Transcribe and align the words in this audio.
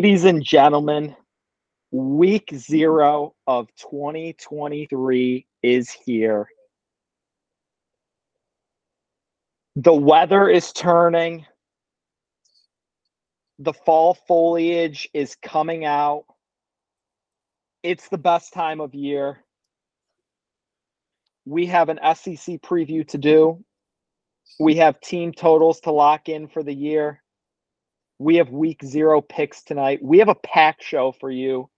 Ladies 0.00 0.24
and 0.24 0.42
gentlemen, 0.42 1.14
week 1.90 2.50
zero 2.54 3.34
of 3.46 3.68
2023 3.76 5.46
is 5.62 5.90
here. 5.90 6.48
The 9.76 9.92
weather 9.92 10.48
is 10.48 10.72
turning. 10.72 11.44
The 13.58 13.74
fall 13.74 14.14
foliage 14.26 15.06
is 15.12 15.36
coming 15.42 15.84
out. 15.84 16.24
It's 17.82 18.08
the 18.08 18.16
best 18.16 18.54
time 18.54 18.80
of 18.80 18.94
year. 18.94 19.44
We 21.44 21.66
have 21.66 21.90
an 21.90 21.98
SEC 22.14 22.62
preview 22.62 23.06
to 23.08 23.18
do. 23.18 23.62
We 24.58 24.76
have 24.76 24.98
team 25.02 25.34
totals 25.34 25.78
to 25.80 25.90
lock 25.92 26.30
in 26.30 26.48
for 26.48 26.62
the 26.62 26.74
year. 26.74 27.22
We 28.20 28.36
have 28.36 28.50
week 28.50 28.84
zero 28.84 29.22
picks 29.22 29.62
tonight. 29.62 29.98
We 30.02 30.18
have 30.18 30.28
a 30.28 30.34
pack 30.34 30.82
show 30.82 31.10
for 31.10 31.30
you. 31.30 31.70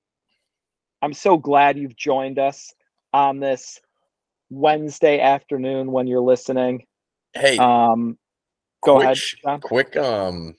I'm 1.01 1.12
so 1.12 1.37
glad 1.37 1.78
you've 1.78 1.95
joined 1.95 2.41
us 2.41 2.74
on 3.12 3.38
this 3.38 3.80
Wednesday 4.51 5.21
afternoon 5.21 5.93
when 5.93 6.09
you're 6.09 6.21
listening. 6.21 6.84
Hey, 7.32 7.59
Um, 7.59 8.18
go 8.82 8.96
quick, 8.96 9.04
ahead, 9.04 9.18
John. 9.45 9.60
quick 9.60 9.96
um 9.96 10.57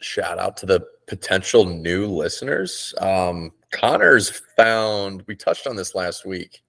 shout 0.00 0.38
out 0.38 0.56
to 0.58 0.66
the 0.66 0.86
potential 1.08 1.64
new 1.64 2.06
listeners. 2.06 2.94
Um 2.98 3.50
Conor's 3.72 4.42
found 4.56 5.24
we 5.26 5.34
touched 5.34 5.66
on 5.66 5.74
this 5.74 5.96
last 5.96 6.24
week. 6.24 6.62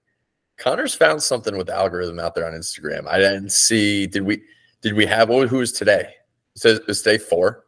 Conor's 0.58 0.95
found 0.95 1.21
something 1.21 1.55
with 1.55 1.67
the 1.67 1.75
algorithm 1.75 2.19
out 2.19 2.33
there 2.33 2.47
on 2.47 2.53
Instagram. 2.53 3.08
I 3.08 3.19
didn't 3.19 3.52
see 3.52 4.08
did 4.08 4.23
we 4.23 4.42
did 4.81 4.94
we 4.95 5.05
have 5.05 5.30
what 5.30 5.47
who 5.47 5.58
was 5.58 5.71
today? 5.71 6.16
It 6.55 6.59
says 6.61 6.80
is 6.88 7.03
today 7.03 7.19
four? 7.19 7.67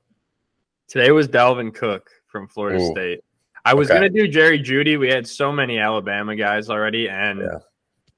Today 0.90 1.12
was 1.12 1.28
Dalvin 1.28 1.74
Cook 1.74 2.10
from 2.28 2.48
Florida 2.48 2.80
Ooh. 2.82 2.92
State. 2.92 3.22
I 3.64 3.74
was 3.74 3.90
Okay. 3.90 3.98
gonna 4.00 4.10
do 4.10 4.28
Jerry 4.28 4.60
Jeudy. 4.60 4.98
We 5.00 5.10
had 5.10 5.28
so 5.28 5.52
many 5.52 5.78
Alabama 5.80 6.36
guys 6.36 6.70
already, 6.70 7.08
and 7.08 7.42
Yeah. 7.42 7.60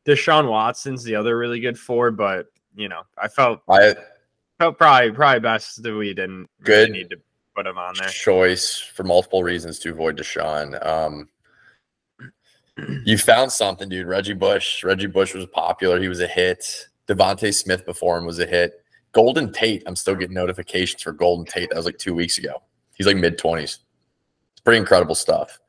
Deshaun 0.06 0.48
Watson's 0.50 1.04
the 1.04 1.16
other 1.16 1.38
really 1.38 1.60
good 1.60 1.78
four. 1.78 2.12
But 2.12 2.48
you 2.76 2.88
know, 2.88 3.02
I 3.18 3.28
felt 3.28 3.62
I 3.70 3.96
felt 4.58 4.78
probably 4.78 5.12
probably 5.12 5.40
best 5.42 5.84
that 5.84 5.94
we 5.94 6.14
didn't 6.14 6.50
Good. 6.64 6.90
really 6.90 6.92
need 7.00 7.10
to 7.10 7.20
put 7.56 7.68
him 7.68 7.78
on 7.78 7.94
there. 8.00 8.08
choice 8.08 8.80
for 8.80 9.04
multiple 9.04 9.44
reasons 9.44 9.78
to 9.80 9.90
avoid 9.92 10.18
Deshaun. 10.18 10.84
Um, 10.86 11.28
you 13.06 13.18
found 13.18 13.52
something, 13.52 13.90
dude. 13.90 14.08
Reggie 14.08 14.34
Bush. 14.34 14.84
Reggie 14.86 15.08
Bush 15.08 15.34
was 15.36 15.46
popular. 15.48 16.00
He 16.00 16.08
was 16.08 16.22
a 16.22 16.28
hit. 16.28 16.88
DeVonta 17.08 17.54
Smith 17.54 17.86
before 17.86 18.18
him 18.18 18.26
was 18.26 18.40
a 18.40 18.46
hit. 18.46 18.81
Golden 19.14 19.52
Tate. 19.52 19.84
I'm 19.86 19.96
still 19.96 20.16
getting 20.16 20.34
notifications 20.36 21.02
for 21.02 21.12
Golden 21.12 21.46
Tate. 21.46 21.70
That 21.70 21.76
was 21.76 21.86
like 21.86 21.98
two 21.98 22.14
weeks 22.14 22.38
ago. 22.38 22.62
He's 22.96 23.08
like 23.08 23.18
mid 23.18 23.38
20s. 23.38 23.62
It's 23.64 24.62
pretty 24.64 24.78
incredible 24.80 25.16
stuff. 25.16 25.60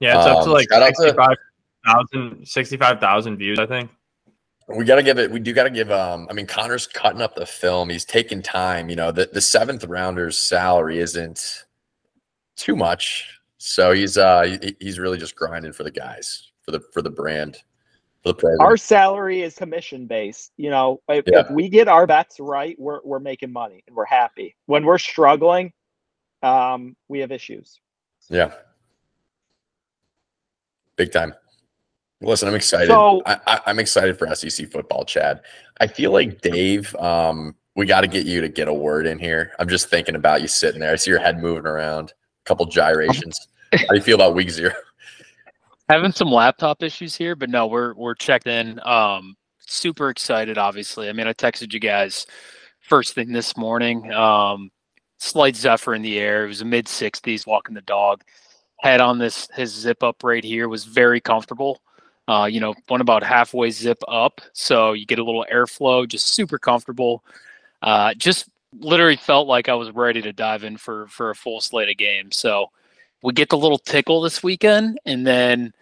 Yeah, 0.00 0.16
it's 0.18 0.26
up 0.26 0.38
to 0.44 0.48
Um, 0.48 0.52
like 0.52 0.68
shout 0.70 0.82
out 0.82 0.96
65,000 0.96 2.46
65,000 2.46 3.36
views, 3.36 3.58
I 3.58 3.66
think. 3.66 3.90
We 4.68 4.84
gotta 4.84 5.02
give 5.02 5.18
it. 5.18 5.30
We 5.30 5.40
do 5.40 5.52
gotta 5.54 5.70
give. 5.70 5.90
Um, 5.90 6.26
I 6.30 6.34
mean, 6.34 6.46
Conor's 6.46 6.86
cutting 6.86 7.22
up 7.22 7.34
the 7.34 7.46
film. 7.46 7.88
He's 7.88 8.04
taking 8.04 8.42
time. 8.42 8.90
You 8.90 8.96
know, 8.96 9.10
the 9.10 9.28
the 9.32 9.40
seventh 9.40 9.84
rounder's 9.84 10.36
salary 10.36 10.98
isn't 10.98 11.64
too 12.56 12.76
much, 12.76 13.40
so 13.56 13.92
he's 13.92 14.18
uh 14.18 14.42
he- 14.60 14.76
he's 14.78 14.98
really 14.98 15.16
just 15.16 15.34
grinding 15.36 15.72
for 15.72 15.84
the 15.84 15.90
guys 15.90 16.50
for 16.62 16.72
the 16.72 16.80
for 16.92 17.00
the 17.00 17.08
brand 17.10 17.16
for 17.16 17.16
the 17.22 17.56
program. 17.56 17.67
Our 18.60 18.76
salary 18.76 19.42
is 19.42 19.54
commission 19.56 20.06
based. 20.06 20.52
You 20.56 20.70
know, 20.70 21.00
if, 21.08 21.24
Yeah. 21.26 21.40
if 21.40 21.50
we 21.50 21.68
get 21.68 21.88
our 21.88 22.06
bets 22.06 22.38
right, 22.40 22.76
we're 22.78 23.00
we're 23.04 23.18
making 23.20 23.52
money 23.52 23.82
and 23.86 23.94
we're 23.96 24.04
happy. 24.04 24.56
When 24.66 24.84
we're 24.84 24.98
struggling, 24.98 25.72
um, 26.42 26.96
we 27.08 27.20
have 27.20 27.32
issues. 27.32 27.80
yeah, 28.28 28.52
big 30.96 31.12
time. 31.12 31.34
Listen, 32.20 32.48
I'm 32.48 32.54
excited. 32.54 32.88
So- 32.88 33.22
I, 33.26 33.38
I, 33.46 33.60
I'm 33.66 33.78
excited 33.78 34.18
for 34.18 34.32
SEC 34.34 34.70
football, 34.70 35.04
Chad. 35.04 35.40
I 35.80 35.86
feel 35.86 36.12
like 36.12 36.40
Dave. 36.40 36.94
Um, 36.96 37.54
we 37.76 37.86
got 37.86 38.00
to 38.00 38.08
get 38.08 38.26
you 38.26 38.40
to 38.40 38.48
get 38.48 38.66
a 38.66 38.74
word 38.74 39.06
in 39.06 39.20
here. 39.20 39.52
I'm 39.60 39.68
just 39.68 39.88
thinking 39.88 40.16
about 40.16 40.42
you 40.42 40.48
sitting 40.48 40.80
there. 40.80 40.92
I 40.92 40.96
see 40.96 41.10
your 41.10 41.20
head 41.20 41.40
moving 41.40 41.64
around, 41.66 42.10
a 42.10 42.44
couple 42.44 42.66
gyrations. 42.66 43.38
How 43.72 43.78
do 43.90 43.94
you 43.94 44.00
feel 44.02 44.16
about 44.16 44.34
week 44.34 44.50
zero? 44.50 44.72
Having 45.88 46.12
some 46.12 46.30
laptop 46.30 46.82
issues 46.82 47.16
here, 47.16 47.34
but 47.34 47.50
no, 47.50 47.66
we're 47.66 47.94
we're 47.94 48.14
checked 48.14 48.46
in. 48.46 48.80
Um, 48.84 49.36
super 49.60 50.10
excited, 50.10 50.58
obviously. 50.58 51.08
I 51.08 51.12
mean, 51.12 51.26
I 51.26 51.32
texted 51.32 51.72
you 51.72 51.80
guys 51.80 52.26
first 52.80 53.14
thing 53.14 53.32
this 53.32 53.56
morning. 53.56 54.12
Um, 54.12 54.70
slight 55.18 55.56
zephyr 55.56 55.94
in 55.94 56.02
the 56.02 56.18
air. 56.18 56.44
It 56.44 56.48
was 56.48 56.60
a 56.60 56.66
mid 56.66 56.86
60s. 56.86 57.46
Walking 57.46 57.74
the 57.74 57.82
dog, 57.82 58.22
had 58.80 59.00
on 59.00 59.18
this 59.18 59.48
his 59.54 59.74
zip 59.74 60.02
up 60.02 60.22
right 60.22 60.44
here 60.44 60.68
was 60.68 60.84
very 60.84 61.20
comfortable. 61.20 61.80
Uh, 62.26 62.44
you 62.44 62.60
know, 62.60 62.74
went 62.90 63.00
about 63.00 63.22
halfway 63.22 63.70
zip 63.70 63.98
up, 64.06 64.42
so 64.52 64.92
you 64.92 65.06
get 65.06 65.18
a 65.18 65.24
little 65.24 65.46
airflow, 65.50 66.06
just 66.06 66.34
super 66.34 66.58
comfortable. 66.58 67.24
Uh, 67.80 68.12
just 68.14 68.50
literally 68.78 69.16
felt 69.16 69.48
like 69.48 69.70
I 69.70 69.74
was 69.74 69.90
ready 69.92 70.20
to 70.20 70.32
dive 70.32 70.62
in 70.64 70.76
for 70.76 71.06
for 71.08 71.30
a 71.30 71.34
full 71.34 71.60
slate 71.62 71.88
of 71.88 71.96
games. 71.96 72.36
So 72.36 72.66
we 73.22 73.32
get 73.32 73.48
the 73.48 73.56
little 73.56 73.78
tickle 73.78 74.20
this 74.20 74.42
weekend, 74.42 75.00
and 75.06 75.26
then 75.26 75.72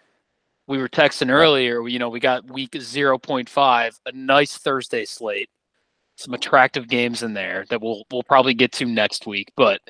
we 0.67 0.79
were 0.79 0.89
texting 0.89 1.31
earlier. 1.31 1.87
You 1.87 1.99
know, 1.99 2.09
we 2.09 2.21
got 2.21 2.51
week 2.51 2.77
zero 2.81 3.19
point 3.19 3.49
five, 3.49 3.99
a 4.07 4.13
nice 4.13 4.59
Thursday 4.59 5.05
slate, 5.05 5.49
some 6.17 6.35
attractive 6.35 6.89
games 6.89 7.23
in 7.23 7.35
there 7.35 7.65
that 7.71 7.81
we'll 7.81 8.05
we'll 8.11 8.23
probably 8.23 8.55
get 8.55 8.73
to 8.73 8.85
next 8.87 9.27
week. 9.27 9.53
But 9.57 9.81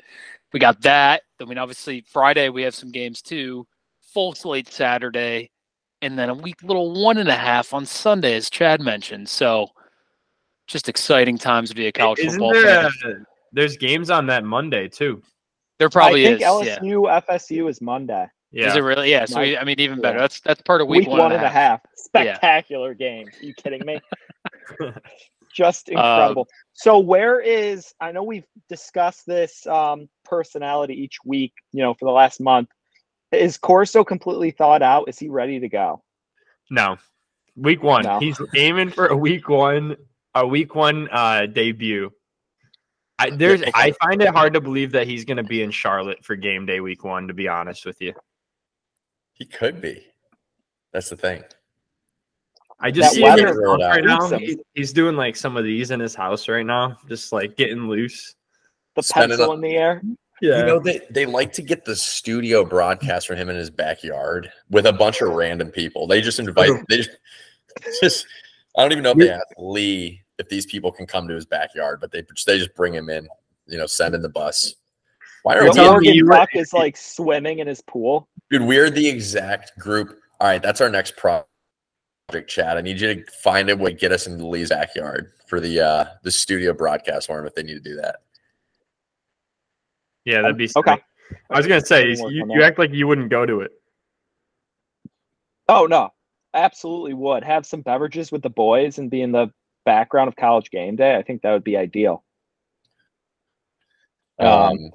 we 0.53 0.59
got 0.59 0.81
that. 0.81 1.23
I 1.41 1.45
mean, 1.45 1.57
obviously 1.57 2.03
Friday 2.07 2.49
we 2.49 2.63
have 2.63 2.75
some 2.75 2.91
games 2.91 3.21
too. 3.21 3.65
Full 4.13 4.33
slate 4.33 4.67
Saturday, 4.69 5.51
and 6.01 6.17
then 6.17 6.29
a 6.29 6.33
week 6.33 6.61
little 6.63 7.01
one 7.03 7.17
and 7.17 7.29
a 7.29 7.35
half 7.35 7.73
on 7.73 7.85
Sunday, 7.85 8.35
as 8.35 8.49
Chad 8.49 8.81
mentioned. 8.81 9.27
So 9.29 9.67
just 10.67 10.89
exciting 10.89 11.37
times 11.37 11.69
to 11.69 11.75
be 11.75 11.87
a 11.87 11.91
college 11.91 12.19
Isn't 12.19 12.31
football 12.31 12.53
there 12.53 12.89
fan. 12.89 12.91
a, 13.05 13.25
there's 13.53 13.77
games 13.77 14.09
on 14.09 14.27
that 14.27 14.43
Monday 14.43 14.87
too. 14.87 15.21
there 15.79 15.89
probably 15.89 16.25
I 16.27 16.37
think 16.37 16.41
is. 16.41 16.67
yeah. 16.67 16.79
LSU 16.79 17.23
FSU 17.27 17.69
is 17.69 17.81
Monday. 17.81 18.27
Yeah. 18.51 18.67
Is 18.69 18.75
it 18.75 18.81
really? 18.81 19.11
Yeah. 19.11 19.25
So 19.25 19.41
we, 19.41 19.57
I 19.57 19.63
mean, 19.63 19.79
even 19.79 20.01
better. 20.01 20.19
That's 20.19 20.39
that's 20.39 20.61
part 20.61 20.81
of 20.81 20.87
week, 20.87 21.07
Week, 21.07 21.09
one 21.09 21.31
and 21.31 21.43
a 21.43 21.49
half. 21.49 21.81
Yeah. 22.15 22.33
Spectacular 22.33 22.93
game. 22.93 23.27
Are 23.27 23.45
you 23.45 23.53
kidding 23.53 23.85
me? 23.85 23.99
Just 25.53 25.89
incredible. 25.89 26.47
so 26.73 26.99
where 26.99 27.39
is 27.41 27.93
I 27.99 28.11
know 28.11 28.23
we've 28.23 28.45
discussed 28.69 29.25
this 29.25 29.67
um, 29.67 30.07
personality 30.23 30.93
each 30.93 31.17
week, 31.25 31.53
you 31.73 31.83
know, 31.83 31.93
for 31.93 32.05
the 32.05 32.11
last 32.11 32.39
month. 32.39 32.69
Is 33.31 33.57
Corso 33.57 34.03
completely 34.03 34.51
thought 34.51 34.81
out? 34.81 35.09
Is 35.09 35.19
he 35.19 35.27
ready 35.27 35.59
to 35.59 35.67
go? 35.67 36.01
No. 36.71 36.97
Week 37.55 37.83
one. 37.83 38.03
No. 38.03 38.19
He's 38.19 38.39
aiming 38.55 38.91
for 38.91 39.07
a 39.07 39.17
week 39.17 39.49
one, 39.49 39.97
a 40.33 40.47
week 40.47 40.73
one 40.75 41.09
uh 41.11 41.45
debut. 41.47 42.11
I 43.19 43.31
there's 43.31 43.63
I 43.73 43.91
find 44.01 44.21
it 44.21 44.29
hard 44.29 44.53
to 44.53 44.61
believe 44.61 44.91
that 44.93 45.07
he's 45.07 45.25
gonna 45.25 45.43
be 45.43 45.61
in 45.61 45.71
Charlotte 45.71 46.23
for 46.23 46.35
game 46.35 46.65
day 46.65 46.79
week 46.79 47.03
one, 47.03 47.27
to 47.27 47.33
be 47.33 47.47
honest 47.47 47.85
with 47.85 47.99
you. 48.01 48.13
He 49.37 49.45
could 49.45 49.81
be. 49.81 50.05
That's 50.93 51.09
the 51.09 51.17
thing. 51.17 51.43
I 52.79 52.91
just 52.91 53.15
That 53.15 53.15
see 53.15 53.21
him 53.21 53.39
in 53.39 53.45
weather 53.45 53.77
right 53.77 54.03
now. 54.03 54.29
He- 54.37 54.59
he's 54.73 54.93
doing 54.93 55.15
like 55.15 55.35
some 55.35 55.57
of 55.57 55.63
these 55.63 55.91
in 55.91 55.99
his 55.99 56.15
house 56.15 56.47
right 56.47 56.65
now, 56.65 56.97
just 57.07 57.31
like 57.31 57.55
getting 57.55 57.87
loose. 57.87 58.35
The 58.95 59.03
Spending 59.03 59.37
pencil 59.37 59.51
a- 59.51 59.55
in 59.55 59.61
the 59.61 59.75
air. 59.75 60.01
Yeah. 60.41 60.59
You 60.59 60.65
know, 60.65 60.79
they, 60.79 61.01
they 61.09 61.25
like 61.25 61.51
to 61.53 61.63
get 61.63 61.83
the 61.83 61.95
studio 61.95 62.63
broadcast 62.63 63.27
from 63.27 63.37
him 63.37 63.49
in 63.49 63.55
his 63.55 63.71
backyard 63.71 64.51
with 64.69 64.85
a 64.85 64.93
bunch 64.93 65.21
of 65.21 65.29
random 65.29 65.71
people. 65.71 66.05
They 66.05 66.21
just 66.21 66.39
invite 66.39 66.69
oh. 66.69 66.83
they 66.87 66.97
just, 66.97 67.09
just 68.01 68.27
I 68.77 68.83
don't 68.83 68.91
even 68.91 69.03
know 69.03 69.11
if 69.11 69.17
they 69.17 69.31
asked 69.31 69.53
Lee 69.57 70.21
if 70.37 70.47
these 70.49 70.67
people 70.67 70.91
can 70.91 71.07
come 71.07 71.27
to 71.27 71.33
his 71.33 71.47
backyard, 71.47 71.99
but 71.99 72.11
they 72.11 72.23
they 72.45 72.59
just 72.59 72.75
bring 72.75 72.93
him 72.93 73.09
in, 73.09 73.27
you 73.65 73.79
know, 73.79 73.87
send 73.87 74.13
in 74.13 74.21
the 74.21 74.29
bus. 74.29 74.75
Why 75.47 75.55
are 75.55 75.59
The 75.63 75.69
we 75.69 75.75
telling 75.75 75.91
Oregon 75.93 76.13
you 76.13 76.25
what- 76.27 76.35
Duck 76.39 76.55
is 76.55 76.73
like 76.73 76.97
swimming 76.97 77.59
in 77.59 77.67
his 77.67 77.79
pool. 77.79 78.27
dude? 78.49 78.63
We're 78.63 78.89
the 78.89 79.07
exact 79.07 79.79
group. 79.79 80.19
All 80.41 80.47
right, 80.49 80.61
that's 80.61 80.81
our 80.81 80.89
next 80.89 81.15
project, 81.15 81.47
Chad. 82.47 82.75
I 82.75 82.81
need 82.81 82.99
you 82.99 83.15
to 83.15 83.31
find 83.31 83.69
a 83.69 83.77
way 83.77 83.91
to 83.93 83.97
get 83.97 84.11
us 84.11 84.27
into 84.27 84.45
Lee's 84.45 84.67
backyard 84.71 85.31
for 85.47 85.61
the 85.61 85.79
uh 85.79 86.05
the 86.23 86.31
studio 86.31 86.73
broadcast 86.73 87.27
for 87.27 87.39
him 87.39 87.45
if 87.45 87.55
they 87.55 87.63
need 87.63 87.75
to 87.75 87.79
do 87.79 87.95
that. 87.95 88.17
yeah, 90.25 90.41
that'd 90.41 90.57
be 90.57 90.69
Okay. 90.75 90.95
sick. 90.95 91.03
I 91.49 91.55
was 91.57 91.65
gonna 91.65 91.79
say 91.79 92.09
you, 92.09 92.45
you 92.49 92.61
act 92.61 92.77
like 92.77 92.91
you 92.91 93.07
wouldn't 93.07 93.29
go 93.29 93.45
to 93.45 93.61
it. 93.61 93.71
Oh 95.69 95.85
no, 95.85 96.09
absolutely 96.53 97.13
would 97.13 97.45
have 97.45 97.65
some 97.65 97.79
beverages 97.83 98.33
with 98.33 98.41
the 98.41 98.49
boys 98.49 98.97
and 98.97 99.09
be 99.09 99.21
in 99.21 99.31
the 99.31 99.47
background 99.85 100.27
of 100.27 100.35
college 100.35 100.69
game 100.71 100.97
day. 100.97 101.15
I 101.15 101.21
think 101.23 101.41
that 101.43 101.53
would 101.53 101.63
be 101.63 101.77
ideal. 101.77 102.25
Um, 104.39 104.47
Um, 104.49 104.91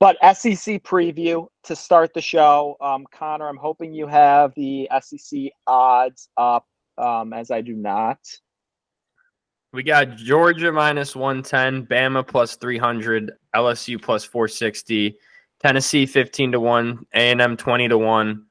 But 0.00 0.16
SEC 0.36 0.82
preview 0.84 1.48
to 1.64 1.74
start 1.74 2.14
the 2.14 2.20
show. 2.20 2.76
Um, 2.80 3.04
Conor, 3.12 3.48
I'm 3.48 3.56
hoping 3.56 3.92
you 3.92 4.06
have 4.06 4.52
the 4.54 4.88
SEC 5.00 5.50
odds 5.66 6.28
up 6.36 6.66
um, 6.96 7.32
as 7.32 7.50
I 7.50 7.60
do 7.60 7.74
not. 7.74 8.18
We 9.72 9.82
got 9.82 10.16
Georgia 10.16 10.72
minus 10.72 11.14
110, 11.14 11.86
Bama 11.86 12.26
plus 12.26 12.56
300, 12.56 13.32
LSU 13.54 14.00
plus 14.00 14.24
460, 14.24 15.18
Tennessee 15.60 16.06
15 16.06 16.52
to 16.52 16.60
1, 16.60 17.06
A&M 17.14 17.56
20 17.56 17.88
to 17.88 17.98
1, 17.98 18.46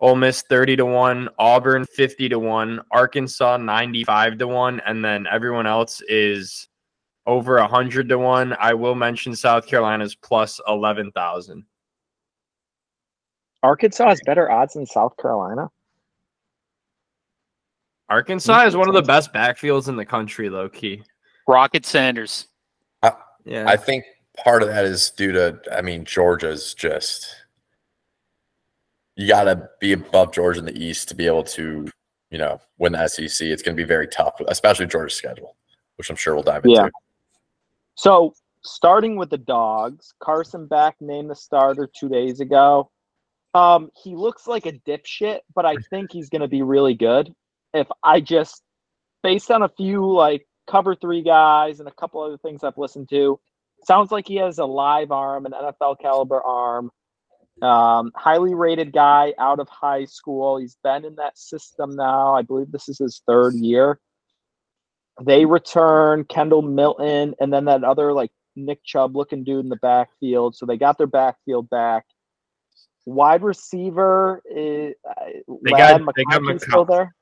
Ole 0.00 0.16
Miss 0.16 0.42
30 0.42 0.76
to 0.76 0.86
1, 0.86 1.28
Auburn 1.38 1.86
50 1.86 2.28
to 2.30 2.38
1, 2.38 2.80
Arkansas 2.90 3.56
95 3.56 4.38
to 4.38 4.48
1, 4.48 4.80
and 4.86 5.02
then 5.04 5.26
everyone 5.30 5.66
else 5.66 6.02
is 6.08 6.68
over 7.26 7.56
100 7.56 8.08
to 8.08 8.18
1. 8.18 8.56
I 8.58 8.74
will 8.74 8.94
mention 8.94 9.34
South 9.36 9.66
Carolina's 9.66 10.14
plus 10.14 10.60
11,000. 10.66 11.64
Arkansas 13.62 14.08
has 14.08 14.20
better 14.24 14.50
odds 14.50 14.74
than 14.74 14.86
South 14.86 15.16
Carolina. 15.16 15.68
Arkansas 18.08 18.66
is 18.66 18.76
one 18.76 18.88
of 18.88 18.94
the 18.94 19.02
best 19.02 19.32
backfields 19.32 19.88
in 19.88 19.96
the 19.96 20.04
country, 20.04 20.48
low 20.48 20.68
key. 20.68 21.02
Rocket 21.46 21.86
Sanders. 21.86 22.48
Yeah. 23.44 23.64
I 23.66 23.76
think 23.76 24.04
part 24.36 24.62
of 24.62 24.68
that 24.68 24.84
is 24.84 25.10
due 25.10 25.32
to, 25.32 25.60
I 25.72 25.80
mean, 25.80 26.04
Georgia's 26.04 26.74
just, 26.74 27.26
you 29.16 29.26
got 29.28 29.44
to 29.44 29.68
be 29.80 29.92
above 29.92 30.32
Georgia 30.32 30.60
in 30.60 30.66
the 30.66 30.78
East 30.78 31.08
to 31.08 31.14
be 31.14 31.26
able 31.26 31.44
to, 31.44 31.88
you 32.30 32.38
know, 32.38 32.60
win 32.78 32.92
the 32.92 33.08
SEC. 33.08 33.46
It's 33.46 33.62
going 33.62 33.76
to 33.76 33.82
be 33.82 33.86
very 33.86 34.08
tough, 34.08 34.34
especially 34.48 34.86
Georgia's 34.86 35.16
schedule, 35.16 35.56
which 35.96 36.10
I'm 36.10 36.16
sure 36.16 36.34
we'll 36.34 36.42
dive 36.42 36.64
into. 36.64 36.76
Yeah. 36.76 36.88
So 38.00 38.32
starting 38.64 39.16
with 39.16 39.28
the 39.28 39.36
dogs, 39.36 40.14
Carson 40.22 40.66
Beck 40.66 40.96
named 41.02 41.28
the 41.28 41.34
starter 41.34 41.86
two 41.86 42.08
days 42.08 42.40
ago. 42.40 42.90
Um, 43.52 43.90
he 44.02 44.16
looks 44.16 44.46
like 44.46 44.64
a 44.64 44.72
dipshit, 44.72 45.40
but 45.54 45.66
I 45.66 45.76
think 45.90 46.10
he's 46.10 46.30
going 46.30 46.40
to 46.40 46.48
be 46.48 46.62
really 46.62 46.94
good. 46.94 47.30
If 47.74 47.88
I 48.02 48.22
just, 48.22 48.62
based 49.22 49.50
on 49.50 49.62
a 49.62 49.68
few 49.68 50.10
like 50.10 50.46
cover 50.66 50.94
three 50.94 51.20
guys 51.20 51.78
and 51.78 51.90
a 51.90 51.92
couple 51.92 52.22
other 52.22 52.38
things 52.38 52.64
I've 52.64 52.78
listened 52.78 53.10
to, 53.10 53.38
sounds 53.84 54.10
like 54.10 54.26
he 54.26 54.36
has 54.36 54.56
a 54.56 54.64
live 54.64 55.10
arm, 55.10 55.44
an 55.44 55.52
NFL 55.52 56.00
caliber 56.00 56.42
arm. 56.42 56.90
Um, 57.60 58.12
highly 58.16 58.54
rated 58.54 58.94
guy 58.94 59.34
out 59.38 59.60
of 59.60 59.68
high 59.68 60.06
school. 60.06 60.56
He's 60.56 60.78
been 60.82 61.04
in 61.04 61.16
that 61.16 61.36
system 61.36 61.96
now. 61.96 62.34
I 62.34 62.40
believe 62.40 62.72
this 62.72 62.88
is 62.88 62.96
his 62.96 63.20
third 63.26 63.56
year. 63.56 64.00
They 65.22 65.44
return 65.44 66.24
Kendall 66.24 66.62
Milton 66.62 67.34
and 67.40 67.52
then 67.52 67.64
that 67.66 67.84
other 67.84 68.12
like 68.12 68.30
Nick 68.56 68.82
Chubb 68.84 69.14
looking 69.16 69.44
dude 69.44 69.64
in 69.64 69.68
the 69.68 69.76
backfield. 69.76 70.56
So 70.56 70.66
they 70.66 70.76
got 70.76 70.98
their 70.98 71.06
backfield 71.06 71.68
back. 71.70 72.04
Wide 73.06 73.42
receiver 73.42 74.42
is 74.50 74.94
uh, 75.08 75.14
They 75.62 75.72
Ladd 75.72 76.04
got- 76.04 76.14
they 76.16 76.24
got 76.24 76.42
McConkey's 76.42 76.62
McCon- 76.64 76.68
still 76.70 76.84
there. 76.84 77.14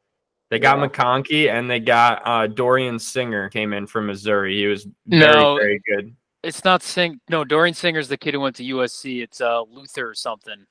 They 0.51 0.59
got 0.59 0.79
Yeah. 0.79 0.87
McConkey 0.89 1.51
and 1.53 1.69
they 1.71 1.79
got 1.81 2.23
uh, 2.25 2.47
Dorian 2.47 2.99
Singer 2.99 3.49
came 3.51 3.73
in 3.73 3.87
from 3.87 4.07
Missouri. 4.07 4.57
He 4.57 4.67
was 4.67 4.87
very, 5.07 5.21
No. 5.35 5.57
very 5.57 5.81
good. 5.87 6.15
It's 6.43 6.65
not 6.65 6.83
Sing. 6.83 7.21
No, 7.29 7.45
Dorian 7.45 7.75
Singer's 7.75 8.09
the 8.09 8.17
kid 8.17 8.33
who 8.35 8.41
went 8.41 8.57
to 8.57 8.63
USC. 8.65 9.23
It's 9.23 9.41
uh 9.41 9.63
Luther 9.63 10.09
or 10.09 10.15
something. 10.15 10.65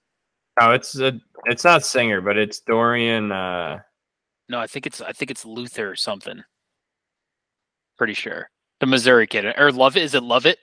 No, 0.59 0.71
it's 0.71 0.97
a, 0.97 1.19
it's 1.45 1.63
not 1.63 1.85
Singer, 1.85 2.21
but 2.21 2.38
it's 2.38 2.59
Dorian. 2.62 3.31
Uh, 3.31 3.80
No, 4.50 4.59
I 4.59 4.65
think 4.68 4.88
it's 4.88 5.01
I 5.01 5.12
think 5.12 5.30
it's 5.30 5.45
Luther 5.45 5.91
or 5.91 5.95
something. 5.95 6.44
Pretty 7.97 8.13
sure 8.13 8.49
the 8.79 8.85
Missouri 8.85 9.25
kid 9.27 9.45
or 9.57 9.71
Love 9.71 9.97
Is 9.97 10.13
it 10.13 10.23
Lovett? 10.23 10.59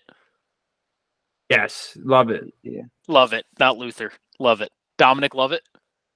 yes, 1.51 1.97
Lovett. 2.03 2.53
Yeah, 2.63 2.83
Lovett, 3.09 3.45
not 3.59 3.77
Luther. 3.79 4.13
Lovett. 4.39 4.71
Dominic 4.99 5.35
Lovett. 5.35 5.63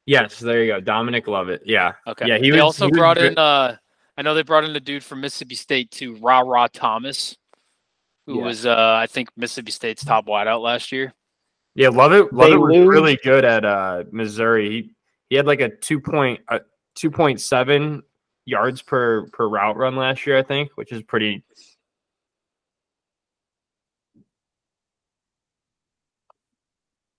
Yes, 0.06 0.38
there 0.38 0.62
you 0.64 0.72
go. 0.72 0.80
Dominic 0.80 1.26
Lovett. 1.26 1.62
Yeah, 1.66 1.92
Okay. 2.06 2.26
Yeah, 2.26 2.38
he 2.38 2.50
they 2.50 2.52
was- 2.52 2.62
also 2.62 2.86
he 2.86 2.92
was 2.92 2.98
brought 2.98 3.16
good. 3.16 3.32
in. 3.32 3.38
uh 3.38 3.76
I 4.16 4.22
know 4.22 4.34
they 4.34 4.42
brought 4.42 4.64
in 4.64 4.74
a 4.74 4.80
dude 4.80 5.04
from 5.04 5.20
Mississippi 5.20 5.54
State 5.54 5.90
too, 5.92 6.16
Rara 6.16 6.68
Thomas, 6.72 7.36
who 8.26 8.38
Yeah. 8.38 8.44
was 8.44 8.66
uh 8.66 8.94
I 9.00 9.06
think 9.06 9.28
Mississippi 9.36 9.70
State's 9.72 10.04
top 10.04 10.26
wideout 10.26 10.62
last 10.62 10.92
year. 10.92 11.12
yeah. 11.74 11.88
Love 11.88 12.12
it. 12.12 12.32
Love 12.32 12.48
They 12.48 12.54
it 12.54 12.58
was 12.58 12.76
lose- 12.76 12.88
really 12.88 13.18
good 13.22 13.44
at 13.44 13.64
uh, 13.64 14.04
Missouri. 14.12 14.70
He 14.70 14.90
he 15.30 15.36
had 15.36 15.46
like 15.46 15.60
a 15.60 15.68
two 15.68 16.00
point 16.00 16.40
uh, 16.48 16.60
two 16.94 17.10
point 17.10 17.40
seven 17.40 18.02
yards 18.48 18.80
per 18.82 19.26
per 19.28 19.46
route 19.46 19.76
run 19.76 19.94
last 19.96 20.26
year, 20.26 20.38
I 20.38 20.42
think, 20.42 20.70
which 20.74 20.90
is 20.90 21.02
pretty. 21.02 21.44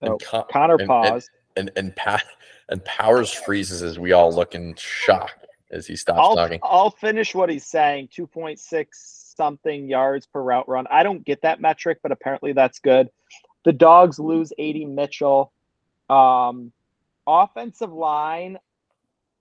Oh, 0.01 0.11
And 0.11 0.21
Co- 0.21 0.43
Conor 0.43 0.75
and- 0.75 0.89
and- 0.91 1.23
And, 1.55 1.71
and, 1.75 1.95
pa- 1.95 2.21
and 2.69 2.83
Powers 2.85 3.33
freezes 3.33 3.81
as 3.83 3.99
we 3.99 4.13
all 4.13 4.31
look 4.31 4.55
in 4.55 4.75
shock 4.75 5.31
as 5.71 5.85
he 5.87 5.95
stops 5.95 6.19
I'll, 6.21 6.35
talking. 6.35 6.59
I'll 6.63 6.91
finish 6.91 7.35
what 7.35 7.49
he's 7.49 7.65
saying 7.65 8.09
2.6 8.15 8.87
something 9.35 9.89
yards 9.89 10.25
per 10.25 10.41
route 10.41 10.69
run. 10.69 10.87
I 10.89 11.03
don't 11.03 11.25
get 11.25 11.41
that 11.41 11.59
metric, 11.59 11.99
but 12.01 12.11
apparently 12.13 12.53
that's 12.53 12.79
good. 12.79 13.09
The 13.65 13.73
dogs 13.73 14.19
lose 14.19 14.53
AD 14.57 14.85
Mitchell. 14.87 15.51
Um, 16.09 16.71
offensive 17.27 17.91
line, 17.91 18.57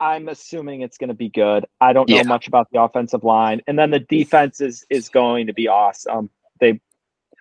I'm 0.00 0.28
assuming 0.28 0.82
it's 0.82 0.98
going 0.98 1.08
to 1.08 1.14
be 1.14 1.28
good. 1.28 1.66
I 1.80 1.92
don't 1.92 2.08
know 2.08 2.16
Yeah. 2.16 2.22
much 2.22 2.46
about 2.46 2.68
the 2.70 2.80
offensive 2.80 3.24
line. 3.24 3.62
And 3.66 3.78
then 3.78 3.90
the 3.90 3.98
defense 3.98 4.60
is, 4.60 4.86
is 4.90 5.08
going 5.08 5.48
to 5.48 5.52
be 5.52 5.68
awesome. 5.68 6.30
They 6.60 6.80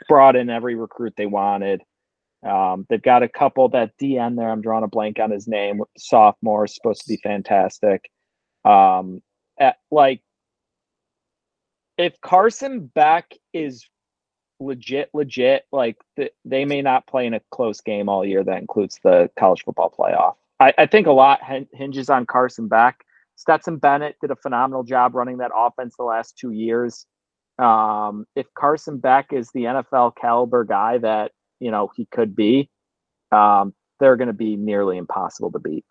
brought 0.07 0.35
in 0.35 0.49
every 0.49 0.75
recruit 0.75 1.13
they 1.17 1.25
wanted. 1.27 1.83
Um, 2.43 2.85
they've 2.89 3.01
got 3.01 3.23
a 3.23 3.27
couple 3.29 3.69
that 3.69 3.97
DN 3.97 4.35
there. 4.37 4.49
I'm 4.49 4.61
drawing 4.61 4.83
a 4.83 4.87
blank 4.87 5.19
on 5.19 5.31
his 5.31 5.47
name. 5.47 5.81
Sophomore 5.97 6.65
is 6.65 6.75
supposed 6.75 7.01
to 7.01 7.07
be 7.09 7.17
fantastic. 7.17 8.09
Um, 8.65 9.21
at, 9.59 9.77
like 9.91 10.21
if 11.97 12.19
Carson 12.21 12.91
Beck 12.93 13.33
is 13.53 13.87
legit, 14.59 15.09
legit, 15.13 15.65
like 15.71 15.97
th- 16.15 16.33
they 16.45 16.65
may 16.65 16.81
not 16.81 17.07
play 17.07 17.25
in 17.25 17.33
a 17.33 17.41
close 17.51 17.81
game 17.81 18.07
all 18.09 18.23
year. 18.25 18.43
That 18.43 18.59
includes 18.61 18.99
the 19.03 19.29
college 19.37 19.63
football 19.63 19.93
playoff. 19.97 20.35
I, 20.59 20.73
I 20.77 20.85
think 20.85 21.07
a 21.07 21.11
lot 21.11 21.39
hinges 21.73 22.09
on 22.09 22.25
Carson 22.25 22.67
Beck. 22.67 23.03
Stetson 23.35 23.77
Bennett 23.77 24.15
did 24.19 24.31
a 24.31 24.35
phenomenal 24.35 24.83
job 24.83 25.13
running 25.13 25.37
that 25.37 25.51
offense 25.55 25.95
the 25.97 26.03
last 26.03 26.37
two 26.37 26.51
years. 26.51 27.05
Um, 27.59 28.25
if 28.35 28.47
Carson 28.55 28.97
Beck 28.97 29.31
is 29.31 29.49
the 29.53 29.61
NFL 29.61 30.13
caliber 30.19 30.63
guy 30.63 30.97
that 30.99 31.31
you 31.59 31.71
know 31.71 31.91
he 31.95 32.07
could 32.11 32.35
be, 32.35 32.69
um, 33.31 33.73
they're 33.99 34.15
going 34.15 34.27
to 34.27 34.33
be 34.33 34.55
nearly 34.55 34.97
impossible 34.97 35.51
to 35.51 35.59
beat. 35.59 35.85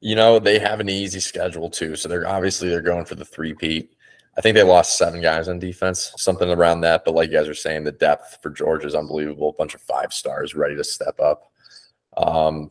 You 0.00 0.16
know, 0.16 0.38
they 0.38 0.58
have 0.58 0.80
an 0.80 0.88
easy 0.88 1.20
schedule 1.20 1.70
too. 1.70 1.96
So 1.96 2.08
they're 2.08 2.26
obviously 2.26 2.68
they're 2.68 2.82
going 2.82 3.04
for 3.04 3.14
the 3.14 3.24
three 3.24 3.54
peat. 3.54 3.94
I 4.36 4.40
think 4.40 4.54
they 4.54 4.64
lost 4.64 4.98
seven 4.98 5.22
guys 5.22 5.48
on 5.48 5.60
defense, 5.60 6.12
something 6.16 6.50
around 6.50 6.80
that. 6.80 7.04
But 7.04 7.14
like 7.14 7.30
you 7.30 7.38
guys 7.38 7.48
are 7.48 7.54
saying, 7.54 7.84
the 7.84 7.92
depth 7.92 8.38
for 8.42 8.50
Georgia 8.50 8.86
is 8.86 8.94
unbelievable. 8.94 9.50
A 9.50 9.52
bunch 9.52 9.74
of 9.74 9.80
five 9.80 10.12
stars 10.12 10.54
ready 10.54 10.74
to 10.76 10.84
step 10.84 11.20
up. 11.20 11.52
Um, 12.16 12.70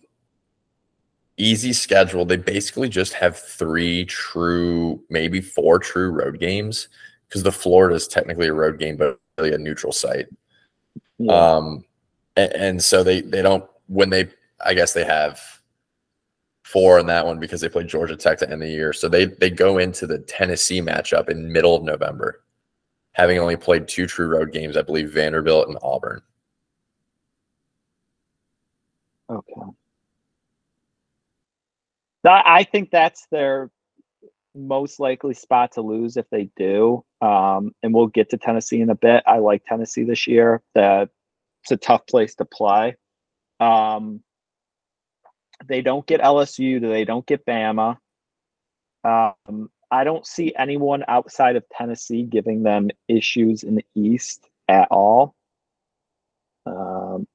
easy 1.38 1.74
schedule. 1.74 2.26
They 2.26 2.38
basically 2.38 2.90
just 2.90 3.14
have 3.14 3.38
three 3.38 4.06
true, 4.06 5.02
maybe 5.10 5.42
four 5.42 5.80
true 5.80 6.12
road 6.12 6.40
games 6.40 6.88
because 7.28 7.44
the 7.44 7.52
Florida 7.52 7.96
is 7.96 8.08
technically 8.08 8.48
a 8.48 8.54
road 8.54 8.80
game, 8.80 8.98
but 8.98 9.20
really 9.38 9.54
a 9.54 9.58
neutral 9.58 9.94
site. 9.94 10.28
Yeah. 11.18 11.34
Um, 11.34 11.84
and, 12.36 12.54
and 12.54 12.84
so 12.84 13.04
they 13.04 13.22
they 13.22 13.42
don't 13.42 13.66
when 13.88 14.10
they 14.10 14.30
I 14.66 14.74
guess 14.74 14.94
they 14.94 15.04
have 15.04 15.40
four 16.64 17.00
in 17.00 17.06
that 17.08 17.26
one 17.26 17.40
because 17.40 17.62
they 17.62 17.70
play 17.70 17.84
Georgia 17.84 18.16
Tech 18.16 18.40
to 18.40 18.50
end 18.50 18.62
the 18.62 18.70
year. 18.70 18.94
So 18.94 19.08
they 19.08 19.26
they 19.26 19.50
go 19.50 19.78
into 19.78 20.08
the 20.08 20.20
Tennessee 20.20 20.82
matchup 20.82 21.30
in 21.30 21.52
middle 21.52 21.76
of 21.76 21.84
November, 21.84 22.44
having 23.14 23.40
only 23.40 23.56
played 23.56 23.88
two 23.88 24.08
true 24.08 24.28
road 24.28 24.52
games, 24.52 24.78
I 24.78 24.82
believe 24.82 25.12
Vanderbilt 25.12 25.68
and 25.68 25.78
Auburn. 25.82 26.22
Okay. 29.30 29.72
I 32.26 32.64
think 32.64 32.90
that's 32.92 33.28
their 33.32 33.70
most 34.56 35.00
likely 35.00 35.34
spot 35.34 35.74
to 35.74 35.82
lose 35.82 36.16
if 36.18 36.30
they 36.30 36.50
do. 36.56 37.04
Um, 37.22 37.74
and 37.82 37.94
we'll 37.94 38.08
get 38.08 38.30
to 38.30 38.38
Tennessee 38.38 38.82
in 38.82 38.90
a 38.90 38.96
bit. 38.96 39.24
I 39.26 39.40
like 39.40 39.66
Tennessee 39.66 40.04
this 40.04 40.28
year. 40.28 40.62
That 40.76 41.10
it's 41.64 41.72
a 41.72 41.78
tough 41.78 42.06
place 42.08 42.36
to 42.36 42.46
play. 42.46 42.96
Um, 43.60 44.22
they 45.66 45.82
don't 45.82 46.06
get 46.06 46.22
LSU. 46.22 46.82
They 46.82 47.06
don't 47.06 47.26
get 47.26 47.46
Bama. 47.46 47.98
Um, 49.04 49.70
I 49.92 50.04
don't 50.04 50.26
see 50.26 50.54
anyone 50.58 51.04
outside 51.08 51.56
of 51.56 51.64
Tennessee 51.70 52.24
giving 52.24 52.64
them 52.64 52.90
issues 53.08 53.64
in 53.64 53.76
the 53.76 53.86
East 53.96 54.50
at 54.68 54.88
all. 54.92 55.36
Um, 56.66 57.28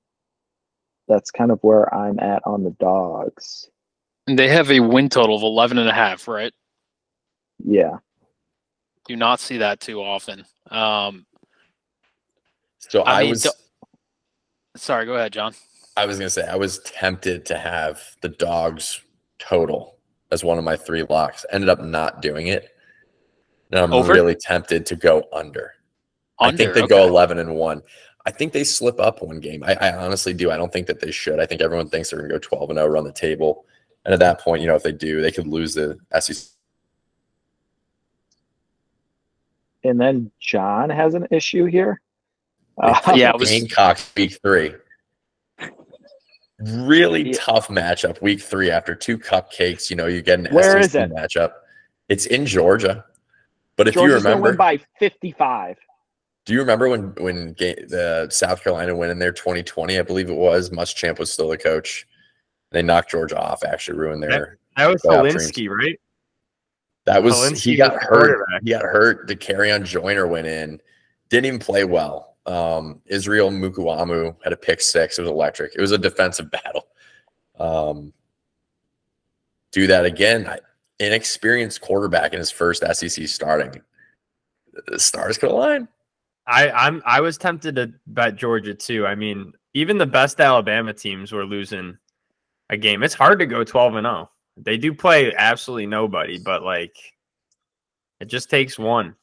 that's 1.09 1.31
kind 1.31 1.51
of 1.51 1.59
where 1.63 1.93
I'm 1.95 2.19
at 2.21 2.43
on 2.45 2.63
the 2.65 2.71
dogs. 2.79 3.69
And 4.27 4.39
they 4.39 4.49
have 4.49 4.71
a 4.71 4.81
win 4.81 5.09
total 5.09 5.37
of 5.37 5.43
11 5.43 5.79
and 5.79 5.89
a 5.89 5.93
half, 5.93 6.29
right? 6.29 6.53
Yeah. 7.65 7.97
Do 9.07 9.17
not 9.17 9.41
see 9.41 9.59
that 9.59 9.81
too 9.81 10.01
often. 10.03 10.45
Um, 10.71 11.25
So 12.79 13.03
I 13.03 13.13
I, 13.19 13.21
mean, 13.23 13.31
was 13.31 13.43
the- 13.45 13.53
sorry, 14.77 15.07
go 15.07 15.15
ahead, 15.15 15.33
John. 15.33 15.55
I 15.97 16.07
was 16.07 16.19
gonna 16.19 16.31
say 16.31 16.47
I 16.47 16.55
was 16.57 16.79
tempted 16.81 17.45
to 17.47 17.59
have 17.59 18.01
the 18.21 18.29
dogs 18.29 19.01
total 19.39 19.97
as 20.31 20.45
one 20.45 20.59
of 20.59 20.65
my 20.65 20.77
three 20.77 21.05
locks. 21.09 21.45
Ended 21.51 21.69
up 21.71 21.81
not 21.81 22.23
doing 22.23 22.49
it. 22.49 22.69
And 23.73 23.81
I'm 23.81 23.93
Over? 23.93 24.13
really 24.13 24.37
tempted 24.37 24.87
to 24.87 24.97
go 24.97 25.25
under. 25.33 25.73
I 26.39 26.51
think 26.53 26.69
Under, 26.71 26.83
they 26.83 26.87
go 26.87 27.07
11 27.09 27.39
and 27.39 27.57
1. 27.57 27.83
I 28.29 28.31
think 28.31 28.53
they 28.53 28.63
slip 28.63 29.01
up 29.01 29.23
one 29.23 29.41
game. 29.41 29.65
I, 29.65 29.73
I 29.77 29.97
honestly 29.97 30.35
do. 30.35 30.51
I 30.51 30.59
don't 30.59 30.71
think 30.71 30.87
that 30.89 31.01
they 31.01 31.11
should. 31.11 31.41
I 31.41 31.47
think 31.47 31.63
everyone 31.63 31.89
thinks 31.89 32.11
they're 32.11 32.19
going 32.19 32.29
to 32.29 32.35
go 32.35 32.39
12 32.39 32.69
and 32.69 32.79
0, 32.79 32.87
run 32.89 33.05
the 33.05 33.11
table. 33.13 33.65
And 34.05 34.13
at 34.13 34.21
that 34.21 34.39
point, 34.39 34.61
you 34.61 34.69
know, 34.69 34.75
if 34.75 34.83
they 34.83 34.93
do, 34.93 35.23
they 35.23 35.31
could 35.33 35.47
lose 35.47 35.73
the 35.73 35.99
SEC. 36.21 36.47
And 39.83 39.99
then 39.99 40.31
John 40.41 40.91
has 40.91 41.15
an 41.15 41.27
issue 41.31 41.65
here. 41.65 42.03
Uh, 42.77 43.01
Yeah, 43.15 43.31
it 43.31 43.39
was- 43.39 43.49
Gamecocks 43.51 44.13
week 44.15 44.39
three. 44.43 44.75
Really 46.59 47.29
Yeah. 47.31 47.33
tough 47.39 47.69
matchup 47.69 48.21
week 48.21 48.43
three 48.43 48.71
after 48.71 48.95
two 48.95 49.17
cupcakes. 49.17 49.89
You 49.89 49.97
know, 49.97 50.07
you 50.07 50.21
get 50.21 50.39
an 50.41 50.49
Where 50.53 50.83
SEC 50.83 50.85
is 50.85 50.95
it? 50.97 51.11
matchup. 51.17 51.53
It's 52.11 52.27
in 52.27 52.45
Georgia. 52.45 53.07
But 53.77 53.89
if 53.89 53.95
Georgia's 53.95 54.19
you 54.19 54.25
gonna 54.25 54.37
remember, 54.37 54.57
by 54.59 54.81
55. 54.99 55.79
Do 56.49 56.55
you 56.55 56.61
remember 56.61 56.89
when 56.89 57.15
when 57.17 57.55
the 57.59 58.27
South 58.31 58.65
Carolina 58.65 58.97
went 58.97 59.13
in 59.13 59.19
there 59.19 59.33
2020? 59.33 59.99
I 59.99 60.03
believe 60.03 60.31
it 60.31 60.35
was. 60.35 60.71
Muschamp 60.71 61.19
was 61.19 61.31
still 61.31 61.51
the 61.51 61.59
coach. 61.59 62.07
They 62.71 62.81
knocked 62.81 63.11
Georgia 63.11 63.39
off. 63.39 63.63
Actually, 63.63 63.99
ruined 63.99 64.23
their. 64.23 64.57
That 64.75 64.87
was 64.87 65.03
Playoff 65.03 65.31
Solinsky, 65.31 65.69
right? 65.69 66.01
That 67.05 67.23
was 67.23 67.35
Hilinski 67.35 67.61
he 67.61 67.77
got 67.77 67.93
was 67.93 68.03
hurt. 68.03 68.47
He 68.63 68.71
got 68.71 68.81
hurt. 68.81 69.29
The 69.29 69.37
Dakereon 69.37 69.85
Joyner 69.85 70.27
went 70.27 70.47
in. 70.47 70.81
Didn't 71.29 71.45
even 71.45 71.59
play 71.59 71.85
well. 71.85 72.37
Um, 72.47 73.03
Israel 73.05 73.51
Mukuamu 73.51 74.35
had 74.43 74.55
a 74.55 74.57
pick 74.57 74.81
six. 74.81 75.19
It 75.19 75.23
was 75.23 75.31
electric. 75.31 75.75
It 75.75 75.83
was 75.83 75.93
a 75.93 75.99
defensive 75.99 76.51
battle. 76.65 76.87
Um, 77.59 78.15
do 79.71 79.87
that 79.87 80.07
again. 80.07 80.47
I, 80.49 80.61
inexperienced 80.99 81.83
quarterback 81.83 82.33
in 82.33 82.39
his 82.39 82.51
first 82.51 82.83
SEC 82.91 83.29
starting. 83.29 83.83
The 84.87 84.99
stars 84.99 85.37
could 85.37 85.51
align. 85.51 85.89
I, 86.49 86.71
I'm 86.71 87.03
I 87.05 87.21
was 87.21 87.37
tempted 87.37 87.77
to 87.77 87.93
bet 88.07 88.37
Georgia 88.37 88.75
too. 88.75 89.07
I 89.07 89.15
mean, 89.15 89.53
even 89.75 89.99
the 89.99 90.07
best 90.07 90.41
Alabama 90.41 90.95
teams 90.95 91.31
were 91.31 91.45
losing 91.45 91.99
a 92.71 92.77
game. 92.77 93.03
It's 93.03 93.15
hard 93.15 93.39
to 93.41 93.47
go 93.47 93.65
12 93.65 93.97
and 93.97 94.07
0. 94.07 94.31
They 94.57 94.79
do 94.79 94.95
play 94.95 95.33
absolutely 95.37 95.87
nobody, 95.87 96.39
but 96.39 96.63
like 96.63 96.97
it 98.21 98.27
just 98.27 98.51
takes 98.51 98.79
one. 98.79 99.15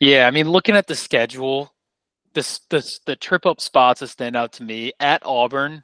Yeah, 0.00 0.26
I 0.26 0.30
mean, 0.30 0.48
looking 0.48 0.76
at 0.76 0.86
the 0.86 0.94
schedule, 0.94 1.74
this 2.34 2.60
this 2.68 3.00
the 3.06 3.16
trip 3.16 3.46
up 3.46 3.60
spots 3.60 4.00
that 4.00 4.08
stand 4.08 4.36
out 4.36 4.52
to 4.54 4.62
me 4.62 4.92
at 5.00 5.24
Auburn, 5.24 5.82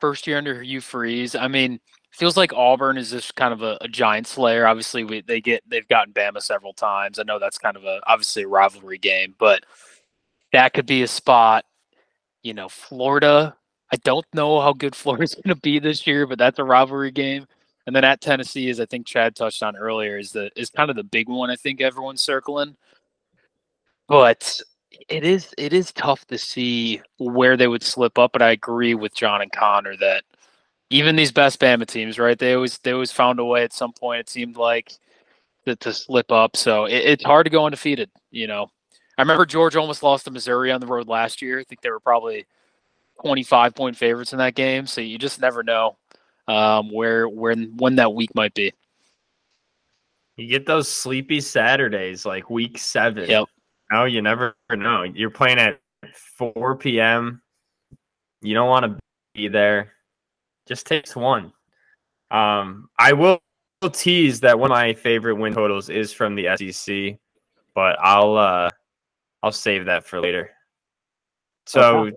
first 0.00 0.26
year 0.26 0.38
under 0.38 0.62
Hugh 0.62 0.80
Freeze. 0.80 1.34
I 1.34 1.48
mean, 1.48 1.80
feels 2.14 2.36
like 2.36 2.52
Auburn 2.52 2.96
is 2.96 3.10
just 3.10 3.34
kind 3.34 3.52
of 3.52 3.62
a, 3.62 3.78
a 3.80 3.88
giant 3.88 4.26
slayer. 4.26 4.66
Obviously, 4.66 5.04
we, 5.04 5.20
they 5.22 5.40
get 5.40 5.62
they've 5.68 5.88
gotten 5.88 6.12
Bama 6.12 6.40
several 6.42 6.72
times. 6.72 7.18
I 7.18 7.22
know 7.24 7.38
that's 7.38 7.58
kind 7.58 7.76
of 7.76 7.84
a 7.84 8.00
obviously 8.06 8.44
a 8.44 8.48
rivalry 8.48 8.98
game, 8.98 9.34
but 9.38 9.64
that 10.52 10.74
could 10.74 10.86
be 10.86 11.02
a 11.02 11.08
spot. 11.08 11.64
You 12.42 12.54
know, 12.54 12.68
Florida. 12.68 13.56
I 13.92 13.96
don't 13.98 14.26
know 14.34 14.60
how 14.60 14.72
good 14.72 14.96
Florida's 14.96 15.34
going 15.34 15.54
to 15.54 15.60
be 15.60 15.78
this 15.78 16.06
year, 16.06 16.26
but 16.26 16.38
that's 16.38 16.58
a 16.58 16.64
rivalry 16.64 17.10
game. 17.10 17.46
And 17.86 17.94
then 17.94 18.04
at 18.04 18.20
Tennessee, 18.22 18.70
as 18.70 18.80
I 18.80 18.86
think 18.86 19.06
Chad 19.06 19.36
touched 19.36 19.62
on 19.62 19.76
earlier, 19.76 20.18
is 20.18 20.32
the 20.32 20.50
is 20.56 20.70
kind 20.70 20.90
of 20.90 20.96
the 20.96 21.04
big 21.04 21.28
one. 21.28 21.50
I 21.50 21.56
think 21.56 21.80
everyone's 21.80 22.22
circling 22.22 22.76
but 24.08 24.60
it 25.08 25.24
is 25.24 25.54
it 25.58 25.72
is 25.72 25.92
tough 25.92 26.24
to 26.26 26.38
see 26.38 27.00
where 27.18 27.56
they 27.56 27.68
would 27.68 27.82
slip 27.82 28.18
up. 28.18 28.32
But 28.32 28.42
I 28.42 28.50
agree 28.50 28.94
with 28.94 29.14
John 29.14 29.42
and 29.42 29.52
Conor 29.52 29.96
that 29.98 30.24
even 30.90 31.16
these 31.16 31.32
best 31.32 31.60
Bama 31.60 31.86
teams, 31.86 32.18
right? 32.18 32.38
They 32.38 32.54
always 32.54 32.78
they 32.78 32.92
always 32.92 33.12
found 33.12 33.38
a 33.38 33.44
way 33.44 33.62
at 33.62 33.72
some 33.72 33.92
point. 33.92 34.20
It 34.20 34.30
seemed 34.30 34.56
like 34.56 34.92
to, 35.66 35.76
to 35.76 35.92
slip 35.92 36.30
up. 36.30 36.56
So 36.56 36.84
it, 36.84 37.04
it's 37.04 37.24
hard 37.24 37.46
to 37.46 37.50
go 37.50 37.64
undefeated. 37.64 38.10
You 38.30 38.46
know, 38.46 38.68
I 39.18 39.22
remember 39.22 39.46
Georgia 39.46 39.80
almost 39.80 40.02
lost 40.02 40.24
to 40.26 40.30
Missouri 40.30 40.70
on 40.70 40.80
the 40.80 40.86
road 40.86 41.08
last 41.08 41.42
year. 41.42 41.58
I 41.58 41.64
think 41.64 41.80
they 41.80 41.90
were 41.90 42.00
probably 42.00 42.46
twenty 43.22 43.42
five 43.42 43.74
point 43.74 43.96
favorites 43.96 44.32
in 44.32 44.38
that 44.38 44.54
game. 44.54 44.86
So 44.86 45.00
you 45.00 45.18
just 45.18 45.40
never 45.40 45.62
know 45.62 45.96
um, 46.48 46.90
where 46.92 47.28
when 47.28 47.76
when 47.76 47.96
that 47.96 48.14
week 48.14 48.34
might 48.34 48.54
be. 48.54 48.72
You 50.36 50.48
get 50.48 50.66
those 50.66 50.88
sleepy 50.88 51.40
Saturdays 51.40 52.26
like 52.26 52.50
week 52.50 52.78
seven. 52.78 53.30
Yep. 53.30 53.48
No, 53.92 54.04
you 54.04 54.20
never 54.20 54.56
know. 54.70 55.04
You're 55.04 55.30
playing 55.30 55.58
at 55.58 55.78
4 56.36 56.76
p.m. 56.76 57.40
You 58.42 58.54
don't 58.54 58.68
want 58.68 58.84
to 58.86 58.98
be 59.34 59.46
there. 59.46 59.92
Just 60.66 60.86
takes 60.86 61.14
one. 61.14 61.52
Um, 62.30 62.88
I 62.98 63.12
will 63.12 63.40
tease 63.92 64.40
that 64.40 64.58
one 64.58 64.70
of 64.70 64.74
my 64.74 64.94
favorite 64.94 65.34
win 65.34 65.54
totals 65.54 65.90
is 65.90 66.12
from 66.12 66.34
the 66.34 66.48
SEC, 66.56 67.18
but 67.74 67.96
I'll 68.00 68.36
uh, 68.36 68.70
I'll 69.42 69.52
save 69.52 69.84
that 69.86 70.06
for 70.06 70.20
later. 70.20 70.50
So, 71.66 72.06
Okay. 72.06 72.16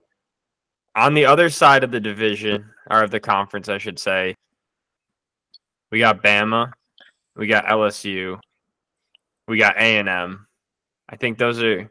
on 0.96 1.14
the 1.14 1.26
other 1.26 1.50
side 1.50 1.84
of 1.84 1.92
the 1.92 2.00
division 2.00 2.70
or 2.90 3.04
of 3.04 3.12
the 3.12 3.20
conference, 3.20 3.70
I 3.70 3.78
should 3.78 4.00
say, 4.00 4.36
we 5.92 6.00
got 6.00 6.24
Bama, 6.24 6.72
we 7.36 7.48
got 7.48 7.66
LSU, 7.66 8.40
we 9.48 9.58
got 9.58 9.78
A 9.78 10.00
and 10.00 10.10
M. 10.10 10.48
I 11.10 11.16
think 11.16 11.38
those 11.38 11.62
are 11.62 11.90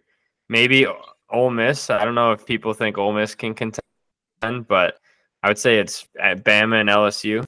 maybe 0.49 0.87
Ole 1.31 1.51
Miss. 1.51 1.91
I 1.91 2.05
don't 2.05 2.15
know 2.15 2.33
if 2.33 2.45
people 2.47 2.73
think 2.75 2.99
Ole 2.99 3.13
Miss 3.13 3.35
can 3.35 3.55
contend, 3.55 4.69
but 4.69 4.99
I 5.47 5.49
would 5.49 5.59
say 5.59 5.79
it's 5.79 6.05
at 6.21 6.43
Bama 6.43 6.81
and 6.81 6.89
LSU. 6.89 7.45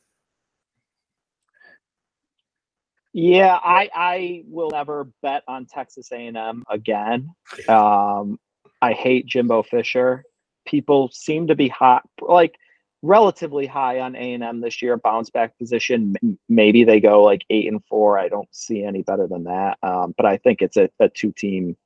Yeah, 3.12 3.59
I 3.61 3.90
I 3.93 4.45
will 4.47 4.71
never 4.71 5.11
bet 5.21 5.43
on 5.49 5.67
Texas 5.67 6.12
A&M 6.12 6.62
again. 6.71 7.35
Um, 7.69 8.38
I 8.81 8.93
hate 8.93 9.26
Jimbo 9.26 9.64
Fisher. 9.64 10.23
People 10.64 11.11
seem 11.12 11.49
to 11.49 11.57
be 11.57 11.67
hot, 11.67 12.05
like 12.21 12.55
relatively 13.02 13.67
high 13.67 13.99
on 13.99 14.14
A&M 14.14 14.61
this 14.61 14.81
year. 14.81 14.97
Bounce 14.97 15.31
back 15.31 15.59
position. 15.59 16.14
Maybe 16.49 16.85
they 16.85 17.00
go 17.00 17.25
like 17.25 17.43
eight 17.50 17.67
and 17.67 17.85
four. 17.87 18.17
I 18.17 18.28
don't 18.28 18.49
see 18.52 18.85
any 18.85 19.02
better 19.02 19.26
than 19.26 19.43
that. 19.43 19.76
Um, 19.83 20.14
but 20.17 20.25
I 20.25 20.37
think 20.37 20.62
it's 20.62 20.76
a, 20.76 20.88
a 21.00 21.09
two 21.09 21.33
team, 21.33 21.76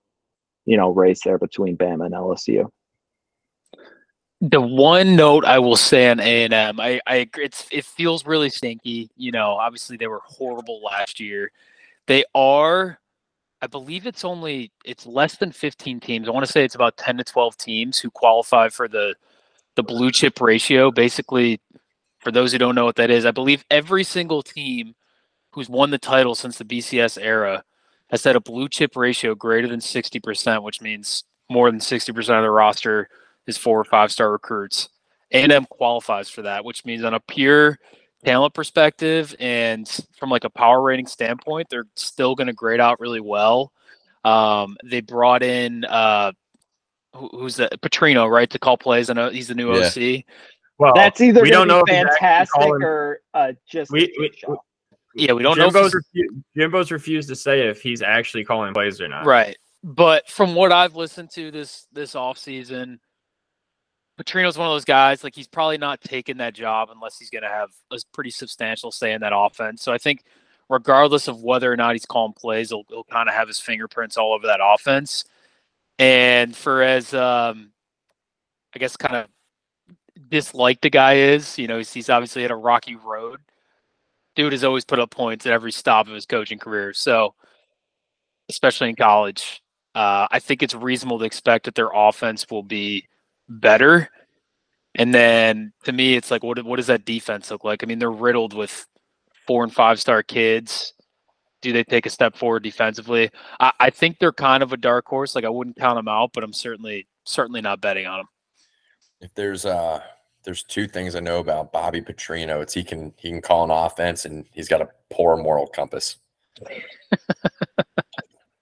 you 0.67 0.77
know, 0.77 0.91
race 0.91 1.23
there 1.25 1.39
between 1.39 1.79
Bama 1.79 2.05
and 2.05 2.15
LSU. 2.15 2.69
The 4.43 4.61
one 4.61 5.15
note 5.15 5.45
I 5.45 5.61
will 5.61 5.77
say 5.77 6.11
on 6.11 6.19
A 6.19 6.45
and 6.45 6.53
M, 6.53 6.81
I, 6.81 7.01
I. 7.07 7.29
It's 7.37 7.69
it 7.71 7.85
feels 7.85 8.27
really 8.27 8.51
stinky. 8.51 9.09
You 9.17 9.31
know, 9.31 9.53
obviously 9.53 9.97
they 9.97 10.09
were 10.09 10.21
horrible 10.25 10.83
last 10.83 11.21
year. 11.21 11.53
They 12.09 12.25
are, 12.35 12.99
I 13.61 13.69
believe 13.69 14.05
it's 14.05 14.25
only 14.25 14.73
it's 14.85 15.07
less 15.07 15.37
than 15.37 15.53
fifteen 15.53 16.01
teams. 16.01 16.27
I 16.27 16.33
want 16.33 16.45
to 16.45 16.51
say 16.51 16.65
it's 16.65 16.75
about 16.75 16.97
ten 16.97 17.17
to 17.19 17.25
twelve 17.25 17.57
teams 17.57 18.01
who 18.01 18.11
qualify 18.11 18.69
for 18.69 18.89
the 18.89 19.15
the 19.77 19.85
blue 19.85 20.11
chip 20.11 20.41
ratio. 20.41 20.91
Basically, 20.91 21.61
for 22.19 22.33
those 22.33 22.51
who 22.51 22.59
don't 22.59 22.75
know 22.75 22.85
what 22.85 22.97
that 22.97 23.11
is, 23.13 23.25
I 23.25 23.31
believe 23.31 23.65
every 23.71 24.03
single 24.03 24.43
team 24.43 24.97
who's 25.53 25.69
won 25.69 25.91
the 25.91 25.99
title 25.99 26.35
since 26.35 26.59
the 26.59 26.65
BCS 26.65 27.17
era 27.23 27.63
has 28.11 28.25
had 28.25 28.35
a 28.35 28.41
blue 28.41 28.69
chip 28.69 28.97
ratio 28.97 29.37
greater 29.37 29.69
than 29.69 29.81
sixty 29.81 30.19
percent, 30.19 30.65
which 30.65 30.81
means 30.81 31.23
more 31.49 31.71
than 31.71 31.79
sixty 31.79 32.13
percent 32.13 32.39
of 32.39 32.43
the 32.43 32.51
roster 32.51 33.09
is 33.47 33.57
four 33.57 33.79
or 33.81 33.85
five 33.85 34.13
star 34.13 34.31
recruits. 34.33 34.89
A&M 35.33 35.65
qualifies 35.71 36.29
for 36.29 36.43
that, 36.43 36.65
which 36.65 36.85
means 36.85 37.05
on 37.05 37.15
a 37.15 37.21
pure 37.21 37.79
talent 38.25 38.53
perspective 38.55 39.35
and 39.41 39.89
from 40.19 40.29
like 40.31 40.45
a 40.45 40.51
power 40.51 40.83
rating 40.83 41.07
standpoint, 41.07 41.69
they're 41.71 41.87
still 41.97 42.35
going 42.35 42.47
to 42.49 42.53
grade 42.53 42.81
out 42.81 43.01
really 43.01 43.21
well. 43.21 43.73
Um, 44.25 44.77
they 44.85 45.01
brought 45.01 45.43
in 45.43 45.85
uh, 45.87 46.33
who, 47.15 47.29
who's 47.33 47.57
that? 47.57 47.81
Petrino, 47.81 48.31
right, 48.31 48.49
to 48.51 48.59
call 48.59 48.77
plays. 48.77 49.09
I 49.11 49.15
know 49.15 49.31
he's 49.31 49.49
the 49.49 49.55
new 49.55 49.75
Yeah. 49.75 49.87
OC. 49.87 50.25
Well, 50.79 50.93
That's 50.95 51.21
either 51.21 51.43
we 51.43 51.51
don't 51.51 51.67
know 51.69 51.77
to 51.77 51.81
if 51.81 51.87
be 51.87 51.93
he's 51.95 52.05
actually 52.05 52.19
fantastic 52.21 52.71
or 52.83 53.21
uh, 53.35 53.53
just 53.69 53.91
a 53.91 53.95
We- 53.95 54.15
we- 54.19 54.57
Yeah, 55.15 55.33
we 55.33 55.43
don't 55.43 55.57
know. 55.59 55.67
If 55.67 55.73
Jimbo's, 55.75 55.95
he's- 56.13 56.27
refu- 56.31 56.43
Jimbo's 56.57 56.91
refused 56.93 57.29
to 57.31 57.37
say 57.37 57.69
if 57.69 57.81
he's 57.83 58.03
actually 58.03 58.45
calling 58.45 58.73
plays 58.75 59.01
or 59.01 59.09
not. 59.09 59.25
Right. 59.27 59.57
But 59.83 60.29
from 60.29 60.55
what 60.55 60.73
I've 60.73 60.95
listened 60.95 61.31
to 61.33 61.51
this 61.51 61.87
this 61.93 62.15
offseason, 62.15 62.99
Petrino's 64.23 64.59
one 64.59 64.67
of 64.69 64.75
those 64.75 64.85
guys, 64.85 65.25
like 65.25 65.35
he's 65.35 65.49
probably 65.49 65.79
not 65.79 66.01
taking 66.01 66.37
that 66.39 66.55
job 66.55 66.91
unless 66.93 67.19
he's 67.19 67.31
gonna 67.31 67.49
have 67.49 67.71
a 67.91 67.99
pretty 68.13 68.31
substantial 68.31 68.93
say 68.93 69.13
in 69.13 69.21
that 69.23 69.33
offense. 69.35 69.83
So 69.83 69.93
I 69.93 69.99
think 69.99 70.25
regardless 70.69 71.29
of 71.29 71.43
whether 71.43 71.73
or 71.73 71.77
not 71.77 71.93
he's 71.93 72.07
calling 72.07 72.33
plays, 72.33 72.71
he'll, 72.71 72.85
he'll 72.89 73.05
kind 73.05 73.29
of 73.29 73.35
have 73.35 73.49
his 73.49 73.61
fingerprints 73.61 74.17
all 74.17 74.33
over 74.33 74.47
that 74.47 74.61
offense. 74.63 75.25
And 75.99 76.57
for 76.57 76.83
as 76.83 77.15
um 77.15 77.73
I 78.75 78.79
guess 78.79 78.97
kind 78.97 79.17
of 79.17 79.27
disliked 80.29 80.83
the 80.83 80.91
guy 80.91 81.15
is, 81.17 81.59
you 81.59 81.67
know, 81.67 81.79
he's, 81.79 81.93
he's 81.93 82.11
obviously 82.11 82.43
had 82.43 82.51
a 82.51 82.57
rocky 82.57 82.97
road. 82.97 83.41
Dude 84.37 84.53
has 84.53 84.65
always 84.65 84.85
put 84.85 84.99
up 84.99 85.11
points 85.11 85.47
at 85.47 85.53
every 85.53 85.73
stop 85.73 86.07
of 86.09 86.15
his 86.15 86.27
coaching 86.27 86.59
career. 86.59 86.95
So 86.95 87.35
especially 88.49 88.91
in 88.91 88.97
college. 88.97 89.63
Uh, 89.95 90.27
I 90.31 90.39
think 90.39 90.63
it's 90.63 90.75
reasonable 90.75 91.19
to 91.19 91.25
expect 91.25 91.67
that 91.67 91.75
their 91.75 91.91
offense 91.93 92.47
will 92.51 92.63
be 92.63 93.07
better. 93.49 94.09
And 94.95 95.15
then 95.15 95.73
to 95.85 95.93
me, 95.93 96.15
it's 96.17 96.31
like, 96.31 96.43
what 96.43 96.63
what 96.65 96.77
does 96.77 96.89
that 96.89 97.05
defense 97.05 97.51
look 97.51 97.65
like? 97.65 97.83
I 97.83 97.87
mean, 97.87 97.99
they're 97.99 98.11
riddled 98.11 98.55
with 98.55 98.87
four 99.47 99.65
and 99.65 99.73
five 99.73 100.01
star 100.01 100.23
kids. 100.23 100.93
Do 101.63 101.73
they 101.73 101.85
take 101.85 102.07
a 102.07 102.11
step 102.11 102.37
forward 102.37 102.63
defensively? 102.63 103.31
I, 103.61 103.73
I 103.79 103.91
think 103.91 104.19
they're 104.19 104.33
kind 104.33 104.63
of 104.63 104.73
a 104.73 104.77
dark 104.77 105.07
horse. 105.07 105.35
Like 105.35 105.45
I 105.45 105.49
wouldn't 105.49 105.77
count 105.77 105.97
them 105.97 106.09
out, 106.09 106.33
but 106.35 106.45
I'm 106.45 106.53
certainly 106.53 107.07
certainly 107.25 107.61
not 107.61 107.81
betting 107.81 108.07
on 108.07 108.19
them. 108.19 108.29
If 109.21 109.35
there's 109.35 109.65
uh 109.65 110.01
there's 110.45 110.65
two 110.65 110.89
things 110.89 111.15
I 111.15 111.21
know 111.21 111.39
about 111.39 111.73
Bobby 111.73 112.01
Petrino, 112.03 112.61
it's 112.61 112.75
he 112.75 112.83
can 112.83 113.15
he 113.17 113.31
can 113.31 113.41
call 113.41 113.65
an 113.65 113.71
offense 113.71 114.25
and 114.25 114.45
he's 114.53 114.69
got 114.69 114.83
a 114.83 114.89
poor 115.11 115.37
moral 115.37 115.67
compass. 115.69 116.17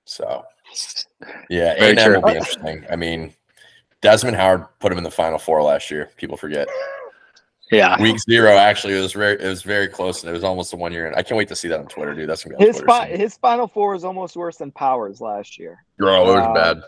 so 0.05 0.45
yeah, 1.49 1.75
Very 1.79 1.97
A&M 1.97 2.05
true. 2.05 2.21
will 2.21 2.29
be 2.29 2.37
interesting. 2.37 2.85
I 2.91 2.97
mean, 2.97 3.33
Desmond 4.03 4.37
Howard 4.37 4.67
put 4.79 4.93
him 4.93 4.99
in 4.99 5.05
the 5.05 5.11
Final 5.11 5.39
Four 5.39 5.63
last 5.63 5.91
year. 5.91 6.11
People 6.17 6.37
forget. 6.37 6.69
Yeah. 7.71 8.01
Week 8.03 8.19
zero, 8.19 8.57
actually, 8.57 8.97
it 8.97 9.01
was 9.01 9.13
very 9.13 9.41
it 9.41 9.47
was 9.47 9.63
very 9.63 9.87
close, 9.87 10.23
and 10.23 10.31
it 10.31 10.33
was 10.33 10.43
almost 10.43 10.73
a 10.73 10.77
one 10.77 10.93
year. 10.93 11.07
And 11.07 11.15
I 11.15 11.23
can't 11.23 11.39
wait 11.39 11.49
to 11.49 11.57
see 11.57 11.69
that 11.69 11.79
on 11.79 11.87
Twitter, 11.87 12.15
dude. 12.15 12.29
That's 12.29 12.43
gonna 12.43 12.57
be 12.57 12.65
His 12.65 12.81
fi- 12.81 13.07
his 13.07 13.37
final 13.37 13.69
four 13.69 13.95
is 13.95 14.05
almost 14.05 14.37
worse 14.37 14.57
than 14.57 14.73
Powers 14.73 15.21
last 15.21 15.59
year. 15.59 15.85
Bro, 15.97 16.23
it 16.23 16.35
was 16.35 16.47
uh, 16.47 16.53
bad. 16.55 16.83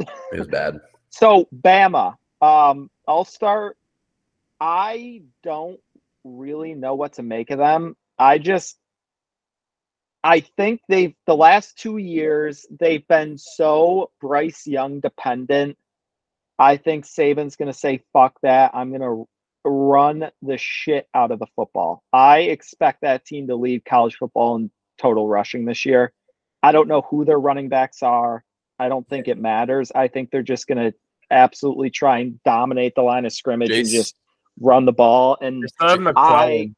It 0.32 0.38
was 0.38 0.48
bad. 0.48 0.80
So 1.10 1.46
Bama, 1.54 2.16
um, 2.40 2.90
I'll 3.06 3.26
start. 3.26 3.76
I 4.60 5.22
don't 5.42 5.78
really 6.24 6.74
know 6.74 6.94
what 6.94 7.14
to 7.14 7.22
make 7.22 7.50
of 7.50 7.58
them. 7.58 7.96
I 8.18 8.38
just, 8.38 8.78
I 10.24 10.40
think 10.40 10.80
they've 10.88 11.14
the 11.26 11.36
last 11.36 11.78
two 11.78 11.98
years 11.98 12.66
they've 12.80 13.06
been 13.06 13.36
so 13.36 14.10
Bryce 14.20 14.66
Young 14.66 15.00
dependent. 15.00 15.76
I 16.58 16.76
think 16.76 17.06
Saban's 17.06 17.56
gonna 17.56 17.72
say 17.72 18.02
fuck 18.12 18.38
that. 18.42 18.72
I'm 18.74 18.92
gonna 18.92 19.24
run 19.64 20.30
the 20.42 20.58
shit 20.58 21.08
out 21.14 21.30
of 21.30 21.38
the 21.38 21.46
football. 21.54 22.02
I 22.12 22.40
expect 22.40 23.02
that 23.02 23.24
team 23.24 23.48
to 23.48 23.56
lead 23.56 23.84
college 23.84 24.16
football 24.16 24.56
in 24.56 24.70
total 24.98 25.28
rushing 25.28 25.64
this 25.64 25.84
year. 25.84 26.12
I 26.62 26.72
don't 26.72 26.88
know 26.88 27.02
who 27.02 27.24
their 27.24 27.38
running 27.38 27.68
backs 27.68 28.02
are. 28.02 28.44
I 28.78 28.88
don't 28.88 29.08
think 29.08 29.28
it 29.28 29.38
matters. 29.38 29.92
I 29.94 30.08
think 30.08 30.30
they're 30.30 30.42
just 30.42 30.66
going 30.66 30.78
to 30.78 30.94
absolutely 31.30 31.90
try 31.90 32.18
and 32.18 32.42
dominate 32.44 32.94
the 32.94 33.02
line 33.02 33.24
of 33.24 33.32
scrimmage 33.32 33.70
and 33.70 33.88
just 33.88 34.16
run 34.60 34.84
the 34.84 34.92
ball. 34.92 35.38
And 35.40 35.62
They 35.62 35.68
I, 35.80 35.96
McClellan. 35.96 36.76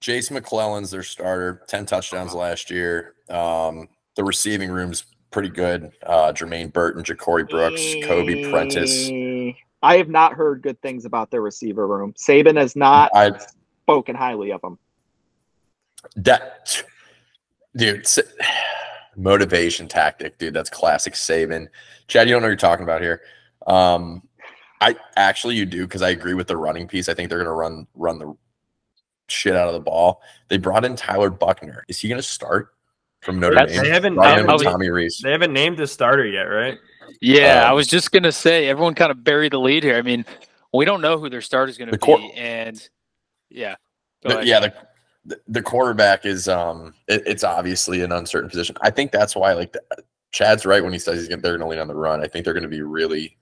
Jason 0.00 0.34
McClellan's 0.34 0.90
their 0.90 1.02
starter, 1.02 1.62
10 1.68 1.86
touchdowns 1.86 2.34
last 2.34 2.70
year. 2.70 3.14
Um, 3.28 3.88
the 4.16 4.24
receiving 4.24 4.70
room's 4.70 5.04
pretty 5.30 5.48
good. 5.48 5.92
Uh, 6.04 6.32
Jermaine 6.32 6.72
Burton, 6.72 7.02
Ja'Corey 7.02 7.48
Brooks, 7.48 7.80
Kobe 8.06 8.50
Prentice. 8.50 9.08
Eh, 9.10 9.52
I 9.82 9.96
have 9.96 10.08
not 10.08 10.34
heard 10.34 10.62
good 10.62 10.80
things 10.82 11.04
about 11.04 11.30
their 11.30 11.40
receiver 11.40 11.86
room. 11.86 12.12
Saban 12.14 12.56
has 12.56 12.76
not 12.76 13.10
I've 13.14 13.46
spoken 13.82 14.14
highly 14.14 14.52
of 14.52 14.60
them. 14.60 14.78
that 16.16 16.82
dude 17.76 18.06
motivation 19.16 19.88
tactic, 19.88 20.38
dude. 20.38 20.54
That's 20.54 20.70
classic 20.70 21.14
Saban. 21.14 21.68
Chad, 22.08 22.28
you 22.28 22.34
don't 22.34 22.42
know 22.42 22.46
what 22.48 22.50
you're 22.50 22.56
talking 22.56 22.84
about 22.84 23.02
here. 23.02 23.22
Um, 23.66 24.22
I 24.80 24.96
actually 25.16 25.56
you 25.56 25.66
do 25.66 25.86
because 25.86 26.02
I 26.02 26.10
agree 26.10 26.34
with 26.34 26.46
the 26.48 26.56
running 26.56 26.88
piece. 26.88 27.08
I 27.08 27.14
think 27.14 27.28
they're 27.28 27.38
gonna 27.38 27.52
run 27.52 27.86
run 27.94 28.18
the 28.18 28.34
shit 29.28 29.54
out 29.54 29.68
of 29.68 29.74
the 29.74 29.80
ball. 29.80 30.22
They 30.48 30.56
brought 30.56 30.84
in 30.84 30.96
Tyler 30.96 31.30
Buchner. 31.30 31.84
Is 31.88 32.00
he 32.00 32.08
gonna 32.08 32.22
start 32.22 32.74
from 33.22 33.40
Notre 33.40 33.54
That's- 33.54 33.74
Dame? 33.74 33.82
They 33.84 33.90
haven't, 33.90 34.14
Brought 34.14 34.24
they 34.24 34.30
haven't, 34.30 34.50
I 34.50 34.52
was- 34.52 34.62
Tommy 34.62 34.88
Rees. 34.90 35.20
they 35.22 35.30
haven't 35.30 35.52
named 35.52 35.76
the 35.78 35.86
starter 35.86 36.26
yet, 36.26 36.42
right? 36.44 36.78
Yeah, 37.20 37.64
I 37.66 37.70
Um, 37.70 37.76
was 37.76 37.86
just 37.88 38.12
gonna 38.12 38.32
say 38.32 38.68
everyone 38.68 38.94
kind 38.94 39.10
of 39.10 39.24
buried 39.24 39.52
the 39.52 39.58
lead 39.58 39.82
here. 39.82 39.96
I 39.96 40.02
mean, 40.02 40.24
we 40.72 40.84
don't 40.84 41.00
know 41.00 41.18
who 41.18 41.28
their 41.28 41.40
starter 41.40 41.68
is 41.70 41.76
gonna 41.78 41.90
The 41.90 41.98
be, 41.98 42.32
and 42.36 42.88
yeah, 43.50 43.74
The- 44.22 44.42
yeah, 44.44 44.60
the, 44.60 44.72
the 45.24 45.40
the 45.48 45.62
quarterback 45.62 46.24
is 46.24 46.48
um 46.48 46.94
it- 47.08 47.24
it's 47.26 47.44
obviously 47.44 48.02
an 48.02 48.12
uncertain 48.12 48.48
position. 48.48 48.76
I 48.80 48.90
think 48.90 49.10
that's 49.12 49.34
why 49.36 49.52
like 49.54 49.72
the, 49.72 49.82
Chad's 50.32 50.64
right 50.64 50.82
when 50.82 50.92
he 50.92 50.98
says 51.00 51.18
he's 51.18 51.28
gonna, 51.28 51.42
they're 51.42 51.58
going 51.58 51.66
to 51.66 51.66
lean 51.66 51.80
on 51.80 51.88
the 51.88 51.94
run. 51.96 52.22
I 52.22 52.28
think 52.28 52.44
they're 52.44 52.54
going 52.54 52.62
to 52.62 52.68
be 52.68 52.82
really 52.82 53.36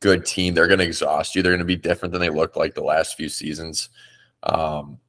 good 0.00 0.24
team. 0.24 0.54
They're 0.54 0.68
going 0.68 0.78
to 0.78 0.84
exhaust 0.84 1.34
you. 1.34 1.42
They're 1.42 1.50
going 1.50 1.58
to 1.58 1.64
be 1.64 1.74
different 1.74 2.12
than 2.12 2.20
they 2.20 2.28
looked 2.28 2.56
like 2.56 2.74
the 2.76 2.84
last 2.84 3.16
few 3.16 3.28
seasons. 3.28 3.88
Um, 4.44 5.00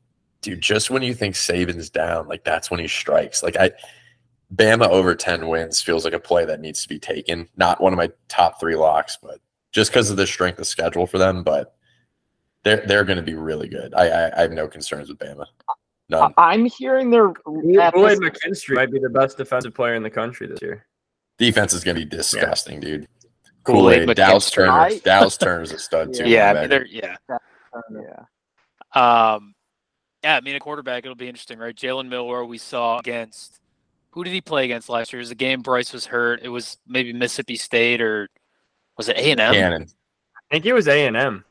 dude, 0.42 0.62
just 0.62 0.90
when 0.90 1.02
you 1.04 1.14
think 1.14 1.36
Saban's 1.36 1.90
down, 1.90 2.28
like 2.28 2.44
that's 2.44 2.70
when 2.72 2.80
he 2.80 2.88
strikes. 2.88 3.44
Like 3.44 3.58
I, 3.58 3.72
Bama 4.56 4.88
over 4.88 5.14
ten 5.16 5.48
wins 5.48 5.82
feels 5.82 6.06
like 6.06 6.14
a 6.14 6.20
play 6.20 6.46
that 6.46 6.62
needs 6.62 6.82
to 6.84 6.90
be 6.90 7.00
taken. 7.00 7.50
Not 7.58 7.82
one 7.82 7.94
of 7.94 7.98
my 7.98 8.10
top 8.30 8.60
three 8.60 8.76
locks, 8.76 9.18
but 9.22 9.40
just 9.72 9.92
because 9.92 10.10
of 10.10 10.18
the 10.18 10.28
strength 10.28 10.60
of 10.60 10.68
schedule 10.68 11.06
for 11.06 11.18
them, 11.18 11.44
but 11.44 11.76
they're 12.64 12.86
they're 12.88 13.04
going 13.04 13.18
to 13.18 13.24
be 13.24 13.36
really 13.36 13.68
good. 13.68 13.94
I, 13.94 14.08
I 14.08 14.38
I 14.38 14.42
have 14.42 14.52
no 14.52 14.68
concerns 14.68 15.10
with 15.10 15.20
Bama. 15.20 15.46
None. 16.10 16.34
I- 16.38 16.54
I'm 16.54 16.66
hearing 16.66 17.10
their 17.10 17.30
at 17.30 17.36
Kool-Aid 17.44 17.94
this- 17.94 18.20
McKinstry 18.20 18.76
might 18.76 18.92
be 18.92 19.00
the 19.00 19.10
best 19.10 19.38
defensive 19.38 19.74
player 19.74 19.96
in 19.96 20.04
the 20.04 20.10
country 20.10 20.48
this 20.48 20.62
year. 20.62 20.86
Defense 21.38 21.74
is 21.74 21.84
going 21.84 21.96
to 21.96 22.06
be 22.06 22.10
disgusting, 22.10 22.80
dude. 22.80 23.08
Kool-Aid 23.66 24.16
Dallas 24.16 24.50
Turner, 24.50 24.90
Dallas 25.04 25.36
Turner's 25.38 25.74
a 25.74 25.80
stud 25.80 26.14
too. 26.14 26.28
yeah, 26.28 26.52
I 26.52 26.62
mean, 26.62 26.70
they're 26.70 26.86
yeah. 26.88 27.18
yeah. 27.92 29.34
Um, 29.34 29.54
yeah, 30.28 30.36
I 30.36 30.42
mean, 30.42 30.56
a 30.56 30.60
quarterback, 30.60 31.06
it'll 31.06 31.16
be 31.16 31.30
interesting, 31.30 31.58
right? 31.58 31.74
Jalen 31.76 32.10
Milroe, 32.10 32.46
we 32.46 32.58
saw 32.58 32.98
against 33.00 33.60
who 34.12 34.26
did 34.26 34.34
he 34.34 34.42
play 34.42 34.66
against 34.66 34.90
last 34.90 35.14
year? 35.14 35.20
It 35.20 35.22
was 35.22 35.30
the 35.30 35.36
game 35.36 35.62
Bryce 35.62 35.94
was 35.94 36.06
hurt. 36.06 36.42
It 36.44 36.50
was 36.50 36.78
maybe 36.86 37.14
Mississippi 37.14 37.56
State 37.56 38.02
or 38.02 38.28
was 38.98 39.08
it 39.08 39.16
A 39.18 39.32
and 39.32 39.40
M? 39.40 39.54
Cannon. 39.54 39.88
I 40.36 40.56
think 40.56 40.66
it 40.66 40.74
was 40.74 40.88
A 40.90 41.06
and 41.06 41.16
M. 41.16 41.46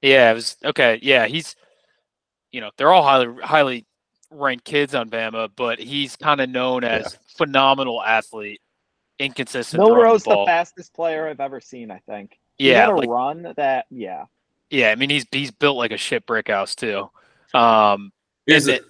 Yeah, 0.00 0.30
it 0.30 0.34
was 0.34 0.56
okay. 0.64 1.00
Yeah, 1.02 1.26
he's 1.26 1.56
you 2.52 2.60
know 2.60 2.70
they're 2.76 2.92
all 2.92 3.02
highly 3.02 3.34
highly 3.42 3.86
ranked 4.30 4.64
kids 4.64 4.94
on 4.94 5.10
Bama, 5.10 5.48
but 5.56 5.80
he's 5.80 6.14
kind 6.14 6.40
of 6.40 6.48
known 6.50 6.84
as 6.84 7.18
phenomenal 7.36 8.00
athlete, 8.02 8.60
inconsistent. 9.18 9.80
throwing 9.80 9.94
Milroe's 9.94 10.22
the 10.22 10.36
the 10.36 10.44
fastest 10.46 10.94
player 10.94 11.26
I've 11.26 11.40
ever 11.40 11.60
seen. 11.60 11.90
I 11.90 11.98
think. 12.06 12.38
He 12.58 12.70
Yeah, 12.70 12.82
had 12.82 12.90
a 12.90 12.94
like- 12.96 13.08
run 13.08 13.54
that. 13.56 13.86
Yeah. 13.90 14.26
yeah. 14.70 14.90
I 14.90 14.94
mean, 14.94 15.10
he's 15.10 15.24
he's 15.32 15.50
built 15.50 15.76
like 15.78 15.90
a 15.90 15.96
shit 15.96 16.26
brick 16.26 16.46
house 16.48 16.74
too. 16.76 17.10
Um, 17.54 18.12
Here's 18.46 18.64
the, 18.66 18.80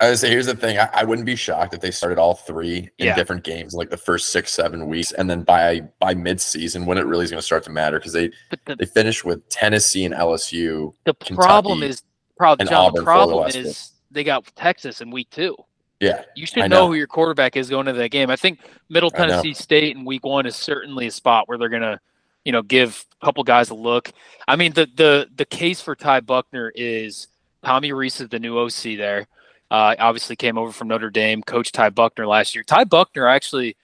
I 0.00 0.08
would 0.10 0.18
say 0.18 0.28
here's 0.28 0.46
the 0.46 0.56
thing. 0.56 0.76
I, 0.76 0.88
I 0.92 1.04
wouldn't 1.04 1.24
be 1.24 1.36
shocked 1.36 1.72
if 1.72 1.80
they 1.80 1.90
started 1.92 2.18
all 2.18 2.34
three 2.34 2.90
in 2.98 3.06
Yeah. 3.06 3.14
different 3.14 3.44
games, 3.44 3.74
like 3.74 3.90
the 3.90 3.96
first 3.96 4.30
six, 4.30 4.52
seven 4.52 4.86
weeks, 4.88 5.12
and 5.12 5.30
then 5.30 5.42
by 5.44 5.82
by 6.00 6.14
mid 6.14 6.40
season, 6.40 6.84
when 6.84 6.98
it 6.98 7.06
really 7.06 7.24
is 7.24 7.30
going 7.30 7.40
to 7.40 7.46
start 7.46 7.62
to 7.64 7.70
matter, 7.70 7.98
because 7.98 8.12
they 8.12 8.30
the, 8.66 8.76
they 8.76 8.86
finished 8.86 9.24
with 9.24 9.48
Tennessee 9.48 10.04
and 10.04 10.12
LSU. 10.14 10.92
the 11.04 11.14
problem 11.14 11.82
is 11.84 12.02
problem. 12.36 12.68
John, 12.68 12.86
Auburn 12.86 13.04
the 13.04 13.04
problem 13.04 13.48
is 13.48 13.92
they 14.10 14.24
got 14.24 14.44
Texas 14.56 15.00
in 15.00 15.10
week 15.10 15.30
two. 15.30 15.56
Yeah, 16.00 16.24
You 16.34 16.44
should 16.44 16.58
know. 16.62 16.66
know. 16.68 16.86
who 16.88 16.94
your 16.94 17.06
quarterback 17.06 17.56
is 17.56 17.70
going 17.70 17.86
into 17.86 17.98
that 18.00 18.10
game. 18.10 18.28
I 18.30 18.36
think 18.36 18.58
Middle 18.90 19.10
Tennessee 19.10 19.54
State 19.54 19.96
in 19.96 20.04
week 20.04 20.26
one 20.26 20.44
is 20.44 20.56
certainly 20.56 21.06
a 21.06 21.10
spot 21.10 21.48
where 21.48 21.56
they're 21.56 21.68
gonna, 21.68 22.00
you 22.44 22.52
know, 22.52 22.62
give 22.62 23.04
a 23.20 23.24
couple 23.24 23.42
guys 23.44 23.70
a 23.70 23.74
look. 23.74 24.12
I 24.46 24.56
mean, 24.56 24.72
the 24.72 24.86
the 24.94 25.28
the 25.34 25.44
case 25.44 25.80
for 25.80 25.94
Ty 25.94 26.20
Buchner 26.20 26.72
is 26.74 27.28
Tommy 27.64 27.92
Rees 27.92 28.20
is 28.20 28.28
the 28.28 28.38
new 28.38 28.58
OC 28.58 28.96
there. 28.96 29.26
Uh, 29.70 29.94
obviously 29.98 30.36
came 30.36 30.58
over 30.58 30.72
from 30.72 30.88
Notre 30.88 31.10
Dame, 31.10 31.42
coach 31.42 31.72
Ty 31.72 31.90
Buchner 31.90 32.26
last 32.26 32.54
year. 32.54 32.62
Ty 32.62 32.84
Buchner 32.84 33.26
actually 33.26 33.76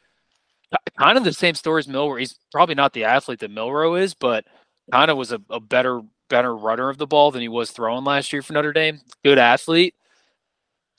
kind 0.98 1.18
of 1.18 1.24
the 1.24 1.32
same 1.32 1.54
story 1.54 1.80
as 1.80 1.88
Milroe. 1.88 2.16
He's 2.16 2.36
probably 2.52 2.74
not 2.74 2.92
the 2.92 3.04
athlete 3.04 3.40
that 3.40 3.50
Milroe 3.50 3.96
is, 3.96 4.14
but 4.14 4.44
kind 4.92 5.10
of 5.10 5.16
was 5.16 5.32
a, 5.32 5.40
a 5.50 5.60
better 5.60 6.02
better 6.28 6.54
runner 6.54 6.88
of 6.88 6.98
the 6.98 7.06
ball 7.06 7.32
than 7.32 7.42
he 7.42 7.48
was 7.48 7.72
throwing 7.72 8.04
last 8.04 8.32
year 8.32 8.42
for 8.42 8.52
Notre 8.52 8.72
Dame. 8.72 9.00
Good 9.24 9.38
athlete 9.38 9.94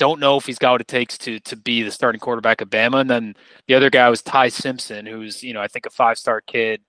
don't 0.02 0.19
know 0.19 0.36
if 0.36 0.47
he's 0.47 0.58
got 0.58 0.71
what 0.71 0.82
it 0.82 0.88
takes 0.88 1.15
to 1.15 1.39
to 1.41 1.56
be 1.56 1.84
the 1.84 1.91
starting 1.91 2.19
quarterback 2.19 2.60
of 2.60 2.71
Bama. 2.71 3.02
And 3.02 3.10
then 3.10 3.36
the 3.67 3.76
other 3.76 3.91
guy 3.91 4.10
was 4.10 4.24
Ty 4.24 4.50
Simpson, 4.50 5.06
who's 5.06 5.43
you 5.43 5.54
know 5.54 5.62
I 5.62 5.67
think 5.67 5.86
a 5.86 5.91
five 5.91 6.17
star 6.17 6.41
kid. 6.41 6.82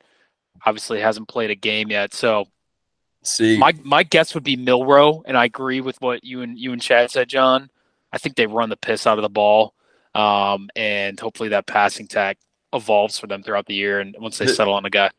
Obviously 0.65 1.01
hasn't 1.01 1.29
played 1.29 1.51
a 1.51 1.55
game 1.55 1.91
yet. 1.91 2.15
So 2.15 2.47
see, 3.23 3.59
my 3.59 3.73
my 3.83 4.03
guess 4.03 4.35
would 4.35 4.45
be 4.45 4.57
Milroe, 4.57 5.23
and 5.27 5.37
I 5.37 5.45
agree 5.45 5.81
with 5.81 6.01
what 6.01 6.25
you 6.25 6.43
and 6.43 6.59
you 6.59 6.73
and 6.73 6.81
Chad 6.81 7.11
said, 7.11 7.29
John. 7.29 7.71
I 8.13 8.19
think 8.19 8.37
they 8.37 8.47
run 8.47 8.69
the 8.69 8.77
piss 8.77 9.07
out 9.07 9.19
of 9.19 9.23
the 9.23 9.29
ball, 9.31 9.75
um, 10.15 10.69
and 10.77 11.19
hopefully 11.19 11.49
that 11.51 11.67
passing 11.67 12.07
tack 12.07 12.39
evolves 12.75 13.19
for 13.19 13.27
them 13.27 13.43
throughout 13.43 13.67
the 13.67 13.75
year. 13.75 14.01
And 14.01 14.15
once 14.19 14.39
they 14.39 14.47
The- 14.47 14.55
settle 14.55 14.75
on 14.75 14.85
a 14.85 14.91
guy, 14.91 15.11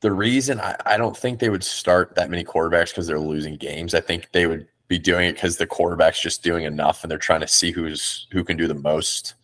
the 0.00 0.12
reason 0.12 0.60
I, 0.60 0.76
I 0.86 0.96
don't 0.96 1.16
think 1.16 1.40
they 1.40 1.50
would 1.50 1.64
start 1.64 2.14
that 2.14 2.30
many 2.30 2.44
quarterbacks 2.44 2.90
because 2.90 3.06
they're 3.06 3.18
losing 3.20 3.56
games. 3.56 3.94
I 3.94 4.00
think 4.00 4.30
they 4.32 4.46
would 4.46 4.66
be 4.88 4.98
doing 4.98 5.28
it 5.28 5.34
because 5.34 5.56
the 5.56 5.66
quarterback's 5.66 6.20
just 6.22 6.42
doing 6.42 6.64
enough 6.64 7.02
and 7.04 7.10
they're 7.10 7.18
trying 7.18 7.40
to 7.42 7.48
see 7.48 7.70
who's 7.70 8.26
who 8.32 8.42
can 8.44 8.56
do 8.56 8.66
the 8.66 8.74
most. 8.74 9.34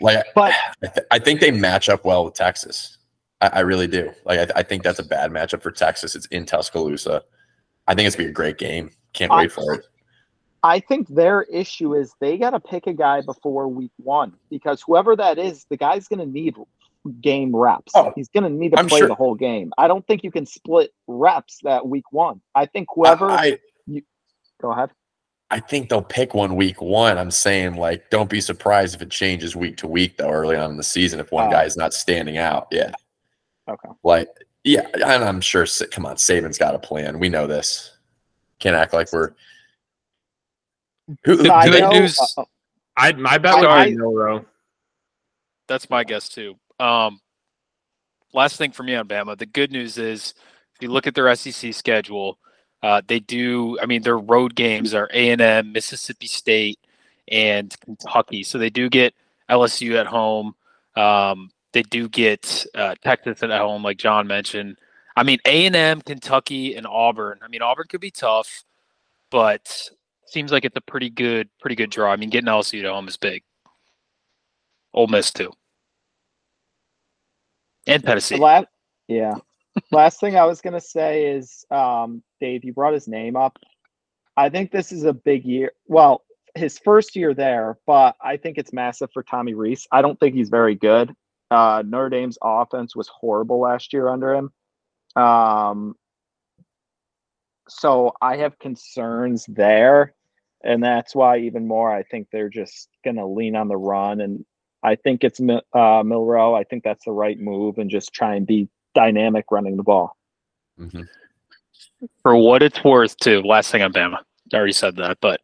Like 0.00 0.24
But 0.34 0.52
I, 0.82 0.86
th- 0.88 1.06
I 1.12 1.18
think 1.20 1.40
they 1.40 1.50
match 1.52 1.88
up 1.88 2.04
well 2.04 2.24
with 2.24 2.34
Texas. 2.34 2.98
I, 3.42 3.48
I 3.48 3.60
really 3.60 3.86
do. 3.86 4.10
Like 4.24 4.38
I, 4.38 4.44
th- 4.44 4.52
I 4.56 4.62
think 4.62 4.82
that's 4.82 4.98
a 5.00 5.04
bad 5.04 5.30
matchup 5.30 5.62
for 5.62 5.70
Texas. 5.70 6.14
It's 6.14 6.26
in 6.26 6.46
Tuscaloosa. 6.46 7.22
I 7.86 7.94
think 7.94 8.06
it's 8.06 8.16
gonna 8.16 8.28
be 8.28 8.30
a 8.30 8.34
great 8.34 8.56
game. 8.56 8.90
Can't 9.12 9.30
I- 9.30 9.42
wait 9.42 9.52
for 9.52 9.74
it. 9.74 9.84
I 10.64 10.78
think 10.78 11.08
their 11.08 11.42
issue 11.42 11.92
is 11.96 12.14
they 12.20 12.38
got 12.38 12.50
to 12.50 12.60
pick 12.60 12.86
a 12.86 12.92
guy 12.92 13.20
before 13.20 13.66
week 13.66 13.90
one 13.96 14.32
because 14.48 14.80
whoever 14.80 15.16
that 15.16 15.36
is, 15.36 15.66
the 15.70 15.76
guy's 15.76 16.06
going 16.06 16.20
to 16.20 16.24
need 16.26 16.54
game 17.20 17.50
reps. 17.56 17.90
Oh, 17.96 18.12
He's 18.14 18.28
going 18.28 18.44
to 18.44 18.48
need 18.48 18.70
to 18.70 18.78
I'm 18.78 18.86
play 18.86 19.00
sure- 19.00 19.08
the 19.08 19.16
whole 19.16 19.34
game. 19.34 19.72
I 19.76 19.88
don't 19.88 20.06
think 20.06 20.22
you 20.22 20.30
can 20.30 20.46
split 20.46 20.92
reps 21.08 21.58
that 21.64 21.88
week 21.88 22.04
one. 22.12 22.40
I 22.54 22.66
think 22.66 22.86
whoever. 22.94 23.28
I, 23.28 23.58
go 24.60 24.70
ahead. 24.70 24.90
I 25.50 25.58
think 25.58 25.88
they'll 25.88 26.00
pick 26.00 26.32
one 26.32 26.54
week 26.54 26.80
one. 26.80 27.18
I'm 27.18 27.32
saying 27.32 27.74
like, 27.74 28.08
don't 28.10 28.30
be 28.30 28.40
surprised 28.40 28.94
if 28.94 29.02
it 29.02 29.10
changes 29.10 29.56
week 29.56 29.76
to 29.78 29.88
week 29.88 30.16
though. 30.16 30.30
Early 30.30 30.54
on 30.56 30.70
in 30.70 30.76
the 30.76 30.84
season, 30.84 31.18
if 31.18 31.32
one 31.32 31.48
Oh. 31.48 31.50
guy's 31.50 31.76
not 31.76 31.92
standing 31.92 32.38
out, 32.38 32.68
yeah, 32.70 32.92
Okay. 33.68 33.88
like 34.02 34.28
yeah, 34.64 34.86
and 34.94 35.24
I'm 35.24 35.40
sure. 35.40 35.66
Come 35.90 36.06
on, 36.06 36.16
Saban's 36.16 36.58
got 36.58 36.74
a 36.74 36.78
plan. 36.78 37.18
We 37.18 37.28
know 37.28 37.46
this. 37.46 37.96
Can't 38.60 38.76
act 38.76 38.92
like 38.92 39.12
we're. 39.12 39.32
Who, 41.24 41.36
The 41.36 41.52
I 41.52 41.68
good 41.68 41.80
know- 41.80 41.90
news- 41.90 42.18
uh, 42.36 42.44
I 42.96 43.12
my 43.12 43.38
bet 43.38 43.56
would 43.58 43.66
I- 43.68 43.86
be 43.90 43.96
Milroe. 43.96 44.44
That's 45.68 45.88
my 45.90 46.04
guess 46.04 46.28
too. 46.28 46.54
Um, 46.78 47.20
last 48.32 48.56
thing 48.56 48.72
for 48.72 48.82
me 48.82 48.94
on 48.94 49.08
Bama. 49.08 49.36
The 49.38 49.46
good 49.46 49.72
news 49.72 49.98
is, 49.98 50.34
if 50.74 50.82
you 50.82 50.90
look 50.90 51.06
at 51.06 51.14
their 51.14 51.34
SEC 51.34 51.72
schedule, 51.72 52.38
uh, 52.82 53.00
they 53.06 53.20
do. 53.20 53.78
I 53.80 53.86
mean, 53.86 54.02
their 54.02 54.18
road 54.18 54.54
games 54.54 54.94
are 54.94 55.08
A 55.12 55.30
and 55.30 55.40
M, 55.40 55.72
Mississippi 55.72 56.26
State, 56.26 56.78
and 57.28 57.74
Kentucky. 57.80 58.42
So 58.42 58.58
they 58.58 58.70
do 58.70 58.88
get 58.90 59.14
LSU 59.50 59.98
at 59.98 60.06
home. 60.06 60.54
Um, 60.96 61.50
they 61.72 61.82
do 61.82 62.08
get 62.08 62.66
uh, 62.74 62.94
Texas 63.02 63.42
at 63.42 63.50
home, 63.50 63.82
like 63.82 63.98
John 63.98 64.26
mentioned. 64.26 64.76
I 65.16 65.22
mean, 65.22 65.38
A 65.46 65.66
and 65.66 65.76
M, 65.76 66.00
Kentucky, 66.00 66.74
and 66.74 66.86
Auburn. 66.86 67.38
I 67.42 67.48
mean, 67.48 67.62
Auburn 67.62 67.86
could 67.88 68.00
be 68.00 68.10
tough, 68.10 68.64
but 69.30 69.90
seems 70.26 70.52
like 70.52 70.64
it's 70.64 70.76
a 70.76 70.80
pretty 70.80 71.10
good, 71.10 71.48
pretty 71.60 71.76
good 71.76 71.90
draw. 71.90 72.10
I 72.10 72.16
mean, 72.16 72.30
getting 72.30 72.48
LSU 72.48 72.84
at 72.84 72.90
home 72.90 73.08
is 73.08 73.16
big. 73.16 73.42
Ole 74.94 75.06
Miss 75.06 75.30
too, 75.30 75.50
and 77.86 78.02
Tennessee. 78.04 78.36
Last, 78.36 78.66
yeah. 79.08 79.36
last 79.90 80.20
thing 80.20 80.36
I 80.36 80.44
was 80.44 80.60
gonna 80.60 80.80
say 80.80 81.26
is, 81.34 81.64
um, 81.70 82.22
Dave, 82.40 82.64
you 82.64 82.74
brought 82.74 82.92
his 82.92 83.08
name 83.08 83.36
up. 83.36 83.58
I 84.36 84.50
think 84.50 84.70
this 84.70 84.92
is 84.92 85.04
a 85.04 85.12
big 85.12 85.44
year. 85.44 85.72
Well, 85.86 86.24
his 86.54 86.78
first 86.78 87.16
year 87.16 87.32
there, 87.32 87.78
but 87.86 88.16
I 88.22 88.36
think 88.36 88.58
it's 88.58 88.72
massive 88.72 89.10
for 89.12 89.22
Tommy 89.22 89.54
Rees. 89.54 89.86
I 89.90 90.02
don't 90.02 90.20
think 90.20 90.34
he's 90.34 90.50
very 90.50 90.74
good. 90.74 91.14
Uh, 91.52 91.82
Notre 91.86 92.08
Dame's 92.08 92.38
offense 92.42 92.96
was 92.96 93.08
horrible 93.08 93.60
last 93.60 93.92
year 93.92 94.08
under 94.08 94.34
him. 94.34 94.50
Um, 95.16 95.94
so 97.68 98.14
I 98.20 98.38
have 98.38 98.58
concerns 98.58 99.44
there, 99.48 100.14
and 100.64 100.82
that's 100.82 101.14
why 101.14 101.38
even 101.38 101.68
more 101.68 101.94
I 101.94 102.02
think 102.04 102.28
they're 102.30 102.48
just 102.48 102.88
gonna 103.04 103.26
lean 103.26 103.54
on 103.56 103.68
the 103.68 103.76
run 103.76 104.20
and 104.20 104.44
I 104.82 104.96
think 104.96 105.22
it's 105.22 105.40
Mi- 105.40 105.62
uh, 105.72 106.02
Milroe. 106.04 106.54
I 106.54 106.64
think 106.64 106.82
that's 106.82 107.04
the 107.04 107.12
right 107.12 107.38
move, 107.38 107.78
and 107.78 107.88
just 107.88 108.12
try 108.12 108.34
and 108.34 108.46
be 108.46 108.68
dynamic 108.94 109.46
running 109.50 109.76
the 109.76 109.82
ball. 109.82 110.16
Mhm. 110.80 111.06
for 112.22 112.34
what 112.34 112.62
it's 112.62 112.82
worth, 112.82 113.16
too. 113.18 113.42
Last 113.42 113.70
thing 113.70 113.82
on 113.82 113.92
Bama, 113.92 114.18
I 114.52 114.56
already 114.56 114.72
said 114.72 114.96
that, 114.96 115.18
but 115.20 115.40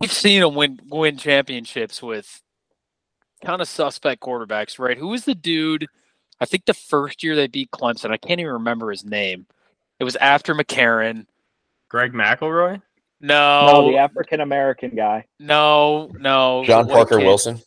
we've 0.00 0.12
seen 0.12 0.42
them 0.42 0.54
win 0.54 0.80
win 0.90 1.16
championships 1.16 2.02
with 2.02 2.42
kind 3.44 3.60
of 3.62 3.68
suspect 3.68 4.22
quarterbacks, 4.22 4.78
right? 4.78 4.96
Who 4.98 5.08
was 5.08 5.24
the 5.24 5.34
dude? 5.34 5.86
I 6.40 6.44
think 6.44 6.66
the 6.66 6.74
first 6.74 7.22
year 7.22 7.34
they 7.34 7.46
beat 7.48 7.70
Clemson, 7.70 8.10
I 8.10 8.16
can't 8.16 8.40
even 8.40 8.52
remember 8.52 8.90
his 8.90 9.04
name. 9.04 9.46
It 9.98 10.04
was 10.04 10.16
after 10.16 10.54
McCarron. 10.54 11.26
Greg 11.88 12.12
McElroy. 12.12 12.80
No, 13.20 13.66
No, 13.66 13.90
the 13.90 13.96
African 13.98 14.40
American 14.40 14.90
guy. 14.94 15.24
no, 15.40 16.12
no. 16.18 16.62
John 16.64 16.86
White 16.86 16.94
Parker. 16.94 17.18
Wilson. 17.18 17.60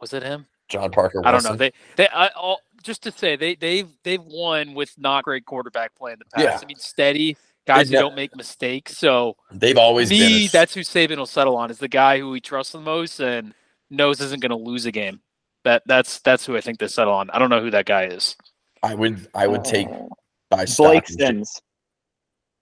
Was 0.00 0.12
it 0.12 0.22
him? 0.22 0.46
John 0.68 0.90
Parker. 0.90 1.20
I 1.24 1.32
don't 1.32 1.44
know. 1.44 1.56
They 1.56 1.72
they 1.96 2.08
I, 2.08 2.28
all, 2.28 2.60
just 2.82 3.02
to 3.02 3.12
say 3.12 3.36
they 3.36 3.54
they've 3.56 3.88
they've 4.04 4.22
won 4.22 4.74
with 4.74 4.94
not 4.96 5.24
great 5.24 5.44
quarterback 5.44 5.94
play 5.96 6.12
in 6.12 6.18
the 6.18 6.24
past. 6.26 6.44
Yeah. 6.44 6.58
I 6.62 6.66
mean, 6.66 6.76
steady 6.78 7.36
guys 7.68 7.88
who 7.88 7.96
don't 7.96 8.16
make 8.16 8.34
mistakes. 8.34 8.96
So 8.98 9.36
They've 9.52 9.78
always 9.78 10.08
been. 10.08 10.18
me, 10.20 10.46
a- 10.46 10.48
that's 10.48 10.74
who 10.74 10.80
Saban 10.80 11.18
will 11.18 11.26
settle 11.26 11.56
on. 11.56 11.70
Is 11.70 11.78
the 11.78 11.88
guy 11.88 12.18
who 12.18 12.32
he 12.34 12.40
trusts 12.40 12.72
the 12.72 12.80
most 12.80 13.20
and 13.20 13.54
knows 13.90 14.20
isn't 14.20 14.40
going 14.42 14.50
to 14.50 14.56
lose 14.56 14.84
a 14.86 14.90
game. 14.92 15.20
That 15.64 15.82
that's 15.86 16.20
that's 16.20 16.44
who 16.46 16.56
I 16.56 16.60
think 16.60 16.78
they 16.78 16.88
settle 16.88 17.12
on. 17.14 17.30
I 17.30 17.38
don't 17.38 17.50
know 17.50 17.60
who 17.60 17.70
that 17.70 17.86
guy 17.86 18.06
is. 18.06 18.34
I 18.82 18.94
would. 18.94 19.28
I 19.34 19.46
would 19.46 19.64
take 19.64 19.88
Oh. 19.88 20.08
by 20.50 20.64
stock. 20.64 20.86
Blake 20.92 21.10
in 21.10 21.16
Sims. 21.18 21.60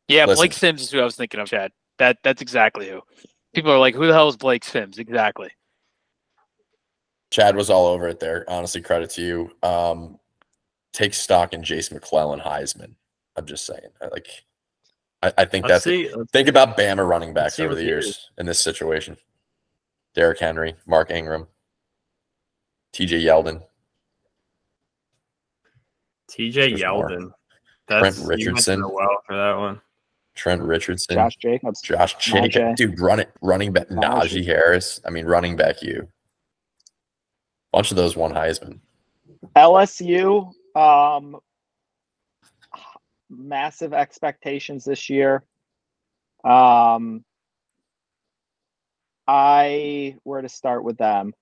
Yeah, 0.08 0.24
Listen. 0.26 0.40
Blake 0.42 0.52
Sims 0.52 0.82
is 0.82 0.90
who 0.90 1.00
I 1.00 1.04
was 1.04 1.16
thinking 1.16 1.40
of. 1.40 1.48
Chad. 1.48 1.72
That 1.98 2.18
that's 2.22 2.42
exactly 2.42 2.88
who. 2.88 3.00
People 3.54 3.70
are 3.72 3.78
like, 3.78 3.94
who 3.94 4.06
the 4.06 4.12
hell 4.12 4.28
is 4.28 4.36
Blake 4.36 4.64
Sims? 4.64 4.98
Exactly. 4.98 5.50
Chad 7.30 7.56
was 7.56 7.70
all 7.70 7.86
over 7.86 8.08
it 8.08 8.20
there. 8.20 8.44
Honestly, 8.48 8.80
credit 8.80 9.10
to 9.10 9.22
you. 9.22 9.50
Um, 9.62 10.18
take 10.92 11.12
stock 11.14 11.52
in 11.52 11.62
Jase 11.62 11.90
McClellan 11.90 12.40
Heisman. 12.40 12.94
I'm 13.36 13.46
just 13.46 13.66
saying. 13.66 13.80
I 14.00 14.06
Like, 14.08 14.28
I, 15.22 15.32
I 15.38 15.44
think 15.44 15.64
Let's 15.66 15.84
that's 15.84 15.84
see. 15.84 16.14
Let's- 16.14 16.30
Think 16.30 16.48
about 16.48 16.76
Bama 16.76 17.08
running 17.08 17.32
backs 17.34 17.58
over 17.58 17.74
the 17.74 17.84
years 17.84 18.06
is. 18.06 18.30
in 18.38 18.46
this 18.46 18.58
situation. 18.60 19.16
Derrick 20.14 20.38
Henry, 20.38 20.74
Mark 20.86 21.10
Ingram, 21.10 21.46
TJ 22.92 23.22
Yeldon. 23.22 23.62
TJ 26.30 26.78
Yeldon. 26.78 27.30
That's 27.88 28.00
you 28.00 28.02
went 28.02 28.16
to 28.16 28.26
Richardson. 28.26 28.80
the 28.80 28.88
well 28.88 29.22
for 29.26 29.36
that 29.36 29.56
one. 29.56 29.80
Trent 30.34 30.60
Richardson, 30.62 31.14
Josh, 31.16 31.36
Josh 31.36 32.16
Jacobs. 32.18 32.54
Najee. 32.54 32.76
dude, 32.76 33.00
run 33.00 33.20
it, 33.20 33.30
running 33.40 33.72
back, 33.72 33.88
Najee. 33.88 34.42
Najee 34.42 34.44
Harris. 34.44 35.00
I 35.06 35.10
mean, 35.10 35.24
running 35.24 35.56
back, 35.56 35.80
you. 35.82 36.08
Bunch 37.72 37.90
of 37.90 37.96
those 37.96 38.16
won 38.16 38.32
Heisman. 38.32 38.80
LSU. 39.54 40.52
Um, 40.74 41.38
massive 43.30 43.92
expectations 43.92 44.84
this 44.84 45.10
year. 45.10 45.44
Um, 46.44 47.24
I 49.26 50.16
where 50.22 50.42
to 50.42 50.48
start 50.48 50.84
with 50.84 50.96
them? 50.98 51.34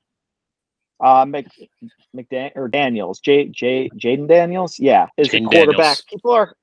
Uh, 1.00 1.24
Mc, 1.26 1.46
McDan 2.16 2.52
or 2.54 2.68
Daniels, 2.68 3.20
J 3.20 3.46
J 3.48 3.90
Jayden 3.96 4.28
Daniels, 4.28 4.78
yeah, 4.78 5.08
is 5.16 5.28
a 5.28 5.38
Jayden 5.38 5.50
quarterback. 5.50 5.76
Daniels. 5.76 6.04
People 6.08 6.30
are 6.30 6.54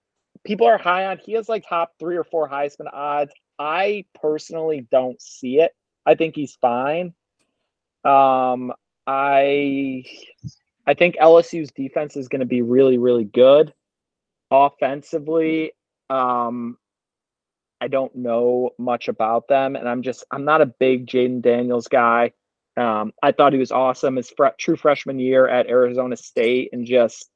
people 0.43 0.67
are 0.67 0.77
high 0.77 1.05
on. 1.05 1.19
He 1.19 1.33
has 1.33 1.49
like 1.49 1.65
top 1.67 1.93
three 1.99 2.17
or 2.17 2.23
four 2.23 2.49
Heisman 2.49 2.91
odds. 2.91 3.31
I 3.59 4.05
personally 4.19 4.87
don't 4.89 5.21
see 5.21 5.59
it. 5.59 5.75
I 6.05 6.15
think 6.15 6.35
he's 6.35 6.55
fine. 6.55 7.13
Um, 8.03 8.73
I 9.05 10.03
I 10.87 10.93
think 10.95 11.17
LSU's 11.17 11.71
defense 11.71 12.15
is 12.15 12.27
going 12.27 12.39
to 12.39 12.45
be 12.45 12.61
really, 12.61 12.97
really 12.97 13.25
good. 13.25 13.73
Offensively, 14.51 15.71
um, 16.09 16.77
I 17.79 17.87
don't 17.87 18.13
know 18.15 18.71
much 18.77 19.07
about 19.07 19.47
them, 19.47 19.75
and 19.75 19.87
I'm 19.87 20.03
just 20.03 20.25
I'm 20.29 20.45
not 20.45 20.61
a 20.61 20.65
big 20.65 21.07
Jayden 21.07 21.41
Daniels 21.41 21.87
guy. 21.87 22.33
Um, 22.77 23.13
I 23.23 23.31
thought 23.31 23.53
he 23.53 23.59
was 23.59 23.71
awesome 23.71 24.17
his 24.17 24.29
fre- 24.29 24.47
true 24.59 24.75
freshman 24.75 25.19
year 25.19 25.47
at 25.47 25.67
Arizona 25.67 26.17
State, 26.17 26.69
and 26.73 26.85
just 26.85 27.29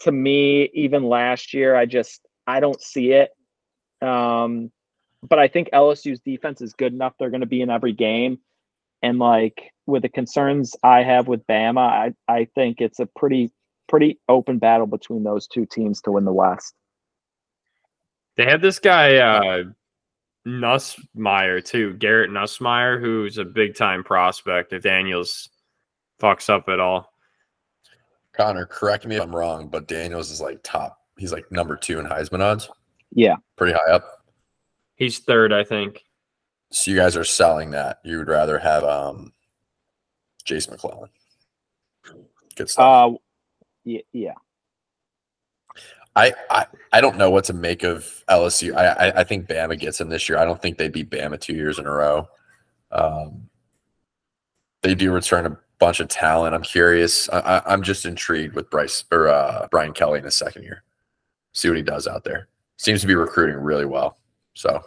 to 0.00 0.12
me, 0.12 0.70
even 0.74 1.04
last 1.04 1.54
year, 1.54 1.76
I 1.76 1.86
just 1.86 2.26
I 2.46 2.60
don't 2.60 2.80
see 2.80 3.12
it. 3.12 3.30
Um, 4.02 4.70
but 5.22 5.38
I 5.38 5.48
think 5.48 5.70
LSU's 5.72 6.20
defense 6.20 6.60
is 6.60 6.72
good 6.72 6.92
enough; 6.92 7.14
they're 7.18 7.30
going 7.30 7.40
to 7.40 7.46
be 7.46 7.62
in 7.62 7.70
every 7.70 7.92
game. 7.92 8.38
And 9.02 9.18
like 9.18 9.70
with 9.86 10.02
the 10.02 10.08
concerns 10.08 10.74
I 10.82 11.02
have 11.02 11.28
with 11.28 11.46
Bama, 11.46 11.78
I, 11.78 12.14
I 12.26 12.46
think 12.54 12.80
it's 12.80 13.00
a 13.00 13.06
pretty 13.06 13.52
pretty 13.88 14.18
open 14.28 14.58
battle 14.58 14.86
between 14.86 15.22
those 15.22 15.46
two 15.46 15.66
teams 15.66 16.00
to 16.02 16.12
win 16.12 16.24
the 16.24 16.32
West. 16.32 16.74
They 18.36 18.44
had 18.44 18.62
this 18.62 18.78
guy 18.78 19.16
uh 19.16 19.64
Nussmeier 20.46 21.64
too, 21.64 21.94
Garrett 21.94 22.30
Nussmeier, 22.30 23.00
who's 23.00 23.38
a 23.38 23.44
big 23.44 23.74
time 23.74 24.04
prospect 24.04 24.72
if 24.72 24.82
Daniels 24.82 25.48
fucks 26.20 26.50
up 26.50 26.68
at 26.68 26.80
all. 26.80 27.12
Conor, 28.32 28.66
correct 28.66 29.06
me 29.06 29.16
if 29.16 29.22
I'm 29.22 29.34
wrong, 29.34 29.68
but 29.68 29.88
Daniels 29.88 30.30
is 30.30 30.40
like 30.40 30.60
top. 30.62 31.00
He's 31.16 31.32
like 31.32 31.50
number 31.50 31.76
two 31.76 31.98
in 31.98 32.06
Heisman 32.06 32.40
odds. 32.40 32.68
Yeah. 33.12 33.36
Pretty 33.56 33.72
high 33.72 33.92
up. 33.92 34.24
He's 34.96 35.20
third, 35.20 35.52
I 35.52 35.64
think. 35.64 36.04
So 36.70 36.90
you 36.90 36.96
guys 36.96 37.16
are 37.16 37.24
selling 37.24 37.70
that. 37.70 38.00
You 38.04 38.18
would 38.18 38.28
rather 38.28 38.58
have 38.58 38.82
um 38.84 39.32
Jase 40.44 40.68
McClellan. 40.68 41.10
Good 42.56 42.68
stuff. 42.68 43.12
Uh, 43.12 43.16
yeah, 43.84 44.00
yeah. 44.12 44.34
I, 46.16 46.32
I 46.48 46.66
I 46.92 47.00
don't 47.00 47.16
know 47.18 47.30
what 47.30 47.44
to 47.44 47.52
make 47.52 47.82
of 47.82 48.22
LSU. 48.28 48.76
I, 48.76 48.86
I 49.08 49.20
I 49.20 49.24
think 49.24 49.48
Bama 49.48 49.78
gets 49.78 50.00
him 50.00 50.08
this 50.08 50.28
year. 50.28 50.38
I 50.38 50.44
don't 50.44 50.62
think 50.62 50.78
they 50.78 50.88
beat 50.88 51.10
Bama 51.10 51.40
two 51.40 51.54
years 51.54 51.78
in 51.78 51.86
a 51.86 51.90
row. 51.90 52.28
Um, 52.92 53.48
they 54.82 54.94
do 54.94 55.10
return 55.12 55.46
a 55.46 55.58
bunch 55.80 55.98
of 55.98 56.06
talent. 56.08 56.54
I'm 56.54 56.62
curious. 56.62 57.28
I, 57.30 57.40
I, 57.40 57.72
I'm 57.72 57.82
just 57.82 58.06
intrigued 58.06 58.54
with 58.54 58.70
Bryce 58.70 59.04
or 59.10 59.28
uh, 59.28 59.66
Brian 59.72 59.92
Kelly 59.92 60.18
in 60.18 60.24
his 60.24 60.36
second 60.36 60.62
year. 60.62 60.84
See 61.52 61.68
what 61.68 61.76
he 61.76 61.82
does 61.82 62.06
out 62.06 62.22
there. 62.22 62.48
Seems 62.76 63.00
to 63.00 63.06
be 63.08 63.14
recruiting 63.16 63.56
really 63.56 63.84
well. 63.86 64.16
So 64.54 64.82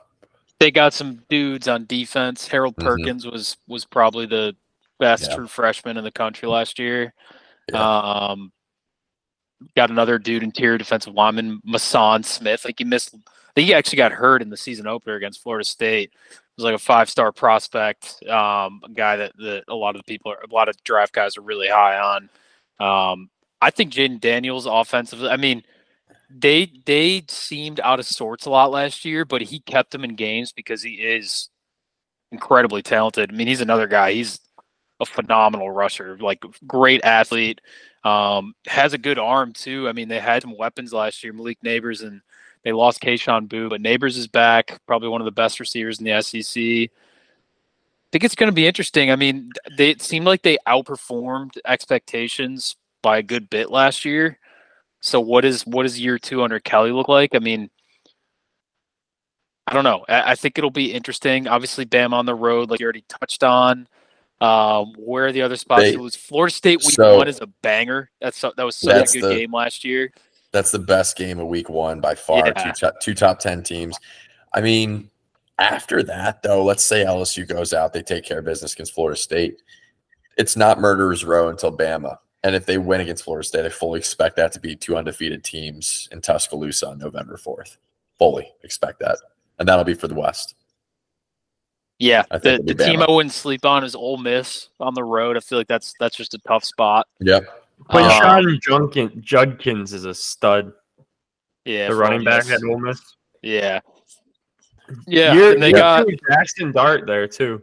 They 0.60 0.72
got 0.72 0.94
some 0.94 1.24
dudes 1.30 1.68
on 1.68 1.86
defense. 1.88 2.48
Harold 2.48 2.78
Mhm. 2.78 2.86
Perkins 2.86 3.26
was 3.26 3.58
was 3.68 3.84
probably 3.84 4.28
the 4.28 4.56
best 4.98 5.28
Yeah. 5.30 5.36
true 5.36 5.48
freshman 5.48 5.98
in 5.98 6.06
the 6.06 6.12
country 6.12 6.48
last 6.48 6.80
year. 6.80 7.14
Yeah. 7.72 7.80
Um, 7.82 8.54
got 9.76 9.90
another 9.90 10.20
dude 10.20 10.44
interior 10.44 10.78
defensive 10.78 11.14
lineman, 11.14 11.62
Maason 11.68 12.24
Smith. 12.24 12.66
Like 12.66 12.76
he 12.78 12.84
missed, 12.84 13.16
he 13.56 13.74
actually 13.74 13.98
got 13.98 14.12
hurt 14.12 14.42
in 14.42 14.50
the 14.50 14.58
season 14.58 14.88
opener 14.88 15.16
against 15.16 15.42
Florida 15.42 15.66
State. 15.66 16.12
Was 16.58 16.64
like 16.64 16.76
a 16.76 16.80
five 16.80 17.08
star 17.08 17.32
prospect, 17.32 18.24
um, 18.28 18.82
a 18.84 18.90
guy 18.92 19.16
that, 19.18 19.32
that 19.38 19.64
a 19.68 19.76
lot 19.76 19.96
of 19.96 20.02
the 20.02 20.12
people, 20.12 20.32
are, 20.32 20.42
a 20.42 20.54
lot 20.54 20.70
of 20.70 20.84
draft 20.84 21.14
guys 21.14 21.38
are 21.38 21.42
really 21.42 21.68
high 21.68 22.00
on. 22.00 22.30
Um, 22.80 23.30
I 23.62 23.70
think 23.70 23.94
Jayden 23.94 24.20
Daniels 24.20 24.66
offensively. 24.66 25.30
I 25.30 25.38
mean, 25.38 25.64
they 26.30 26.72
they 26.86 27.24
seemed 27.28 27.80
out 27.80 28.00
of 28.00 28.06
sorts 28.06 28.46
a 28.46 28.50
lot 28.50 28.72
last 28.72 29.06
year, 29.06 29.24
but 29.24 29.42
he 29.42 29.60
kept 29.60 29.92
them 29.92 30.04
in 30.04 30.16
games 30.16 30.52
because 30.52 30.82
he 30.82 30.94
is 30.94 31.50
incredibly 32.32 32.82
talented. 32.82 33.32
I 33.32 33.36
mean, 33.36 33.48
he's 33.48 33.62
another 33.62 33.88
guy. 33.88 34.14
He's 34.14 34.40
a 35.00 35.06
phenomenal 35.06 35.72
rusher, 35.72 36.18
like 36.20 36.44
great 36.66 37.04
athlete. 37.04 37.62
Um, 38.04 38.54
has 38.68 38.94
a 38.94 38.98
good 38.98 39.20
arm 39.20 39.54
too. 39.54 39.90
I 39.90 39.92
mean, 39.92 40.08
they 40.08 40.20
had 40.20 40.42
some 40.42 40.58
weapons 40.58 40.94
last 40.94 41.24
year, 41.24 41.34
Malik 41.34 41.60
Nabers, 41.64 42.04
and 42.04 42.22
they 42.64 42.72
lost 42.72 43.02
Kayshon 43.02 43.48
Boutte, 43.48 43.70
but 43.70 43.82
Nabers 43.82 44.18
is 44.18 44.28
back, 44.28 44.80
probably 44.88 45.10
one 45.10 45.22
of 45.22 45.26
the 45.26 45.32
best 45.32 45.60
receivers 45.60 46.00
in 46.00 46.06
the 46.06 46.22
SEC. 46.22 46.62
I 46.62 46.90
think 48.12 48.24
it's 48.24 48.36
going 48.36 48.50
to 48.50 48.56
be 48.56 48.68
interesting. 48.68 49.12
I 49.12 49.16
mean, 49.16 49.52
they 49.78 49.90
it 49.90 50.02
seemed 50.02 50.26
like 50.26 50.42
they 50.42 50.58
outperformed 50.68 51.58
expectations 51.66 52.78
by 53.02 53.18
a 53.18 53.24
good 53.24 53.50
bit 53.50 53.70
last 53.70 54.06
year. 54.06 54.40
So 55.02 55.20
what 55.20 55.46
is 55.46 55.66
what 55.68 55.84
does 55.84 56.00
year 56.00 56.18
two 56.18 56.44
under 56.44 56.60
Kelly 56.60 56.92
look 56.92 57.10
like? 57.10 57.36
I 57.36 57.40
mean, 57.40 57.70
I 59.68 59.74
don't 59.74 59.84
know. 59.84 60.06
I, 60.08 60.32
I 60.32 60.36
think 60.36 60.58
it'll 60.58 60.72
be 60.72 60.94
interesting. 60.94 61.48
Obviously, 61.48 61.86
Bam 61.86 62.14
on 62.14 62.26
the 62.26 62.36
road, 62.36 62.70
like 62.70 62.80
you 62.80 62.86
already 62.86 63.04
touched 63.10 63.44
on. 63.44 63.88
Um, 64.40 64.94
where 64.98 65.28
are 65.28 65.32
the 65.32 65.42
other 65.42 65.56
spots? 65.56 65.84
They- 65.84 65.94
it 65.94 66.00
was 66.00 66.16
Florida 66.16 66.54
State 66.54 66.80
week 66.80 66.92
so- 66.96 67.18
one 67.18 67.28
is 67.28 67.40
a 67.42 67.48
banger. 67.48 68.10
That's 68.22 68.40
that 68.42 68.58
was 68.58 68.76
such 68.76 69.16
a 69.16 69.20
good 69.20 69.24
the- 69.32 69.36
game 69.36 69.54
last 69.54 69.84
year. 69.84 70.12
That's 70.52 70.72
the 70.72 70.80
best 70.80 71.18
game 71.18 71.40
of 71.40 71.48
week 71.48 71.70
one 71.70 72.00
by 72.00 72.16
far. 72.16 72.48
Yeah. 72.48 72.72
Two, 72.72 72.72
top, 72.72 73.00
two 73.02 73.14
top 73.14 73.40
10 73.40 73.64
teams. 73.64 73.98
I 74.54 74.62
mean, 74.62 75.10
after 75.60 76.04
that, 76.04 76.42
though, 76.42 76.64
let's 76.64 76.84
say 76.84 77.04
LSU 77.04 77.46
goes 77.46 77.74
out, 77.74 77.92
they 77.94 78.02
take 78.02 78.24
care 78.24 78.40
of 78.40 78.46
business 78.46 78.74
against 78.74 78.94
Florida 78.94 79.20
State. 79.20 79.62
It's 80.38 80.56
not 80.56 80.80
murderer's 80.80 81.26
row 81.26 81.50
until 81.50 81.76
Bama. 81.76 82.18
And 82.44 82.56
if 82.56 82.66
they 82.66 82.78
win 82.78 83.02
against 83.02 83.24
Florida 83.26 83.46
State, 83.46 83.66
I 83.66 83.70
fully 83.70 84.00
expect 84.00 84.36
that 84.38 84.52
to 84.54 84.60
be 84.60 84.76
two 84.76 84.96
undefeated 84.96 85.44
teams 85.44 86.08
in 86.12 86.22
Tuscaloosa 86.22 86.88
on 86.88 87.00
November 87.00 87.38
4th. 87.38 87.78
Fully 88.18 88.50
expect 88.64 89.00
that. 89.00 89.18
And 89.60 89.68
that'll 89.68 89.84
be 89.84 89.96
for 89.96 90.08
the 90.08 90.16
West. 90.16 90.56
Yeah, 92.00 92.24
I 92.30 92.38
think 92.38 92.66
the, 92.68 92.74
the 92.76 92.86
team 92.86 93.02
I 93.02 93.10
wouldn't 93.10 93.34
sleep 93.34 93.66
on 93.66 93.84
is 93.84 93.96
Ole 93.96 94.18
Miss 94.18 94.70
on 94.80 94.94
the 94.94 95.04
road. 95.04 95.36
I 95.36 95.40
feel 95.40 95.58
like 95.58 95.68
that's 95.68 95.94
that's 96.00 96.16
just 96.16 96.34
a 96.36 96.38
tough 96.40 96.64
spot. 96.64 97.08
Yep. 97.22 97.44
But 97.92 98.04
Um, 98.04 98.12
Sean 98.22 98.60
Junkin, 98.62 99.22
Judkins 99.24 99.94
is 99.94 100.06
a 100.06 100.14
stud. 100.14 100.74
Yeah, 101.66 101.90
the 101.90 101.96
running 101.96 102.24
back 102.24 102.46
Miss. 102.46 102.62
at 102.64 102.70
Ole 102.70 102.80
Miss. 102.80 103.02
Yeah, 103.42 103.80
yeah. 105.08 105.34
You're- 105.34 105.54
and 105.54 105.62
they 105.64 105.70
you're 105.70 105.80
got 105.80 106.08
too 106.08 106.18
Jackson 106.30 106.72
Dart 106.72 107.06
there 107.08 107.28
too. 107.28 107.62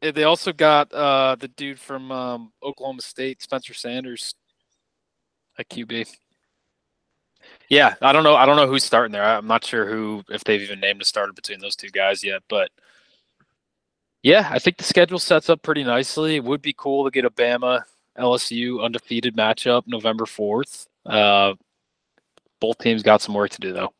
they 0.00 0.24
also 0.24 0.52
got 0.52 0.92
uh, 0.92 1.34
the 1.38 1.48
dude 1.48 1.80
from 1.80 2.12
um, 2.12 2.52
Oklahoma 2.62 3.02
State, 3.02 3.42
Spencer 3.42 3.74
Sanders, 3.74 4.34
a 5.58 5.64
QB. 5.64 6.06
Yeah, 7.68 7.94
I 8.00 8.12
don't 8.12 8.22
know. 8.24 8.36
I 8.36 8.46
don't 8.46 8.56
know 8.56 8.66
who's 8.68 8.84
starting 8.84 9.12
there. 9.12 9.24
I'm 9.24 9.46
not 9.48 9.64
sure 9.64 9.88
who 9.88 10.22
if 10.28 10.44
they've 10.44 10.62
even 10.62 10.78
named 10.80 11.02
a 11.02 11.04
starter 11.04 11.32
between 11.32 11.58
those 11.60 11.74
two 11.76 11.90
guys 11.90 12.22
yet, 12.22 12.42
but 12.48 12.70
yeah, 14.26 14.48
I 14.50 14.58
think 14.58 14.76
the 14.76 14.82
schedule 14.82 15.20
sets 15.20 15.48
up 15.48 15.62
pretty 15.62 15.84
nicely. 15.84 16.34
It 16.34 16.42
would 16.42 16.60
be 16.60 16.74
cool 16.76 17.04
to 17.04 17.12
get 17.12 17.24
a 17.24 17.30
Bama 17.30 17.84
LSU 18.18 18.84
undefeated 18.84 19.36
matchup 19.36 19.84
November 19.86 20.24
4th. 20.24 20.88
Uh, 21.06 21.54
both 22.58 22.76
teams 22.78 23.04
got 23.04 23.22
some 23.22 23.36
work 23.36 23.52
to 23.52 23.60
do 23.60 23.72
though. 23.72 23.92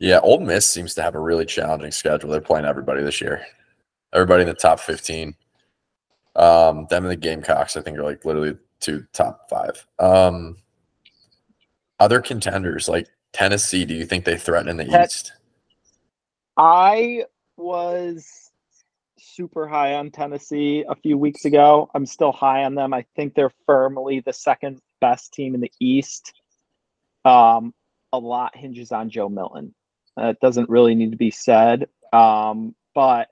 Yeah, 0.00 0.18
Old 0.18 0.42
Miss 0.42 0.68
seems 0.68 0.94
to 0.94 1.02
have 1.02 1.14
a 1.14 1.20
really 1.20 1.46
challenging 1.46 1.92
schedule. 1.92 2.30
They're 2.30 2.40
playing 2.40 2.64
everybody 2.64 3.00
this 3.04 3.20
year. 3.20 3.46
Everybody 4.12 4.42
in 4.42 4.48
the 4.48 4.54
top 4.54 4.80
15. 4.80 5.36
Um, 6.34 6.88
them 6.90 7.04
and 7.04 7.12
the 7.12 7.16
Gamecocks, 7.16 7.76
I 7.76 7.80
think, 7.80 7.98
are 7.98 8.02
like 8.02 8.24
literally 8.24 8.56
two 8.80 9.06
top 9.12 9.48
five. 9.48 9.86
Um, 10.00 10.56
other 12.00 12.20
contenders 12.20 12.88
like 12.88 13.06
Tennessee, 13.32 13.84
do 13.84 13.94
you 13.94 14.04
think 14.04 14.24
they 14.24 14.36
threaten 14.36 14.68
in 14.68 14.78
the 14.78 14.84
Te- 14.84 15.04
East? 15.04 15.32
I 16.56 17.22
was 17.56 18.51
super 19.22 19.66
high 19.66 19.94
on 19.94 20.10
Tennessee 20.10 20.84
a 20.88 20.94
few 20.94 21.16
weeks 21.16 21.44
ago. 21.44 21.90
I'm 21.94 22.06
still 22.06 22.32
high 22.32 22.64
on 22.64 22.74
them. 22.74 22.92
I 22.92 23.04
think 23.16 23.34
they're 23.34 23.52
firmly 23.66 24.20
the 24.20 24.32
second 24.32 24.80
best 25.00 25.32
team 25.32 25.54
in 25.54 25.60
the 25.60 25.72
East. 25.80 26.32
Um, 27.24 27.72
a 28.12 28.18
lot 28.18 28.56
hinges 28.56 28.92
on 28.92 29.10
Joe 29.10 29.28
Milton. 29.28 29.74
That 30.16 30.40
doesn't 30.40 30.68
really 30.68 30.94
need 30.94 31.12
to 31.12 31.16
be 31.16 31.30
said. 31.30 31.88
Um, 32.12 32.74
but 32.94 33.28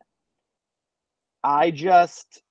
I 1.42 1.70
just 1.70 2.42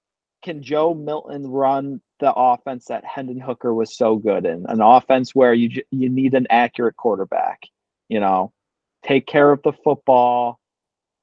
can 0.44 0.62
Joe 0.62 0.94
Milton 0.94 1.48
run 1.48 2.02
the 2.20 2.34
offense 2.34 2.86
that 2.86 3.06
Hendon 3.06 3.40
Hooker 3.40 3.74
was 3.74 3.98
so 3.98 4.18
good 4.18 4.46
in, 4.46 4.66
an 4.68 4.82
offense 4.82 5.34
where 5.34 5.54
you 5.54 5.84
you 5.92 6.10
need 6.10 6.34
an 6.34 6.48
accurate 6.50 6.98
quarterback. 6.98 7.62
You 8.10 8.20
know, 8.20 8.52
take 9.04 9.26
care 9.26 9.52
of 9.52 9.62
the 9.64 9.74
football. 9.74 10.60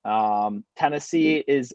Um, 0.05 0.65
Tennessee 0.77 1.43
is, 1.47 1.75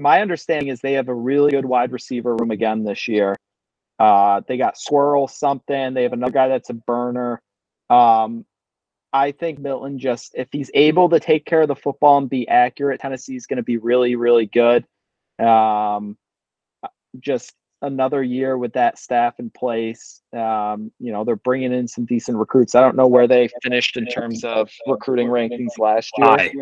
my 0.00 0.20
understanding 0.22 0.68
is 0.68 0.80
they 0.80 0.94
have 0.94 1.08
a 1.08 1.14
really 1.14 1.50
good 1.50 1.64
wide 1.64 1.92
receiver 1.92 2.34
room 2.34 2.50
again 2.50 2.82
this 2.84 3.06
year. 3.06 3.36
Uh, 3.98 4.40
they 4.48 4.56
got 4.56 4.78
Swirl 4.78 5.28
something. 5.28 5.94
They 5.94 6.04
have 6.04 6.14
another 6.14 6.32
guy 6.32 6.48
that's 6.48 6.70
a 6.70 6.74
burner. 6.74 7.42
Um, 7.90 8.46
I 9.12 9.32
think 9.32 9.58
Milton 9.58 9.98
just, 9.98 10.32
if 10.34 10.48
he's 10.52 10.70
able 10.72 11.08
to 11.10 11.20
take 11.20 11.44
care 11.44 11.62
of 11.62 11.68
the 11.68 11.76
football 11.76 12.18
and 12.18 12.30
be 12.30 12.48
accurate, 12.48 13.00
Tennessee 13.00 13.36
is 13.36 13.46
going 13.46 13.58
to 13.58 13.62
be 13.62 13.76
really, 13.76 14.16
really 14.16 14.46
good. 14.46 14.86
Um, 15.38 16.16
just 17.18 17.52
another 17.82 18.22
year 18.22 18.56
with 18.56 18.72
that 18.74 18.98
staff 18.98 19.34
in 19.38 19.50
place. 19.50 20.22
Um, 20.32 20.92
you 20.98 21.12
know, 21.12 21.24
they're 21.24 21.36
bringing 21.36 21.72
in 21.72 21.88
some 21.88 22.04
decent 22.04 22.38
recruits. 22.38 22.74
I 22.74 22.80
don't 22.80 22.96
know 22.96 23.08
where 23.08 23.26
they 23.26 23.50
finished 23.62 23.96
in 23.96 24.06
terms 24.06 24.44
of 24.44 24.70
recruiting 24.86 25.28
rankings 25.28 25.78
last 25.78 26.12
year. 26.16 26.28
High. 26.28 26.52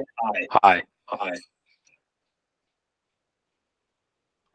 Hi. 0.62 0.82
Hi. 1.08 1.32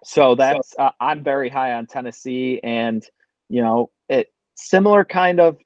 So 0.06 0.36
that's 0.36 0.74
uh, 0.78 0.92
I'm 1.00 1.24
very 1.24 1.50
high 1.50 1.74
on 1.74 1.86
Tennessee, 1.88 2.60
and 2.63 3.04
you 3.50 3.62
know, 3.62 3.89
it 4.10 4.28
similar 4.56 5.06
kind 5.06 5.39
of 5.39 5.58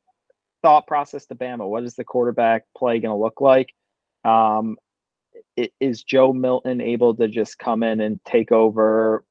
thought 0.62 0.88
process 0.88 1.26
to 1.28 1.36
Bama. 1.36 1.68
What 1.68 1.84
is 1.84 1.96
the 1.96 2.04
quarterback 2.04 2.64
play 2.78 3.00
going 3.00 3.16
to 3.16 3.22
look 3.22 3.42
like? 3.42 3.70
Um, 4.26 4.78
i- 5.60 5.72
is 5.80 6.04
Joe 6.04 6.34
Milton 6.34 6.82
able 6.82 7.16
to 7.16 7.28
just 7.28 7.58
come 7.60 7.84
in 7.84 8.00
and 8.02 8.20
take 8.26 8.52
over 8.52 9.24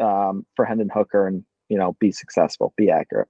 um, 0.00 0.46
for 0.56 0.64
Hendon 0.64 0.90
Hooker 0.92 1.26
and 1.26 1.44
you 1.68 1.78
know 1.78 1.96
be 2.00 2.12
successful, 2.12 2.72
be 2.76 2.90
accurate? 2.90 3.28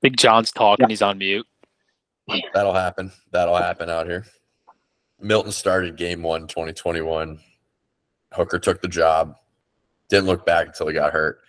Big 0.00 0.16
John's 0.16 0.52
talking. 0.52 0.84
Yeah. 0.84 0.88
He's 0.90 1.02
on 1.02 1.18
mute. 1.18 1.46
That'll 2.54 2.74
happen. 2.74 3.10
That'll 3.32 3.56
happen 3.56 3.88
out 3.90 4.06
here. 4.06 4.24
Milton 5.20 5.52
started 5.52 5.96
game 5.96 6.22
one, 6.22 6.46
2021. 6.46 7.40
Hooker 8.32 8.58
took 8.58 8.80
the 8.82 8.88
job. 8.88 9.34
Didn't 10.08 10.26
look 10.26 10.46
back 10.46 10.68
until 10.68 10.88
he 10.88 10.94
got 10.94 11.12
hurt. 11.12 11.40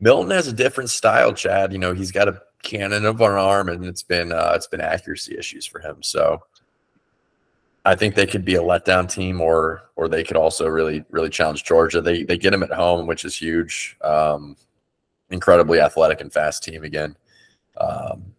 Milton 0.00 0.30
has 0.30 0.48
a 0.48 0.52
different 0.52 0.90
style, 0.90 1.32
Chad. 1.32 1.72
You 1.72 1.78
know, 1.78 1.92
he's 1.92 2.12
got 2.12 2.28
a 2.28 2.40
cannon 2.62 3.04
of 3.04 3.20
an 3.20 3.32
arm, 3.32 3.68
and 3.68 3.84
it's 3.84 4.02
been 4.02 4.32
uh, 4.32 4.52
it's 4.54 4.66
been 4.66 4.80
accuracy 4.80 5.36
issues 5.36 5.66
for 5.66 5.80
him. 5.80 6.02
So 6.02 6.42
I 7.84 7.94
think 7.94 8.14
they 8.14 8.26
could 8.26 8.44
be 8.44 8.54
a 8.54 8.62
letdown 8.62 9.10
team, 9.10 9.40
or 9.40 9.82
or 9.96 10.08
they 10.08 10.24
could 10.24 10.36
also 10.36 10.66
really 10.66 11.04
really 11.10 11.30
challenge 11.30 11.64
Georgia. 11.64 12.00
They 12.00 12.24
they 12.24 12.38
get 12.38 12.54
him 12.54 12.62
at 12.62 12.72
home, 12.72 13.06
which 13.06 13.24
is 13.24 13.36
huge. 13.36 13.96
Um, 14.02 14.56
incredibly 15.30 15.80
athletic 15.80 16.20
and 16.20 16.32
fast 16.32 16.64
team 16.64 16.82
again. 16.82 17.16
Um, 17.76 18.34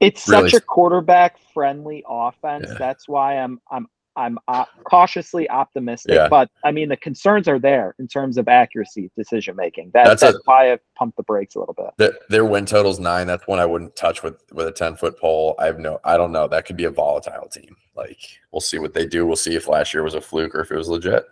It's 0.00 0.28
Really 0.28 0.50
such 0.50 0.60
a 0.60 0.64
quarterback 0.64 1.36
friendly 1.54 2.02
offense. 2.08 2.66
Yeah. 2.68 2.74
That's 2.78 3.08
why 3.08 3.38
I'm 3.38 3.60
I'm 3.70 3.86
I'm 4.16 4.38
op- 4.48 4.68
cautiously 4.84 5.48
optimistic. 5.50 6.14
Yeah. 6.14 6.28
But 6.28 6.50
I 6.64 6.72
mean, 6.72 6.88
the 6.88 6.96
concerns 6.96 7.46
are 7.46 7.58
there 7.60 7.94
in 7.98 8.08
terms 8.08 8.38
of 8.38 8.48
accuracy, 8.48 9.10
decision 9.16 9.54
making. 9.56 9.92
That, 9.94 10.04
That's 10.06 10.20
that's 10.22 10.36
a- 10.36 10.40
why 10.46 10.72
I've 10.72 10.80
pumped 10.96 11.16
the 11.16 11.22
brakes 11.22 11.54
a 11.54 11.60
little 11.60 11.74
bit. 11.74 11.90
Their, 11.96 12.12
their 12.28 12.44
win 12.44 12.66
total's 12.66 12.98
nine. 12.98 13.26
That's 13.26 13.46
one 13.46 13.60
I 13.60 13.66
wouldn't 13.66 13.94
touch 13.94 14.22
with 14.22 14.42
with 14.52 14.66
a 14.66 14.72
ten 14.72 14.96
foot 14.96 15.18
pole. 15.18 15.54
I 15.58 15.66
have 15.66 15.78
no. 15.78 16.00
I 16.04 16.16
don't 16.16 16.32
know. 16.32 16.48
That 16.48 16.66
could 16.66 16.76
be 16.76 16.84
a 16.84 16.90
volatile 16.90 17.48
team. 17.48 17.76
Like 17.94 18.18
we'll 18.52 18.60
see 18.60 18.78
what 18.78 18.94
they 18.94 19.06
do. 19.06 19.26
We'll 19.26 19.36
see 19.36 19.54
if 19.54 19.68
last 19.68 19.94
year 19.94 20.02
was 20.02 20.14
a 20.14 20.20
fluke 20.20 20.54
or 20.54 20.60
if 20.60 20.72
it 20.72 20.76
was 20.76 20.88
legit. 20.88 21.24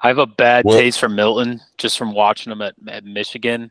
I 0.00 0.08
have 0.08 0.18
a 0.18 0.26
bad 0.26 0.64
Well- 0.64 0.78
taste 0.78 0.98
for 1.00 1.08
Milton 1.08 1.60
just 1.78 1.98
from 1.98 2.14
watching 2.14 2.50
them 2.50 2.62
at, 2.62 2.74
at 2.88 3.04
Michigan. 3.04 3.70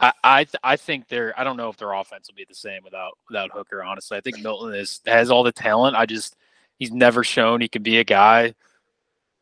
I 0.00 0.12
I, 0.24 0.44
th- 0.44 0.56
I 0.62 0.76
think 0.76 1.08
they're 1.08 1.38
I 1.38 1.44
don't 1.44 1.56
know 1.56 1.68
if 1.68 1.76
their 1.76 1.92
offense 1.92 2.28
will 2.28 2.36
be 2.36 2.46
the 2.48 2.54
same 2.54 2.82
without 2.84 3.12
without 3.28 3.50
Hooker. 3.52 3.82
Honestly, 3.82 4.16
I 4.16 4.20
think 4.20 4.40
Milton 4.40 4.74
is 4.74 5.00
has 5.06 5.30
all 5.30 5.42
the 5.42 5.52
talent. 5.52 5.96
I 5.96 6.06
just 6.06 6.36
he's 6.78 6.92
never 6.92 7.22
shown 7.24 7.60
he 7.60 7.68
can 7.68 7.82
be 7.82 7.98
a 7.98 8.04
guy 8.04 8.54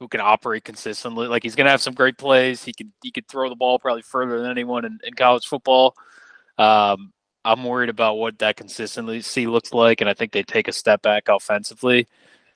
who 0.01 0.09
can 0.09 0.21
operate 0.21 0.65
consistently. 0.65 1.27
Like 1.29 1.43
he's 1.43 1.55
gonna 1.57 1.71
have 1.71 1.83
some 1.83 1.95
great 1.95 2.19
plays. 2.19 2.65
He 2.65 2.73
could 2.73 2.91
he 3.03 3.11
could 3.11 3.29
throw 3.29 3.49
the 3.49 3.57
ball 3.57 3.79
probably 3.79 4.03
further 4.03 4.41
than 4.41 4.51
anyone 4.51 4.85
in, 4.85 4.99
in 5.05 5.15
college 5.15 5.47
football. 5.47 5.95
Um, 6.59 7.13
I'm 7.45 7.65
worried 7.65 7.89
about 7.89 8.17
what 8.19 8.39
that 8.41 8.57
consistency 8.57 9.47
looks 9.47 9.73
like, 9.73 10.01
and 10.01 10.11
I 10.11 10.15
think 10.15 10.33
they 10.33 10.43
take 10.43 10.69
a 10.69 10.73
step 10.73 11.03
back 11.03 11.29
offensively. 11.29 12.07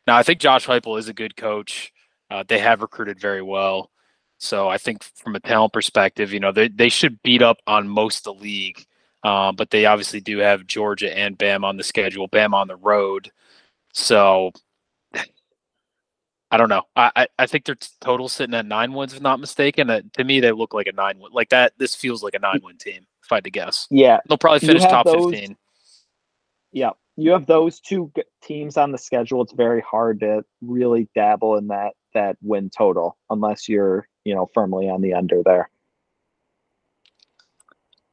Now, 0.07 0.17
I 0.17 0.23
think 0.25 0.41
Josh 0.41 0.67
Heupel 0.67 0.99
is 0.99 1.09
a 1.09 1.15
good 1.15 1.37
coach. 1.37 1.93
Uh, 2.31 2.43
they 2.47 2.59
have 2.59 2.83
recruited 2.83 3.21
very 3.21 3.43
well, 3.43 3.91
so 4.43 4.69
I 4.69 4.77
think 4.77 5.05
from 5.05 5.37
a 5.37 5.41
talent 5.41 5.73
perspective, 5.73 6.33
you 6.33 6.41
know, 6.41 6.51
they 6.51 6.67
they 6.67 6.89
should 6.89 7.23
beat 7.23 7.43
up 7.43 7.59
on 7.69 7.87
most 7.87 8.27
of 8.27 8.37
the 8.37 8.43
league. 8.43 8.85
Uh, 9.23 9.53
but 9.53 9.71
they 9.71 9.87
obviously 9.87 10.21
do 10.21 10.39
have 10.39 10.67
Georgia 10.67 11.17
and 11.17 11.39
Bam 11.39 11.65
on 11.65 11.77
the 11.77 11.85
schedule, 11.85 12.27
Bam 12.27 12.53
on 12.53 12.67
the 12.67 12.75
road. 12.75 13.31
So 13.93 14.51
I 16.51 16.57
don't 16.57 16.69
know. 16.69 16.83
I, 16.97 17.29
I 17.39 17.47
think 17.47 17.67
their 17.67 17.77
total 18.01 18.29
sitting 18.29 18.55
at 18.55 18.67
nine 18.67 18.93
wins, 18.93 19.15
if 19.15 19.21
not 19.21 19.39
mistaken. 19.39 19.89
Uh, 19.89 20.03
to 20.15 20.25
me, 20.25 20.41
they 20.41 20.51
look 20.51 20.75
like 20.75 20.89
a 20.89 20.93
nine 20.93 21.21
win. 21.21 21.31
Like 21.33 21.51
that, 21.51 21.75
this 21.79 21.95
feels 21.95 22.25
like 22.25 22.35
a 22.35 22.41
nine 22.41 22.61
win 22.65 22.79
team, 22.79 23.07
if 23.23 23.31
I 23.31 23.37
had 23.37 23.45
to 23.45 23.51
guess. 23.51 23.87
Yeah. 23.91 24.19
They'll 24.29 24.39
probably 24.39 24.59
finish 24.59 24.83
top 24.83 25.07
those- 25.07 25.31
15. 25.31 25.57
Yeah. 26.73 26.91
You 27.17 27.31
have 27.31 27.47
those 27.47 27.79
two 27.79 28.11
teams 28.43 28.77
on 28.77 28.91
the 28.91 28.99
schedule. 28.99 29.43
It's 29.43 29.53
very 29.53 29.83
hard 29.83 30.21
to 30.21 30.45
really 30.61 31.09
dabble 31.15 31.59
in 31.59 31.69
that 31.69 31.93
that 32.15 32.37
win 32.43 32.71
total 32.71 33.17
unless 33.31 33.69
you're, 33.69 34.09
you 34.25 34.35
know, 34.35 34.49
firmly 34.55 34.89
on 34.89 35.01
the 35.01 35.15
under 35.15 35.43
there. 35.43 35.71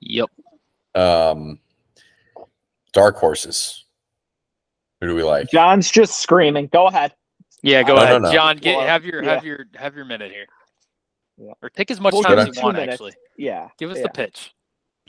Yep. 0.01 0.29
Um, 0.95 1.59
dark 2.93 3.17
horses. 3.17 3.85
Who 5.01 5.07
do 5.07 5.15
we 5.15 5.23
like? 5.23 5.49
John's 5.49 5.89
just 5.91 6.19
screaming. 6.19 6.67
Go 6.67 6.87
ahead. 6.87 7.13
Yeah, 7.61 7.83
go 7.83 7.95
No, 7.95 7.99
no, 7.99 8.03
ahead, 8.03 8.21
no. 8.23 8.31
John. 8.31 8.57
Get 8.57 8.81
have 8.87 9.05
your 9.05 9.23
yeah. 9.23 9.33
have 9.33 9.45
your 9.45 9.65
have 9.75 9.95
your 9.95 10.05
minute 10.05 10.31
here, 10.31 10.45
Yeah. 11.37 11.53
or 11.61 11.69
take 11.69 11.91
as 11.91 11.99
much 11.99 12.13
We'll 12.13 12.23
time 12.23 12.39
as 12.39 12.55
you 12.55 12.63
want. 12.63 12.77
minutes. 12.77 12.93
Actually, 12.93 13.13
Yeah. 13.37 13.69
give 13.77 13.91
us 13.91 13.97
yeah. 13.97 14.03
the 14.03 14.09
pitch. 14.09 14.53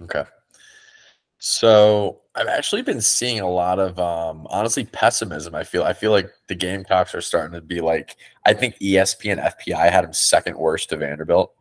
Okay. 0.02 0.24
So 1.38 2.20
I've 2.36 2.46
actually 2.46 2.82
been 2.82 3.00
seeing 3.00 3.40
a 3.40 3.48
lot 3.50 3.78
of 3.78 3.98
um 3.98 4.46
honestly 4.50 4.84
pessimism. 4.84 5.54
I 5.54 5.64
feel 5.64 5.82
I 5.84 5.92
feel 5.92 6.12
like 6.12 6.30
the 6.46 6.54
Gamecocks 6.54 7.14
are 7.14 7.20
starting 7.20 7.54
to 7.54 7.60
be 7.60 7.80
like 7.80 8.16
I 8.46 8.54
think 8.54 8.78
ESPN 8.78 9.42
FPI 9.42 9.90
had 9.90 10.04
them 10.04 10.12
second 10.12 10.56
worst 10.56 10.90
to 10.90 10.96
Vanderbilt. 10.96 11.52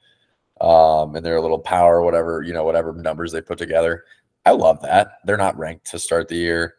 Um 0.62 1.16
and 1.16 1.26
their 1.26 1.42
little 1.42 1.60
power, 1.60 2.02
whatever, 2.04 2.44
you 2.44 2.54
know, 2.54 2.64
whatever 2.64 2.94
numbers 2.94 3.32
they 3.32 3.42
put 3.42 3.58
together. 3.58 4.06
I 4.46 4.52
love 4.52 4.82
that. 4.82 5.20
They're 5.26 5.38
not 5.38 5.58
ranked 5.58 5.86
to 5.92 6.00
start 6.00 6.28
the 6.28 6.36
year. 6.36 6.76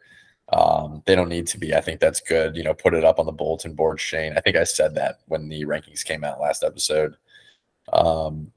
Um, 0.53 1.01
they 1.05 1.15
don't 1.15 1.29
need 1.29 1.47
to 1.47 1.57
be. 1.57 1.73
I 1.73 1.81
think 1.81 1.99
that's 1.99 2.19
good. 2.19 2.55
You 2.55 2.63
know, 2.63 2.73
put 2.73 2.93
it 2.93 3.05
up 3.05 3.19
on 3.19 3.25
the 3.25 3.31
bulletin 3.31 3.73
board, 3.73 3.99
Shane. 3.99 4.33
I 4.35 4.41
think 4.41 4.57
I 4.57 4.65
said 4.65 4.95
that 4.95 5.19
when 5.27 5.47
the 5.47 5.63
rankings 5.65 6.03
came 6.03 6.23
out 6.23 6.41
last 6.41 6.63
episode. 6.63 7.15
Um, 7.93 8.51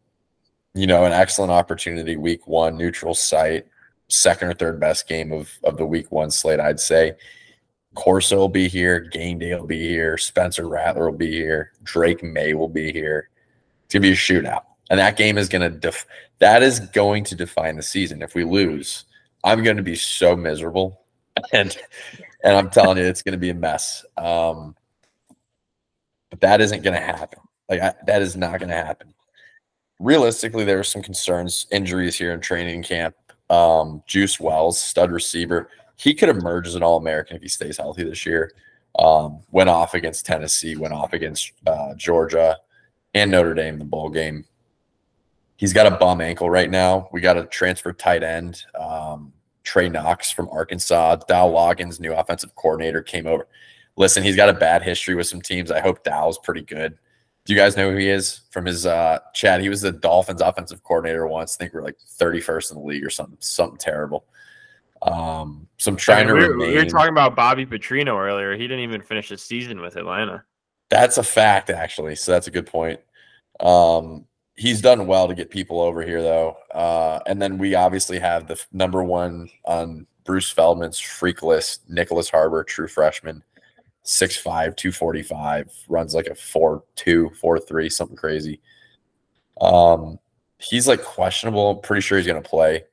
you 0.74 0.86
know, 0.88 1.04
an 1.04 1.12
excellent 1.12 1.52
opportunity 1.52 2.16
week 2.16 2.46
one, 2.48 2.76
neutral 2.76 3.14
site, 3.14 3.66
second 4.14 4.48
or 4.48 4.54
third 4.54 4.80
best 4.80 5.08
game 5.08 5.32
of, 5.32 5.52
of 5.64 5.76
the 5.76 5.86
week 5.86 6.10
one 6.10 6.30
slate, 6.30 6.60
I'd 6.60 6.80
say. 6.80 7.14
Corso 7.94 8.36
will 8.36 8.48
be 8.48 8.68
here, 8.68 9.00
Game 9.00 9.38
Day 9.38 9.54
will 9.54 9.66
be 9.66 9.88
here, 9.88 10.18
Spencer 10.18 10.68
Rattler 10.68 11.10
will 11.10 11.18
be 11.18 11.30
here, 11.30 11.72
Drake 11.84 12.22
Maye 12.22 12.54
will 12.54 12.68
be 12.68 12.92
here. 12.92 13.30
It's 13.84 13.94
gonna 13.94 14.02
be 14.02 14.12
a 14.12 14.16
shootout. 14.16 14.64
And 14.90 14.98
that 14.98 15.16
game 15.16 15.38
is 15.38 15.48
gonna 15.48 15.70
def- 15.70 16.06
that 16.40 16.62
is 16.62 16.80
going 16.80 17.24
to 17.24 17.36
define 17.36 17.76
the 17.76 17.82
season. 17.82 18.20
If 18.20 18.34
we 18.34 18.44
lose, 18.44 19.04
I'm 19.44 19.62
gonna 19.62 19.82
be 19.82 19.96
so 19.96 20.36
miserable. 20.36 21.00
And 21.52 21.76
and 22.44 22.56
I'm 22.56 22.70
telling 22.70 22.98
you, 22.98 23.04
it's 23.04 23.22
gonna 23.22 23.36
be 23.36 23.50
a 23.50 23.54
mess. 23.54 24.04
Um 24.16 24.76
but 26.30 26.40
that 26.40 26.60
isn't 26.60 26.82
gonna 26.82 27.00
happen. 27.00 27.40
Like 27.68 27.80
I, 27.80 27.94
that 28.06 28.22
is 28.22 28.36
not 28.36 28.60
gonna 28.60 28.74
happen 28.74 29.14
realistically, 29.98 30.64
there 30.64 30.78
are 30.78 30.84
some 30.84 31.02
concerns, 31.02 31.66
injuries 31.70 32.16
here 32.16 32.32
in 32.32 32.40
training 32.40 32.82
camp. 32.82 33.14
Um, 33.50 34.02
Juice 34.06 34.40
Wells, 34.40 34.80
stud 34.80 35.10
receiver, 35.10 35.68
he 35.96 36.14
could 36.14 36.28
emerge 36.28 36.66
as 36.66 36.74
an 36.74 36.82
All 36.82 36.96
American 36.96 37.36
if 37.36 37.42
he 37.42 37.48
stays 37.48 37.76
healthy 37.76 38.04
this 38.04 38.26
year. 38.26 38.52
Um, 38.98 39.40
went 39.50 39.68
off 39.68 39.94
against 39.94 40.26
Tennessee, 40.26 40.76
went 40.76 40.94
off 40.94 41.12
against 41.12 41.52
uh, 41.66 41.94
Georgia 41.96 42.58
and 43.12 43.30
Notre 43.30 43.54
Dame 43.54 43.74
in 43.74 43.78
the 43.78 43.84
bowl 43.84 44.08
game. 44.08 44.44
He's 45.56 45.72
got 45.72 45.86
a 45.86 45.96
bum 45.96 46.20
ankle 46.20 46.50
right 46.50 46.70
now. 46.70 47.08
We 47.12 47.20
got 47.20 47.36
a 47.36 47.46
transfer 47.46 47.92
tight 47.92 48.22
end, 48.22 48.64
um, 48.78 49.32
Trey 49.62 49.88
Knox 49.88 50.30
from 50.30 50.48
Arkansas. 50.50 51.16
Dowell 51.28 51.54
Loggains, 51.54 52.00
new 52.00 52.12
offensive 52.12 52.54
coordinator, 52.54 53.02
came 53.02 53.26
over. 53.26 53.46
Listen, 53.96 54.22
he's 54.22 54.36
got 54.36 54.48
a 54.48 54.54
bad 54.54 54.82
history 54.82 55.14
with 55.14 55.28
some 55.28 55.40
teams. 55.40 55.70
I 55.70 55.80
hope 55.80 56.02
Dow's 56.02 56.38
pretty 56.38 56.62
good. 56.62 56.98
Do 57.44 57.52
you 57.52 57.58
guys 57.58 57.76
know 57.76 57.90
who 57.90 57.96
he 57.98 58.08
is 58.08 58.40
from 58.50 58.64
his 58.64 58.86
uh 58.86 59.18
chat? 59.34 59.60
He 59.60 59.68
was 59.68 59.82
the 59.82 59.92
Dolphins 59.92 60.40
offensive 60.40 60.82
coordinator 60.82 61.26
once. 61.26 61.56
I 61.56 61.64
think 61.64 61.74
we're 61.74 61.82
like 61.82 61.98
31st 62.18 62.72
in 62.72 62.78
the 62.78 62.84
league 62.84 63.04
or 63.04 63.10
something, 63.10 63.36
something 63.40 63.78
terrible. 63.78 64.24
Um, 65.02 65.68
so 65.76 65.90
I'm 65.90 65.96
trying 65.96 66.26
to 66.28 66.34
we, 66.34 66.48
were, 66.48 66.56
we 66.56 66.74
were 66.76 66.86
talking 66.86 67.10
about 67.10 67.36
Bobby 67.36 67.66
Petrino 67.66 68.18
earlier. 68.18 68.56
He 68.56 68.62
didn't 68.62 68.80
even 68.80 69.02
finish 69.02 69.28
his 69.28 69.42
season 69.42 69.80
with 69.80 69.96
Atlanta. 69.96 70.44
That's 70.88 71.18
a 71.18 71.22
fact, 71.22 71.68
actually. 71.70 72.16
So 72.16 72.32
that's 72.32 72.46
a 72.46 72.50
good 72.50 72.66
point. 72.66 73.00
Um, 73.60 74.24
he's 74.56 74.80
done 74.80 75.06
well 75.06 75.28
to 75.28 75.34
get 75.34 75.50
people 75.50 75.80
over 75.80 76.02
here, 76.02 76.22
though. 76.22 76.56
Uh, 76.72 77.20
and 77.26 77.40
then 77.40 77.58
we 77.58 77.74
obviously 77.74 78.18
have 78.18 78.46
the 78.46 78.54
f- 78.54 78.66
number 78.72 79.04
one 79.04 79.50
on 79.64 80.06
Bruce 80.24 80.50
Feldman's 80.50 80.98
freak 80.98 81.42
list, 81.42 81.88
Nicholas 81.88 82.30
Harbor, 82.30 82.64
true 82.64 82.88
freshman, 82.88 83.42
6'5, 84.04 84.76
245, 84.76 85.72
runs 85.88 86.14
like 86.14 86.26
a 86.26 86.34
4 86.34 86.82
2, 86.96 87.30
4 87.30 87.58
3, 87.58 87.90
something 87.90 88.16
crazy. 88.16 88.60
Um, 89.60 90.18
he's 90.58 90.86
like 90.86 91.02
questionable. 91.02 91.76
Pretty 91.76 92.02
sure 92.02 92.18
he's 92.18 92.26
going 92.26 92.42
to 92.42 92.48
play. 92.48 92.84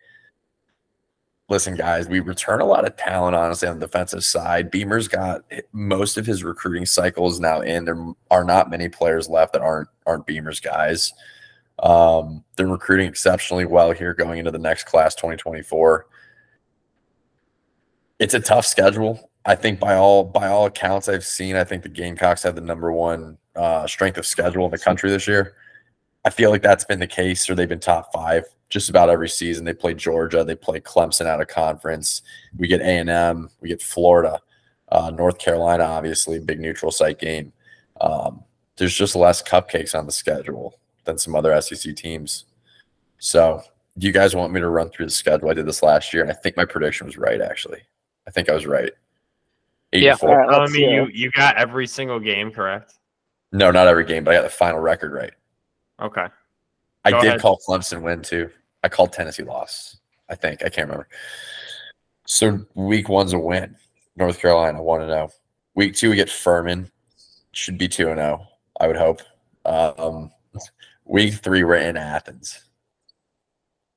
Listen, 1.50 1.76
guys, 1.76 2.08
we 2.08 2.21
return 2.21 2.62
a 2.62 2.65
lot 2.65 2.86
of 2.86 2.95
talent, 2.95 3.36
honestly, 3.36 3.67
on 3.67 3.78
the 3.78 3.86
defensive 3.86 4.24
side. 4.24 4.71
Beamer's 4.71 5.10
got 5.10 5.43
most 5.74 6.17
of 6.17 6.26
his 6.26 6.45
recruiting 6.45 6.86
cycles 6.86 7.41
now 7.41 7.60
in. 7.60 7.84
There 7.84 8.13
are 8.30 8.45
not 8.45 8.69
many 8.69 8.88
players 8.88 9.28
left 9.28 9.52
that 9.54 9.62
aren't 9.62 9.89
aren't 10.06 10.26
Beamer's 10.26 10.62
guys. 10.62 11.12
Um, 11.80 12.45
they're 12.56 12.67
recruiting 12.67 13.08
exceptionally 13.08 13.65
well 13.65 13.91
here 13.91 14.13
going 14.13 14.39
into 14.39 14.52
the 14.52 14.60
next 14.60 14.86
class 14.86 15.13
2024. 15.15 16.06
It's 18.19 18.34
a 18.34 18.39
tough 18.39 18.65
schedule. 18.65 19.30
I 19.45 19.56
think 19.56 19.80
by 19.80 19.95
all 19.95 20.23
by 20.23 20.47
all 20.47 20.65
accounts 20.65 21.10
I've 21.10 21.25
seen, 21.25 21.56
I 21.56 21.63
think 21.63 21.84
the 21.84 21.89
Gamecocks 21.89 22.43
have 22.43 22.56
the 22.56 22.62
number 22.62 22.91
one 22.91 23.38
uh, 23.56 23.88
strength 23.88 24.17
of 24.17 24.25
schedule 24.25 24.65
in 24.65 24.71
the 24.71 24.77
country 24.77 25.10
this 25.10 25.27
year. 25.27 25.56
I 26.23 26.30
feel 26.30 26.51
like 26.51 26.62
that's 26.62 26.86
been 26.86 26.99
the 26.99 27.08
case, 27.08 27.49
or 27.49 27.56
they've 27.56 27.67
been 27.67 27.80
top 27.80 28.13
five 28.13 28.43
just 28.69 28.89
about 28.89 29.10
every 29.10 29.30
season. 29.30 29.65
They 29.65 29.73
play 29.73 29.93
Georgia, 29.93 30.43
they 30.43 30.56
play 30.56 30.80
Clemson 30.80 31.25
out 31.25 31.41
of 31.41 31.47
conference. 31.47 32.21
We 32.58 32.67
get 32.67 32.82
A 32.82 32.99
and 32.99 33.10
M, 33.10 33.49
we 33.60 33.69
get 33.69 33.82
Florida, 33.82 34.39
uh, 34.89 35.12
North 35.12 35.39
Carolina, 35.39 35.84
obviously 35.84 36.39
big 36.39 36.60
neutral 36.60 36.91
site 36.91 37.19
game. 37.19 37.51
Um, 37.99 38.43
there's 38.77 38.95
just 38.95 39.15
less 39.15 39.41
cupcakes 39.41 39.97
on 39.97 40.06
the 40.06 40.12
schedule 40.12 40.80
than 41.06 41.17
some 41.17 41.36
other 41.36 41.60
SEC 41.62 41.95
teams. 41.95 42.45
So, 43.19 43.62
do 43.97 44.08
you 44.08 44.13
guys 44.13 44.36
want 44.36 44.54
me 44.54 44.60
to 44.62 44.69
run 44.69 44.89
through 44.89 45.08
the 45.08 45.12
schedule? 45.12 45.49
I 45.49 45.54
did 45.54 45.65
this 45.65 45.84
last 45.84 46.13
year, 46.13 46.23
and 46.23 46.32
I 46.32 46.36
think 46.36 46.56
my 46.56 46.65
prediction 46.65 47.06
was 47.06 47.17
right. 47.17 47.41
Actually, 47.41 47.82
I 48.27 48.32
think 48.32 48.49
I 48.49 48.54
was 48.54 48.65
right. 48.65 48.91
Eight 49.93 50.04
Yeah. 50.04 50.12
and 50.12 50.19
four. 50.19 50.30
All 50.30 50.36
right, 50.38 50.45
Telling 50.49 50.62
let's 50.62 50.73
me 50.73 50.80
hear 50.80 51.06
you 51.06 51.12
you 51.13 51.32
got 51.32 51.58
every 51.58 51.88
single 51.88 52.19
game 52.19 52.51
correct. 52.51 52.95
No, 53.51 53.72
not 53.72 53.88
every 53.88 54.05
game, 54.05 54.24
but 54.24 54.32
I 54.34 54.38
got 54.38 54.43
the 54.43 54.49
final 54.49 54.80
record 54.80 55.11
right. 55.11 55.34
Okay. 56.01 56.28
I 57.03 57.11
Go 57.11 57.20
did 57.22 57.28
ahead. 57.30 57.41
call 57.41 57.59
Clemson 57.68 58.01
win 58.01 58.22
too. 58.22 58.49
I 58.84 58.89
called 58.89 59.11
Tennessee 59.11 59.43
loss. 59.43 59.97
I 60.30 60.36
think 60.36 60.61
I 60.63 60.70
can't 60.70 60.88
remember. 60.88 61.09
So 62.26 62.65
week 62.76 63.09
one's 63.09 63.34
a 63.34 63.39
win. 63.39 63.76
North 64.15 64.39
Carolina 64.39 64.82
one 64.82 65.01
and 65.01 65.09
zero. 65.09 65.30
Week 65.76 65.95
two 65.95 66.09
we 66.11 66.15
get 66.15 66.30
Furman. 66.30 66.89
Should 67.51 67.78
be 67.78 67.88
two 67.89 68.09
and 68.09 68.18
zero. 68.18 68.47
I 68.80 68.88
would 68.88 68.95
hope. 68.97 69.22
Um, 69.65 70.32
week 71.05 71.34
three 71.36 71.63
we're 71.63 71.76
in 71.76 71.97
Athens. 71.97 72.63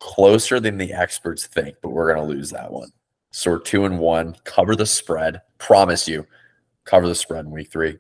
Closer 0.00 0.60
than 0.60 0.76
the 0.76 0.92
experts 0.92 1.46
think, 1.46 1.76
but 1.82 1.90
we're 1.90 2.12
gonna 2.12 2.26
lose 2.26 2.50
that 2.50 2.70
one. 2.72 2.90
So 3.36 3.50
we're 3.50 3.58
two 3.58 3.84
and 3.84 3.98
one. 3.98 4.36
Cover 4.44 4.76
the 4.76 4.86
spread. 4.86 5.42
Promise 5.58 6.06
you, 6.06 6.24
cover 6.84 7.08
the 7.08 7.16
spread 7.16 7.44
in 7.44 7.50
week 7.50 7.68
three. 7.68 7.98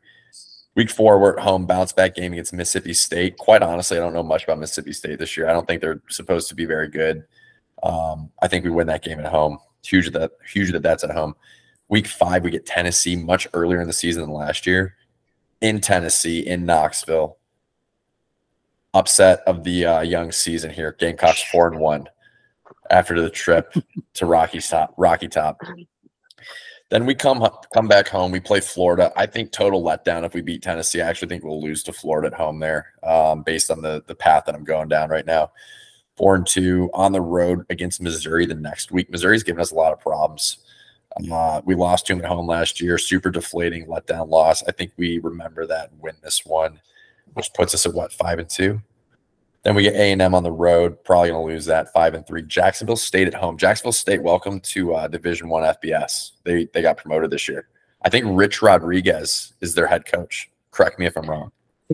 Week 0.76 0.88
four, 0.88 1.18
we're 1.18 1.36
at 1.36 1.42
home, 1.42 1.66
bounce 1.66 1.92
back 1.92 2.14
game 2.14 2.32
against 2.34 2.52
Mississippi 2.52 2.94
State. 2.94 3.36
Quite 3.36 3.60
honestly, 3.60 3.96
I 3.96 4.00
don't 4.00 4.12
know 4.14 4.22
much 4.22 4.44
about 4.44 4.60
Mississippi 4.60 4.92
State 4.92 5.18
this 5.18 5.36
year. 5.36 5.48
I 5.48 5.52
don't 5.52 5.66
think 5.66 5.80
they're 5.80 6.00
supposed 6.08 6.48
to 6.50 6.54
be 6.54 6.66
very 6.66 6.88
good. 6.88 7.24
Um, 7.82 8.30
I 8.42 8.46
think 8.46 8.64
we 8.64 8.70
win 8.70 8.86
that 8.86 9.02
game 9.02 9.18
at 9.18 9.26
home. 9.26 9.58
Huge 9.84 10.08
that 10.12 10.30
huge 10.52 10.70
that 10.70 10.84
that's 10.84 11.02
at 11.02 11.10
home. 11.10 11.34
Week 11.88 12.06
five, 12.06 12.44
we 12.44 12.52
get 12.52 12.64
Tennessee 12.64 13.16
much 13.16 13.48
earlier 13.54 13.80
in 13.80 13.88
the 13.88 13.92
season 13.92 14.22
than 14.22 14.30
last 14.30 14.68
year. 14.68 14.94
In 15.60 15.80
Tennessee, 15.80 16.46
in 16.46 16.64
Knoxville. 16.64 17.38
Upset 18.94 19.40
of 19.48 19.64
the 19.64 19.84
uh, 19.84 20.00
young 20.02 20.30
season 20.30 20.70
here. 20.70 20.94
Gamecocks 20.96 21.42
four 21.50 21.66
and 21.66 21.80
one 21.80 22.08
after 22.90 23.20
the 23.20 23.30
trip 23.30 23.74
to 24.14 24.26
Rocky 24.26 24.60
Top. 24.60 24.94
Rocky 24.96 25.28
Top. 25.28 25.60
Then 26.90 27.06
we 27.06 27.14
come 27.14 27.46
come 27.72 27.88
back 27.88 28.08
home. 28.08 28.30
We 28.30 28.40
play 28.40 28.60
Florida. 28.60 29.12
I 29.16 29.26
think 29.26 29.50
total 29.52 29.82
letdown 29.82 30.24
if 30.24 30.34
we 30.34 30.42
beat 30.42 30.62
Tennessee. 30.62 31.00
I 31.00 31.08
actually 31.08 31.28
think 31.28 31.42
we'll 31.42 31.62
lose 31.62 31.82
to 31.84 31.92
Florida 31.92 32.28
at 32.28 32.34
home 32.34 32.60
there, 32.60 32.92
um, 33.02 33.42
based 33.42 33.70
on 33.70 33.82
the 33.82 34.04
the 34.06 34.14
path 34.14 34.44
that 34.46 34.54
I'm 34.54 34.64
going 34.64 34.88
down 34.88 35.08
right 35.08 35.26
now. 35.26 35.50
Four 36.16 36.36
and 36.36 36.46
two 36.46 36.90
on 36.94 37.10
the 37.10 37.20
road 37.20 37.66
against 37.70 38.00
Missouri 38.00 38.46
the 38.46 38.54
next 38.54 38.92
week. 38.92 39.10
Missouri's 39.10 39.42
given 39.42 39.60
us 39.60 39.72
a 39.72 39.74
lot 39.74 39.92
of 39.92 40.00
problems. 40.00 40.58
Uh, 41.32 41.62
we 41.64 41.74
lost 41.74 42.06
to 42.06 42.14
them 42.14 42.24
at 42.24 42.28
home 42.28 42.46
last 42.46 42.80
year. 42.80 42.98
Super 42.98 43.30
deflating 43.30 43.86
letdown 43.86 44.28
loss. 44.28 44.62
I 44.64 44.72
think 44.72 44.92
we 44.96 45.18
remember 45.18 45.66
that 45.66 45.90
and 45.90 46.00
win 46.00 46.16
this 46.22 46.44
one, 46.44 46.80
which 47.32 47.52
puts 47.54 47.74
us 47.74 47.86
at 47.86 47.94
what 47.94 48.12
five 48.12 48.38
and 48.38 48.48
two. 48.48 48.80
Then 49.64 49.74
we 49.74 49.82
get 49.82 49.94
A 49.94 50.12
and 50.12 50.20
M 50.20 50.34
on 50.34 50.42
the 50.42 50.52
road. 50.52 51.02
Probably 51.04 51.30
going 51.30 51.46
to 51.46 51.52
lose 51.52 51.64
that 51.64 51.90
five 51.92 52.12
and 52.12 52.26
three. 52.26 52.42
Jacksonville 52.42 52.96
State 52.96 53.26
at 53.26 53.34
home. 53.34 53.56
Jacksonville 53.56 53.92
State, 53.92 54.22
welcome 54.22 54.60
to 54.60 54.94
uh, 54.94 55.08
Division 55.08 55.48
One 55.48 55.62
FBS. 55.62 56.32
They 56.44 56.68
they 56.74 56.82
got 56.82 56.98
promoted 56.98 57.30
this 57.30 57.48
year. 57.48 57.68
I 58.02 58.10
think 58.10 58.26
Rich 58.28 58.60
Rodriguez 58.60 59.54
is 59.62 59.74
their 59.74 59.86
head 59.86 60.04
coach. 60.04 60.50
Correct 60.70 60.98
me 60.98 61.06
if 61.06 61.16
I'm 61.16 61.28
wrong. 61.28 61.50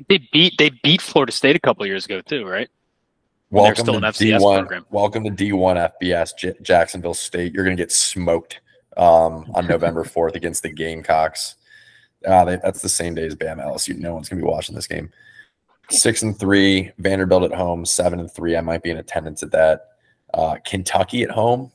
They 0.08 0.18
beat 0.32 0.54
they 0.58 0.70
beat 0.82 1.00
Florida 1.00 1.30
State 1.30 1.54
a 1.54 1.60
couple 1.60 1.86
years 1.86 2.06
ago 2.06 2.20
too, 2.20 2.44
right? 2.44 2.68
Welcome 3.50 3.84
still 3.84 4.00
to 4.00 4.06
D1. 4.06 4.58
program. 4.58 4.86
Welcome 4.90 5.24
to 5.24 5.30
D1 5.30 5.92
FBS 6.00 6.36
J- 6.36 6.54
Jacksonville 6.62 7.14
State. 7.14 7.52
You're 7.52 7.64
going 7.64 7.76
to 7.76 7.82
get 7.82 7.90
smoked 7.90 8.60
um, 8.96 9.50
on 9.54 9.66
November 9.66 10.04
4th 10.04 10.36
against 10.36 10.62
the 10.62 10.72
Gamecocks. 10.72 11.56
Uh, 12.24 12.44
they, 12.44 12.58
that's 12.62 12.80
the 12.80 12.88
same 12.88 13.16
day 13.16 13.26
as 13.26 13.34
Bama 13.34 13.64
LSU. 13.66 13.96
No 13.96 14.14
one's 14.14 14.28
going 14.28 14.38
to 14.38 14.46
be 14.46 14.48
watching 14.48 14.76
this 14.76 14.86
game. 14.86 15.10
Six 15.90 16.22
and 16.22 16.38
three, 16.38 16.92
Vanderbilt 16.98 17.44
at 17.44 17.56
home. 17.56 17.84
Seven 17.84 18.20
and 18.20 18.30
three. 18.30 18.56
I 18.56 18.60
might 18.60 18.82
be 18.82 18.90
in 18.90 18.98
attendance 18.98 19.42
at 19.42 19.50
that. 19.52 19.88
Uh, 20.32 20.56
Kentucky 20.64 21.22
at 21.22 21.30
home. 21.30 21.70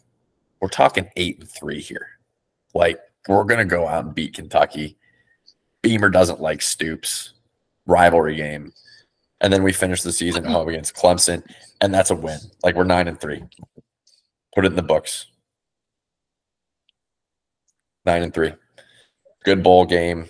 We're 0.62 0.70
talking 0.70 1.10
eight 1.16 1.40
and 1.40 1.50
three 1.50 1.82
here. 1.82 2.08
Like 2.74 3.00
we're 3.28 3.44
to 3.44 3.66
go 3.66 3.88
out 3.88 4.06
and 4.06 4.16
beat 4.16 4.34
Kentucky. 4.34 4.98
Beamer 5.82 6.10
doesn't 6.10 6.42
like 6.42 6.62
Stoops. 6.62 7.34
Rivalry 7.86 8.36
game. 8.36 8.74
And 9.42 9.52
then 9.52 9.64
we 9.64 9.74
finish 9.74 10.02
the 10.02 10.12
season 10.12 10.46
home 10.46 10.70
against 10.70 10.96
Clemson, 10.96 11.44
and 11.82 11.94
that's 11.94 12.10
a 12.10 12.16
win. 12.16 12.40
Like 12.64 12.76
we're 12.76 12.86
nine 12.86 13.08
and 13.08 13.20
three. 13.20 13.44
Put 14.56 14.66
it 14.66 14.70
in 14.70 14.76
the 14.76 14.82
books. 14.82 15.28
Nine 18.06 18.24
and 18.24 18.34
three. 18.34 18.54
Good 19.44 19.62
bowl 19.62 19.86
game. 19.86 20.30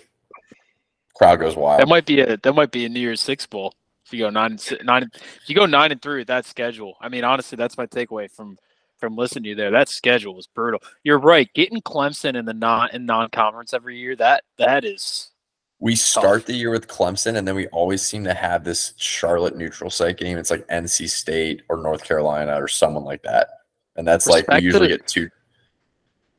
Crowd 1.16 1.40
goes 1.40 1.56
wild. 1.56 1.80
That 1.80 1.88
might 1.88 2.06
be 2.06 2.20
a 2.20 2.36
that 2.36 2.54
might 2.54 2.70
be 2.70 2.84
a 2.84 2.88
New 2.88 3.00
Year's 3.00 3.20
Six 3.20 3.46
bowl. 3.46 3.74
If 4.04 4.12
you 4.12 4.20
go 4.20 4.30
nine 4.30 4.52
and 4.52 4.78
nine, 4.84 5.10
if 5.14 5.48
you 5.48 5.54
go 5.54 5.66
nine 5.66 5.90
and 5.92 6.00
three 6.00 6.18
with 6.18 6.28
that 6.28 6.44
schedule, 6.46 6.96
I 7.00 7.08
mean, 7.08 7.24
honestly, 7.24 7.56
that's 7.56 7.78
my 7.78 7.86
takeaway 7.86 8.30
from 8.30 8.58
from 8.98 9.16
listening 9.16 9.44
to 9.44 9.48
you 9.50 9.54
there. 9.54 9.70
That 9.70 9.88
schedule 9.88 10.34
was 10.34 10.46
brutal. 10.46 10.80
You're 11.02 11.18
right. 11.18 11.52
Getting 11.54 11.80
Clemson 11.82 12.36
in 12.36 12.44
the 12.44 12.54
non 12.54 12.90
in 12.92 13.06
non 13.06 13.30
conference 13.30 13.72
every 13.74 13.98
year 13.98 14.14
that 14.16 14.44
that 14.58 14.84
is 14.84 15.30
we 15.78 15.94
start 15.94 16.46
the 16.46 16.54
year 16.54 16.70
with 16.70 16.88
Clemson, 16.88 17.36
and 17.36 17.46
then 17.46 17.54
we 17.54 17.66
always 17.68 18.02
seem 18.02 18.24
to 18.24 18.34
have 18.34 18.64
this 18.64 18.94
Charlotte 18.96 19.56
neutral 19.56 19.90
site 19.90 20.16
game. 20.16 20.38
It's 20.38 20.50
like 20.50 20.66
NC 20.68 21.08
State 21.10 21.62
or 21.68 21.76
North 21.76 22.02
Carolina 22.02 22.60
or 22.60 22.66
someone 22.66 23.04
like 23.04 23.22
that. 23.24 23.48
And 23.96 24.06
that's 24.06 24.26
like 24.26 24.48
we 24.48 24.60
usually 24.60 24.88
the- 24.88 24.98
get 24.98 25.06
two. 25.06 25.30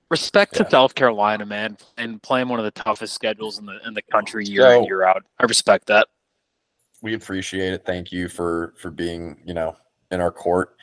Respect 0.09 0.55
Yeah. 0.55 0.63
to 0.63 0.69
South 0.69 0.95
Carolina, 0.95 1.45
man, 1.45 1.77
and 1.97 2.21
playing 2.21 2.47
one 2.49 2.59
of 2.59 2.65
the 2.65 2.71
toughest 2.71 3.13
schedules 3.13 3.59
in 3.59 3.65
the 3.65 3.79
in 3.87 3.93
the 3.93 4.01
country 4.03 4.45
year 4.45 4.71
in 4.73 4.83
year 4.85 5.03
out. 5.03 5.23
I 5.39 5.45
respect 5.45 5.87
that. 5.87 6.07
we 7.01 7.13
appreciate 7.13 7.73
it. 7.73 7.85
Thank 7.85 8.11
you 8.11 8.27
for 8.27 8.73
for 8.77 8.89
being, 8.89 9.37
you 9.45 9.53
know, 9.53 9.75
in 10.11 10.19
our 10.21 10.31
court. 10.31 10.75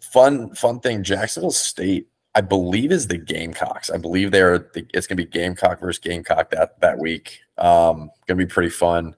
Fun 0.00 0.54
fun 0.54 0.80
thing, 0.80 1.02
Jacksonville 1.02 1.50
State, 1.50 2.08
I 2.34 2.40
believe 2.40 2.92
is 2.92 3.08
the 3.08 3.18
Gamecocks. 3.18 3.90
I 3.90 3.96
believe 3.98 4.30
they're 4.30 4.58
the, 4.58 4.86
it's 4.94 5.06
going 5.06 5.16
to 5.18 5.24
be 5.24 5.30
Gamecock 5.30 5.80
versus 5.80 5.98
Gamecock 5.98 6.50
that 6.50 6.80
that 6.80 6.98
week. 6.98 7.40
Um 7.58 8.10
going 8.26 8.38
to 8.38 8.46
be 8.46 8.46
pretty 8.46 8.70
fun. 8.70 9.14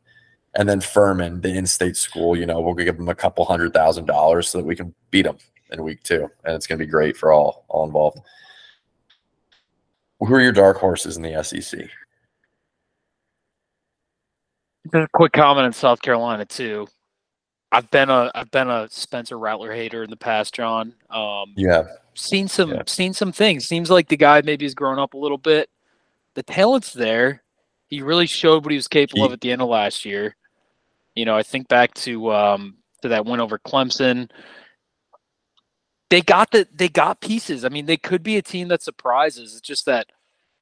And 0.54 0.68
then 0.68 0.80
Furman, 0.80 1.40
the 1.42 1.50
in-state 1.50 1.96
school, 1.96 2.36
you 2.36 2.46
know, 2.46 2.60
we'll 2.60 2.74
give 2.74 2.96
them 2.96 3.08
a 3.08 3.14
couple 3.14 3.44
hundred 3.44 3.72
thousand 3.74 4.06
dollars 4.06 4.48
so 4.48 4.58
that 4.58 4.64
we 4.64 4.74
can 4.74 4.92
beat 5.10 5.22
them 5.22 5.36
in 5.70 5.82
week 5.84 6.02
2, 6.02 6.26
and 6.44 6.54
it's 6.56 6.66
going 6.66 6.78
to 6.78 6.84
be 6.84 6.90
great 6.90 7.16
for 7.16 7.30
all 7.30 7.64
all 7.68 7.84
involved. 7.84 8.18
Who 10.20 10.34
are 10.34 10.40
your 10.40 10.52
dark 10.52 10.78
horses 10.78 11.16
in 11.16 11.22
the 11.22 11.42
SEC? 11.44 11.62
Just 14.84 14.94
a 14.94 15.08
quick 15.12 15.32
comment 15.32 15.66
on 15.66 15.72
South 15.72 16.00
Carolina 16.02 16.44
too. 16.44 16.86
I've 17.70 17.90
been 17.90 18.08
a 18.10 18.30
I've 18.34 18.50
been 18.50 18.68
a 18.68 18.88
Spencer 18.90 19.38
Rattler 19.38 19.72
hater 19.72 20.02
in 20.02 20.10
the 20.10 20.16
past, 20.16 20.54
John. 20.54 20.94
Um, 21.10 21.52
Yeah. 21.56 21.84
seen 22.14 22.48
some 22.48 22.70
Yeah. 22.70 22.82
seen 22.86 23.12
some 23.12 23.32
things. 23.32 23.66
Seems 23.66 23.90
like 23.90 24.08
the 24.08 24.16
guy 24.16 24.40
maybe 24.42 24.64
has 24.64 24.74
grown 24.74 24.98
up 24.98 25.14
a 25.14 25.18
little 25.18 25.38
bit. 25.38 25.68
The 26.34 26.42
talent's 26.42 26.92
there. 26.92 27.42
He 27.88 28.02
really 28.02 28.26
showed 28.26 28.64
what 28.64 28.70
he 28.72 28.76
was 28.76 28.88
capable 28.88 29.24
of 29.24 29.32
at 29.32 29.40
the 29.40 29.52
end 29.52 29.62
of 29.62 29.68
last 29.68 30.04
year. 30.04 30.34
You 31.14 31.24
know, 31.26 31.36
I 31.36 31.42
think 31.42 31.68
back 31.68 31.94
to 31.94 32.32
um 32.32 32.78
to 33.02 33.08
that 33.08 33.26
win 33.26 33.40
over 33.40 33.58
Clemson. 33.58 34.30
They 36.10 36.22
got 36.22 36.50
the 36.50 36.66
they 36.74 36.88
got 36.88 37.20
pieces. 37.20 37.64
I 37.64 37.68
mean, 37.68 37.86
they 37.86 37.96
could 37.98 38.22
be 38.22 38.36
a 38.36 38.42
team 38.42 38.68
that 38.68 38.82
surprises. 38.82 39.52
It's 39.52 39.60
just 39.60 39.84
that 39.86 40.06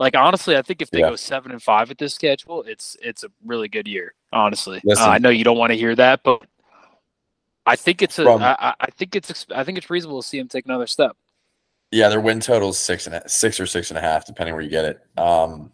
like 0.00 0.16
honestly, 0.16 0.56
I 0.56 0.62
think 0.62 0.82
if 0.82 0.90
they 0.90 1.00
Yeah. 1.00 1.10
go 1.10 1.16
seven 1.16 1.52
and 1.52 1.62
five 1.62 1.90
at 1.90 1.98
this 1.98 2.14
schedule, 2.14 2.62
it's 2.64 2.96
it's 3.00 3.22
a 3.24 3.28
really 3.44 3.68
good 3.68 3.86
year. 3.86 4.14
Honestly, 4.32 4.82
uh, 4.88 4.94
I 4.98 5.18
know 5.18 5.28
you 5.30 5.44
don't 5.44 5.56
want 5.56 5.70
to 5.70 5.76
hear 5.78 5.94
that, 5.94 6.22
but 6.24 6.42
I 7.64 7.76
think 7.76 8.02
it's 8.02 8.18
a. 8.18 8.24
From- 8.24 8.42
I, 8.42 8.56
I- 8.58 8.74
I 8.80 8.86
think 8.96 9.14
it's 9.16 9.46
I 9.54 9.62
think 9.64 9.78
it's 9.78 9.88
reasonable 9.88 10.20
to 10.22 10.26
see 10.28 10.38
them 10.38 10.48
take 10.48 10.66
another 10.66 10.86
step. 10.86 11.16
Yeah, 11.92 12.08
their 12.08 12.20
win 12.20 12.40
total 12.40 12.70
is 12.70 12.78
six 12.78 13.06
and 13.06 13.14
a, 13.16 13.28
six 13.28 13.60
or 13.60 13.66
six 13.66 13.90
and 13.90 13.98
a 13.98 14.00
half, 14.00 14.26
depending 14.26 14.54
where 14.54 14.62
you 14.64 14.70
get 14.70 14.84
it. 14.84 15.00
Um, 15.16 15.72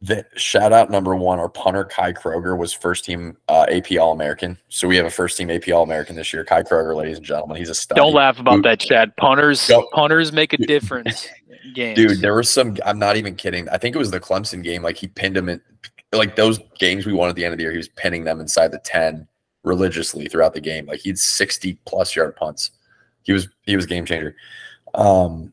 the 0.00 0.24
shout 0.36 0.72
out 0.72 0.90
number 0.90 1.16
one, 1.16 1.38
our 1.40 1.48
punter 1.48 1.84
Kai 1.84 2.12
Kroeger 2.12 2.56
was 2.56 2.72
first 2.72 3.04
team 3.04 3.36
uh, 3.48 3.66
AP 3.68 3.98
All 3.98 4.12
American. 4.12 4.56
So 4.68 4.86
we 4.86 4.96
have 4.96 5.06
a 5.06 5.10
first 5.10 5.36
team 5.36 5.50
AP 5.50 5.68
All 5.72 5.82
American 5.82 6.14
this 6.14 6.32
year. 6.32 6.44
Kai 6.44 6.62
Kroeger, 6.62 6.94
ladies 6.94 7.16
and 7.16 7.26
gentlemen, 7.26 7.56
he's 7.56 7.68
a 7.70 7.74
stud. 7.74 7.96
Don't 7.96 8.14
laugh 8.14 8.38
about 8.38 8.56
Dude. 8.56 8.64
that, 8.66 8.80
Chad. 8.80 9.16
Punters, 9.16 9.66
Don't- 9.66 9.90
punters 9.90 10.32
make 10.32 10.52
a 10.52 10.56
difference. 10.58 11.26
in 11.64 11.72
games. 11.74 11.96
Dude, 11.96 12.20
there 12.20 12.34
was 12.34 12.48
some. 12.48 12.76
I'm 12.84 12.98
not 12.98 13.16
even 13.16 13.34
kidding. 13.34 13.68
I 13.70 13.78
think 13.78 13.96
it 13.96 13.98
was 13.98 14.10
the 14.10 14.20
Clemson 14.20 14.62
game. 14.62 14.82
Like 14.82 14.96
he 14.96 15.08
pinned 15.08 15.36
him 15.36 15.48
in, 15.48 15.60
like 16.12 16.36
those 16.36 16.60
games 16.78 17.04
we 17.06 17.12
won 17.12 17.28
at 17.28 17.34
the 17.34 17.44
end 17.44 17.52
of 17.52 17.58
the 17.58 17.62
year. 17.64 17.72
He 17.72 17.78
was 17.78 17.88
pinning 17.88 18.24
them 18.24 18.40
inside 18.40 18.70
the 18.72 18.78
ten 18.84 19.26
religiously 19.64 20.28
throughout 20.28 20.54
the 20.54 20.60
game. 20.60 20.86
Like 20.86 21.00
he 21.00 21.10
had 21.10 21.18
60 21.18 21.78
plus 21.84 22.14
yard 22.16 22.36
punts. 22.36 22.70
He 23.22 23.32
was 23.32 23.48
he 23.62 23.76
was 23.76 23.86
game 23.86 24.04
changer. 24.06 24.36
Um, 24.94 25.52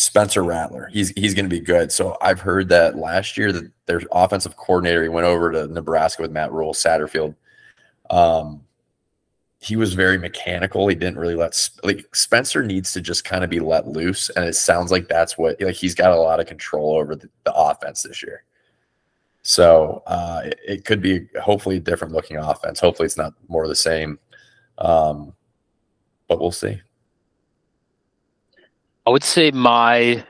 Spencer 0.00 0.42
Rattler, 0.42 0.88
he's 0.90 1.10
he's 1.10 1.34
going 1.34 1.44
to 1.44 1.54
be 1.54 1.60
good. 1.60 1.92
So 1.92 2.16
I've 2.22 2.40
heard 2.40 2.70
that 2.70 2.96
last 2.96 3.36
year 3.36 3.52
that 3.52 3.70
their 3.84 4.00
offensive 4.12 4.56
coordinator 4.56 5.02
he 5.02 5.10
went 5.10 5.26
over 5.26 5.52
to 5.52 5.66
Nebraska 5.66 6.22
with 6.22 6.30
Matt 6.30 6.52
Rhule 6.52 6.72
Satterfield. 6.72 7.34
Um, 8.08 8.62
he 9.58 9.76
was 9.76 9.92
very 9.92 10.16
mechanical. 10.16 10.88
He 10.88 10.94
didn't 10.94 11.18
really 11.18 11.34
let 11.34 11.68
like 11.82 12.16
Spencer 12.16 12.62
needs 12.62 12.94
to 12.94 13.02
just 13.02 13.26
kind 13.26 13.44
of 13.44 13.50
be 13.50 13.60
let 13.60 13.88
loose, 13.88 14.30
and 14.30 14.46
it 14.46 14.54
sounds 14.56 14.90
like 14.90 15.06
that's 15.06 15.36
what 15.36 15.60
like 15.60 15.74
he's 15.74 15.94
got 15.94 16.12
a 16.12 16.16
lot 16.16 16.40
of 16.40 16.46
control 16.46 16.96
over 16.96 17.14
the, 17.14 17.28
the 17.44 17.52
offense 17.52 18.02
this 18.02 18.22
year. 18.22 18.44
So 19.42 20.02
uh, 20.06 20.40
it, 20.46 20.60
it 20.66 20.84
could 20.86 21.02
be 21.02 21.26
hopefully 21.42 21.76
a 21.76 21.80
different 21.80 22.14
looking 22.14 22.38
offense. 22.38 22.80
Hopefully 22.80 23.04
it's 23.04 23.18
not 23.18 23.34
more 23.48 23.64
of 23.64 23.68
the 23.68 23.76
same, 23.76 24.18
um, 24.78 25.34
but 26.26 26.40
we'll 26.40 26.52
see. 26.52 26.80
I 29.06 29.10
would 29.10 29.24
say 29.24 29.50
my 29.50 30.24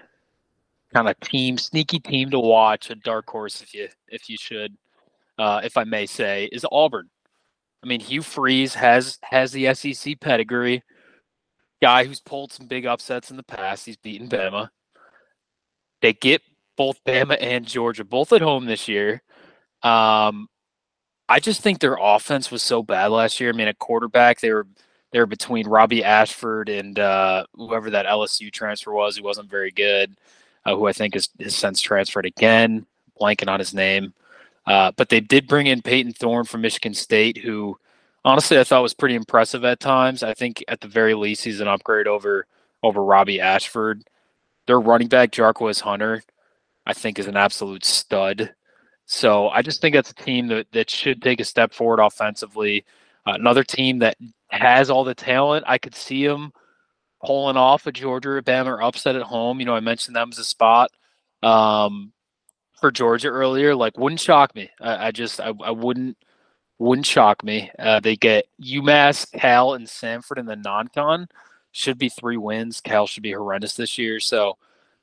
kind 0.94 1.08
of 1.08 1.18
team, 1.20 1.58
sneaky 1.58 1.98
team 1.98 2.30
to 2.30 2.40
watch, 2.40 2.90
a 2.90 2.94
dark 2.94 3.28
horse 3.28 3.62
if 3.62 3.74
you 3.74 3.88
if 4.08 4.28
you 4.28 4.36
should, 4.36 4.76
uh, 5.38 5.60
if 5.64 5.76
I 5.76 5.84
may 5.84 6.06
say, 6.06 6.48
is 6.52 6.66
Auburn. 6.70 7.08
I 7.82 7.86
mean, 7.86 8.00
Hugh 8.00 8.22
Freeze 8.22 8.74
has 8.74 9.18
has 9.22 9.52
the 9.52 9.74
SEC 9.74 10.20
pedigree. 10.20 10.82
Guy 11.82 12.04
who's 12.04 12.20
pulled 12.20 12.52
some 12.52 12.66
big 12.66 12.84
upsets 12.86 13.30
in 13.30 13.36
the 13.36 13.42
past. 13.42 13.86
He's 13.86 13.96
beaten 13.96 14.28
Bama. 14.28 14.68
They 16.02 16.12
get 16.12 16.42
both 16.76 17.02
Bama 17.04 17.38
and 17.40 17.66
Georgia 17.66 18.04
both 18.04 18.32
at 18.32 18.42
home 18.42 18.66
this 18.66 18.86
year. 18.86 19.22
Um, 19.82 20.48
I 21.28 21.40
just 21.40 21.62
think 21.62 21.78
their 21.78 21.96
offense 22.00 22.50
was 22.50 22.62
so 22.62 22.82
bad 22.82 23.08
last 23.08 23.40
year. 23.40 23.50
I 23.50 23.52
mean, 23.52 23.68
at 23.68 23.78
quarterback, 23.78 24.40
they 24.40 24.52
were 24.52 24.66
they 25.10 25.18
were 25.18 25.26
between 25.26 25.66
Robbie 25.66 26.04
Ashford 26.04 26.68
and 26.68 26.98
uh, 26.98 27.46
whoever 27.54 27.90
that 27.90 28.06
LSU 28.06 28.52
transfer 28.52 28.92
was, 28.92 29.16
who 29.16 29.24
wasn't 29.24 29.50
very 29.50 29.70
good, 29.70 30.16
uh, 30.64 30.76
who 30.76 30.86
I 30.86 30.92
think 30.92 31.14
has, 31.14 31.28
since 31.48 31.80
transferred 31.80 32.26
again, 32.26 32.86
blanking 33.20 33.48
on 33.48 33.58
his 33.58 33.74
name. 33.74 34.12
Uh, 34.66 34.92
but 34.96 35.08
they 35.08 35.20
did 35.20 35.48
bring 35.48 35.66
in 35.66 35.82
Payton 35.82 36.12
Thorne 36.12 36.44
from 36.44 36.60
Michigan 36.60 36.94
State, 36.94 37.38
who 37.38 37.78
honestly 38.24 38.58
I 38.58 38.64
thought 38.64 38.82
was 38.82 38.94
pretty 38.94 39.14
impressive 39.14 39.64
at 39.64 39.80
times. 39.80 40.22
I 40.22 40.34
think 40.34 40.62
at 40.68 40.80
the 40.80 40.88
very 40.88 41.14
least 41.14 41.44
he's 41.44 41.60
an 41.60 41.68
upgrade 41.68 42.06
over 42.06 42.46
over 42.82 43.02
Robbie 43.02 43.40
Ashford. 43.40 44.04
Their 44.66 44.80
running 44.80 45.08
back 45.08 45.32
Jarquez 45.32 45.80
Hunter, 45.80 46.22
I 46.86 46.92
think, 46.92 47.18
is 47.18 47.26
an 47.26 47.36
absolute 47.36 47.84
stud. 47.84 48.54
So 49.06 49.48
I 49.48 49.62
just 49.62 49.80
think 49.80 49.94
that's 49.94 50.12
a 50.12 50.14
team 50.14 50.46
that, 50.48 50.70
that 50.72 50.88
should 50.88 51.20
take 51.20 51.40
a 51.40 51.44
step 51.44 51.72
forward 51.72 51.98
offensively. 51.98 52.84
Another 53.26 53.64
team 53.64 54.00
that 54.00 54.16
has 54.48 54.90
all 54.90 55.04
the 55.04 55.14
talent. 55.14 55.64
I 55.66 55.78
could 55.78 55.94
see 55.94 56.26
them 56.26 56.52
pulling 57.24 57.56
off 57.56 57.86
a 57.86 57.92
Georgia 57.92 58.30
or 58.30 58.42
Bama 58.42 58.82
upset 58.82 59.16
at 59.16 59.22
home. 59.22 59.60
You 59.60 59.66
know, 59.66 59.74
I 59.74 59.80
mentioned 59.80 60.16
them 60.16 60.30
as 60.32 60.38
a 60.38 60.44
spot 60.44 60.90
um, 61.42 62.12
for 62.80 62.90
Georgia 62.90 63.28
earlier. 63.28 63.74
Like, 63.74 63.98
wouldn't 63.98 64.20
shock 64.20 64.54
me. 64.54 64.70
I, 64.80 65.08
I 65.08 65.10
just, 65.10 65.40
I, 65.40 65.52
I 65.62 65.70
wouldn't, 65.70 66.16
wouldn't 66.78 67.06
shock 67.06 67.44
me. 67.44 67.70
Uh, 67.78 68.00
they 68.00 68.16
get 68.16 68.46
UMass, 68.62 69.30
Cal, 69.32 69.74
and 69.74 69.86
Samford 69.86 70.38
in 70.38 70.46
the 70.46 70.56
non-con. 70.56 71.28
Should 71.72 71.98
be 71.98 72.08
three 72.08 72.38
wins. 72.38 72.80
Cal 72.80 73.06
should 73.06 73.22
be 73.22 73.32
horrendous 73.32 73.74
this 73.74 73.98
year. 73.98 74.18
So, 74.18 74.56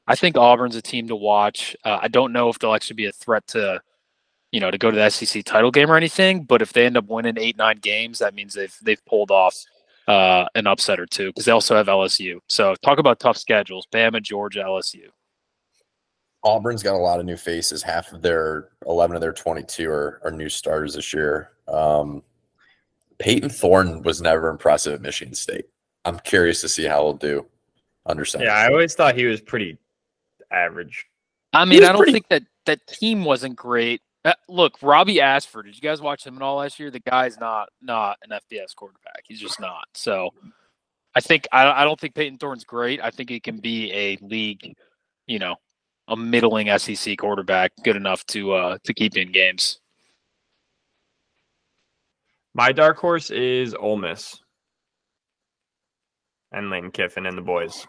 I 0.08 0.16
think 0.16 0.38
Auburn's 0.38 0.78
a 0.78 0.82
team 0.82 1.10
to 1.10 1.16
watch. 1.16 1.76
Uh, 1.84 2.00
I 2.02 2.08
don't 2.08 2.32
know 2.32 2.48
if 2.50 2.58
they'll 2.58 2.74
actually 2.74 2.96
be 2.96 3.08
a 3.08 3.12
threat 3.12 3.46
to, 3.48 3.82
you 4.52 4.60
know, 4.60 4.72
to 4.72 4.78
go 4.78 4.92
to 4.92 4.98
the 4.98 5.10
SEC 5.10 5.44
title 5.44 5.72
game 5.72 5.92
or 5.92 5.98
anything. 5.98 6.44
But 6.44 6.62
if 6.62 6.74
they 6.74 6.86
end 6.86 6.98
up 6.98 7.08
winning 7.08 7.38
eight, 7.38 7.58
nine 7.58 7.78
games, 7.78 8.20
that 8.20 8.34
means 8.34 8.54
they've 8.54 8.76
they've 8.82 9.04
pulled 9.06 9.32
off 9.32 9.56
uh, 10.08 10.46
an 10.56 10.68
upset 10.68 11.00
or 11.00 11.06
two 11.06 11.28
because 11.28 11.46
they 11.46 11.52
also 11.52 11.76
have 11.76 11.88
LSU. 11.88 12.40
So 12.48 12.76
talk 12.82 13.00
about 13.00 13.20
tough 13.20 13.38
schedules: 13.38 13.88
Bama, 13.94 14.22
Georgia, 14.22 14.60
LSU. 14.60 15.08
Auburn's 16.44 16.84
got 16.84 16.96
a 16.96 16.98
lot 16.98 17.20
of 17.20 17.26
new 17.26 17.36
faces. 17.36 17.84
Half 17.84 18.14
of 18.14 18.22
their 18.22 18.70
11 18.86 19.16
of 19.16 19.22
their 19.22 19.34
22 19.34 19.90
are, 19.90 20.22
are 20.24 20.32
new 20.32 20.48
starters 20.48 20.94
this 20.94 21.12
year. 21.12 21.50
Um, 21.68 22.24
Payton 23.18 23.50
Thorne 23.50 24.02
was 24.04 24.22
never 24.22 24.50
impressive 24.50 24.94
at 24.94 25.02
Michigan 25.02 25.34
State. 25.34 25.66
I'm 26.06 26.20
curious 26.20 26.62
to 26.62 26.70
see 26.70 26.86
how 26.86 27.02
he'll 27.02 27.14
do 27.14 27.46
under 28.06 28.24
center. 28.24 28.46
Yeah, 28.46 28.54
I 28.54 28.68
always 28.68 28.94
thought 28.94 29.16
he 29.16 29.26
was 29.26 29.42
pretty 29.42 29.78
average. 30.52 31.08
I 31.54 31.66
mean, 31.66 31.84
I 31.84 31.88
don't 31.88 31.98
pretty- 31.98 32.14
think 32.14 32.30
that 32.30 32.44
that 32.66 32.86
team 32.88 33.26
wasn't 33.26 33.56
great. 33.56 34.02
Uh, 34.28 34.34
look, 34.50 34.78
Robbie 34.82 35.22
Ashford. 35.22 35.68
Did 35.68 35.76
you 35.76 35.82
guys 35.82 36.02
watch 36.02 36.28
him 36.28 36.36
at 36.36 36.42
all 36.42 36.58
last 36.58 36.82
year? 36.82 36.92
The 36.92 37.00
guy's 37.00 37.40
not 37.40 37.70
not 37.82 38.18
an 38.24 38.38
FBS 38.38 38.76
quarterback. 38.76 39.24
He's 39.24 39.40
just 39.40 39.58
not. 39.62 39.88
So, 39.94 40.32
I 41.16 41.22
think 41.22 41.48
I, 41.54 41.82
I 41.82 41.84
don't 41.86 41.98
think 41.98 42.14
Payton 42.14 42.38
Thorne's 42.38 42.66
great. 42.66 43.00
I 43.02 43.10
think 43.10 43.30
he 43.30 43.40
can 43.40 43.60
be 43.60 43.90
a 43.94 44.18
league, 44.22 44.76
you 45.28 45.40
know, 45.40 45.56
a 46.10 46.18
middling 46.18 46.78
SEC 46.78 47.18
quarterback, 47.18 47.72
good 47.86 47.96
enough 47.96 48.26
to 48.28 48.52
uh 48.52 48.78
to 48.84 48.94
keep 48.94 49.16
in 49.16 49.32
games. 49.32 49.80
My 52.54 52.74
dark 52.74 52.98
horse 52.98 53.30
is 53.30 53.74
Ole 53.76 53.96
Miss 53.96 54.42
and 56.52 56.70
Lane 56.70 56.92
Kiffin 56.92 57.26
and 57.26 57.38
the 57.38 57.42
boys. 57.42 57.88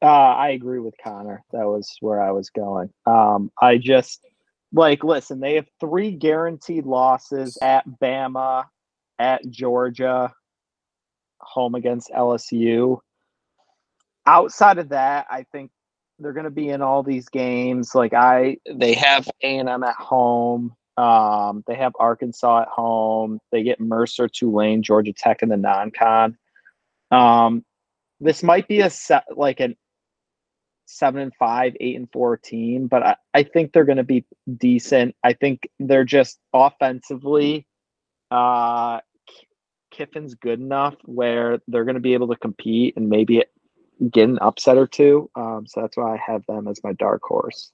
Uh, 0.00 0.06
I 0.06 0.50
agree 0.50 0.78
with 0.78 0.94
Conor. 1.02 1.42
That 1.52 1.66
was 1.66 1.94
where 2.00 2.22
I 2.22 2.30
was 2.30 2.48
going. 2.48 2.88
Um, 3.04 3.50
I 3.60 3.76
just 3.76 4.22
like 4.72 5.04
listen. 5.04 5.40
They 5.40 5.54
have 5.54 5.66
three 5.80 6.12
guaranteed 6.12 6.86
losses 6.86 7.58
at 7.62 7.84
Bama, 8.02 8.64
at 9.18 9.48
Georgia, 9.48 10.32
home 11.40 11.74
against 11.74 12.10
LSU. 12.10 12.98
Outside 14.26 14.78
of 14.78 14.88
that, 14.90 15.26
I 15.30 15.44
think 15.52 15.70
they're 16.18 16.32
going 16.32 16.44
to 16.44 16.50
be 16.50 16.68
in 16.68 16.82
all 16.82 17.02
these 17.02 17.28
games. 17.28 17.94
Like 17.94 18.14
I, 18.14 18.58
they 18.72 18.94
have 18.94 19.28
A 19.42 19.58
and 19.58 19.68
M 19.68 19.82
at 19.82 19.94
home. 19.96 20.74
Um, 20.96 21.62
they 21.66 21.74
have 21.74 21.92
Arkansas 21.98 22.62
at 22.62 22.68
home. 22.68 23.38
They 23.52 23.62
get 23.62 23.80
Mercer, 23.80 24.28
Tulane, 24.28 24.82
Georgia 24.82 25.12
Tech 25.12 25.42
in 25.42 25.50
the 25.50 25.56
non-con. 25.56 26.38
Um, 27.10 27.64
this 28.18 28.42
might 28.42 28.66
be 28.66 28.80
a 28.80 28.88
set 28.88 29.24
like 29.36 29.60
an 29.60 29.76
seven 30.86 31.20
and 31.20 31.34
five, 31.34 31.76
eight 31.80 31.96
and 31.96 32.10
four 32.12 32.36
team, 32.36 32.86
but 32.86 33.02
I, 33.02 33.16
I 33.34 33.42
think 33.42 33.72
they're 33.72 33.84
going 33.84 33.96
to 33.98 34.04
be 34.04 34.24
decent. 34.56 35.14
I 35.22 35.34
think 35.34 35.68
they're 35.78 36.04
just 36.04 36.38
offensively. 36.52 37.66
Uh, 38.30 39.00
Kiffin's 39.90 40.34
good 40.34 40.60
enough 40.60 40.94
where 41.04 41.58
they're 41.68 41.84
going 41.84 41.94
to 41.94 42.00
be 42.00 42.14
able 42.14 42.28
to 42.28 42.36
compete 42.36 42.94
and 42.96 43.08
maybe 43.08 43.44
get 44.10 44.28
an 44.28 44.38
upset 44.40 44.76
or 44.76 44.86
two. 44.86 45.30
Um, 45.34 45.66
so 45.66 45.80
that's 45.80 45.96
why 45.96 46.14
I 46.14 46.20
have 46.24 46.44
them 46.46 46.68
as 46.68 46.82
my 46.84 46.92
dark 46.92 47.22
horse. 47.22 47.72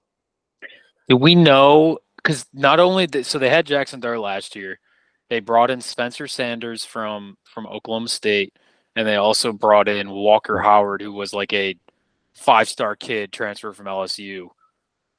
Do 1.08 1.16
we 1.16 1.34
know? 1.34 1.98
Because 2.16 2.46
not 2.52 2.78
only 2.78 3.08
so 3.22 3.38
they 3.38 3.50
had 3.50 3.66
Jackson 3.66 4.00
Dart 4.00 4.20
last 4.20 4.54
year, 4.54 4.78
they 5.28 5.40
brought 5.40 5.70
in 5.70 5.80
Spencer 5.80 6.28
Sanders 6.28 6.84
from 6.84 7.36
from 7.44 7.66
Oklahoma 7.66 8.08
State, 8.08 8.56
and 8.94 9.06
they 9.06 9.16
also 9.16 9.52
brought 9.52 9.88
in 9.88 10.10
Walker 10.10 10.60
Howard, 10.60 11.02
who 11.02 11.12
was 11.12 11.32
like 11.34 11.52
a 11.52 11.76
five 12.34 12.68
star 12.68 12.96
kid 12.96 13.32
transfer 13.32 13.72
from 13.72 13.86
LSU. 13.86 14.48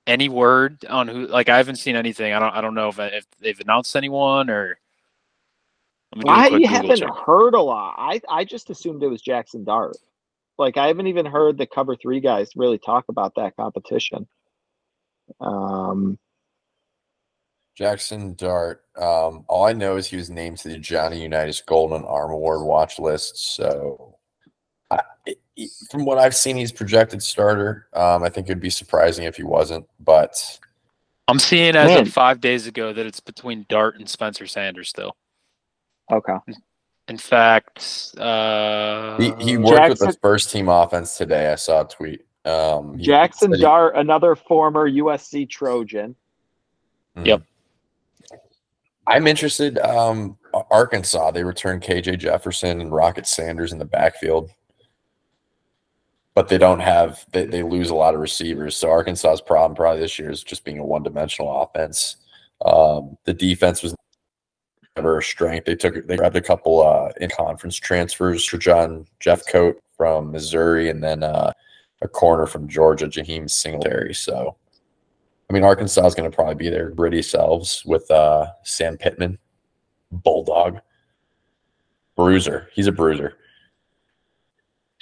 Any 0.07 0.29
word 0.29 0.85
on 0.89 1.07
who? 1.07 1.27
Like 1.27 1.49
I 1.49 1.57
haven't 1.57 1.77
seen 1.77 1.95
anything. 1.95 2.33
I 2.33 2.39
don't. 2.39 2.53
I 2.53 2.61
don't 2.61 2.75
know 2.75 2.89
if 2.89 2.99
if 2.99 3.25
they've 3.39 3.59
announced 3.59 3.95
anyone 3.95 4.49
or. 4.49 4.77
Let 6.13 6.19
me 6.19 6.25
do 6.25 6.37
a 6.37 6.41
I 6.41 6.49
quick 6.49 6.63
Google 6.67 6.91
haven't 6.91 6.95
check. 6.95 7.13
heard 7.25 7.55
a 7.55 7.61
lot. 7.61 7.95
I, 7.97 8.21
I 8.29 8.43
just 8.43 8.69
assumed 8.69 9.01
it 9.03 9.07
was 9.07 9.21
Jackson 9.21 9.63
Dart. 9.63 9.97
Like 10.59 10.77
I 10.77 10.87
haven't 10.87 11.07
even 11.07 11.25
heard 11.25 11.57
the 11.57 11.65
cover 11.65 11.95
three 11.95 12.19
guys 12.19 12.51
really 12.55 12.77
talk 12.77 13.05
about 13.09 13.33
that 13.35 13.55
competition. 13.55 14.27
Um, 15.41 16.19
Jackson 17.75 18.35
Dart. 18.35 18.83
Um, 18.95 19.45
all 19.47 19.65
I 19.65 19.73
know 19.73 19.97
is 19.97 20.07
he 20.07 20.17
was 20.17 20.29
named 20.29 20.59
to 20.59 20.69
the 20.69 20.77
Johnny 20.77 21.23
Unitas 21.23 21.61
Golden 21.61 22.03
Arm 22.03 22.31
Award 22.31 22.61
watch 22.67 22.99
list. 22.99 23.55
So, 23.55 23.65
I, 23.67 23.69
it- 23.77 24.03
it- 24.03 24.12
from 25.91 26.05
what 26.05 26.17
I've 26.17 26.35
seen, 26.35 26.55
he's 26.57 26.71
projected 26.71 27.21
starter. 27.21 27.87
Um, 27.93 28.23
I 28.23 28.29
think 28.29 28.47
it'd 28.47 28.59
be 28.59 28.69
surprising 28.69 29.25
if 29.25 29.35
he 29.37 29.43
wasn't, 29.43 29.85
but 29.99 30.59
I'm 31.27 31.39
seeing 31.39 31.75
as 31.75 31.87
Man. 31.89 31.99
of 32.01 32.09
five 32.09 32.41
days 32.41 32.67
ago 32.67 32.91
that 32.93 33.05
it's 33.05 33.19
between 33.19 33.65
Dart 33.69 33.95
and 33.97 34.09
Spencer 34.09 34.47
Sanders 34.47 34.89
still. 34.89 35.15
okay. 36.11 36.35
In 37.09 37.17
fact, 37.17 38.13
uh, 38.17 39.17
he, 39.17 39.33
he 39.39 39.57
worked 39.57 39.89
with 39.89 39.99
the 39.99 40.17
first 40.21 40.51
team 40.51 40.69
offense 40.69 41.17
today. 41.17 41.51
I 41.51 41.55
saw 41.55 41.81
a 41.81 41.87
tweet. 41.87 42.25
Um, 42.45 42.97
Jackson 42.97 43.51
said 43.51 43.57
he- 43.57 43.61
Dart, 43.61 43.97
another 43.97 44.35
former 44.37 44.89
USC 44.89 45.49
Trojan. 45.49 46.15
Mhm. 47.17 47.25
Yep. 47.25 47.41
I'm 49.05 49.27
interested. 49.27 49.77
Um, 49.79 50.37
Arkansas, 50.71 51.31
they 51.31 51.43
returned 51.43 51.81
KJ 51.81 52.17
Jefferson 52.17 52.79
and 52.79 52.91
Rocket 52.93 53.27
Sanders 53.27 53.73
in 53.73 53.79
the 53.79 53.85
backfield, 53.85 54.49
but 56.35 56.47
they 56.47 56.57
don't 56.57 56.79
have, 56.79 57.25
they, 57.31 57.45
they 57.45 57.63
lose 57.63 57.89
a 57.89 57.95
lot 57.95 58.13
of 58.13 58.19
receivers. 58.19 58.75
So 58.75 58.89
Arkansas's 58.89 59.41
problem 59.41 59.75
probably 59.75 60.01
this 60.01 60.17
year 60.17 60.31
is 60.31 60.43
just 60.43 60.63
being 60.65 60.79
a 60.79 60.85
one 60.85 61.03
dimensional 61.03 61.61
offense. 61.61 62.17
Um, 62.65 63.17
the 63.25 63.33
defense 63.33 63.83
was 63.83 63.95
never 64.95 65.17
a 65.17 65.23
strength. 65.23 65.65
They 65.65 65.75
took, 65.75 66.07
they 66.07 66.17
grabbed 66.17 66.35
a 66.35 66.41
couple 66.41 66.85
uh, 66.85 67.11
in 67.19 67.29
conference 67.29 67.75
transfers 67.75 68.45
for 68.45 68.57
John 68.57 69.05
Jeffcoat 69.19 69.75
from 69.97 70.31
Missouri 70.31 70.89
and 70.89 71.03
then 71.03 71.23
uh, 71.23 71.51
a 72.01 72.07
corner 72.07 72.45
from 72.45 72.67
Georgia, 72.67 73.07
Jaheim 73.07 73.49
Singletary. 73.49 74.13
So, 74.13 74.55
I 75.49 75.53
mean, 75.53 75.63
Arkansas 75.63 76.05
is 76.05 76.15
going 76.15 76.29
to 76.29 76.35
probably 76.35 76.55
be 76.55 76.69
their 76.69 76.89
gritty 76.89 77.21
selves 77.21 77.83
with 77.85 78.09
uh, 78.09 78.47
Sam 78.63 78.97
Pittman, 78.97 79.37
Bulldog, 80.11 80.79
bruiser. 82.15 82.69
He's 82.73 82.87
a 82.87 82.91
bruiser. 82.91 83.37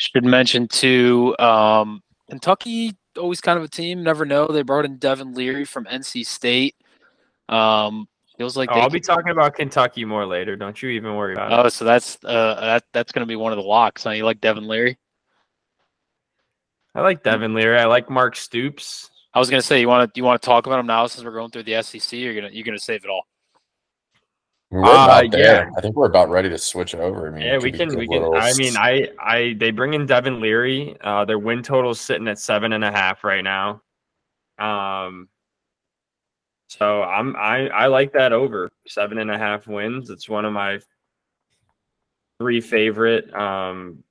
Should 0.01 0.25
mention 0.25 0.67
too, 0.67 1.35
um, 1.37 2.01
Kentucky 2.27 2.97
always 3.19 3.39
kind 3.39 3.59
of 3.59 3.63
a 3.63 3.67
team. 3.67 4.01
Never 4.01 4.25
know. 4.25 4.47
They 4.47 4.63
brought 4.63 4.83
in 4.83 4.97
Devin 4.97 5.35
Leary 5.35 5.63
from 5.63 5.85
NC 5.85 6.25
State. 6.25 6.75
Um, 7.47 8.07
feels 8.35 8.57
like 8.57 8.69
Oh, 8.71 8.79
I'll 8.79 8.89
be 8.89 8.99
talking 8.99 9.29
about 9.29 9.53
Kentucky 9.53 10.03
more 10.03 10.25
later. 10.25 10.55
Don't 10.55 10.81
you 10.81 10.89
even 10.89 11.15
worry 11.15 11.33
about 11.33 11.51
it. 11.51 11.65
Oh, 11.65 11.69
so 11.69 11.85
that's 11.85 12.17
uh 12.25 12.59
that 12.59 12.83
that's 12.93 13.11
gonna 13.11 13.27
be 13.27 13.35
one 13.35 13.51
of 13.51 13.57
the 13.57 13.63
locks. 13.63 14.03
Huh? 14.05 14.09
You 14.09 14.25
like 14.25 14.41
Devin 14.41 14.67
Leary? 14.67 14.97
I 16.95 17.01
like 17.01 17.21
Devin 17.21 17.53
Leary. 17.53 17.77
I 17.77 17.85
like 17.85 18.09
Mark 18.09 18.35
Stoops. 18.35 19.07
I 19.35 19.39
was 19.39 19.51
gonna 19.51 19.61
say 19.61 19.79
you 19.79 19.87
want 19.87 20.11
to 20.11 20.17
you 20.17 20.23
want 20.23 20.41
to 20.41 20.45
talk 20.47 20.65
about 20.65 20.79
him 20.79 20.87
now 20.87 21.05
since 21.05 21.23
we're 21.23 21.31
going 21.31 21.51
through 21.51 21.63
the 21.63 21.79
SEC. 21.83 22.13
Or 22.13 22.15
you're 22.17 22.33
gonna 22.33 22.49
you're 22.51 22.65
gonna 22.65 22.79
save 22.79 23.03
it 23.03 23.09
all. 23.11 23.27
We're 24.71 24.85
Uh, 24.85 25.23
yeah. 25.33 25.69
I 25.77 25.81
think 25.81 25.97
we're 25.97 26.05
about 26.05 26.29
ready 26.29 26.47
to 26.47 26.57
switch 26.57 26.95
over. 26.95 27.27
I 27.27 27.31
mean, 27.31 27.41
Yeah, 27.41 27.57
we 27.57 27.73
can. 27.73 27.89
We 27.89 28.07
can. 28.07 28.21
little 28.21 28.35
I 28.35 28.53
mean, 28.53 28.77
I, 28.77 29.09
I, 29.19 29.55
they 29.59 29.71
bring 29.71 29.93
in 29.93 30.05
Devin 30.05 30.39
Leary. 30.39 30.95
Uh, 31.01 31.25
their 31.25 31.39
win 31.39 31.61
total 31.61 31.91
is 31.91 31.99
sitting 31.99 32.27
at 32.29 32.39
seven 32.39 32.71
and 32.71 32.83
a 32.83 32.91
half 32.91 33.25
right 33.25 33.43
now. 33.43 33.81
Um, 34.57 35.27
so 36.69 37.03
I'm, 37.03 37.35
I, 37.35 37.67
I 37.67 37.87
like 37.87 38.13
that 38.13 38.31
over 38.31 38.71
seven 38.87 39.17
and 39.17 39.29
a 39.29 39.37
half 39.37 39.67
wins. 39.67 40.09
It's 40.09 40.29
one 40.29 40.45
of 40.45 40.53
my 40.53 40.79
three 42.39 42.61
favorite 42.61 43.31
um 43.35 44.03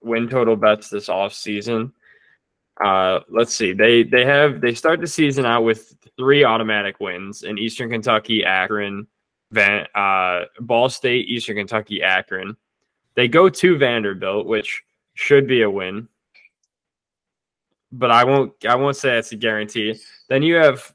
win 0.00 0.28
total 0.28 0.54
bets 0.56 0.88
this 0.88 1.08
off 1.08 1.34
season. 1.34 1.92
Uh, 2.82 3.20
let's 3.28 3.52
see. 3.52 3.72
They 3.72 4.04
they 4.04 4.24
have 4.24 4.60
they 4.60 4.74
start 4.74 5.00
the 5.00 5.08
season 5.08 5.44
out 5.44 5.64
with 5.64 5.96
three 6.16 6.44
automatic 6.44 7.00
wins 7.00 7.42
in 7.42 7.58
Eastern 7.58 7.90
Kentucky, 7.90 8.44
Akron, 8.44 9.08
Van, 9.50 9.86
uh, 9.94 10.44
Ball 10.60 10.88
State, 10.88 11.28
Eastern 11.28 11.56
Kentucky, 11.56 12.02
Akron. 12.02 12.56
They 13.14 13.28
go 13.28 13.48
to 13.48 13.78
Vanderbilt, 13.78 14.46
which 14.46 14.82
should 15.14 15.46
be 15.46 15.62
a 15.62 15.70
win, 15.70 16.08
but 17.90 18.10
I 18.10 18.24
won't. 18.24 18.52
I 18.66 18.76
won't 18.76 18.96
say 18.96 19.18
it's 19.18 19.32
a 19.32 19.36
guarantee. 19.36 19.98
Then 20.28 20.42
you 20.42 20.56
have 20.56 20.92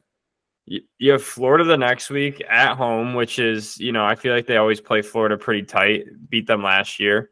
you 0.65 1.11
have 1.11 1.23
Florida 1.23 1.63
the 1.63 1.77
next 1.77 2.09
week 2.09 2.41
at 2.49 2.75
home, 2.75 3.13
which 3.13 3.39
is 3.39 3.77
you 3.79 3.91
know 3.91 4.05
I 4.05 4.15
feel 4.15 4.33
like 4.33 4.47
they 4.47 4.57
always 4.57 4.79
play 4.79 5.01
Florida 5.01 5.37
pretty 5.37 5.63
tight. 5.63 6.05
Beat 6.29 6.47
them 6.47 6.63
last 6.63 6.99
year. 6.99 7.29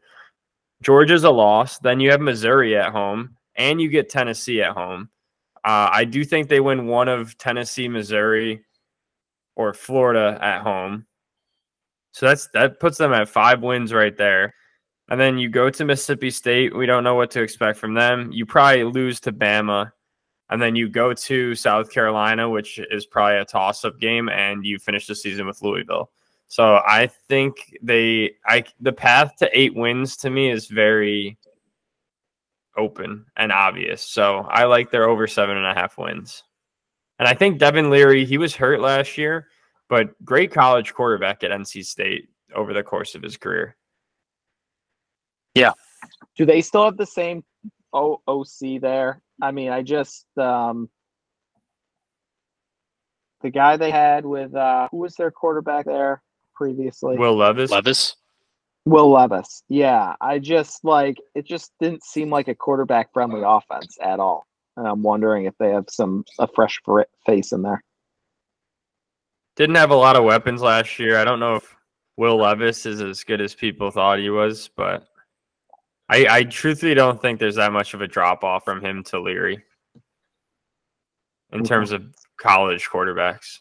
Georgia's 0.82 1.24
a 1.24 1.30
loss. 1.30 1.78
Then 1.78 2.00
you 2.00 2.10
have 2.10 2.20
Missouri 2.20 2.76
at 2.76 2.92
home, 2.92 3.36
and 3.56 3.80
you 3.80 3.88
get 3.88 4.10
Tennessee 4.10 4.62
at 4.62 4.72
home. 4.72 5.08
Uh, 5.64 5.88
I 5.92 6.04
do 6.04 6.24
think 6.24 6.48
they 6.48 6.60
win 6.60 6.86
one 6.86 7.08
of 7.08 7.38
Tennessee, 7.38 7.88
Missouri, 7.88 8.64
or 9.54 9.72
Florida 9.72 10.38
at 10.42 10.62
home. 10.62 11.06
So 12.12 12.26
that's 12.26 12.48
that 12.48 12.78
puts 12.78 12.98
them 12.98 13.12
at 13.12 13.28
five 13.28 13.62
wins 13.62 13.92
right 13.92 14.16
there. 14.16 14.54
And 15.08 15.20
then 15.20 15.38
you 15.38 15.48
go 15.48 15.68
to 15.68 15.84
Mississippi 15.84 16.30
State. 16.30 16.74
We 16.74 16.86
don't 16.86 17.04
know 17.04 17.14
what 17.14 17.30
to 17.32 17.42
expect 17.42 17.78
from 17.78 17.94
them. 17.94 18.30
You 18.32 18.46
probably 18.46 18.84
lose 18.84 19.20
to 19.20 19.32
Bama. 19.32 19.90
And 20.48 20.60
then 20.60 20.76
you 20.76 20.88
go 20.88 21.14
to 21.14 21.54
South 21.54 21.90
Carolina, 21.90 22.48
which 22.48 22.78
is 22.90 23.06
probably 23.06 23.38
a 23.38 23.44
toss 23.44 23.84
up 23.84 23.98
game, 23.98 24.28
and 24.28 24.64
you 24.66 24.78
finish 24.78 25.06
the 25.06 25.14
season 25.14 25.46
with 25.46 25.62
Louisville. 25.62 26.10
So 26.48 26.82
I 26.86 27.06
think 27.28 27.74
they 27.82 28.34
I 28.46 28.64
the 28.80 28.92
path 28.92 29.36
to 29.38 29.48
eight 29.58 29.74
wins 29.74 30.16
to 30.18 30.28
me 30.28 30.50
is 30.50 30.66
very 30.66 31.38
open 32.76 33.24
and 33.36 33.50
obvious. 33.50 34.02
So 34.02 34.46
I 34.50 34.64
like 34.64 34.90
their 34.90 35.08
over 35.08 35.26
seven 35.26 35.56
and 35.56 35.66
a 35.66 35.74
half 35.74 35.96
wins. 35.96 36.44
And 37.18 37.28
I 37.28 37.34
think 37.34 37.58
Devin 37.58 37.88
Leary, 37.88 38.24
he 38.24 38.36
was 38.36 38.54
hurt 38.54 38.80
last 38.80 39.16
year, 39.16 39.48
but 39.92 40.24
great 40.24 40.50
college 40.50 40.94
quarterback 40.94 41.44
at 41.44 41.50
NC 41.50 41.84
State 41.84 42.30
over 42.54 42.72
the 42.72 42.82
course 42.82 43.14
of 43.14 43.22
his 43.22 43.36
career. 43.36 43.76
Yeah. 45.54 45.72
Do 46.34 46.46
they 46.46 46.62
still 46.62 46.86
have 46.86 46.96
the 46.96 47.04
same 47.04 47.44
OOC 47.94 48.80
there? 48.80 49.20
I 49.42 49.50
mean, 49.50 49.68
I 49.68 49.82
just 49.82 50.26
um 50.38 50.88
the 53.42 53.50
guy 53.50 53.76
they 53.76 53.90
had 53.90 54.24
with 54.24 54.54
uh 54.54 54.88
who 54.90 54.96
was 54.96 55.14
their 55.16 55.30
quarterback 55.30 55.84
there 55.84 56.22
previously? 56.54 57.18
Will 57.18 57.36
Levis. 57.36 57.70
Levis. 57.70 58.16
Will 58.86 59.10
Levis. 59.10 59.62
Yeah, 59.68 60.16
I 60.22 60.38
just 60.38 60.82
like 60.86 61.18
it 61.34 61.44
just 61.44 61.70
didn't 61.80 62.02
seem 62.02 62.30
like 62.30 62.48
a 62.48 62.54
quarterback 62.54 63.12
friendly 63.12 63.42
offense 63.44 63.98
at 64.02 64.20
all. 64.20 64.46
And 64.78 64.88
I'm 64.88 65.02
wondering 65.02 65.44
if 65.44 65.52
they 65.58 65.68
have 65.68 65.84
some 65.90 66.24
a 66.38 66.48
fresh 66.48 66.80
face 67.26 67.52
in 67.52 67.60
there. 67.60 67.84
Didn't 69.56 69.76
have 69.76 69.90
a 69.90 69.96
lot 69.96 70.16
of 70.16 70.24
weapons 70.24 70.62
last 70.62 70.98
year. 70.98 71.18
I 71.18 71.24
don't 71.24 71.40
know 71.40 71.56
if 71.56 71.76
Will 72.16 72.36
Levis 72.36 72.86
is 72.86 73.00
as 73.00 73.22
good 73.22 73.40
as 73.40 73.54
people 73.54 73.90
thought 73.90 74.18
he 74.18 74.30
was, 74.30 74.70
but 74.76 75.06
I, 76.08 76.26
I 76.28 76.44
truthfully 76.44 76.94
don't 76.94 77.20
think 77.20 77.38
there's 77.38 77.56
that 77.56 77.72
much 77.72 77.94
of 77.94 78.00
a 78.00 78.08
drop 78.08 78.44
off 78.44 78.64
from 78.64 78.84
him 78.84 79.02
to 79.04 79.20
Leary 79.20 79.62
in 81.52 81.60
Okay. 81.60 81.68
terms 81.68 81.92
of 81.92 82.04
college 82.38 82.88
quarterbacks. 82.88 83.58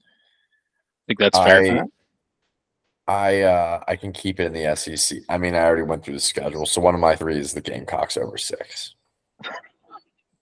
I 0.00 1.02
think 1.06 1.18
that's 1.20 1.38
fair. 1.38 1.80
I 1.80 1.82
I 3.08 3.42
uh 3.42 3.84
I 3.86 3.94
can 3.94 4.12
keep 4.12 4.40
it 4.40 4.46
in 4.46 4.52
the 4.52 4.74
SEC. 4.74 5.18
I 5.28 5.38
mean, 5.38 5.54
I 5.54 5.60
already 5.60 5.82
went 5.82 6.04
through 6.04 6.14
the 6.14 6.20
schedule, 6.20 6.66
so 6.66 6.80
one 6.80 6.94
of 6.94 7.00
my 7.00 7.14
three 7.14 7.38
is 7.38 7.54
the 7.54 7.60
Gamecocks 7.60 8.16
over 8.16 8.36
six. 8.36 8.94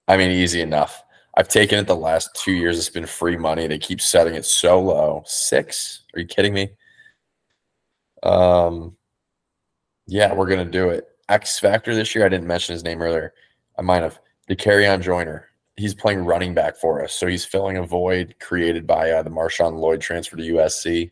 I 0.08 0.16
mean, 0.16 0.30
easy 0.30 0.62
enough. 0.62 1.02
I've 1.36 1.48
taken 1.48 1.78
it 1.78 1.86
the 1.86 1.96
last 1.96 2.30
two 2.34 2.52
years. 2.52 2.78
It's 2.78 2.88
been 2.88 3.06
free 3.06 3.36
money. 3.36 3.66
They 3.66 3.78
keep 3.78 4.00
setting 4.00 4.34
it 4.34 4.44
so 4.44 4.80
low. 4.80 5.22
Six? 5.26 6.02
Are 6.14 6.20
you 6.20 6.26
kidding 6.26 6.54
me? 6.54 6.70
Um, 8.22 8.96
yeah, 10.06 10.32
we're 10.32 10.48
gonna 10.48 10.64
do 10.64 10.90
it. 10.90 11.08
X 11.28 11.58
Factor 11.58 11.94
this 11.94 12.14
year. 12.14 12.24
I 12.24 12.28
didn't 12.28 12.46
mention 12.46 12.72
his 12.72 12.84
name 12.84 13.02
earlier. 13.02 13.34
I 13.78 13.82
might 13.82 14.02
have. 14.02 14.20
Dakereon 14.48 15.00
Joyner. 15.00 15.48
He's 15.76 15.94
playing 15.94 16.24
running 16.24 16.54
back 16.54 16.76
for 16.76 17.02
us, 17.02 17.14
so 17.14 17.26
he's 17.26 17.44
filling 17.44 17.78
a 17.78 17.82
void 17.82 18.36
created 18.40 18.86
by 18.86 19.10
uh, 19.10 19.22
the 19.22 19.30
Marshawn 19.30 19.78
Lloyd 19.78 20.00
transfer 20.00 20.36
to 20.36 20.42
USC. 20.42 21.10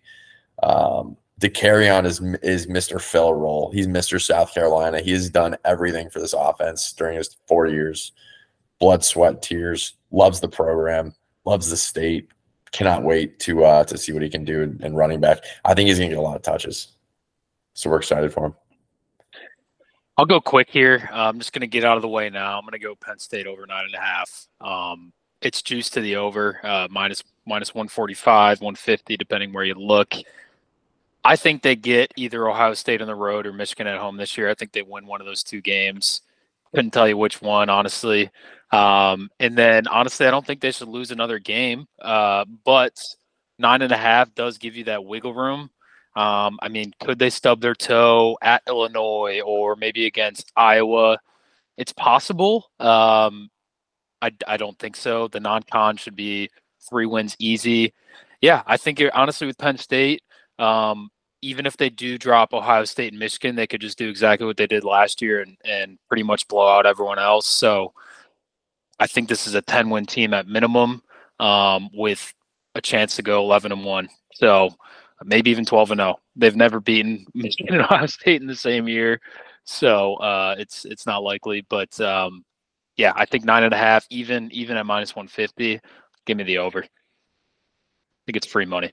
Um, 0.63 1.17
Dakereon 1.41 2.05
is 2.05 2.21
is 2.43 2.67
Mr. 2.69 3.01
Phil 3.01 3.35
role. 3.35 3.73
He's 3.73 3.89
Mr. 3.89 4.21
South 4.21 4.55
Carolina. 4.55 5.01
He 5.01 5.11
has 5.13 5.29
done 5.31 5.57
everything 5.65 6.11
for 6.11 6.21
this 6.21 6.35
offense 6.35 6.93
during 6.93 7.17
his 7.17 7.37
four 7.49 7.67
years. 7.67 8.13
Blood, 8.83 9.05
sweat, 9.05 9.43
tears. 9.43 9.95
Loves 10.11 10.41
the 10.41 10.49
program. 10.49 11.15
Loves 11.45 11.71
the 11.71 11.77
state. 11.77 12.29
Cannot 12.73 13.05
wait 13.05 13.39
to 13.39 13.65
uh, 13.65 13.85
to 13.85 13.97
see 13.97 14.13
what 14.13 14.23
he 14.23 14.29
can 14.29 14.45
do 14.45 14.63
in, 14.63 14.83
in 14.83 14.95
running 14.97 15.21
back. 15.21 15.45
I 15.65 15.73
think 15.73 15.87
he's 15.87 15.99
gonna 16.01 16.09
get 16.09 16.19
a 16.19 16.21
lot 16.21 16.35
of 16.35 16.43
touches. 16.43 16.89
So 17.75 17.89
we're 17.89 17.99
excited 17.99 18.33
for 18.33 18.47
him. 18.47 18.55
I'll 20.19 20.27
go 20.27 20.41
quick 20.41 20.69
here. 20.69 21.09
Uh, 21.13 21.29
I'm 21.29 21.39
just 21.39 21.53
going 21.53 21.61
to 21.61 21.69
get 21.69 21.85
out 21.85 21.97
of 21.97 22.03
the 22.03 22.09
way 22.09 22.29
now. 22.29 22.59
I'm 22.59 22.65
going 22.65 22.73
to 22.73 22.79
go 22.79 22.95
Penn 22.95 23.19
State 23.19 23.47
over 23.47 23.67
nine 23.67 23.85
and 23.87 23.95
a 23.95 24.01
half. 24.01 24.47
Um, 24.61 25.13
it's 25.41 25.63
juiced 25.63 25.95
to 25.95 26.01
the 26.01 26.17
over, 26.17 26.61
uh, 26.65 26.89
minus 26.91 27.23
minus 27.47 27.75
145, 27.75 28.61
150, 28.61 29.17
depending 29.17 29.53
where 29.53 29.65
you 29.65 29.75
look. 29.75 30.15
I 31.25 31.37
think 31.37 31.63
they 31.63 31.77
get 31.77 32.13
either 32.17 32.49
Ohio 32.49 32.75
State 32.75 33.01
on 33.01 33.07
the 33.07 33.15
road 33.15 33.47
or 33.47 33.53
Michigan 33.53 33.87
at 33.87 33.99
home 33.99 34.17
this 34.17 34.37
year. 34.37 34.51
I 34.51 34.55
think 34.55 34.73
they 34.73 34.83
win 34.83 35.07
one 35.07 35.21
of 35.21 35.27
those 35.27 35.45
two 35.45 35.61
games. 35.61 36.23
Couldn't 36.75 36.93
tell 36.93 37.09
you 37.09 37.17
which 37.17 37.41
one, 37.41 37.69
honestly. 37.69 38.31
Um, 38.73 39.29
and 39.39 39.57
then, 39.57 39.87
honestly, 39.87 40.27
I 40.27 40.31
don't 40.31 40.47
think 40.47 40.61
they 40.61 40.73
should 40.73 40.89
lose 40.89 41.11
another 41.11 41.39
game. 41.39 41.87
Uh, 42.01 42.45
but 42.65 42.99
nine 43.59 43.83
and 43.83 43.93
a 43.93 43.97
half 43.97 44.35
does 44.35 44.59
give 44.59 44.77
you 44.77 44.85
that 44.85 45.05
wiggle 45.05 45.35
room. 45.35 45.71
Um, 46.15 46.59
I 46.61 46.69
mean, 46.69 46.93
could 47.01 47.19
they 47.19 47.31
stub 47.31 47.61
their 47.61 47.75
toe 47.75 48.37
at 48.43 48.63
Illinois 48.67 49.41
or 49.41 49.77
maybe 49.77 50.07
against 50.07 50.53
Iowa? 50.57 51.19
It's 51.77 51.93
possible. 51.93 52.71
Um, 52.81 53.51
I, 54.21 54.33
I 54.47 54.57
don't 54.57 54.79
think 54.79 54.97
so. 54.97 55.29
The 55.29 55.41
non-con 55.41 55.97
should 55.97 56.17
be 56.17 56.51
three 56.89 57.07
wins 57.07 57.37
easy. 57.39 57.95
Yeah, 58.41 58.63
I 58.67 58.77
think 58.77 59.03
honestly 59.15 59.47
with 59.47 59.59
Penn 59.59 59.79
State. 59.79 60.23
Um, 60.59 61.11
even 61.41 61.67
if 61.67 61.77
they 61.77 61.91
do 61.91 62.19
drop 62.19 62.55
Ohio 62.55 62.85
State 62.85 63.13
and 63.13 63.19
Michigan, 63.19 63.57
they 63.57 63.67
could 63.67 63.81
just 63.81 63.99
do 63.99 64.09
exactly 64.09 64.47
what 64.47 64.57
they 64.57 64.67
did 64.67 64.85
last 64.85 65.21
year 65.21 65.41
and, 65.41 65.57
and 65.65 65.99
pretty 66.09 66.23
much 66.23 66.47
blow 66.47 66.69
out 66.69 66.87
everyone 66.87 67.19
else. 67.19 67.47
So 67.47 67.93
I 68.99 69.07
think 69.07 69.29
this 69.29 69.47
is 69.47 69.55
a 69.55 69.63
10 69.63 69.91
win 69.91 70.07
team 70.07 70.35
at 70.35 70.47
minimum 70.47 71.03
um, 71.41 71.89
with 71.93 72.33
a 72.75 72.81
chance 72.81 73.17
to 73.17 73.23
go 73.23 73.41
11 73.41 73.73
and 73.73 73.85
1. 73.85 74.09
So 74.35 74.75
maybe 75.25 75.51
even 75.51 75.65
12 75.65 75.93
and 75.93 76.01
0. 76.01 76.21
They've 76.37 76.57
never 76.57 76.81
beaten 76.81 77.27
Michigan 77.35 77.75
and 77.75 77.85
Ohio 77.85 78.07
State 78.07 78.41
in 78.41 78.47
the 78.47 78.57
same 78.57 78.89
year. 78.89 79.21
So 79.65 80.15
uh, 80.17 80.57
it's 80.59 80.85
it's 80.85 81.07
not 81.07 81.23
likely. 81.23 81.65
But 81.69 81.99
um, 82.01 82.45
yeah, 82.97 83.13
I 83.15 83.27
think 83.27 83.45
nine 83.45 83.65
and 83.65 83.75
a 83.75 83.79
half, 83.79 84.07
even 84.11 84.51
even 84.53 84.77
at 84.77 84.87
minus 84.87 85.15
150, 85.15 85.81
give 86.27 86.37
me 86.37 86.45
the 86.45 86.59
over. 86.59 86.83
I 86.83 86.89
think 88.27 88.37
it's 88.37 88.47
free 88.47 88.67
money. 88.67 88.93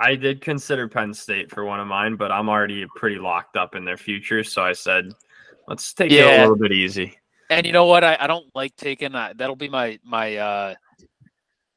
I 0.00 0.16
did 0.16 0.40
consider 0.40 0.88
Penn 0.88 1.12
State 1.12 1.50
for 1.50 1.64
one 1.64 1.78
of 1.78 1.86
mine, 1.86 2.16
but 2.16 2.32
I'm 2.32 2.48
already 2.48 2.86
pretty 2.96 3.16
locked 3.16 3.56
up 3.56 3.74
in 3.74 3.84
their 3.84 3.98
future. 3.98 4.42
So 4.42 4.62
I 4.62 4.72
said, 4.72 5.12
let's 5.68 5.92
take 5.92 6.10
it 6.10 6.24
a 6.24 6.40
little 6.40 6.56
bit 6.56 6.72
easy. 6.72 7.19
And 7.50 7.66
you 7.66 7.72
know 7.72 7.86
what? 7.86 8.04
I, 8.04 8.16
I 8.18 8.26
don't 8.26 8.46
like 8.54 8.74
taking 8.76 9.14
uh, 9.14 9.34
that'll 9.36 9.56
be 9.56 9.68
my 9.68 9.98
my 10.04 10.36
uh 10.36 10.74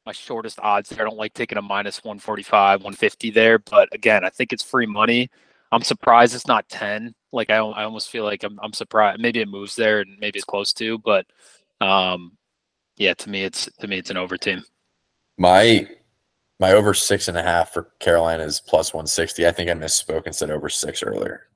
my 0.06 0.12
shortest 0.12 0.60
odds 0.60 0.90
there. 0.90 1.04
I 1.04 1.08
don't 1.08 1.18
like 1.18 1.34
taking 1.34 1.58
a 1.58 1.62
minus 1.62 2.04
145, 2.04 2.80
150 2.80 3.30
there. 3.30 3.58
But 3.58 3.88
again, 3.92 4.24
I 4.24 4.30
think 4.30 4.52
it's 4.52 4.62
free 4.62 4.86
money. 4.86 5.30
I'm 5.72 5.82
surprised 5.82 6.34
it's 6.34 6.46
not 6.46 6.68
10. 6.68 7.14
Like 7.32 7.50
I, 7.50 7.56
I 7.56 7.84
almost 7.84 8.10
feel 8.10 8.24
like 8.24 8.44
I'm, 8.44 8.58
I'm 8.62 8.72
surprised. 8.72 9.20
Maybe 9.20 9.40
it 9.40 9.48
moves 9.48 9.74
there 9.74 10.00
and 10.00 10.16
maybe 10.20 10.38
it's 10.38 10.44
close 10.44 10.72
to, 10.74 10.98
but 10.98 11.26
um, 11.80 12.36
yeah, 12.96 13.14
to 13.14 13.30
me, 13.30 13.42
it's 13.42 13.68
to 13.80 13.88
me, 13.88 13.98
it's 13.98 14.10
an 14.10 14.16
over 14.16 14.36
team. 14.36 14.62
My 15.36 15.88
my 16.60 16.72
over 16.72 16.94
six 16.94 17.26
and 17.26 17.36
a 17.36 17.42
half 17.42 17.72
for 17.72 17.90
Carolina 17.98 18.44
is 18.44 18.60
plus 18.60 18.94
one 18.94 19.08
sixty. 19.08 19.46
I 19.46 19.52
think 19.52 19.68
I 19.68 19.74
misspoke 19.74 20.26
and 20.26 20.34
said 20.34 20.50
over 20.50 20.68
six 20.68 21.02
earlier. 21.02 21.48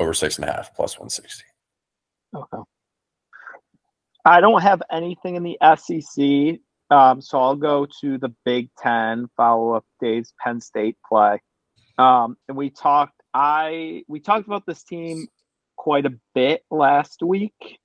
Over 0.00 0.14
six 0.14 0.38
and 0.38 0.48
a 0.48 0.52
half 0.52 0.74
plus 0.74 0.98
one 0.98 1.10
sixty. 1.10 1.44
Okay. 2.34 2.62
I 4.24 4.40
don't 4.40 4.62
have 4.62 4.82
anything 4.90 5.36
in 5.36 5.42
the 5.42 5.58
SEC, 5.76 6.60
um, 6.96 7.20
so 7.20 7.40
I'll 7.40 7.56
go 7.56 7.86
to 8.02 8.18
the 8.18 8.32
Big 8.44 8.70
Ten. 8.78 9.28
Follow 9.36 9.72
up 9.74 9.84
Dave's 10.00 10.32
Penn 10.42 10.60
State 10.60 10.96
play, 11.08 11.40
um, 11.98 12.36
and 12.48 12.56
we 12.56 12.70
talked. 12.70 13.14
I 13.34 14.04
we 14.08 14.20
talked 14.20 14.46
about 14.46 14.64
this 14.66 14.84
team 14.84 15.26
quite 15.76 16.06
a 16.06 16.12
bit 16.34 16.62
last 16.70 17.22
week 17.22 17.80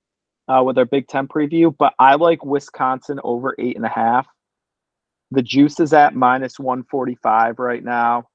uh, 0.47 0.61
with 0.63 0.77
our 0.77 0.85
Big 0.85 1.07
Ten 1.07 1.27
preview, 1.27 1.73
but 1.75 1.93
I 1.97 2.15
like 2.15 2.45
Wisconsin 2.45 3.19
over 3.23 3.55
eight 3.57 3.75
and 3.75 3.85
a 3.85 3.89
half. 3.89 4.27
The 5.31 5.41
juice 5.41 5.79
is 5.79 5.93
at 5.93 6.15
minus 6.15 6.59
one 6.59 6.83
forty 6.83 7.17
five 7.23 7.57
right 7.59 7.83
now, 7.83 8.25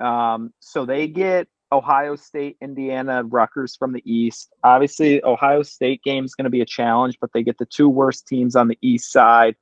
um, 0.00 0.52
so 0.60 0.86
they 0.86 1.08
get 1.08 1.48
Ohio 1.72 2.16
State, 2.16 2.56
Indiana, 2.60 3.22
Rutgers 3.24 3.76
from 3.76 3.92
the 3.92 4.02
East. 4.04 4.52
Obviously, 4.64 5.24
Ohio 5.24 5.62
State 5.62 6.02
game 6.02 6.24
is 6.24 6.34
going 6.34 6.44
to 6.44 6.50
be 6.50 6.60
a 6.60 6.66
challenge, 6.66 7.18
but 7.20 7.30
they 7.32 7.42
get 7.42 7.58
the 7.58 7.66
two 7.66 7.88
worst 7.88 8.26
teams 8.26 8.56
on 8.56 8.68
the 8.68 8.78
East 8.82 9.12
side. 9.12 9.56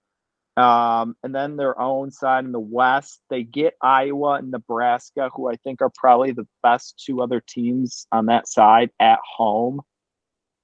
Um, 0.56 1.14
and 1.22 1.32
then 1.32 1.56
their 1.56 1.80
own 1.80 2.10
side 2.10 2.44
in 2.44 2.50
the 2.50 2.58
West, 2.58 3.20
they 3.30 3.44
get 3.44 3.74
Iowa 3.80 4.34
and 4.34 4.50
Nebraska, 4.50 5.30
who 5.34 5.48
I 5.48 5.56
think 5.56 5.80
are 5.80 5.92
probably 5.94 6.32
the 6.32 6.48
best 6.64 7.00
two 7.04 7.22
other 7.22 7.40
teams 7.40 8.06
on 8.10 8.26
that 8.26 8.48
side 8.48 8.90
at 8.98 9.20
home. 9.24 9.82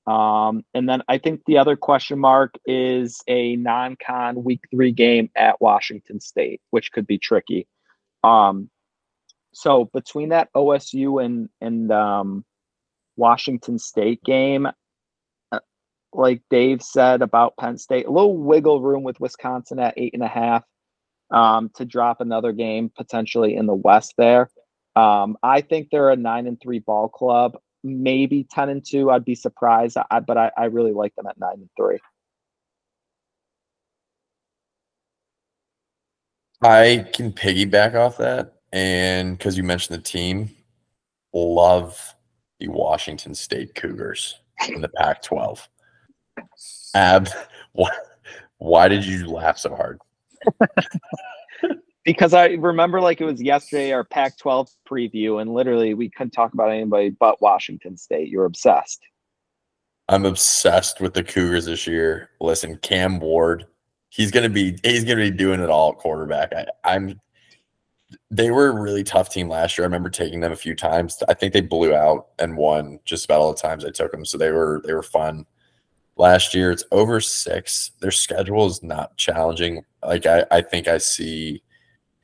Um, 0.07 0.65
and 0.75 0.89
then 0.89 1.03
I 1.09 1.19
think 1.19 1.43
the 1.47 1.59
other 1.59 1.77
question 1.77 2.19
mark 2.19 2.57
is 2.67 3.23
a 3.29 3.57
non 3.57 3.97
con 4.05 4.43
week 4.43 4.63
three 4.71 4.93
game 4.93 5.31
at 5.37 5.61
Washington 5.61 6.21
State, 6.21 6.61
which 6.71 6.91
could 6.91 7.07
be 7.07 7.19
tricky. 7.19 7.69
Um, 8.25 8.71
so 9.55 9.87
between 9.93 10.31
that 10.31 10.49
OSU 10.55 11.25
and 11.25 11.49
and 11.61 11.91
um, 11.93 12.45
Washington 13.17 13.79
State 13.79 14.23
game. 14.25 14.67
Uh, 15.53 15.61
Like 16.13 16.43
Dave 16.51 16.83
said 16.83 17.23
about 17.23 17.57
Penn 17.57 17.79
State, 17.79 18.07
a 18.07 18.11
little 18.11 18.37
wiggle 18.37 18.81
room 18.81 19.03
with 19.03 19.21
Wisconsin 19.21 19.79
at 19.79 19.95
eight 19.97 20.15
and 20.15 20.23
a 20.23 20.29
half 20.29 20.65
um, 21.31 21.71
to 21.77 21.85
drop 21.85 22.21
another 22.21 22.53
game 22.53 22.91
potentially 22.95 23.57
in 23.57 23.67
the 23.67 23.75
West 23.75 24.15
there. 24.17 24.51
Um, 24.97 25.37
I 25.43 25.61
think 25.61 25.89
they're 25.91 26.11
a 26.11 26.17
nine 26.17 26.47
and 26.47 26.61
three 26.61 26.79
ball 26.79 27.09
club, 27.09 27.59
maybe 27.83 28.47
ten 28.51 28.69
and 28.69 28.85
two. 28.85 29.11
I'd 29.11 29.25
be 29.25 29.35
surprised, 29.35 29.97
I, 30.11 30.21
but 30.21 30.37
I, 30.39 30.53
I 30.57 30.67
really 30.67 30.93
like 30.93 31.15
them 31.17 31.27
at 31.27 31.39
nine 31.39 31.57
and 31.57 31.71
three. 31.77 31.99
I 36.63 37.07
can 37.13 37.33
piggyback 37.33 37.95
off 37.95 38.17
that. 38.19 38.54
And 38.75 39.39
because 39.39 39.57
you 39.57 39.63
mentioned 39.63 39.97
the 39.97 40.03
team, 40.03 40.51
love 41.33 42.17
the 42.59 42.67
Washington 42.67 43.33
State 43.33 43.77
Cougars 43.77 44.41
in 44.69 44.81
the 44.81 44.89
Pac 44.89 45.23
12. 45.23 45.69
Ab, 46.97 47.29
why, 47.73 47.91
why 48.59 48.89
did 48.89 49.07
you 49.07 49.29
laugh 49.29 49.59
so 49.59 49.77
hard? 49.77 50.01
because 52.05 52.35
I 52.35 52.49
remember 52.49 53.01
like 53.01 53.21
it 53.21 53.25
was 53.25 53.41
yesterday 53.41 53.93
our 53.93 54.03
Pac 54.03 54.39
12 54.39 54.69
preview, 54.91 55.41
and 55.41 55.55
literally 55.55 55.95
we 55.95 56.11
couldn't 56.11 56.33
talk 56.33 56.53
about 56.53 56.73
anybody 56.73 57.11
but 57.11 57.41
Washington 57.41 57.97
State. 57.97 58.29
You're 58.29 58.45
obsessed. 58.45 59.01
I'm 60.09 60.25
obsessed 60.25 61.01
with 61.01 61.15
the 61.15 61.23
Cougars 61.23 61.67
this 61.67 61.87
year. 61.87 62.31
Listen, 62.41 62.77
Cam 62.79 63.21
Ward, 63.21 63.67
he's 64.11 64.33
gonna 64.33 64.49
be 64.49 64.77
he's 64.83 65.05
gonna 65.05 65.23
be 65.23 65.31
doing 65.31 65.61
it 65.61 65.71
all 65.71 65.93
at 65.93 65.99
quarterback. 65.99 66.53
I, 66.53 66.67
I'm 66.83 67.21
they 68.35 68.51
were 68.51 68.69
a 68.69 68.81
really 68.81 69.05
tough 69.05 69.31
team 69.31 69.49
last 69.49 69.79
year. 69.79 69.85
I 69.85 69.87
remember 69.87 70.11
taking 70.11 70.41
them 70.41 70.51
a 70.51 70.57
few 70.57 70.75
times. 70.75 71.23
I 71.29 71.35
think 71.35 71.53
they 71.53 71.61
blew 71.61 71.95
out 71.95 72.29
and 72.41 72.57
won 72.57 72.99
just 73.05 73.27
about 73.27 73.41
all 73.41 73.53
the 73.53 73.61
times 73.61 73.85
I 73.85 73.91
took 73.91 74.11
them. 74.11 74.25
So 74.25 74.37
they 74.37 74.51
were 74.51 74.83
they 74.85 74.93
were 74.93 75.05
fun. 75.05 75.47
Last 76.17 76.53
year 76.53 76.73
it's 76.73 76.85
over 76.91 77.21
six. 77.21 77.93
Their 78.01 78.11
schedule 78.11 78.67
is 78.67 78.83
not 78.83 79.17
challenging. 79.17 79.85
Like 80.03 80.27
I, 80.27 80.45
I 80.51 80.63
think 80.63 80.89
I 80.89 80.99
see 80.99 81.63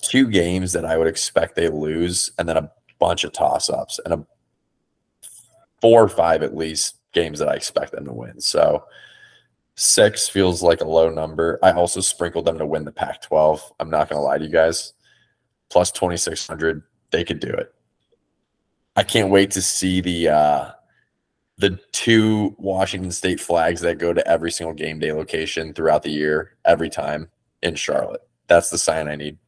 two 0.03 0.29
games 0.29 0.73
that 0.73 0.85
I 0.85 0.97
would 0.97 1.07
expect 1.07 1.55
they 1.55 1.69
lose, 1.69 2.33
and 2.39 2.49
then 2.49 2.57
a 2.57 2.71
bunch 2.99 3.23
of 3.23 3.33
toss 3.33 3.71
ups 3.71 4.01
and 4.05 4.15
a 4.15 4.27
four 5.81 6.03
or 6.03 6.09
five 6.09 6.43
at 6.43 6.57
least 6.57 6.97
games 7.13 7.39
that 7.39 7.49
I 7.49 7.55
expect 7.55 7.93
them 7.93 8.05
to 8.07 8.13
win. 8.13 8.41
So 8.41 8.85
six 9.77 10.29
feels 10.29 10.61
like 10.61 10.81
a 10.81 10.89
low 10.89 11.09
number. 11.09 11.61
I 11.63 11.71
also 11.71 12.01
sprinkled 12.01 12.47
them 12.47 12.59
to 12.59 12.67
win 12.67 12.85
the 12.85 12.93
Pac 12.93 13.23
12. 13.23 13.73
I'm 13.79 13.91
not 13.91 14.09
going 14.09 14.19
to 14.19 14.23
lie 14.23 14.39
to 14.39 14.45
you 14.45 14.51
guys. 14.51 14.93
Plus 15.71 15.91
2,600, 15.93 16.83
they 17.11 17.25
could 17.25 17.41
do 17.41 17.49
it. 17.49 17.75
I 18.97 19.03
can't 19.03 19.31
wait 19.31 19.53
to 19.53 19.63
see 19.63 20.01
the 20.01 20.29
uh, 20.29 20.71
the 21.59 21.79
two 21.93 22.55
Washington 22.59 23.13
State 23.13 23.41
flags 23.41 23.81
that 23.83 23.99
go 23.99 24.13
to 24.13 24.27
every 24.27 24.51
single 24.51 24.75
game 24.75 24.99
day 24.99 25.13
location 25.13 25.73
throughout 25.73 26.03
the 26.03 26.11
year, 26.11 26.57
every 26.65 26.91
time 26.91 27.29
in 27.63 27.77
Charlotte. 27.77 28.23
That's 28.49 28.71
the 28.71 28.79
sign 28.79 29.09
I 29.09 29.17
need. 29.17 29.39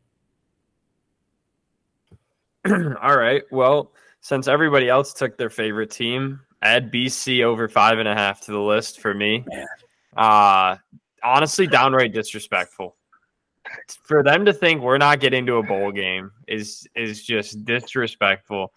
All 2.71 3.17
right. 3.17 3.43
Well, 3.51 3.93
since 4.21 4.47
everybody 4.47 4.89
else 4.89 5.13
took 5.13 5.37
their 5.37 5.51
favorite 5.51 5.91
team, 5.91 6.41
add 6.63 6.93
BC 6.93 7.43
over 7.43 7.69
five 7.69 7.99
and 7.99 8.09
a 8.09 8.15
half 8.15 8.41
to 8.43 8.53
the 8.53 8.61
list 8.61 9.01
for 9.01 9.13
me. 9.13 9.45
Man. 9.49 9.67
Uh 10.17 10.77
honestly, 11.25 11.67
downright 11.67 12.13
disrespectful. 12.13 12.97
For 14.05 14.23
them 14.23 14.45
to 14.45 14.53
think 14.53 14.83
we're 14.83 14.99
not 14.99 15.21
getting 15.21 15.47
to 15.47 15.57
a 15.57 15.63
bowl 15.63 15.93
game 15.93 16.31
is 16.49 16.87
is 16.97 17.23
just 17.25 17.65
disrespectful. 17.65 18.73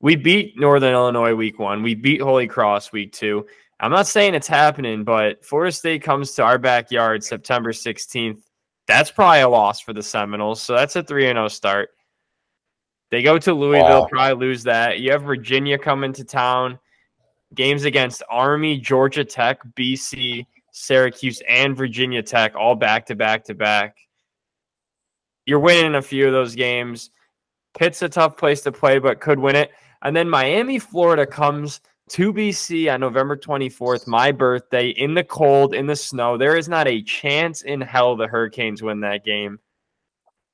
We 0.00 0.16
beat 0.16 0.58
Northern 0.58 0.92
Illinois 0.94 1.34
week 1.34 1.58
one. 1.58 1.82
We 1.82 1.94
beat 1.94 2.20
Holy 2.20 2.46
Cross 2.48 2.92
week 2.92 3.12
two. 3.12 3.46
I'm 3.80 3.90
not 3.92 4.06
saying 4.06 4.34
it's 4.34 4.46
happening, 4.48 5.04
but 5.04 5.44
Florida 5.44 5.72
State 5.72 6.02
comes 6.02 6.32
to 6.34 6.42
our 6.42 6.58
backyard 6.58 7.22
September 7.24 7.72
16th. 7.72 8.40
That's 8.86 9.10
probably 9.10 9.40
a 9.40 9.48
loss 9.48 9.80
for 9.80 9.92
the 9.92 10.02
Seminoles. 10.02 10.62
So 10.62 10.74
that's 10.74 10.96
a 10.96 11.02
3 11.02 11.24
0 11.24 11.48
start. 11.48 11.90
They 13.10 13.22
go 13.22 13.38
to 13.38 13.52
Louisville, 13.52 14.02
Wow. 14.02 14.08
probably 14.10 14.46
lose 14.46 14.62
that. 14.64 15.00
You 15.00 15.12
have 15.12 15.22
Virginia 15.22 15.78
coming 15.78 16.12
to 16.14 16.24
town. 16.24 16.78
Games 17.54 17.84
against 17.84 18.22
Army, 18.30 18.78
Georgia 18.78 19.24
Tech, 19.24 19.60
BC, 19.76 20.46
Syracuse, 20.72 21.42
and 21.48 21.76
Virginia 21.76 22.22
Tech, 22.22 22.54
all 22.56 22.74
back 22.74 23.06
to 23.06 23.14
back 23.14 23.44
to 23.44 23.54
back. 23.54 23.96
You're 25.46 25.60
winning 25.60 25.94
a 25.94 26.02
few 26.02 26.26
of 26.26 26.32
those 26.32 26.54
games. 26.54 27.10
Pitt's 27.78 28.02
a 28.02 28.08
tough 28.08 28.36
place 28.36 28.62
to 28.62 28.72
play, 28.72 28.98
but 28.98 29.20
could 29.20 29.38
win 29.38 29.56
it. 29.56 29.70
And 30.02 30.16
then 30.16 30.28
Miami, 30.28 30.78
Florida 30.78 31.26
comes 31.26 31.80
to 32.10 32.32
BC 32.32 32.92
on 32.92 33.00
November 33.00 33.36
24th, 33.36 34.06
my 34.06 34.32
birthday, 34.32 34.88
in 34.88 35.14
the 35.14 35.24
cold, 35.24 35.74
in 35.74 35.86
the 35.86 35.96
snow. 35.96 36.36
There 36.36 36.56
is 36.56 36.68
not 36.68 36.88
a 36.88 37.02
chance 37.02 37.62
in 37.62 37.80
hell 37.80 38.16
the 38.16 38.26
Hurricanes 38.26 38.82
win 38.82 39.00
that 39.00 39.24
game. 39.24 39.58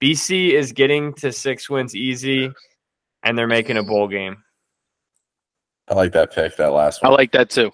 BC 0.02 0.52
is 0.52 0.72
getting 0.72 1.14
to 1.14 1.32
six 1.32 1.68
wins 1.68 1.96
easy, 1.96 2.52
and 3.22 3.36
they're 3.36 3.46
making 3.46 3.76
a 3.76 3.82
bowl 3.82 4.06
game. 4.06 4.44
I 5.88 5.94
like 5.94 6.12
that 6.12 6.32
pick, 6.32 6.56
that 6.56 6.72
last 6.72 7.02
one. 7.02 7.12
I 7.12 7.14
like 7.14 7.32
that 7.32 7.50
too. 7.50 7.72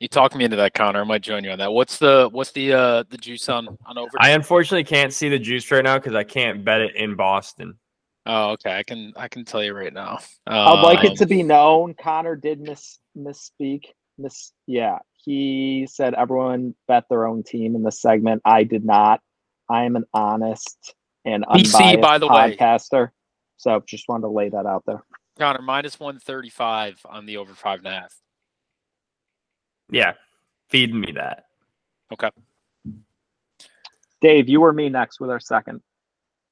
You 0.00 0.06
talk 0.08 0.34
me 0.36 0.44
into 0.44 0.56
that, 0.56 0.74
Conor. 0.74 1.00
I 1.00 1.04
might 1.04 1.22
join 1.22 1.42
you 1.42 1.50
on 1.50 1.58
that. 1.58 1.72
What's 1.72 1.98
the 1.98 2.28
what's 2.30 2.52
the 2.52 2.72
uh 2.72 3.04
the 3.10 3.18
juice 3.18 3.48
on 3.48 3.66
on 3.84 3.98
over? 3.98 4.10
I 4.20 4.30
unfortunately 4.30 4.84
can't 4.84 5.12
see 5.12 5.28
the 5.28 5.38
juice 5.38 5.68
right 5.72 5.82
now 5.82 5.98
because 5.98 6.14
I 6.14 6.22
can't 6.24 6.64
bet 6.64 6.80
it 6.80 6.94
in 6.94 7.16
Boston. 7.16 7.74
oh, 8.26 8.50
okay. 8.52 8.76
I 8.78 8.82
can 8.84 9.12
I 9.16 9.26
can 9.28 9.44
tell 9.44 9.62
you 9.62 9.74
right 9.74 9.92
now. 9.92 10.18
I'd 10.46 10.82
like 10.82 11.04
it 11.04 11.10
Um, 11.12 11.16
to 11.16 11.26
be 11.26 11.42
known 11.42 11.94
Conor 11.94 12.36
did 12.36 12.60
miss 12.60 12.98
misspeak. 13.16 13.86
Miss 14.18 14.52
yeah. 14.66 14.98
He 15.24 15.88
said 15.90 16.14
everyone 16.14 16.74
bet 16.86 17.04
their 17.10 17.26
own 17.26 17.42
team 17.42 17.74
in 17.74 17.82
the 17.82 17.92
segment. 17.92 18.40
I 18.44 18.62
did 18.64 18.84
not. 18.84 19.20
I 19.68 19.82
am 19.84 19.96
an 19.96 20.04
honest 20.14 20.94
and 21.24 21.44
BC, 21.46 21.74
unbiased 21.74 22.00
by 22.00 22.18
the 22.18 22.28
way. 22.28 22.56
podcaster. 22.56 23.10
So 23.56 23.82
just 23.86 24.08
wanted 24.08 24.22
to 24.22 24.28
lay 24.28 24.48
that 24.48 24.64
out 24.64 24.84
there. 24.86 25.02
Conor 25.38 25.60
minus 25.62 25.98
one 25.98 26.20
thirty 26.20 26.50
five 26.50 27.00
on 27.04 27.26
the 27.26 27.36
over 27.36 27.52
five 27.54 27.80
and 27.80 27.88
a 27.88 27.90
half. 27.90 28.14
Yeah, 29.90 30.14
feed 30.68 30.94
me 30.94 31.12
that. 31.12 31.46
Okay. 32.12 32.30
Dave, 34.20 34.48
you 34.48 34.62
or 34.62 34.72
me 34.72 34.88
next 34.88 35.20
with 35.20 35.30
our 35.30 35.40
second. 35.40 35.80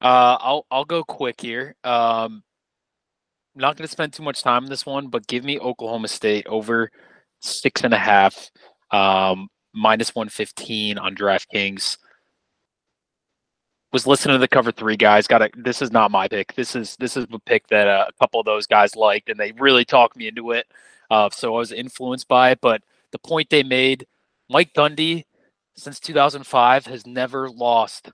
Uh, 0.01 0.37
I'll 0.39 0.65
I'll 0.71 0.85
go 0.85 1.03
quick 1.03 1.41
here. 1.41 1.75
Um, 1.83 2.43
not 3.55 3.75
going 3.75 3.87
to 3.87 3.91
spend 3.91 4.13
too 4.13 4.23
much 4.23 4.43
time 4.43 4.63
on 4.63 4.69
this 4.69 4.85
one, 4.85 5.07
but 5.07 5.27
give 5.27 5.43
me 5.43 5.59
Oklahoma 5.59 6.07
State 6.07 6.45
over 6.47 6.91
six 7.41 7.81
and 7.83 7.93
a 7.93 7.97
half, 7.97 8.51
um, 8.91 9.49
minus 9.73 10.13
one 10.13 10.29
fifteen 10.29 10.97
on 10.97 11.15
DraftKings. 11.15 11.97
Was 13.93 14.05
listening 14.05 14.35
to 14.35 14.39
the 14.39 14.47
cover 14.47 14.71
three 14.71 14.97
guys. 14.97 15.27
Got 15.27 15.41
it. 15.41 15.63
This 15.63 15.81
is 15.81 15.91
not 15.91 16.11
my 16.11 16.27
pick. 16.27 16.53
This 16.53 16.75
is 16.75 16.95
this 16.97 17.17
is 17.17 17.25
a 17.31 17.39
pick 17.39 17.67
that 17.67 17.87
uh, 17.87 18.05
a 18.07 18.13
couple 18.19 18.39
of 18.39 18.45
those 18.45 18.67
guys 18.67 18.95
liked, 18.95 19.29
and 19.29 19.39
they 19.39 19.53
really 19.53 19.85
talked 19.85 20.15
me 20.15 20.27
into 20.27 20.51
it. 20.51 20.67
Uh, 21.09 21.29
so 21.31 21.55
I 21.55 21.59
was 21.59 21.71
influenced 21.71 22.27
by 22.27 22.51
it. 22.51 22.59
But 22.61 22.83
the 23.11 23.19
point 23.19 23.49
they 23.49 23.63
made, 23.63 24.05
Mike 24.49 24.73
Gundy, 24.73 25.25
since 25.75 25.99
2005, 25.99 26.85
has 26.85 27.05
never 27.05 27.49
lost 27.49 28.11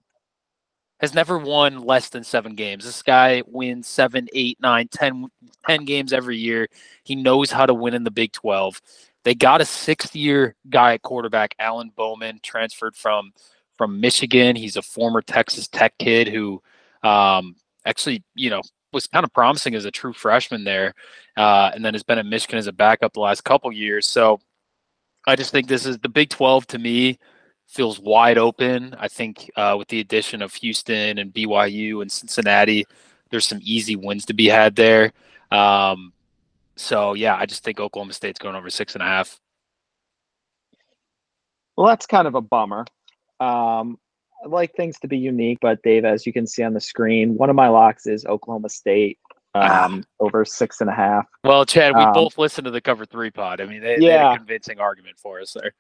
has 1.04 1.14
never 1.14 1.38
won 1.38 1.82
less 1.82 2.08
than 2.08 2.24
seven 2.24 2.56
games. 2.56 2.86
This 2.86 3.04
guy 3.04 3.44
wins 3.46 3.88
seven, 3.88 4.30
eight, 4.34 4.58
nine, 4.62 4.88
ten, 4.88 5.28
ten 5.68 5.84
games 5.84 6.14
every 6.14 6.38
year. 6.38 6.70
He 7.04 7.14
knows 7.14 7.52
how 7.52 7.66
to 7.66 7.74
win 7.74 7.94
in 7.94 8.06
the 8.06 8.10
Big 8.10 8.32
12. 8.32 8.82
They 9.26 9.36
got 9.36 9.60
a 9.60 9.66
sixth 9.66 10.16
year 10.16 10.56
guy 10.70 10.94
at 10.94 11.02
quarterback, 11.02 11.56
Alan 11.60 11.92
Bowman, 11.94 12.40
transferred 12.42 12.96
from 12.96 13.34
from 13.78 14.00
Michigan. 14.00 14.56
He's 14.56 14.78
a 14.78 14.82
former 14.82 15.22
Texas 15.22 15.68
Tech 15.68 15.94
kid 15.98 16.30
who 16.30 16.62
um, 17.04 17.58
actually, 17.86 18.24
you 18.34 18.50
know, 18.50 18.62
was 18.94 19.06
kind 19.06 19.26
of 19.26 19.34
promising 19.34 19.76
as 19.76 19.84
a 19.84 19.92
true 19.92 20.14
freshman 20.14 20.64
there, 20.64 20.94
uh, 21.36 21.70
and 21.76 21.84
then 21.84 21.94
has 21.94 22.04
been 22.04 22.20
at 22.20 22.26
Michigan 22.26 22.60
as 22.60 22.68
a 22.68 22.72
backup 22.72 23.12
the 23.12 23.20
last 23.20 23.44
couple 23.44 23.74
years. 23.74 24.08
So 24.08 24.40
I 25.26 25.36
just 25.36 25.52
think 25.52 25.68
this 25.68 25.86
is 25.86 25.98
the 26.00 26.10
Big 26.10 26.30
12 26.30 26.68
to 26.68 26.80
me 26.80 27.20
feels 27.68 28.00
wide 28.00 28.38
open. 28.38 28.96
I 29.00 29.08
think 29.08 29.50
uh, 29.56 29.76
with 29.78 29.88
the 29.88 30.00
addition 30.00 30.42
of 30.42 30.54
Houston 30.56 31.18
and 31.18 31.34
BYU 31.34 32.02
and 32.02 32.12
Cincinnati, 32.12 32.86
there's 33.30 33.46
some 33.46 33.60
easy 33.62 33.96
wins 33.96 34.26
to 34.26 34.34
be 34.34 34.48
had 34.48 34.76
there. 34.76 35.12
Um, 35.52 36.14
so 36.76 37.14
yeah, 37.14 37.36
I 37.36 37.46
just 37.46 37.64
think 37.64 37.80
Oklahoma 37.80 38.14
State's 38.14 38.40
going 38.40 38.56
over 38.56 38.70
six 38.70 38.94
and 38.94 39.02
a 39.02 39.08
half. 39.08 39.40
Well, 41.76 41.88
that's 41.88 42.06
kind 42.06 42.28
of 42.28 42.36
a 42.36 42.42
bummer. 42.42 42.86
Um, 43.40 43.98
I 44.44 44.48
like 44.48 44.76
things 44.76 45.00
to 45.00 45.08
be 45.08 45.18
unique, 45.18 45.60
but 45.62 45.82
Dave, 45.84 46.06
as 46.06 46.26
you 46.26 46.34
can 46.34 46.46
see 46.46 46.64
on 46.64 46.74
the 46.74 46.82
screen, 46.82 47.36
one 47.36 47.50
of 47.50 47.56
my 47.56 47.70
locks 47.70 48.06
is 48.06 48.26
Oklahoma 48.26 48.70
State 48.70 49.18
um, 49.56 50.04
over 50.20 50.46
six 50.46 50.82
and 50.82 50.90
a 50.90 50.94
half. 50.94 51.26
Well, 51.44 51.66
Chad, 51.66 51.96
we 51.96 52.04
Um, 52.04 52.12
both 52.14 52.38
listened 52.38 52.66
to 52.66 52.72
the 52.72 52.82
Cover 52.82 53.06
Three 53.06 53.32
pod. 53.32 53.62
I 53.62 53.66
mean, 53.66 53.82
they, 53.82 53.98
they 53.98 54.12
had 54.12 54.22
Yeah. 54.22 54.34
a 54.34 54.38
convincing 54.38 54.80
argument 54.80 55.18
for 55.20 55.40
us 55.40 55.54
there. 55.54 55.74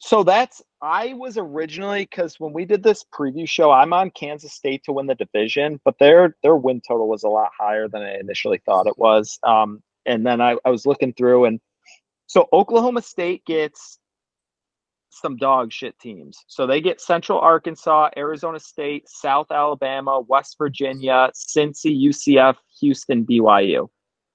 So 0.00 0.22
that's 0.22 0.62
I 0.80 1.14
was 1.14 1.36
originally 1.38 2.02
because 2.04 2.38
when 2.38 2.52
we 2.52 2.64
did 2.64 2.82
this 2.84 3.04
preview 3.12 3.48
show, 3.48 3.72
I'm 3.72 3.92
on 3.92 4.10
Kansas 4.10 4.52
State 4.52 4.84
to 4.84 4.92
win 4.92 5.06
the 5.06 5.16
division, 5.16 5.80
but 5.84 5.98
their 5.98 6.36
their 6.42 6.54
win 6.56 6.80
total 6.86 7.08
was 7.08 7.24
a 7.24 7.28
lot 7.28 7.50
higher 7.58 7.88
than 7.88 8.02
I 8.02 8.18
initially 8.18 8.60
thought 8.64 8.86
it 8.86 8.96
was. 8.96 9.38
Um, 9.42 9.82
and 10.06 10.24
then 10.24 10.40
I, 10.40 10.56
I 10.64 10.70
was 10.70 10.86
looking 10.86 11.12
through, 11.12 11.46
and 11.46 11.60
so 12.26 12.48
Oklahoma 12.52 13.02
State 13.02 13.44
gets 13.44 13.98
some 15.10 15.36
dog 15.36 15.72
shit 15.72 15.98
teams. 15.98 16.38
So 16.46 16.66
they 16.66 16.80
get 16.80 17.00
Central 17.00 17.38
Arkansas, 17.38 18.10
Arizona 18.16 18.60
State, 18.60 19.08
South 19.08 19.50
Alabama, 19.50 20.20
West 20.20 20.56
Virginia, 20.58 21.30
Cincy, 21.34 21.96
UCF, 22.08 22.56
Houston, 22.80 23.24
BYU. 23.24 23.88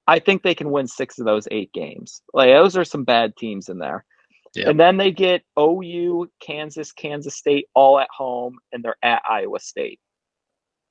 I 0.08 0.20
think 0.20 0.44
they 0.44 0.56
can 0.56 0.72
win 0.72 0.88
six 0.88 1.20
of 1.20 1.26
those 1.26 1.48
eight 1.52 1.72
games. 1.74 2.22
Like 2.34 2.50
those 2.50 2.76
are 2.76 2.86
some 2.86 3.04
bad 3.04 3.36
teams 3.38 3.70
in 3.70 3.78
there. 3.78 4.06
And 4.70 4.80
then 4.80 4.98
they 4.98 5.12
get 5.12 5.44
OU, 5.60 6.30
Kansas, 6.40 6.92
Kansas 6.92 7.36
State 7.36 7.68
all 7.74 8.00
at 8.00 8.10
home, 8.16 8.58
and 8.72 8.84
they're 8.84 8.98
at 9.02 9.22
Iowa 9.28 9.60
State. 9.60 10.00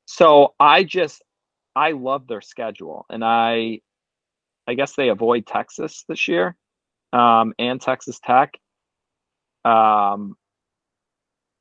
So 0.07 0.55
I 0.59 0.83
just 0.85 1.23
I 1.77 1.93
love 1.93 2.27
their 2.27 2.41
schedule, 2.41 3.07
and 3.09 3.25
I 3.25 3.81
I 4.67 4.75
guess 4.75 4.95
they 4.95 5.09
avoid 5.09 5.47
Texas 5.47 6.05
this 6.09 6.27
year, 6.27 6.57
um, 7.13 7.55
and 7.59 7.81
Texas 7.81 8.19
Tech. 8.23 8.55
Um, 9.65 10.37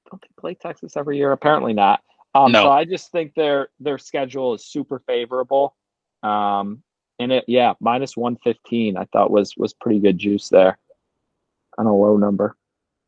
don't 0.10 0.22
they 0.22 0.28
play 0.39 0.56
Texas 0.56 0.97
every 0.97 1.18
year? 1.18 1.32
Apparently 1.32 1.74
not. 1.74 2.02
Um, 2.34 2.52
No. 2.52 2.64
So 2.64 2.72
I 2.72 2.86
just 2.86 3.12
think 3.12 3.34
their 3.36 3.70
their 3.80 3.97
schedule 3.97 4.54
is 4.54 4.66
super 4.66 4.99
favorable. 5.06 5.76
Um, 6.24 6.84
and 7.20 7.32
it 7.32 7.45
yeah 7.47 7.74
minus 7.80 8.18
one 8.18 8.38
fifteen 8.43 8.97
I 8.97 9.06
thought 9.06 9.32
was 9.32 9.56
was 9.58 9.74
pretty 9.74 9.99
good 9.99 10.18
juice 10.18 10.49
there 10.49 10.78
on 11.78 11.86
a 11.86 11.95
low 11.95 12.18
number. 12.18 12.56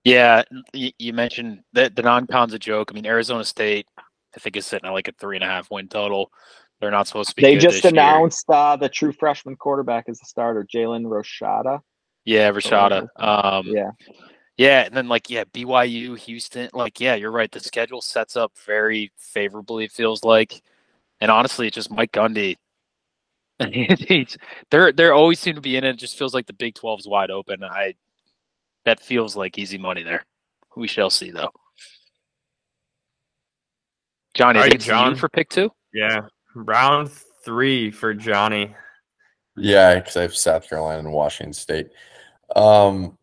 Yeah, 0.04 0.44
you, 0.74 0.91
you 1.00 1.14
mentioned 1.14 1.62
that 1.74 1.96
the 1.96 2.02
non-con's 2.02 2.54
a 2.54 2.60
joke. 2.60 2.91
I 2.91 2.94
mean, 2.94 3.06
Arizona 3.06 3.46
State, 3.46 3.88
I 3.98 4.39
think 4.39 4.58
is 4.58 4.66
sitting 4.66 4.88
at 4.88 4.91
like 4.91 5.08
a 5.08 5.14
three 5.14 5.38
and 5.38 5.44
a 5.44 5.48
half 5.48 5.72
win 5.72 5.88
total. 5.88 6.30
They're 6.82 6.91
not 6.91 7.08
supposed 7.08 7.30
to 7.30 7.36
be. 7.36 7.44
They 7.44 7.54
good 7.54 7.62
just 7.62 7.84
this 7.84 7.94
year. 7.94 8.02
announced 8.02 8.46
uh, 8.50 8.76
the 8.76 8.89
true 8.89 9.14
freshman 9.14 9.56
quarterback 9.56 10.10
as 10.10 10.20
the 10.20 10.26
starter, 10.26 10.68
Jalen 10.72 11.06
Rashada. 11.06 11.80
Yeah, 12.26 12.52
Rashada. 12.52 13.08
Um, 13.16 13.68
Yeah, 13.68 13.91
Yeah, 14.58 14.84
and 14.86 14.95
then 14.95 15.08
like 15.08 15.30
yeah, 15.30 15.45
BYU, 15.45 16.18
Houston, 16.18 16.70
like 16.74 16.99
yeah, 16.99 17.16
you're 17.16 17.32
right. 17.32 17.51
The 17.51 17.60
schedule 17.60 18.01
sets 18.01 18.38
up 18.38 18.51
very 18.66 19.12
favorably. 19.18 19.86
It 19.86 19.91
feels 19.91 20.24
like, 20.24 20.62
and 21.20 21.32
honestly, 21.32 21.68
it's 21.68 21.76
just 21.76 21.89
Mike 21.91 22.12
Gundy. 22.12 22.58
He's, 23.72 24.38
they're 24.70 24.91
they're 24.91 25.14
always 25.14 25.39
seem 25.39 25.56
to 25.56 25.62
be 25.62 25.76
in 25.76 25.84
it. 25.84 25.91
It 25.91 25.97
just 25.97 26.18
feels 26.18 26.34
like 26.34 26.45
the 26.45 26.54
Big 26.54 26.76
12 26.76 26.99
is 27.01 27.08
wide 27.08 27.32
open. 27.32 27.64
I 27.64 27.95
that 28.86 28.99
feels 28.99 29.36
like 29.36 29.58
easy 29.58 29.78
money 29.78 30.04
there. 30.04 30.24
We 30.76 30.88
shall 30.88 31.10
see 31.10 31.32
though. 31.32 31.51
Johnny, 34.34 34.60
I 34.60 34.64
All 34.64 34.64
think 34.64 34.74
right, 34.74 34.76
it's 34.76 34.86
John. 34.86 35.16
for 35.16 35.30
pick 35.30 35.49
two. 35.49 35.72
Yeah. 35.93 36.22
Round 36.56 37.10
three 37.43 37.91
for 37.91 38.14
Johnny. 38.14 38.76
Yeah, 39.56 39.95
because 39.95 40.18
I 40.18 40.24
have 40.24 40.36
South 40.36 40.68
Carolina 40.68 40.99
and 40.99 41.12
Washington 41.12 41.54
State. 41.54 41.89
Um, 42.56 43.18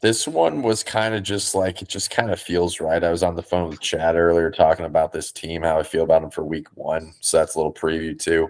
this 0.00 0.28
one 0.28 0.62
was 0.62 0.84
kind 0.84 1.14
of 1.14 1.22
just 1.22 1.54
like 1.54 1.82
it 1.82 1.88
just 1.88 2.10
kind 2.10 2.30
of 2.30 2.40
feels 2.40 2.80
right. 2.80 3.02
I 3.02 3.10
was 3.10 3.22
on 3.22 3.34
the 3.34 3.42
phone 3.42 3.70
with 3.70 3.80
Chad 3.80 4.14
earlier 4.16 4.50
talking 4.50 4.84
about 4.84 5.12
this 5.12 5.32
team, 5.32 5.62
how 5.62 5.78
I 5.78 5.82
feel 5.82 6.04
about 6.04 6.22
them 6.22 6.30
for 6.30 6.44
week 6.44 6.68
one. 6.74 7.12
So 7.20 7.38
that's 7.38 7.56
a 7.56 7.58
little 7.58 7.72
preview 7.72 8.18
too. 8.18 8.48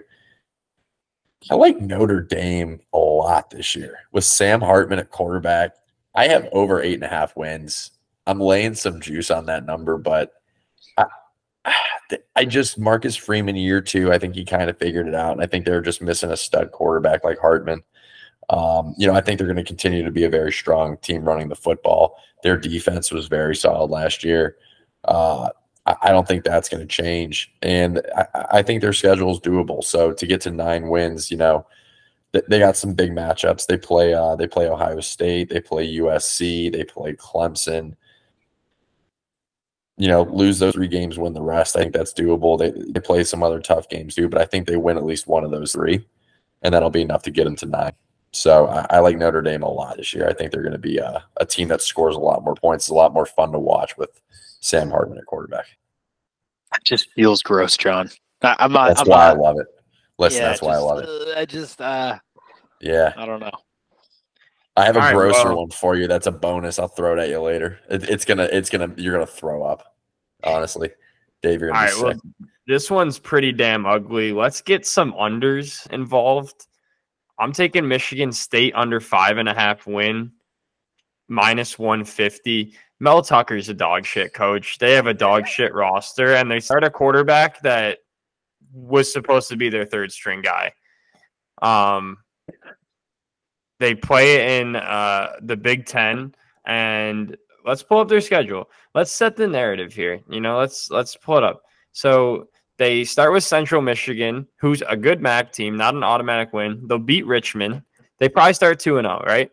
I 1.49 1.55
like 1.55 1.79
Notre 1.79 2.21
Dame 2.21 2.81
a 2.93 2.97
lot 2.97 3.49
this 3.49 3.75
year 3.75 3.99
with 4.11 4.25
Sam 4.25 4.61
Hartman 4.61 4.99
at 4.99 5.09
quarterback. 5.09 5.71
I 6.13 6.27
have 6.27 6.49
over 6.51 6.81
eight 6.81 6.95
and 6.95 7.03
a 7.03 7.07
half 7.07 7.35
wins. 7.35 7.91
I'm 8.27 8.39
laying 8.39 8.75
some 8.75 8.99
juice 8.99 9.31
on 9.31 9.45
that 9.45 9.65
number, 9.65 9.97
but 9.97 10.33
I, 10.97 11.05
I 12.35 12.45
just 12.45 12.77
Marcus 12.77 13.15
Freeman 13.15 13.55
year 13.55 13.81
two. 13.81 14.11
I 14.11 14.17
think 14.17 14.35
he 14.35 14.45
kind 14.45 14.69
of 14.69 14.77
figured 14.77 15.07
it 15.07 15.15
out, 15.15 15.33
and 15.33 15.41
I 15.41 15.47
think 15.47 15.65
they're 15.65 15.81
just 15.81 16.01
missing 16.01 16.31
a 16.31 16.37
stud 16.37 16.71
quarterback 16.71 17.23
like 17.23 17.39
Hartman. 17.39 17.83
Um, 18.49 18.95
you 18.97 19.05
know, 19.05 19.13
I 19.13 19.21
think 19.21 19.37
they're 19.37 19.47
going 19.47 19.57
to 19.57 19.63
continue 19.63 20.03
to 20.03 20.11
be 20.11 20.23
a 20.23 20.29
very 20.29 20.51
strong 20.51 20.97
team 20.97 21.23
running 21.23 21.49
the 21.49 21.55
football. 21.55 22.17
Their 22.43 22.57
defense 22.57 23.11
was 23.11 23.27
very 23.27 23.55
solid 23.55 23.91
last 23.91 24.23
year. 24.23 24.57
Uh, 25.05 25.49
I, 25.85 25.95
I 26.03 26.11
don't 26.11 26.27
think 26.27 26.43
that's 26.43 26.69
going 26.69 26.81
to 26.81 26.87
change, 26.87 27.53
and 27.61 28.01
I, 28.15 28.27
I 28.51 28.61
think 28.63 28.81
their 28.81 28.93
schedule 28.93 29.31
is 29.31 29.39
doable. 29.39 29.83
So 29.83 30.13
to 30.13 30.25
get 30.25 30.41
to 30.41 30.51
nine 30.51 30.89
wins, 30.89 31.29
you 31.29 31.37
know, 31.37 31.65
th- 32.33 32.45
they 32.47 32.59
got 32.59 32.77
some 32.77 32.93
big 32.93 33.11
matchups. 33.11 33.67
They 33.67 33.77
play 33.77 34.13
uh, 34.13 34.35
they 34.35 34.47
play 34.47 34.67
Ohio 34.67 34.99
State, 35.01 35.49
they 35.49 35.61
play 35.61 35.87
USC, 35.97 36.71
they 36.71 36.83
play 36.83 37.13
Clemson 37.13 37.95
you 39.99 40.07
know, 40.07 40.23
lose 40.23 40.59
those 40.59 40.73
three 40.73 40.87
games, 40.87 41.19
win 41.19 41.33
the 41.33 41.41
rest. 41.41 41.75
I 41.75 41.81
think 41.81 41.93
that's 41.93 42.13
doable. 42.13 42.57
They, 42.57 42.71
they 42.71 43.01
play 43.01 43.25
some 43.25 43.43
other 43.43 43.59
tough 43.59 43.89
games 43.89 44.15
too, 44.15 44.29
but 44.29 44.41
I 44.41 44.45
think 44.45 44.65
they 44.65 44.77
win 44.77 44.95
at 44.95 45.03
least 45.03 45.27
one 45.27 45.43
of 45.43 45.51
those 45.51 45.73
three, 45.73 46.05
and 46.61 46.73
that'll 46.73 46.89
be 46.89 47.01
enough 47.01 47.21
to 47.23 47.31
get 47.31 47.43
them 47.43 47.57
to 47.57 47.65
nine. 47.65 47.91
So 48.31 48.67
I, 48.67 48.85
I 48.89 48.99
like 48.99 49.17
Notre 49.17 49.41
Dame 49.41 49.63
a 49.63 49.69
lot 49.69 49.97
this 49.97 50.13
year. 50.13 50.27
I 50.27 50.33
think 50.33 50.51
they're 50.51 50.61
going 50.61 50.73
to 50.73 50.77
be 50.77 50.97
a, 50.97 51.23
a 51.37 51.45
team 51.45 51.67
that 51.69 51.81
scores 51.81 52.15
a 52.15 52.19
lot 52.19 52.43
more 52.43 52.55
points. 52.55 52.85
It's 52.85 52.91
a 52.91 52.93
lot 52.95 53.13
more 53.13 53.25
fun 53.25 53.51
to 53.53 53.59
watch 53.59 53.97
with 53.97 54.21
Sam 54.59 54.91
Hartman 54.91 55.17
at 55.17 55.25
quarterback. 55.25 55.65
It 56.75 56.83
just 56.83 57.09
feels 57.13 57.41
gross, 57.41 57.75
John. 57.75 58.09
I, 58.43 58.55
I'm 58.59 58.71
not. 58.71 58.89
That's 58.89 59.01
I'm 59.01 59.07
why 59.07 59.27
I 59.29 59.33
love 59.33 59.57
it. 59.59 59.65
Listen, 60.19 60.41
yeah, 60.43 60.49
that's 60.49 60.61
why 60.61 60.73
I 60.75 60.77
love 60.77 60.99
it. 60.99 61.07
uh, 61.09 61.39
I 61.39 61.45
just, 61.45 61.81
uh, 61.81 62.19
Yeah, 62.81 63.13
I 63.17 63.25
don't 63.25 63.39
know. 63.39 63.51
I 64.77 64.85
have 64.85 64.95
a 64.95 64.99
All 64.99 65.05
right, 65.05 65.13
grosser 65.15 65.49
well- 65.49 65.57
one 65.61 65.71
for 65.71 65.95
you. 65.95 66.07
That's 66.07 66.27
a 66.27 66.31
bonus. 66.31 66.77
I'll 66.77 66.87
throw 66.87 67.17
it 67.17 67.19
at 67.19 67.29
you 67.29 67.41
later. 67.41 67.79
It, 67.89 68.03
it's 68.09 68.25
gonna, 68.25 68.43
it's 68.51 68.69
gonna, 68.69 68.93
you're 68.97 69.13
gonna 69.13 69.25
throw 69.25 69.63
up. 69.63 69.95
Honestly, 70.43 70.91
Dave, 71.41 71.59
you're 71.61 71.71
gonna 71.71 71.81
right. 71.81 71.95
be 71.95 72.01
Well, 72.03 72.13
sick. 72.13 72.21
this 72.67 72.91
one's 72.91 73.17
pretty 73.19 73.51
damn 73.51 73.85
ugly. 73.85 74.31
Let's 74.31 74.61
get 74.61 74.85
some 74.85 75.13
unders 75.13 75.89
involved. 75.91 76.67
I'm 77.39 77.53
taking 77.53 77.87
Michigan 77.87 78.31
State 78.31 78.73
under 78.75 78.99
five 78.99 79.37
and 79.37 79.47
a 79.47 79.53
half 79.53 79.87
win, 79.87 80.33
minus 81.27 81.79
150. 81.79 82.73
Mel 82.99 83.21
Tucker's 83.21 83.69
a 83.69 83.73
dog 83.73 84.05
shit 84.05 84.33
coach. 84.33 84.77
They 84.77 84.93
have 84.93 85.07
a 85.07 85.13
dog 85.13 85.47
shit 85.47 85.73
roster, 85.73 86.35
and 86.35 86.51
they 86.51 86.59
start 86.59 86.83
a 86.83 86.89
quarterback 86.89 87.61
that 87.61 87.99
was 88.73 89.11
supposed 89.11 89.47
to 89.49 89.55
be 89.55 89.69
their 89.69 89.85
third 89.85 90.11
string 90.11 90.41
guy. 90.41 90.73
Um, 91.61 92.17
they 93.79 93.95
play 93.95 94.59
in 94.59 94.75
uh, 94.75 95.33
the 95.41 95.55
Big 95.55 95.85
Ten, 95.85 96.35
and 96.65 97.37
let's 97.65 97.83
pull 97.83 97.99
up 97.99 98.09
their 98.09 98.19
schedule. 98.19 98.69
Let's 98.93 99.13
set 99.13 99.37
the 99.37 99.47
narrative 99.47 99.93
here. 99.93 100.19
You 100.29 100.41
know, 100.41 100.57
let's 100.57 100.91
let's 100.91 101.15
pull 101.15 101.37
it 101.37 101.43
up. 101.45 101.61
So 101.93 102.49
they 102.79 103.03
start 103.03 103.33
with 103.33 103.43
Central 103.43 103.81
Michigan, 103.81 104.47
who's 104.55 104.81
a 104.87 104.95
good 104.95 105.21
MAC 105.21 105.51
team, 105.51 105.75
not 105.75 105.95
an 105.95 106.03
automatic 106.03 106.53
win. 106.53 106.81
They'll 106.87 106.97
beat 106.97 107.27
Richmond. 107.27 107.83
They 108.19 108.29
probably 108.29 108.53
start 108.53 108.79
2 108.79 108.97
and 108.97 109.05
0, 109.05 109.21
right? 109.27 109.51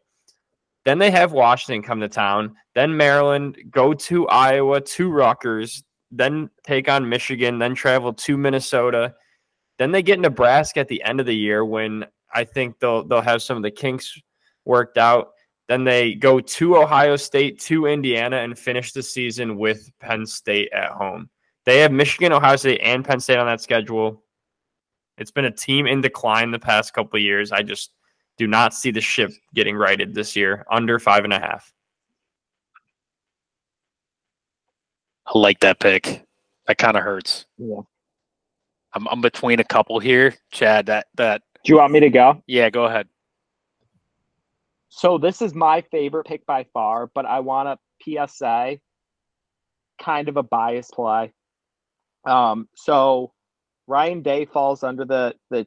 Then 0.84 0.98
they 0.98 1.10
have 1.10 1.32
Washington 1.32 1.82
come 1.82 2.00
to 2.00 2.08
town, 2.08 2.54
then 2.76 2.96
Maryland, 2.96 3.58
go 3.68 3.92
to 3.92 4.28
Iowa, 4.28 4.80
to 4.80 5.10
Rutgers, 5.10 5.82
then 6.12 6.48
take 6.64 6.88
on 6.88 7.08
Michigan, 7.08 7.58
then 7.58 7.74
travel 7.74 8.12
to 8.12 8.36
Minnesota. 8.36 9.12
Then 9.78 9.90
they 9.90 10.02
get 10.02 10.20
Nebraska 10.20 10.78
at 10.78 10.88
the 10.88 11.02
end 11.02 11.18
of 11.18 11.26
the 11.26 11.34
year 11.34 11.64
when 11.64 12.06
I 12.32 12.44
think 12.44 12.78
they'll 12.78 13.02
they'll 13.04 13.20
have 13.20 13.42
some 13.42 13.56
of 13.56 13.64
the 13.64 13.72
kinks 13.72 14.16
worked 14.64 14.98
out. 14.98 15.32
Then 15.68 15.82
they 15.82 16.14
go 16.14 16.38
to 16.38 16.76
Ohio 16.76 17.16
State, 17.16 17.58
to 17.62 17.86
Indiana, 17.86 18.36
and 18.36 18.56
finish 18.56 18.92
the 18.92 19.02
season 19.02 19.56
with 19.56 19.90
Penn 19.98 20.24
State 20.24 20.70
at 20.72 20.92
home. 20.92 21.28
They 21.66 21.80
have 21.80 21.90
Michigan, 21.92 22.32
Ohio 22.32 22.56
State, 22.56 22.80
and 22.82 23.04
Penn 23.04 23.20
State 23.20 23.38
on 23.38 23.46
that 23.46 23.60
schedule. 23.60 24.22
It's 25.18 25.32
been 25.32 25.44
a 25.44 25.50
team 25.50 25.86
in 25.86 26.00
decline 26.00 26.52
the 26.52 26.58
past 26.58 26.94
couple 26.94 27.16
of 27.16 27.22
years. 27.22 27.50
I 27.50 27.62
just 27.62 27.90
do 28.36 28.46
not 28.46 28.72
see 28.72 28.92
the 28.92 29.00
ship 29.00 29.32
getting 29.54 29.76
righted 29.76 30.14
this 30.14 30.36
year 30.36 30.64
under 30.70 30.98
five 30.98 31.24
and 31.24 31.32
a 31.32 31.40
half. 31.40 31.72
I 35.26 35.36
like 35.36 35.58
that 35.60 35.80
pick. 35.80 36.24
That 36.68 36.78
kind 36.78 36.96
of 36.96 37.02
hurts. 37.02 37.46
Yeah. 37.58 37.80
I'm, 38.94 39.08
I'm 39.08 39.20
between 39.20 39.58
a 39.58 39.64
couple 39.64 39.98
here, 39.98 40.34
Chad. 40.52 40.86
That 40.86 41.06
that 41.16 41.42
Do 41.64 41.72
you 41.72 41.78
want 41.78 41.92
me 41.92 42.00
to 42.00 42.10
go? 42.10 42.42
yeah. 42.46 42.70
Go 42.70 42.84
ahead. 42.84 43.08
So 44.88 45.18
this 45.18 45.42
is 45.42 45.54
my 45.54 45.82
favorite 45.90 46.26
pick 46.26 46.46
by 46.46 46.64
far, 46.72 47.10
but 47.12 47.26
I 47.26 47.40
want 47.40 47.68
a 47.68 48.28
PSA, 48.28 48.78
kind 50.00 50.28
of 50.28 50.36
a 50.36 50.42
bias 50.42 50.90
play. 50.90 51.32
Um, 52.26 52.68
so 52.74 53.32
Ryan 53.86 54.22
Day 54.22 54.44
falls 54.44 54.82
under 54.82 55.04
the 55.04 55.34
the 55.50 55.66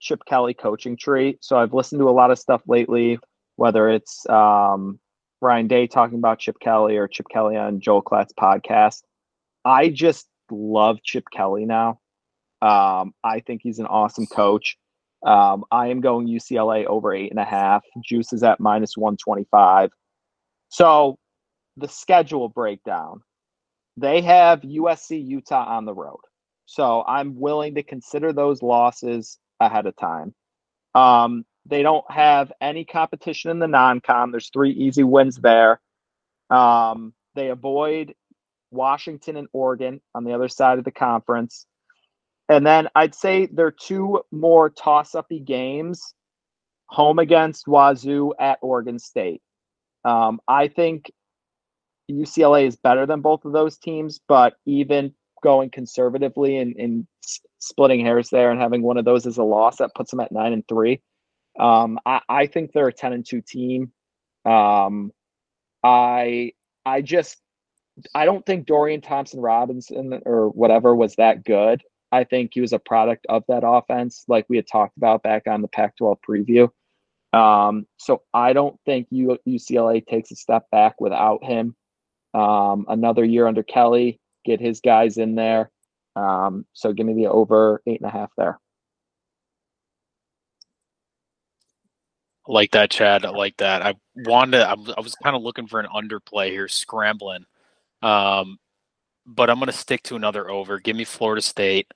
Chip 0.00 0.22
Kelly 0.26 0.54
coaching 0.54 0.96
tree. 0.96 1.38
So 1.40 1.58
I've 1.58 1.74
listened 1.74 2.00
to 2.00 2.08
a 2.08 2.10
lot 2.10 2.30
of 2.30 2.38
stuff 2.38 2.62
lately, 2.66 3.18
whether 3.56 3.88
it's 3.88 4.28
um, 4.28 4.98
Ryan 5.40 5.68
Day 5.68 5.86
talking 5.86 6.18
about 6.18 6.38
Chip 6.38 6.58
Kelly 6.60 6.96
or 6.96 7.06
Chip 7.06 7.26
Kelly 7.30 7.56
on 7.56 7.80
Joel 7.80 8.02
Klatt's 8.02 8.32
podcast. 8.32 9.02
I 9.64 9.90
just 9.90 10.26
love 10.50 11.02
Chip 11.02 11.24
Kelly 11.32 11.66
now. 11.66 12.00
Um, 12.62 13.12
I 13.22 13.40
think 13.40 13.60
he's 13.62 13.78
an 13.78 13.86
awesome 13.86 14.26
coach. 14.26 14.76
Um, 15.24 15.64
I 15.70 15.88
am 15.88 16.00
going 16.00 16.28
UCLA 16.28 16.86
over 16.86 17.14
eight 17.14 17.30
and 17.30 17.38
a 17.38 17.44
half. 17.44 17.84
Juice 18.02 18.32
is 18.32 18.42
at 18.42 18.58
minus 18.58 18.96
125. 18.96 19.90
So 20.70 21.18
the 21.76 21.88
schedule 21.88 22.48
breakdown 22.48 23.20
they 24.00 24.22
have 24.22 24.62
USC, 24.62 25.24
Utah 25.26 25.64
on 25.66 25.84
the 25.84 25.94
road. 25.94 26.20
So 26.66 27.04
I'm 27.06 27.38
willing 27.38 27.74
to 27.74 27.82
consider 27.82 28.32
those 28.32 28.62
losses 28.62 29.38
ahead 29.60 29.86
of 29.86 29.96
time. 29.96 30.34
Um, 30.94 31.44
they 31.66 31.82
don't 31.82 32.08
have 32.10 32.52
any 32.60 32.84
competition 32.84 33.50
in 33.50 33.58
the 33.58 33.68
non-con. 33.68 34.30
There's 34.30 34.50
three 34.50 34.72
easy 34.72 35.02
wins 35.02 35.36
there. 35.36 35.80
Um, 36.48 37.12
they 37.34 37.48
avoid 37.48 38.14
Washington 38.70 39.36
and 39.36 39.48
Oregon 39.52 40.00
on 40.14 40.24
the 40.24 40.32
other 40.32 40.48
side 40.48 40.78
of 40.78 40.84
the 40.84 40.90
conference. 40.90 41.66
And 42.48 42.66
then 42.66 42.88
I'd 42.94 43.14
say 43.14 43.46
there 43.46 43.66
are 43.66 43.70
two 43.72 44.22
more 44.32 44.70
toss-uppy 44.70 45.40
games: 45.40 46.14
home 46.86 47.18
against 47.18 47.68
Wazoo 47.68 48.32
at 48.40 48.58
Oregon 48.62 48.98
State. 48.98 49.42
Um, 50.04 50.40
I 50.48 50.68
think 50.68 51.12
UCLA 52.10 52.66
is 52.66 52.76
better 52.76 53.06
than 53.06 53.20
both 53.20 53.44
of 53.44 53.52
those 53.52 53.78
teams, 53.78 54.20
but 54.28 54.54
even 54.66 55.14
going 55.42 55.70
conservatively 55.70 56.58
and, 56.58 56.76
and 56.76 57.06
splitting 57.58 58.04
hairs 58.04 58.30
there 58.30 58.50
and 58.50 58.60
having 58.60 58.82
one 58.82 58.96
of 58.96 59.04
those 59.04 59.26
as 59.26 59.38
a 59.38 59.42
loss, 59.42 59.78
that 59.78 59.94
puts 59.94 60.10
them 60.10 60.20
at 60.20 60.32
nine 60.32 60.52
and 60.52 60.66
three. 60.68 61.00
Um, 61.58 61.98
I, 62.06 62.20
I 62.28 62.46
think 62.46 62.72
they're 62.72 62.88
a 62.88 62.92
ten 62.92 63.12
and 63.12 63.26
two 63.26 63.40
team. 63.40 63.92
Um, 64.44 65.12
I 65.82 66.52
I 66.84 67.02
just 67.02 67.38
I 68.14 68.24
don't 68.24 68.44
think 68.46 68.66
Dorian 68.66 69.00
Thompson 69.00 69.40
Robinson 69.40 70.20
or 70.24 70.48
whatever 70.48 70.94
was 70.94 71.16
that 71.16 71.44
good. 71.44 71.82
I 72.12 72.24
think 72.24 72.52
he 72.54 72.60
was 72.60 72.72
a 72.72 72.78
product 72.78 73.26
of 73.28 73.44
that 73.48 73.62
offense, 73.64 74.24
like 74.26 74.46
we 74.48 74.56
had 74.56 74.66
talked 74.66 74.96
about 74.96 75.22
back 75.22 75.46
on 75.46 75.62
the 75.62 75.68
Pac-12 75.68 76.16
preview. 76.28 76.68
Um, 77.38 77.86
so 77.98 78.22
I 78.34 78.52
don't 78.52 78.78
think 78.84 79.08
UCLA 79.12 80.04
takes 80.04 80.32
a 80.32 80.36
step 80.36 80.68
back 80.72 81.00
without 81.00 81.44
him. 81.44 81.76
Um, 82.34 82.86
another 82.88 83.24
year 83.24 83.46
under 83.46 83.62
Kelly, 83.62 84.20
get 84.44 84.60
his 84.60 84.80
guys 84.80 85.16
in 85.18 85.34
there. 85.34 85.70
Um, 86.16 86.66
so 86.72 86.92
give 86.92 87.06
me 87.06 87.14
the 87.14 87.26
over 87.26 87.82
eight 87.86 88.00
and 88.00 88.08
a 88.08 88.12
half 88.12 88.30
there. 88.36 88.58
Like 92.46 92.72
that, 92.72 92.90
Chad. 92.90 93.24
I 93.24 93.30
like 93.30 93.56
that. 93.58 93.82
I 93.82 93.94
wanted. 94.16 94.62
I 94.62 94.74
was, 94.74 94.94
I 94.96 95.00
was 95.00 95.14
kind 95.14 95.36
of 95.36 95.42
looking 95.42 95.66
for 95.66 95.78
an 95.78 95.86
underplay 95.94 96.50
here, 96.50 96.68
scrambling. 96.68 97.44
Um, 98.02 98.58
but 99.26 99.50
I'm 99.50 99.58
going 99.58 99.66
to 99.66 99.72
stick 99.72 100.02
to 100.04 100.16
another 100.16 100.50
over. 100.50 100.80
Give 100.80 100.96
me 100.96 101.04
Florida 101.04 101.42
State 101.42 101.86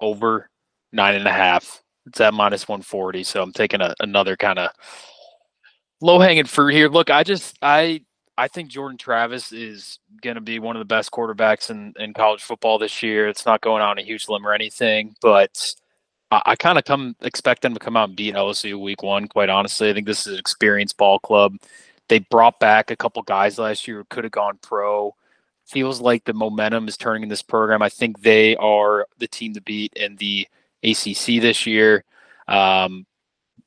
over 0.00 0.50
nine 0.92 1.14
and 1.14 1.26
a 1.26 1.32
half. 1.32 1.82
It's 2.06 2.20
at 2.20 2.34
minus 2.34 2.68
140. 2.68 3.24
So 3.24 3.42
I'm 3.42 3.52
taking 3.52 3.80
a, 3.80 3.94
another 4.00 4.36
kind 4.36 4.58
of 4.58 4.70
low 6.00 6.18
hanging 6.18 6.44
fruit 6.44 6.74
here. 6.74 6.88
Look, 6.88 7.10
I 7.10 7.22
just 7.22 7.56
I 7.62 8.02
I 8.38 8.46
think 8.46 8.70
Jordan 8.70 8.96
Travis 8.96 9.50
is 9.50 9.98
going 10.22 10.36
to 10.36 10.40
be 10.40 10.60
one 10.60 10.76
of 10.76 10.80
the 10.80 10.84
best 10.84 11.10
quarterbacks 11.10 11.70
in, 11.70 11.92
in 11.98 12.14
college 12.14 12.40
football 12.40 12.78
this 12.78 13.02
year. 13.02 13.26
It's 13.26 13.44
not 13.44 13.60
going 13.60 13.82
on 13.82 13.98
a 13.98 14.02
huge 14.02 14.28
limb 14.28 14.46
or 14.46 14.54
anything, 14.54 15.16
but 15.20 15.60
I, 16.30 16.42
I 16.46 16.56
kind 16.56 16.78
of 16.78 16.84
come 16.84 17.16
expect 17.22 17.62
them 17.62 17.74
to 17.74 17.80
come 17.80 17.96
out 17.96 18.10
and 18.10 18.16
beat 18.16 18.36
LSU 18.36 18.80
week 18.80 19.02
one. 19.02 19.26
Quite 19.26 19.48
honestly, 19.48 19.90
I 19.90 19.92
think 19.92 20.06
this 20.06 20.24
is 20.24 20.34
an 20.34 20.38
experienced 20.38 20.96
ball 20.96 21.18
club. 21.18 21.56
They 22.08 22.20
brought 22.20 22.60
back 22.60 22.92
a 22.92 22.96
couple 22.96 23.22
guys 23.22 23.58
last 23.58 23.88
year 23.88 23.98
who 23.98 24.04
could 24.04 24.22
have 24.22 24.32
gone 24.32 24.60
pro. 24.62 25.16
Feels 25.66 26.00
like 26.00 26.24
the 26.24 26.32
momentum 26.32 26.86
is 26.86 26.96
turning 26.96 27.24
in 27.24 27.28
this 27.28 27.42
program. 27.42 27.82
I 27.82 27.88
think 27.88 28.22
they 28.22 28.54
are 28.56 29.08
the 29.18 29.26
team 29.26 29.52
to 29.54 29.60
beat 29.60 29.92
in 29.94 30.14
the 30.16 30.46
ACC 30.84 31.42
this 31.42 31.66
year. 31.66 32.04
Um, 32.46 33.04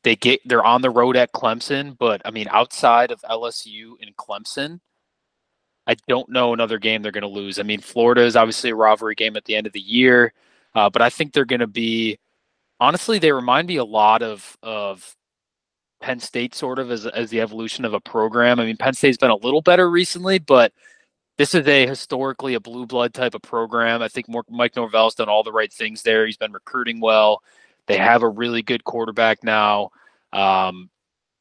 they 0.04 0.16
get 0.16 0.42
they're 0.46 0.64
on 0.64 0.82
the 0.82 0.90
road 0.90 1.16
at 1.16 1.32
Clemson, 1.34 1.98
but 1.98 2.22
I 2.26 2.32
mean 2.32 2.48
outside 2.50 3.12
of 3.12 3.22
LSU 3.22 3.94
and 4.02 4.16
Clemson, 4.18 4.80
I 5.88 5.96
don't 6.08 6.30
know 6.30 6.54
another 6.54 6.80
game 6.80 7.02
they're 7.02 7.12
going 7.12 7.22
to 7.24 7.28
lose. 7.28 7.60
I 7.60 7.64
mean 7.64 7.82
Florida 7.82 8.22
is 8.24 8.36
obviously 8.36 8.72
a 8.72 8.76
rivalry 8.76 9.16
game 9.16 9.36
at 9.36 9.46
the 9.46 9.56
end 9.56 9.68
of 9.68 9.74
the 9.74 9.80
year, 9.80 10.34
uh, 10.76 10.90
but 10.90 11.02
I 11.02 11.10
think 11.10 11.34
they're 11.34 11.46
going 11.46 11.60
to 11.60 11.68
be 11.68 12.18
honestly 12.80 13.20
they 13.20 13.32
remind 13.32 13.68
me 13.68 13.78
a 13.78 13.86
lot 13.86 14.24
of 14.24 14.58
of 14.64 15.16
Penn 16.02 16.20
State 16.20 16.56
sort 16.56 16.80
of 16.80 16.90
as 16.92 17.06
as 17.06 17.30
the 17.30 17.42
evolution 17.42 17.86
of 17.86 17.94
a 17.94 18.02
program. 18.02 18.60
I 18.60 18.66
mean 18.66 18.78
Penn 18.78 18.94
State's 18.94 19.18
been 19.18 19.30
a 19.30 19.36
little 19.36 19.62
better 19.62 19.90
recently, 19.90 20.40
but 20.40 20.74
this 21.38 21.56
is 21.56 21.68
a 21.68 21.88
historically 21.88 22.56
a 22.56 22.60
blue 22.60 22.86
blood 22.86 23.14
type 23.14 23.36
of 23.36 23.42
program. 23.42 24.02
I 24.02 24.08
think 24.08 24.28
Mike 24.50 24.76
Norvell's 24.76 25.16
done 25.16 25.30
all 25.30 25.44
the 25.44 25.52
right 25.52 25.72
things 25.72 26.04
there. 26.04 26.26
He's 26.26 26.38
been 26.38 26.52
recruiting 26.52 27.00
well. 27.00 27.42
They 27.92 27.98
have 27.98 28.24
a 28.24 28.30
really 28.30 28.62
good 28.62 28.84
quarterback 28.84 29.44
now. 29.44 29.90
Um, 30.34 30.90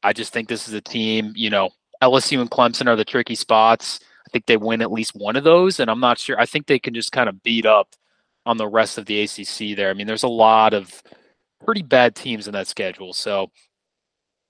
I 0.03 0.13
just 0.13 0.33
think 0.33 0.49
this 0.49 0.67
is 0.67 0.73
a 0.73 0.81
team, 0.81 1.33
you 1.35 1.49
know, 1.49 1.69
LSU 2.01 2.41
and 2.41 2.49
Clemson 2.49 2.87
are 2.87 2.95
the 2.95 3.05
tricky 3.05 3.35
spots. 3.35 3.99
I 4.27 4.29
think 4.31 4.45
they 4.45 4.57
win 4.57 4.81
at 4.81 4.91
least 4.91 5.15
one 5.15 5.35
of 5.35 5.43
those, 5.43 5.79
and 5.79 5.89
I'm 5.89 5.99
not 5.99 6.17
sure. 6.17 6.39
I 6.39 6.45
think 6.45 6.65
they 6.65 6.79
can 6.79 6.93
just 6.93 7.11
kind 7.11 7.29
of 7.29 7.43
beat 7.43 7.65
up 7.65 7.95
on 8.45 8.57
the 8.57 8.67
rest 8.67 8.97
of 8.97 9.05
the 9.05 9.21
ACC 9.21 9.75
there. 9.75 9.89
I 9.89 9.93
mean, 9.93 10.07
there's 10.07 10.23
a 10.23 10.27
lot 10.27 10.73
of 10.73 11.01
pretty 11.63 11.83
bad 11.83 12.15
teams 12.15 12.47
in 12.47 12.53
that 12.53 12.67
schedule. 12.67 13.13
So 13.13 13.51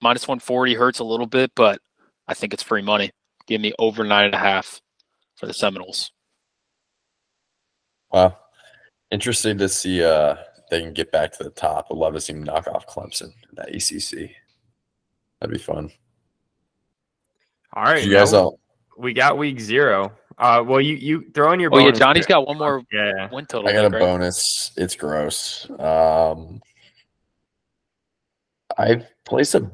minus 0.01 0.27
140 0.27 0.73
hurts 0.73 0.99
a 0.99 1.03
little 1.03 1.27
bit, 1.27 1.51
but 1.55 1.79
I 2.27 2.33
think 2.33 2.53
it's 2.53 2.63
free 2.63 2.81
money. 2.81 3.11
Give 3.47 3.59
me 3.59 3.73
over 3.79 4.03
nine 4.03 4.25
and 4.25 4.35
a 4.35 4.39
half 4.39 4.81
for 5.35 5.45
the 5.45 5.53
Seminoles. 5.53 6.11
Wow. 8.11 8.37
Interesting 9.11 9.57
to 9.57 9.67
see 9.67 10.03
uh 10.03 10.35
they 10.71 10.81
can 10.81 10.93
get 10.93 11.11
back 11.11 11.31
to 11.33 11.43
the 11.43 11.49
top. 11.51 11.87
I'd 11.91 11.97
love 11.97 12.13
to 12.15 12.21
see 12.21 12.33
them 12.33 12.43
knock 12.43 12.65
off 12.67 12.87
Clemson 12.87 13.25
in 13.49 13.55
that 13.55 13.69
ACC. 13.75 14.31
That'd 15.39 15.53
be 15.53 15.59
fun. 15.59 15.91
All 17.73 17.83
right, 17.83 18.03
You 18.03 18.11
guys 18.11 18.31
now 18.33 18.39
all 18.39 18.59
we 18.97 19.13
got 19.13 19.37
week 19.37 19.59
zero. 19.59 20.11
Uh, 20.37 20.63
well, 20.65 20.81
you 20.81 20.95
you 20.95 21.25
throw 21.33 21.51
in 21.53 21.59
your. 21.59 21.69
Oh 21.73 21.77
yeah, 21.77 21.85
bonus 21.85 21.99
Johnny's 21.99 22.25
pick. 22.25 22.29
got 22.29 22.47
one 22.47 22.57
more 22.57 22.81
Yeah, 22.91 23.29
win 23.31 23.45
total. 23.45 23.69
I 23.69 23.73
got 23.73 23.85
a 23.85 23.89
pick, 23.89 23.99
right? 23.99 23.99
bonus. 23.99 24.71
It's 24.77 24.95
gross. 24.95 25.69
Um 25.79 26.61
I 28.77 29.05
placed 29.25 29.55
a 29.55 29.69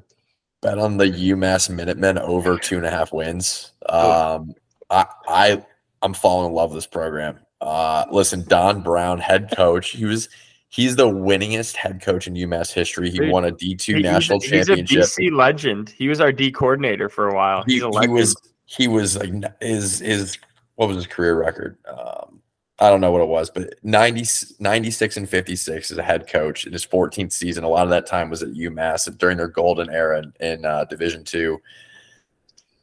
bet 0.62 0.80
on 0.80 0.98
the 0.98 1.06
UMass 1.06 1.70
Minutemen 1.70 2.18
over 2.18 2.58
two 2.58 2.78
and 2.78 2.86
a 2.86 2.90
half 2.90 3.14
wins. 3.14 3.72
Um 3.88 4.54
I 4.90 5.06
I 5.28 5.66
I'm 6.02 6.14
falling 6.14 6.50
in 6.50 6.54
love 6.56 6.72
with 6.72 6.78
this 6.78 6.88
program. 6.88 7.40
Uh 7.62 8.06
listen, 8.12 8.44
Don 8.48 8.82
Brown, 8.82 9.20
head 9.20 9.52
coach. 9.56 9.92
He 9.92 10.06
was 10.06 10.30
he's 10.70 10.96
the 10.96 11.08
winningest 11.08 11.76
head 11.76 12.02
coach 12.02 12.28
in 12.28 12.34
UMass 12.34 12.72
history. 12.74 13.10
He 13.10 13.20
Dude, 13.20 13.32
won 13.32 13.46
a 13.46 13.52
D2 13.52 13.82
He- 13.82 13.94
he's 13.94 13.96
a- 13.96 14.00
national 14.02 14.40
he's 14.42 14.50
championship. 14.50 14.90
He's 14.90 15.18
a 15.18 15.22
DC 15.22 15.32
legend. 15.32 15.90
He 15.90 16.08
was 16.08 16.20
our 16.22 16.32
D 16.32 16.52
coordinator 16.52 17.10
for 17.10 17.30
a 17.30 17.36
while. 17.36 17.64
he, 17.68 17.80
a 17.80 17.90
he 18.02 18.08
was 18.08 18.36
he 18.66 18.88
was 18.88 19.18
like 19.18 19.32
his 19.62 20.00
his 20.00 20.38
what 20.76 20.88
was 20.90 20.98
his 20.98 21.08
career 21.08 21.40
record 21.40 21.78
um 21.88 22.42
i 22.80 22.90
don't 22.90 23.00
know 23.00 23.12
what 23.12 23.22
it 23.22 23.28
was 23.30 23.50
but 23.50 23.74
90, 23.82 24.26
96 24.60 25.18
and 25.18 25.30
56 25.30 25.90
as 25.90 25.98
a 25.98 26.04
head 26.04 26.28
coach 26.28 26.68
in 26.68 26.74
his 26.74 26.86
14th 26.86 27.32
season 27.32 27.64
a 27.64 27.70
lot 27.70 27.86
of 27.86 27.90
that 27.90 28.06
time 28.06 28.30
was 28.30 28.44
at 28.44 28.50
umass 28.50 29.18
during 29.18 29.38
their 29.38 29.48
golden 29.48 29.90
era 29.90 30.22
in, 30.22 30.34
in 30.46 30.66
uh, 30.66 30.84
division 30.86 31.24
two 31.24 31.58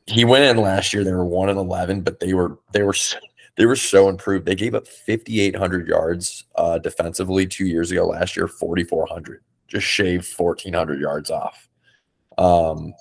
he 0.07 0.25
went 0.25 0.43
in 0.45 0.57
last 0.57 0.93
year 0.95 1.05
they 1.05 1.13
were 1.13 1.25
1 1.25 1.51
and 1.51 1.59
11 1.59 2.01
but 2.01 2.19
they 2.19 2.33
were 2.33 2.59
they 2.73 2.83
were 2.83 2.95
so, 2.95 3.19
they 3.57 3.67
were 3.67 3.77
so 3.77 4.09
improved 4.09 4.47
they 4.47 4.55
gave 4.55 4.75
up 4.75 4.87
5800 4.87 5.87
yards 5.87 6.45
uh 6.57 6.79
defensively 6.79 7.47
two 7.47 7.67
years 7.67 7.91
ago 7.91 8.07
last 8.07 8.37
year 8.37 8.49
4400 8.49 9.43
just 9.69 9.87
shaved 9.87 10.27
1400 10.37 11.01
yards 11.01 11.31
off 11.31 11.69
um 12.39 12.95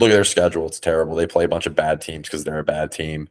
look 0.00 0.10
at 0.10 0.14
their 0.14 0.24
schedule. 0.24 0.66
It's 0.66 0.80
terrible. 0.80 1.14
They 1.14 1.26
play 1.26 1.44
a 1.44 1.48
bunch 1.48 1.66
of 1.66 1.76
bad 1.76 2.00
teams 2.00 2.26
because 2.26 2.42
they're 2.42 2.58
a 2.58 2.64
bad 2.64 2.90
team. 2.90 3.28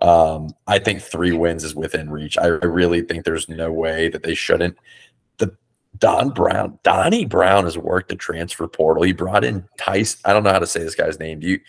Um, 0.00 0.54
I 0.66 0.78
think 0.78 1.02
three 1.02 1.32
wins 1.32 1.64
is 1.64 1.74
within 1.74 2.10
reach. 2.10 2.38
I, 2.38 2.46
I 2.46 2.66
really 2.66 3.02
think 3.02 3.24
there's 3.24 3.48
no 3.48 3.72
way 3.72 4.08
that 4.08 4.22
they 4.22 4.34
shouldn't. 4.34 4.76
The 5.38 5.56
Don 5.98 6.30
Brown, 6.30 6.78
Donnie 6.82 7.26
Brown 7.26 7.64
has 7.64 7.76
worked 7.76 8.08
the 8.08 8.16
transfer 8.16 8.66
portal. 8.68 9.02
He 9.02 9.12
brought 9.12 9.44
in 9.44 9.64
Tyson. 9.78 10.20
I 10.24 10.32
don't 10.32 10.44
know 10.44 10.52
how 10.52 10.58
to 10.58 10.66
say 10.66 10.80
this 10.80 10.94
guy's 10.94 11.18
name. 11.18 11.40
Do 11.40 11.48
you? 11.48 11.60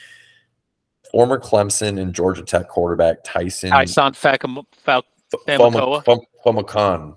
Former 1.16 1.40
Clemson 1.40 1.98
and 2.02 2.14
Georgia 2.14 2.44
Tech 2.44 2.68
quarterback 2.68 3.24
Tyson. 3.24 3.70
Tyson 3.70 4.12
Facam- 4.12 4.66
Fal- 4.74 5.06
Famakoa? 5.48 6.04
Famakan. 6.46 7.16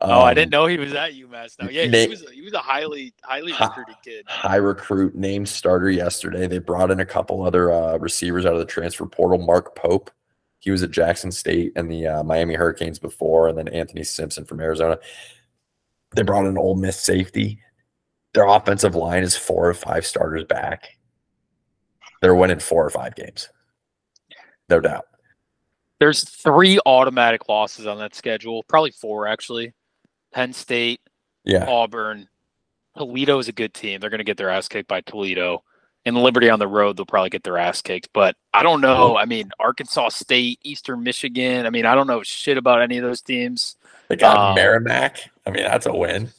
Oh, 0.00 0.10
I 0.22 0.30
Um, 0.30 0.34
didn't 0.34 0.50
know 0.50 0.66
he 0.66 0.76
was 0.76 0.92
at 0.92 1.12
UMass. 1.12 1.54
Now, 1.60 1.68
yeah, 1.68 1.86
Na- 1.86 1.98
he 1.98 2.08
was 2.08 2.24
a, 2.26 2.32
he 2.32 2.42
was 2.42 2.52
a 2.52 2.58
highly 2.58 3.14
highly 3.22 3.52
recruited 3.52 3.94
kid. 4.04 4.24
high 4.26 4.56
recruit 4.56 5.14
named 5.14 5.48
starter 5.48 5.88
yesterday. 5.88 6.48
They 6.48 6.58
brought 6.58 6.90
in 6.90 6.98
a 6.98 7.06
couple 7.06 7.44
other 7.44 7.70
uh, 7.72 7.96
receivers 7.98 8.44
out 8.44 8.54
of 8.54 8.58
the 8.58 8.64
transfer 8.64 9.06
portal. 9.06 9.38
Mark 9.38 9.76
Pope, 9.76 10.10
he 10.58 10.72
was 10.72 10.82
at 10.82 10.90
Jackson 10.90 11.30
State 11.30 11.70
and 11.76 11.88
the 11.88 12.08
uh, 12.08 12.22
Miami 12.24 12.54
Hurricanes 12.54 12.98
before, 12.98 13.46
and 13.46 13.56
then 13.56 13.68
Anthony 13.68 14.02
Simpson 14.02 14.44
from 14.44 14.58
Arizona. 14.60 14.98
They 16.16 16.22
brought 16.22 16.46
in 16.46 16.58
Ole 16.58 16.74
Miss 16.74 16.98
safety. 16.98 17.60
Their 18.34 18.46
offensive 18.46 18.96
line 18.96 19.22
is 19.22 19.36
four 19.36 19.68
or 19.68 19.74
five 19.74 20.04
starters 20.04 20.42
back. 20.42 20.97
They're 22.20 22.34
winning 22.34 22.58
four 22.58 22.84
or 22.84 22.90
five 22.90 23.14
games, 23.14 23.48
no 24.68 24.80
doubt. 24.80 25.06
There's 26.00 26.28
three 26.28 26.78
automatic 26.86 27.48
losses 27.48 27.86
on 27.86 27.98
that 27.98 28.14
schedule, 28.14 28.62
probably 28.64 28.90
four 28.92 29.26
actually. 29.26 29.72
Penn 30.32 30.52
State, 30.52 31.00
Yeah, 31.44 31.64
Auburn, 31.66 32.28
Toledo 32.96 33.38
is 33.38 33.48
a 33.48 33.52
good 33.52 33.74
team. 33.74 34.00
They're 34.00 34.10
going 34.10 34.18
to 34.18 34.24
get 34.24 34.36
their 34.36 34.50
ass 34.50 34.68
kicked 34.68 34.88
by 34.88 35.00
Toledo. 35.00 35.62
And 36.04 36.16
Liberty 36.16 36.48
on 36.48 36.58
the 36.58 36.68
road, 36.68 36.96
they'll 36.96 37.04
probably 37.04 37.28
get 37.30 37.42
their 37.42 37.58
ass 37.58 37.82
kicked. 37.82 38.08
But 38.14 38.36
I 38.54 38.62
don't 38.62 38.80
know. 38.80 39.16
I 39.16 39.24
mean, 39.26 39.50
Arkansas 39.58 40.10
State, 40.10 40.58
Eastern 40.62 41.02
Michigan. 41.02 41.66
I 41.66 41.70
mean, 41.70 41.84
I 41.84 41.94
don't 41.94 42.06
know 42.06 42.22
shit 42.22 42.56
about 42.56 42.80
any 42.80 42.96
of 42.98 43.04
those 43.04 43.20
teams. 43.20 43.76
they 44.08 44.16
got 44.16 44.36
Um, 44.36 44.54
Merrimack. 44.54 45.18
I 45.44 45.50
mean, 45.50 45.64
that's 45.64 45.86
a 45.86 45.92
win. 45.94 46.30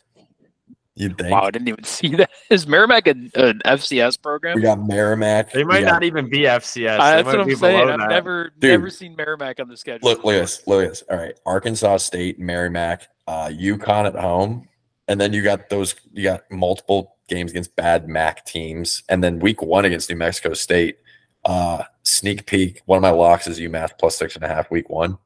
You'd 1.00 1.18
think. 1.18 1.32
Wow, 1.32 1.44
I 1.44 1.52
didn't 1.52 1.70
even 1.70 1.84
see 1.86 2.10
that. 2.18 2.30
Is 2.50 2.68
Merrimack 2.68 3.08
an, 3.08 3.32
an 3.36 3.62
FCS 3.66 4.18
We 4.18 4.22
program? 4.22 4.62
got 4.62 4.86
Merrimack. 4.86 5.52
They 5.54 5.64
might 5.64 5.82
got- 5.82 5.94
not 5.94 6.04
even 6.04 6.30
be 6.30 6.40
FCS. 6.40 7.00
Uh, 7.00 7.16
that's 7.16 7.26
what 7.26 7.40
I'm 7.40 7.56
saying. 7.56 7.90
I've 7.90 8.00
that. 8.00 8.10
never 8.10 8.52
Dude. 8.60 8.72
never 8.72 8.90
seen 8.90 9.16
Merrimack 9.16 9.60
on 9.62 9.70
the 9.70 9.78
schedule. 9.78 10.08
Look, 10.10 10.24
look 10.26 10.36
at 10.36 10.42
this. 10.42 10.68
Look 10.68 10.84
at 10.84 10.90
this. 10.90 11.04
All 11.10 11.18
right. 11.18 11.34
Arkansas 11.46 11.98
State, 11.98 12.38
Merrimack, 12.38 13.08
uh, 13.28 13.48
UConn 13.48 14.06
at 14.08 14.16
home. 14.16 14.68
And 15.08 15.20
then 15.20 15.32
you 15.34 15.42
got 15.42 15.70
those, 15.70 15.96
you 16.12 16.24
got 16.24 16.42
multiple 16.52 17.16
games 17.30 17.52
against 17.52 17.76
bad 17.78 18.08
MAC 18.10 18.46
teams. 18.46 19.02
And 19.10 19.24
then 19.24 19.40
week 19.40 19.62
one 19.62 19.86
against 19.86 20.10
New 20.10 20.18
Mexico 20.18 20.54
State. 20.54 20.98
Uh, 21.46 21.84
sneak 22.04 22.46
peek. 22.46 22.82
One 22.86 22.98
of 22.98 23.02
my 23.02 23.10
locks 23.12 23.48
is 23.48 23.58
UMass 23.60 23.92
plus 23.98 24.18
six 24.18 24.36
and 24.36 24.44
a 24.44 24.48
half 24.50 24.70
week 24.70 24.90
one. 24.90 25.18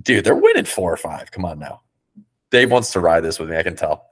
Dude, 0.00 0.24
they're 0.24 0.36
winning 0.36 0.64
four 0.64 0.92
or 0.92 0.96
five. 0.96 1.30
Come 1.32 1.44
on 1.44 1.58
now. 1.58 1.82
Dave 2.50 2.70
wants 2.70 2.92
to 2.92 3.00
ride 3.00 3.22
this 3.22 3.38
with 3.38 3.50
me. 3.50 3.56
I 3.56 3.62
can 3.62 3.74
tell. 3.76 4.06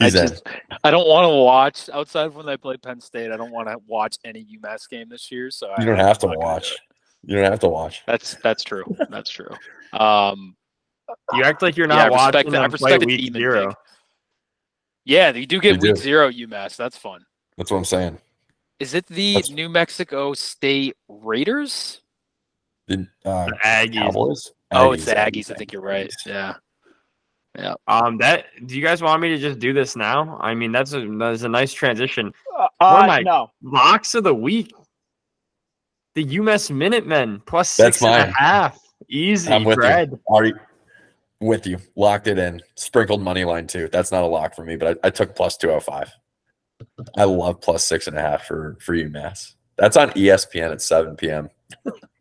I 0.00 0.10
just 0.10 0.42
I 0.82 0.90
don't 0.90 1.06
want 1.06 1.24
to 1.30 1.36
watch 1.36 1.88
outside 1.92 2.26
of 2.26 2.34
when 2.34 2.46
they 2.46 2.56
play 2.56 2.76
Penn 2.76 3.00
State. 3.00 3.30
I 3.30 3.36
don't 3.36 3.52
want 3.52 3.68
to 3.68 3.76
watch 3.86 4.16
any 4.24 4.44
UMass 4.58 4.88
game 4.88 5.08
this 5.08 5.30
year. 5.30 5.50
So 5.50 5.68
You 5.68 5.74
I, 5.78 5.84
don't 5.84 5.98
have 5.98 6.18
to 6.20 6.26
I'm 6.28 6.34
gonna 6.34 6.44
watch. 6.46 6.72
it. 6.72 6.78
You 7.24 7.36
don't 7.36 7.50
have 7.50 7.60
to 7.60 7.68
watch. 7.68 8.02
That's 8.06 8.34
that's 8.42 8.64
true. 8.64 8.84
That's 9.10 9.30
true. 9.30 9.50
Um, 9.92 10.56
You 11.34 11.44
act 11.44 11.62
like 11.62 11.76
you're 11.76 11.86
Yeah, 11.88 11.94
I 11.94 12.08
not 12.08 12.12
respect 12.12 12.34
watching 12.34 12.50
that. 12.52 12.58
I 12.58 12.68
them 12.68 12.70
play 12.78 12.92
respect 12.92 13.00
the 13.00 13.06
week 13.06 13.32
zero. 13.32 13.68
pick. 13.68 13.76
yeah, 15.04 15.30
you 15.32 15.46
do 15.46 15.60
get 15.60 15.80
They 15.80 15.88
week 15.90 15.96
do. 15.96 16.00
zero 16.02 16.30
UMass. 16.30 16.76
That's 16.76 16.96
fun. 16.96 17.24
That's 17.56 17.70
what 17.70 17.76
I'm 17.78 17.84
saying. 17.84 18.18
Is 18.80 18.94
it 18.94 19.06
the 19.06 19.34
That's- 19.34 19.50
New 19.50 19.68
Mexico 19.68 20.32
State 20.32 20.96
Raiders? 21.08 22.00
The 22.88 23.06
uh, 23.24 23.46
The 23.46 23.58
Aggies. 23.64 23.94
Cowboys? 23.94 24.50
oh, 24.72 24.90
it's 24.90 25.04
the 25.04 25.12
Aggies. 25.14 25.48
I 25.52 25.54
think 25.54 25.72
you're 25.72 25.80
right. 25.82 26.10
Aggies. 26.26 26.56
Yeah. 27.58 27.74
Um, 27.86 28.16
that 28.18 28.46
do 28.66 28.76
you 28.76 28.82
guys 28.82 29.02
want 29.02 29.20
me 29.20 29.28
to 29.28 29.38
just 29.38 29.58
do 29.58 29.72
this 29.72 29.94
now? 29.94 30.38
I 30.40 30.54
mean, 30.54 30.72
that's 30.72 30.92
a 30.94 31.06
that's 31.18 31.42
a 31.42 31.48
nice 31.48 31.72
transition. 31.72 32.32
Uh, 32.58 32.66
One 32.78 32.94
of 32.96 33.02
uh, 33.02 33.06
my- 33.06 33.22
no, 33.22 33.50
Locks 33.62 34.14
of 34.14 34.24
the 34.24 34.34
week. 34.34 34.72
The 36.14 36.24
UMass 36.24 36.70
Minutemen 36.70 37.40
plus 37.46 37.74
That's 37.76 37.98
six 37.98 38.02
and 38.10 38.30
a 38.30 38.32
half. 38.32 38.78
Easy, 39.08 39.50
I'm 39.52 39.64
with 39.64 39.76
Fred. 39.76 40.10
you. 40.12 40.20
Already 40.26 40.52
with 41.40 41.66
you. 41.66 41.78
Locked 41.96 42.26
it 42.26 42.38
in. 42.38 42.60
Sprinkled 42.76 43.22
money 43.22 43.44
line 43.44 43.66
too. 43.66 43.88
That's 43.90 44.12
not 44.12 44.22
a 44.22 44.26
lock 44.26 44.54
for 44.54 44.64
me, 44.64 44.76
but 44.76 44.98
I, 45.02 45.08
I 45.08 45.10
took 45.10 45.34
plus 45.34 45.56
205. 45.56 46.10
I 47.16 47.24
love 47.24 47.60
plus 47.60 47.84
six 47.84 48.06
and 48.06 48.16
a 48.16 48.20
half 48.20 48.44
for, 48.44 48.76
for 48.80 48.94
UMass. 48.94 49.54
That's 49.76 49.96
on 49.96 50.10
ESPN 50.10 50.72
at 50.72 50.82
7 50.82 51.16
p.m. 51.16 51.48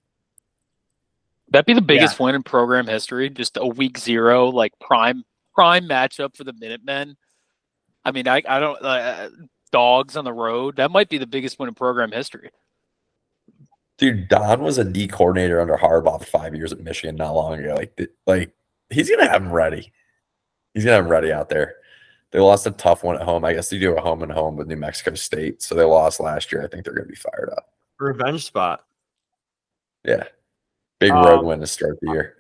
That'd 1.52 1.66
be 1.66 1.74
the 1.74 1.82
biggest 1.82 2.20
win 2.20 2.34
in 2.34 2.44
program 2.44 2.88
history. 2.88 3.30
Just 3.30 3.58
a 3.58 3.68
week 3.68 3.98
zero, 3.98 4.48
like 4.48 4.72
prime 4.80 5.24
prime 5.54 5.88
matchup 5.88 6.36
for 6.36 6.46
the 6.46 6.54
Minutemen. 6.54 7.18
I 8.06 8.12
mean, 8.12 8.28
I 8.28 8.42
I 8.48 8.60
don't 8.60 8.82
uh, 8.82 9.30
dogs 9.72 10.16
on 10.16 10.24
the 10.24 10.34
road. 10.34 10.78
That 10.78 10.92
might 10.92 11.10
be 11.10 11.18
the 11.18 11.28
biggest 11.28 11.60
win 11.60 11.68
in 11.68 11.76
program 11.76 12.12
history. 12.12 12.50
Dude, 13.98 14.30
Don 14.30 14.62
was 14.62 14.78
a 14.78 14.86
D 14.86 15.08
coordinator 15.08 15.62
under 15.62 15.76
Harbaugh 15.78 16.20
for 16.20 16.26
five 16.26 16.56
years 16.56 16.72
at 16.72 16.80
Michigan 16.80 17.18
not 17.18 17.36
long 17.36 17.60
ago. 17.60 17.76
Like, 17.76 18.10
like 18.26 18.54
he's 18.90 19.10
gonna 19.10 19.30
have 19.30 19.44
him 19.44 19.52
ready. 19.52 19.92
He's 20.74 20.86
gonna 20.86 20.96
have 20.96 21.06
him 21.06 21.12
ready 21.12 21.34
out 21.34 21.50
there. 21.50 21.76
They 22.32 22.40
lost 22.40 22.66
a 22.66 22.72
tough 22.72 23.04
one 23.04 23.18
at 23.18 23.24
home. 23.24 23.44
I 23.44 23.54
guess 23.54 23.70
they 23.70 23.78
do 23.78 23.96
a 23.96 24.02
home 24.02 24.24
and 24.24 24.32
home 24.32 24.56
with 24.56 24.68
New 24.68 24.78
Mexico 24.78 25.16
State, 25.16 25.62
so 25.62 25.76
they 25.76 25.84
lost 25.84 26.22
last 26.22 26.52
year. 26.52 26.64
I 26.64 26.68
think 26.68 26.86
they're 26.86 26.94
gonna 26.94 27.08
be 27.08 27.16
fired 27.16 27.50
up. 27.56 27.74
Revenge 28.00 28.46
spot. 28.46 28.86
Yeah, 30.06 30.24
big 31.02 31.12
Um, 31.12 31.26
road 31.26 31.44
win 31.44 31.60
to 31.60 31.68
start 31.68 32.00
the 32.02 32.12
year. 32.12 32.38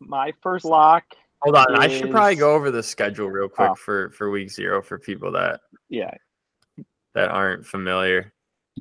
my 0.00 0.32
first 0.42 0.64
lock. 0.64 1.04
Hold 1.42 1.56
on, 1.56 1.76
I 1.76 1.88
should 1.88 2.10
probably 2.10 2.36
go 2.36 2.54
over 2.54 2.70
the 2.70 2.82
schedule 2.82 3.28
real 3.28 3.48
quick 3.48 3.70
Oh. 3.72 3.74
for 3.74 4.10
for 4.10 4.30
week 4.30 4.50
zero 4.50 4.80
for 4.80 4.98
people 4.98 5.30
that 5.32 5.60
Yeah, 5.90 6.14
that 7.14 7.28
aren't 7.30 7.66
familiar. 7.66 8.32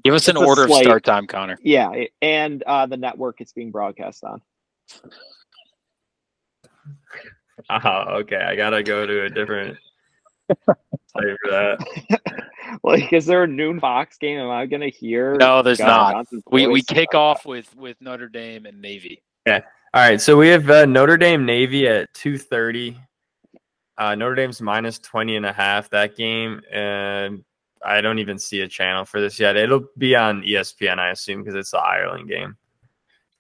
Give 0.04 0.14
us 0.14 0.28
an 0.28 0.38
It's 0.38 0.44
a 0.44 0.48
order 0.48 0.64
of 0.64 0.72
start 0.72 1.04
time, 1.04 1.28
Connor. 1.28 1.58
yeah, 1.62 2.06
and 2.22 2.64
uh, 2.64 2.86
the 2.86 2.98
network 2.98 3.42
it's 3.42 3.52
being 3.52 3.72
broadcast 3.72 4.24
on. 4.24 4.42
Oh, 7.70 8.18
okay. 8.22 8.38
I 8.38 8.56
gotta 8.56 8.82
go 8.84 9.06
to 9.06 9.24
a 9.26 9.30
different 9.30 9.78
site 10.50 11.38
for 11.44 11.52
that. 11.52 12.44
like, 12.84 13.12
is 13.14 13.26
there 13.26 13.44
a 13.44 13.48
noon 13.48 13.80
Fox 13.80 14.18
game? 14.18 14.40
Am 14.40 14.50
I 14.50 14.66
gonna 14.66 14.90
hear? 14.90 15.36
No, 15.36 15.62
there's 15.62 15.78
Gus 15.78 15.88
not. 15.88 16.14
Johnson's 16.14 16.44
We 16.52 16.68
we 16.68 16.82
kick 16.82 17.14
off 17.14 17.46
with 17.46 17.76
with 17.76 17.98
Notre 18.02 18.30
Dame 18.30 18.66
and 18.66 18.82
Navy. 18.82 19.22
Yeah. 19.46 19.62
All 19.96 20.02
right, 20.02 20.20
so 20.20 20.36
we 20.36 20.48
have 20.48 20.68
uh, 20.72 20.86
Notre 20.86 21.18
Dame 21.18 21.46
Navy 21.46 21.88
at 21.88 22.12
2:30. 22.16 22.98
Uh, 23.96 24.16
Notre 24.16 24.34
Dame's 24.34 24.60
minus 24.60 24.98
20 24.98 25.36
and 25.36 25.46
a 25.46 25.54
half 25.54 25.92
that 25.92 26.16
game, 26.16 26.62
and 26.72 27.44
I 27.86 28.02
don't 28.02 28.18
even 28.18 28.40
see 28.40 28.62
a 28.62 28.68
channel 28.68 29.06
for 29.06 29.22
this 29.22 29.40
yet. 29.40 29.56
It'll 29.56 29.86
be 29.98 30.16
on 30.16 30.42
ESPN, 30.42 30.98
I 30.98 31.12
assume, 31.12 31.44
because 31.44 31.54
it's 31.54 31.72
the 31.72 31.78
Ireland 31.78 32.28
game. 32.28 32.58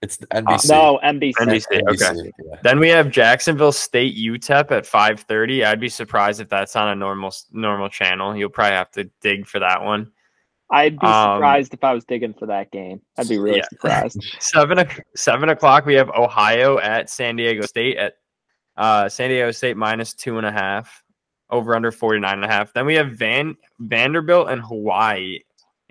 It's 0.04 0.18
the 0.18 0.28
NBC. 0.28 0.70
No, 0.70 1.00
NBC. 1.04 1.34
NBC. 1.40 1.82
okay. 1.90 2.32
Yeah. 2.46 2.56
Then 2.62 2.80
we 2.80 2.90
have 2.90 3.10
Jacksonville 3.10 3.72
State 3.72 4.16
UTEP 4.18 4.70
at 4.72 4.84
5:30. 4.86 5.66
I'd 5.66 5.80
be 5.80 5.88
surprised 5.90 6.42
if 6.42 6.50
that's 6.50 6.76
on 6.76 6.90
a 6.90 6.96
normal 6.96 7.34
normal 7.52 7.88
channel. 7.90 8.36
You'll 8.36 8.50
probably 8.50 8.74
have 8.74 8.92
to 8.92 9.06
dig 9.22 9.48
for 9.48 9.60
that 9.60 9.82
one. 9.82 10.12
I'd 10.70 11.00
be 11.00 11.06
Um, 11.08 11.38
surprised 11.38 11.74
if 11.74 11.84
I 11.84 11.94
was 11.94 12.04
digging 12.04 12.34
for 12.34 12.48
that 12.48 12.70
game. 12.72 13.02
I'd 13.18 13.30
be 13.30 13.38
really 13.38 13.58
Yeah. 13.58 13.68
surprised. 13.70 14.24
Seven 14.40 14.80
o- 14.80 14.86
seven 15.16 15.50
o'clock. 15.50 15.86
We 15.86 15.94
have 15.96 16.10
Ohio 16.10 16.80
at 16.80 17.10
San 17.10 17.36
Diego 17.38 17.66
State 17.66 17.98
at 17.98 18.16
uh, 18.76 19.08
San 19.08 19.30
Diego 19.30 19.52
State 19.52 19.78
minus 19.78 20.14
two 20.14 20.38
and 20.38 20.46
a 20.48 20.52
half, 20.52 21.04
over 21.50 21.76
under 21.76 21.92
49 21.92 22.34
and 22.34 22.44
a 22.44 22.48
half. 22.48 22.74
Then 22.74 22.86
we 22.88 22.96
have 22.96 23.12
Van 23.14 23.56
Vanderbilt 23.80 24.50
and 24.50 24.62
Hawaii 24.62 25.40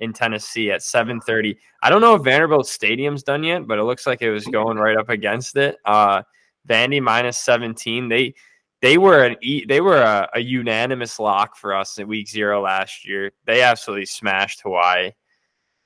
in 0.03 0.13
Tennessee 0.13 0.71
at 0.71 0.83
7:30. 0.83 1.57
I 1.83 1.89
don't 1.89 2.01
know 2.01 2.15
if 2.15 2.23
Vanderbilt 2.23 2.67
Stadium's 2.67 3.23
done 3.23 3.45
yet, 3.45 3.67
but 3.67 3.79
it 3.79 3.85
looks 3.85 4.07
like 4.07 4.21
it 4.21 4.31
was 4.31 4.45
going 4.47 4.77
right 4.77 4.97
up 4.97 5.09
against 5.09 5.57
it. 5.57 5.77
Uh, 5.85 6.23
Vandy 6.69 7.01
minus 7.01 7.39
17. 7.39 8.09
They 8.09 8.35
they 8.83 8.99
were 8.99 9.25
an 9.25 9.37
they 9.69 9.81
were 9.81 10.03
a, 10.03 10.29
a 10.35 10.41
unanimous 10.41 11.19
lock 11.21 11.57
for 11.57 11.75
us 11.75 11.99
in 11.99 12.09
week 12.09 12.29
zero 12.29 12.63
last 12.63 13.07
year. 13.07 13.31
They 13.47 13.63
absolutely 13.63 14.07
smashed 14.07 14.63
Hawaii. 14.63 15.13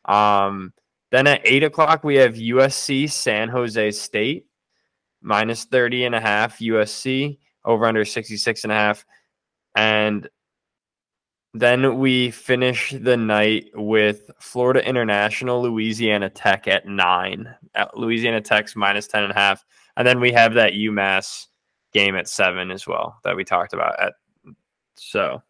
Um, 0.07 0.73
then 1.13 1.27
at 1.27 1.43
eight 1.45 1.63
o'clock, 1.63 2.03
we 2.03 2.17
have 2.17 2.35
USC 2.35 3.11
San 3.11 3.49
Jose 3.51 3.91
State 3.93 4.47
minus 5.21 5.65
30 5.65 6.07
and 6.07 6.15
a 6.15 6.21
half 6.21 6.59
USC 6.59 7.39
over 7.65 7.85
under 7.85 8.05
66 8.05 8.65
and 8.65 8.73
a 8.73 8.77
half. 8.77 9.05
And 9.75 10.29
then 11.61 11.99
we 11.99 12.31
finish 12.31 12.93
the 12.93 13.17
night 13.17 13.71
with 13.75 14.31
Florida 14.41 14.87
International, 14.87 15.63
Louisiana 15.63 16.29
Tech 16.31 16.67
at 16.69 16.87
nine. 16.87 17.55
At 17.75 17.97
Louisiana 17.97 18.41
Tech's 18.41 18.75
minus 18.75 19.07
minus 19.07 19.07
ten 19.07 19.23
and 19.25 19.33
a 19.33 19.35
half. 19.35 19.41
and 19.41 19.41
a 19.41 19.41
half. 19.41 19.65
And 19.99 20.07
then 20.07 20.21
we 20.21 20.33
have 20.33 20.55
that 20.55 20.73
UMass 20.73 21.47
game 21.93 22.17
at 22.17 22.29
seven 22.29 22.71
as 22.71 22.87
well 22.87 23.19
that 23.25 23.37
we 23.37 23.45
talked 23.45 23.73
about 23.73 23.99
at 24.01 24.15
so 24.97 25.43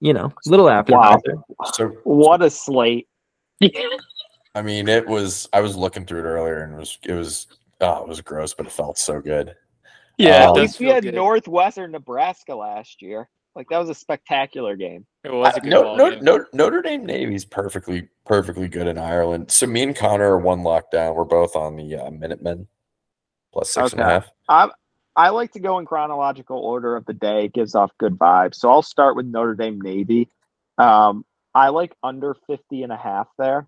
you 0.00 0.12
know, 0.12 0.32
little 0.46 0.68
appetizer. 0.68 1.34
So 1.74 1.88
What 2.04 2.42
a 2.42 2.50
slate! 2.50 3.08
I 4.54 4.62
mean, 4.62 4.88
it 4.88 5.06
was. 5.06 5.48
I 5.52 5.60
was 5.60 5.76
looking 5.76 6.06
through 6.06 6.20
it 6.20 6.24
earlier, 6.24 6.62
and 6.62 6.74
it 6.74 6.78
was. 6.78 6.98
It 7.04 7.12
was. 7.12 7.46
Oh, 7.80 8.02
it 8.02 8.08
was 8.08 8.20
gross, 8.20 8.54
but 8.54 8.66
it 8.66 8.72
felt 8.72 8.98
so 8.98 9.20
good. 9.20 9.54
Yeah, 10.16 10.50
Um, 10.50 10.56
At 10.56 10.62
least 10.62 10.80
we 10.80 10.86
had 10.86 11.04
good. 11.04 11.14
Northwestern 11.14 11.92
Nebraska 11.92 12.54
last 12.54 13.02
year. 13.02 13.28
Like 13.58 13.68
that 13.70 13.78
was 13.78 13.88
a 13.88 13.94
spectacular 13.94 14.76
game. 14.76 15.04
It 15.24 15.32
was 15.32 15.52
a 15.52 15.56
Uh, 15.56 15.60
good 15.60 15.68
no, 15.70 15.82
ball 15.82 15.96
no, 15.96 16.10
game. 16.12 16.22
no, 16.22 16.44
Notre 16.52 16.80
Dame 16.80 17.04
Navy's 17.04 17.44
perfectly, 17.44 18.08
perfectly 18.24 18.68
good 18.68 18.86
in 18.86 18.98
Ireland. 18.98 19.50
So 19.50 19.66
me 19.66 19.82
and 19.82 19.96
Connor 19.96 20.30
are 20.34 20.38
one 20.38 20.60
lockdown. 20.60 21.16
We're 21.16 21.24
both 21.24 21.56
on 21.56 21.74
the 21.74 21.96
uh, 21.96 22.10
Minutemen 22.12 22.68
plus 23.52 23.70
six 23.70 23.90
and 23.90 24.00
a 24.00 24.04
half. 24.04 24.30
I 24.48 24.70
I 25.16 25.30
like 25.30 25.50
to 25.54 25.58
go 25.58 25.80
in 25.80 25.86
chronological 25.86 26.56
order 26.56 26.94
of 26.94 27.04
the 27.06 27.14
day. 27.14 27.46
It 27.46 27.52
gives 27.52 27.74
off 27.74 27.90
good 27.98 28.16
vibes. 28.16 28.54
So 28.54 28.70
I'll 28.70 28.80
start 28.82 29.16
with 29.16 29.26
Notre 29.26 29.56
Dame 29.56 29.80
Navy. 29.80 30.28
Um, 30.78 31.24
I 31.52 31.70
like 31.70 31.96
under 32.04 32.36
50 32.46 32.84
and 32.84 32.92
a 32.92 32.96
half 32.96 33.26
there. 33.38 33.66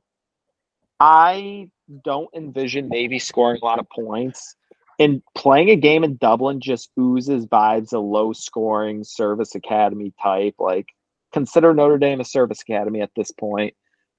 I 1.00 1.68
don't 2.04 2.28
envision 2.32 2.88
Navy 2.88 3.18
scoring 3.18 3.58
a 3.60 3.64
lot 3.64 3.80
of 3.80 3.88
points. 3.90 4.54
And 5.00 5.22
playing 5.34 5.70
a 5.70 5.76
game 5.76 6.04
in 6.04 6.18
Dublin 6.18 6.60
just 6.60 6.90
oozes 7.00 7.46
vibes 7.46 7.94
of 7.94 8.04
low 8.04 8.34
scoring 8.34 9.02
service 9.02 9.54
academy 9.56 10.12
type. 10.22 10.56
Like 10.58 10.88
consider 11.32 11.74
Notre 11.74 11.98
Dame 11.98 12.20
a 12.20 12.24
service 12.24 12.60
academy 12.62 13.00
at 13.00 13.10
this 13.16 13.30
point. 13.32 13.74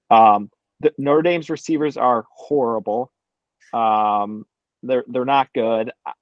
Um, 0.10 0.50
the, 0.82 0.94
Notre 0.98 1.22
Dame's 1.22 1.52
receivers 1.52 1.98
are 1.98 2.26
horrible. 2.36 3.12
Um, 3.74 4.46
they're 4.84 5.06
they're 5.08 5.26
not 5.26 5.54
good. 5.54 5.92
I- 6.06 6.14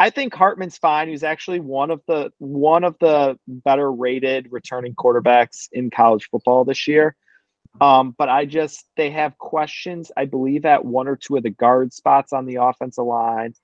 I 0.00 0.10
think 0.10 0.34
Hartman's 0.34 0.76
fine. 0.76 1.08
He's 1.08 1.22
actually 1.22 1.60
one 1.60 1.92
of 1.92 2.02
the 2.08 2.32
one 2.38 2.82
of 2.84 2.96
the 3.00 3.38
better 3.46 3.92
rated 3.92 4.48
returning 4.50 4.94
quarterbacks 4.94 5.68
in 5.72 5.90
college 5.90 6.28
football 6.30 6.64
this 6.64 6.88
year. 6.88 7.14
Um, 7.80 8.14
but 8.18 8.28
I 8.28 8.44
just 8.44 8.86
they 8.96 9.10
have 9.10 9.38
questions. 9.38 10.10
I 10.16 10.24
believe 10.24 10.64
at 10.64 10.84
one 10.84 11.06
or 11.08 11.16
two 11.16 11.36
of 11.36 11.44
the 11.44 11.50
guard 11.50 11.92
spots 11.92 12.32
on 12.32 12.46
the 12.46 12.56
offensive 12.56 13.04
line. 13.04 13.54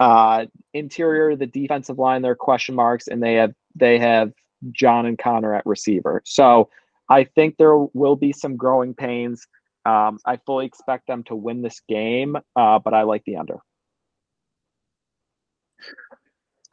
Uh, 0.00 0.46
interior, 0.74 1.34
the 1.36 1.46
defensive 1.46 1.98
line, 1.98 2.22
they're 2.22 2.34
question 2.34 2.74
marks, 2.74 3.08
and 3.08 3.22
they 3.22 3.34
have 3.34 3.52
they 3.74 3.98
have 3.98 4.32
John 4.72 5.06
and 5.06 5.18
Connor 5.18 5.54
at 5.54 5.66
receiver. 5.66 6.22
So 6.24 6.70
I 7.08 7.24
think 7.24 7.56
there 7.56 7.76
will 7.76 8.16
be 8.16 8.32
some 8.32 8.56
growing 8.56 8.94
pains. 8.94 9.46
Um, 9.84 10.18
I 10.24 10.38
fully 10.44 10.66
expect 10.66 11.06
them 11.06 11.24
to 11.24 11.36
win 11.36 11.62
this 11.62 11.80
game, 11.88 12.36
uh, 12.56 12.78
but 12.78 12.94
I 12.94 13.02
like 13.02 13.24
the 13.24 13.36
under. 13.36 13.58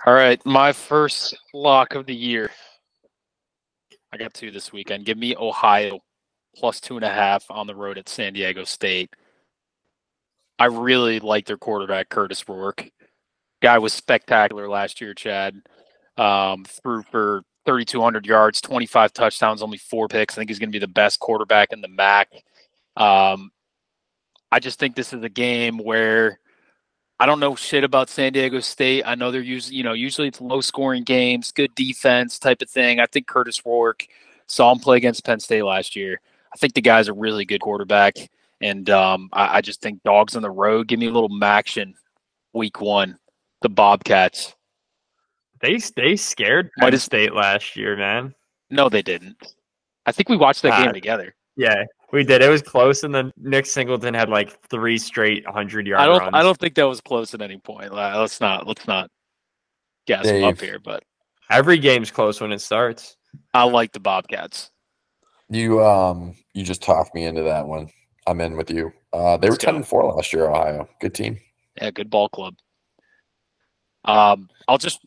All 0.06 0.14
right, 0.14 0.44
my 0.46 0.72
first 0.74 1.36
lock 1.54 1.96
of 1.96 2.06
the 2.06 2.16
year. 2.16 2.52
I 4.12 4.18
got 4.18 4.34
two 4.34 4.52
this 4.52 4.72
weekend. 4.72 5.06
Give 5.06 5.18
me 5.18 5.36
Ohio 5.36 6.00
plus 6.56 6.80
two 6.80 6.96
and 6.96 7.06
a 7.06 7.10
half 7.10 7.46
on 7.50 7.68
the 7.68 7.76
road 7.76 7.98
at 7.98 8.08
San 8.08 8.34
Diego 8.34 8.64
State. 8.64 9.10
I 10.58 10.66
really 10.66 11.20
like 11.20 11.46
their 11.46 11.58
quarterback, 11.58 12.10
Kurtis 12.10 12.48
Rourke. 12.48 12.92
Guy 13.66 13.80
was 13.80 13.94
spectacular 13.94 14.70
last 14.70 15.02
year, 15.02 15.16
Chad. 15.16 15.60
Um, 16.18 16.66
threw 16.66 17.02
for 17.02 17.42
3,200 17.66 18.24
yards, 18.24 18.62
25 18.62 19.12
touchdowns, 19.12 19.64
only 19.64 19.80
four 19.80 20.08
picks. 20.08 20.36
I 20.36 20.38
think 20.38 20.52
he's 20.52 20.60
going 20.60 20.70
to 20.70 20.72
be 20.72 20.78
the 20.78 20.88
best 20.88 21.20
quarterback 21.20 21.74
in 21.74 21.82
the 21.82 21.88
MAC. 21.88 22.30
Um, 22.96 23.50
I 24.52 24.60
just 24.60 24.78
think 24.78 24.96
this 24.96 25.14
is 25.14 25.24
a 25.24 25.30
game 25.30 25.80
where 25.80 26.40
I 27.20 27.26
don't 27.26 27.40
know 27.40 27.56
shit 27.56 27.84
about 27.84 28.08
San 28.08 28.34
Diego 28.34 28.60
State. 28.60 29.02
I 29.04 29.16
know 29.16 29.32
they're 29.32 29.42
usually, 29.42 29.78
you 29.78 29.84
know, 29.84 29.94
usually 29.94 30.28
it's 30.28 30.40
low 30.40 30.62
scoring 30.62 31.04
games, 31.04 31.52
good 31.52 31.74
defense 31.74 32.38
type 32.38 32.62
of 32.62 32.70
thing. 32.70 33.00
I 33.00 33.08
think 33.08 33.26
Kurtis 33.26 33.66
Rourke 33.66 34.06
saw 34.46 34.72
him 34.72 34.78
play 34.78 34.98
against 34.98 35.26
Penn 35.26 35.40
State 35.40 35.64
last 35.64 35.96
year. 35.96 36.22
I 36.54 36.58
think 36.58 36.76
the 36.76 36.82
guy's 36.82 37.08
a 37.08 37.14
really 37.14 37.46
good 37.46 37.62
quarterback. 37.62 38.14
And 38.62 38.92
um, 38.92 39.30
I, 39.34 39.58
I, 39.58 39.62
just 39.62 39.82
think 39.82 40.04
dogs 40.04 40.36
on 40.36 40.44
the 40.44 40.52
road. 40.52 40.88
Give 40.88 41.00
me 41.00 41.08
a 41.08 41.12
little 41.12 41.44
action 41.44 41.96
week 42.54 42.80
one. 42.80 43.18
The 43.62 43.70
Bobcats. 43.70 44.56
They 45.62 45.80
they 45.96 46.16
scared 46.16 46.70
Penn 46.78 46.92
Might 46.92 47.00
State 47.00 47.34
last 47.34 47.76
year, 47.76 47.96
man. 47.96 48.36
No, 48.70 48.90
they 48.90 49.02
didn't. 49.02 49.56
I 50.06 50.12
think 50.12 50.30
we 50.30 50.38
watched 50.38 50.62
that 50.64 50.74
uh, 50.74 50.84
game 50.84 50.94
together. 50.94 51.34
Yeah, 51.56 51.86
we 52.12 52.24
did. 52.24 52.42
It 52.42 52.50
was 52.50 52.62
close, 52.62 53.04
and 53.04 53.16
then 53.16 53.32
Nick 53.38 53.66
Singleton 53.66 54.14
had 54.14 54.30
like 54.30 54.60
three 54.70 54.98
straight 54.98 55.46
hundred 55.48 55.88
yard. 55.88 56.02
I 56.02 56.06
don't. 56.06 56.20
Runs. 56.20 56.32
I 56.34 56.44
don't 56.44 56.58
think 56.58 56.76
that 56.76 56.88
was 56.88 57.02
close 57.02 57.34
at 57.34 57.42
any 57.42 57.58
point. 57.58 57.94
Let's 57.94 58.42
not. 58.42 58.68
Let's 58.68 58.88
not 58.88 59.10
gas 60.06 60.26
Dave. 60.26 60.42
them 60.42 60.50
up 60.50 60.60
here. 60.60 60.80
But 60.80 61.04
every 61.50 61.78
game's 61.78 62.12
close 62.12 62.42
when 62.42 62.52
it 62.52 62.60
starts. 62.60 63.18
I 63.54 63.64
like 63.64 63.92
the 63.92 64.00
Bobcats. 64.00 64.72
You 65.50 65.84
um 65.84 66.36
you 66.54 66.64
just 66.64 66.82
talked 66.82 67.16
me 67.16 67.26
into 67.26 67.44
that 67.44 67.68
one. 67.68 67.90
I'm 68.28 68.42
in 68.42 68.58
with 68.58 68.72
you. 68.72 68.92
Uh, 69.14 69.38
they 69.38 69.48
Let's 69.48 69.64
were 69.64 69.66
ten 69.66 69.76
and 69.76 69.88
four 69.88 70.04
last 70.12 70.34
year. 70.34 70.50
Ohio, 70.50 70.90
good 71.00 71.14
team. 71.14 71.40
Yeah, 71.80 71.92
good 71.92 72.10
ball 72.10 72.30
club. 72.30 72.56
Um, 74.06 74.50
I'll 74.68 74.78
just 74.78 75.06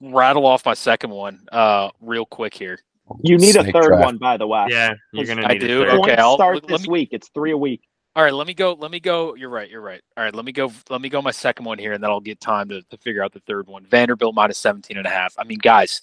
rattle 0.00 0.46
off 0.46 0.64
my 0.64 0.74
second 0.74 1.10
one 1.10 1.40
uh 1.50 1.90
real 2.00 2.24
quick 2.24 2.54
here. 2.54 2.78
You 3.22 3.38
need 3.38 3.52
Snake 3.52 3.68
a 3.68 3.72
third 3.72 3.88
draft. 3.88 4.04
one, 4.04 4.18
by 4.18 4.36
the 4.36 4.46
way. 4.46 4.66
Yeah, 4.68 4.94
you're 5.12 5.26
gonna. 5.26 5.46
I 5.46 5.56
do. 5.56 5.84
Okay, 5.84 6.16
I'll 6.16 6.34
start 6.34 6.66
this 6.66 6.82
me, 6.82 6.88
week. 6.88 7.08
It's 7.12 7.28
three 7.28 7.52
a 7.52 7.56
week. 7.56 7.82
All 8.14 8.22
right, 8.22 8.34
let 8.34 8.46
me 8.46 8.54
go. 8.54 8.72
Let 8.72 8.90
me 8.90 9.00
go. 9.00 9.34
You're 9.34 9.48
right. 9.48 9.70
You're 9.70 9.80
right. 9.80 10.02
All 10.16 10.24
right, 10.24 10.34
let 10.34 10.44
me 10.44 10.52
go. 10.52 10.72
Let 10.90 11.00
me 11.00 11.08
go. 11.08 11.22
My 11.22 11.30
second 11.30 11.64
one 11.64 11.78
here, 11.78 11.92
and 11.92 12.02
then 12.02 12.10
I'll 12.10 12.20
get 12.20 12.40
time 12.40 12.68
to, 12.68 12.82
to 12.82 12.96
figure 12.98 13.22
out 13.22 13.32
the 13.32 13.40
third 13.40 13.66
one. 13.66 13.86
Vanderbilt 13.86 14.34
minus 14.34 14.58
17 14.58 14.96
and 14.96 15.06
a 15.06 15.10
half. 15.10 15.34
I 15.38 15.44
mean, 15.44 15.58
guys, 15.58 16.02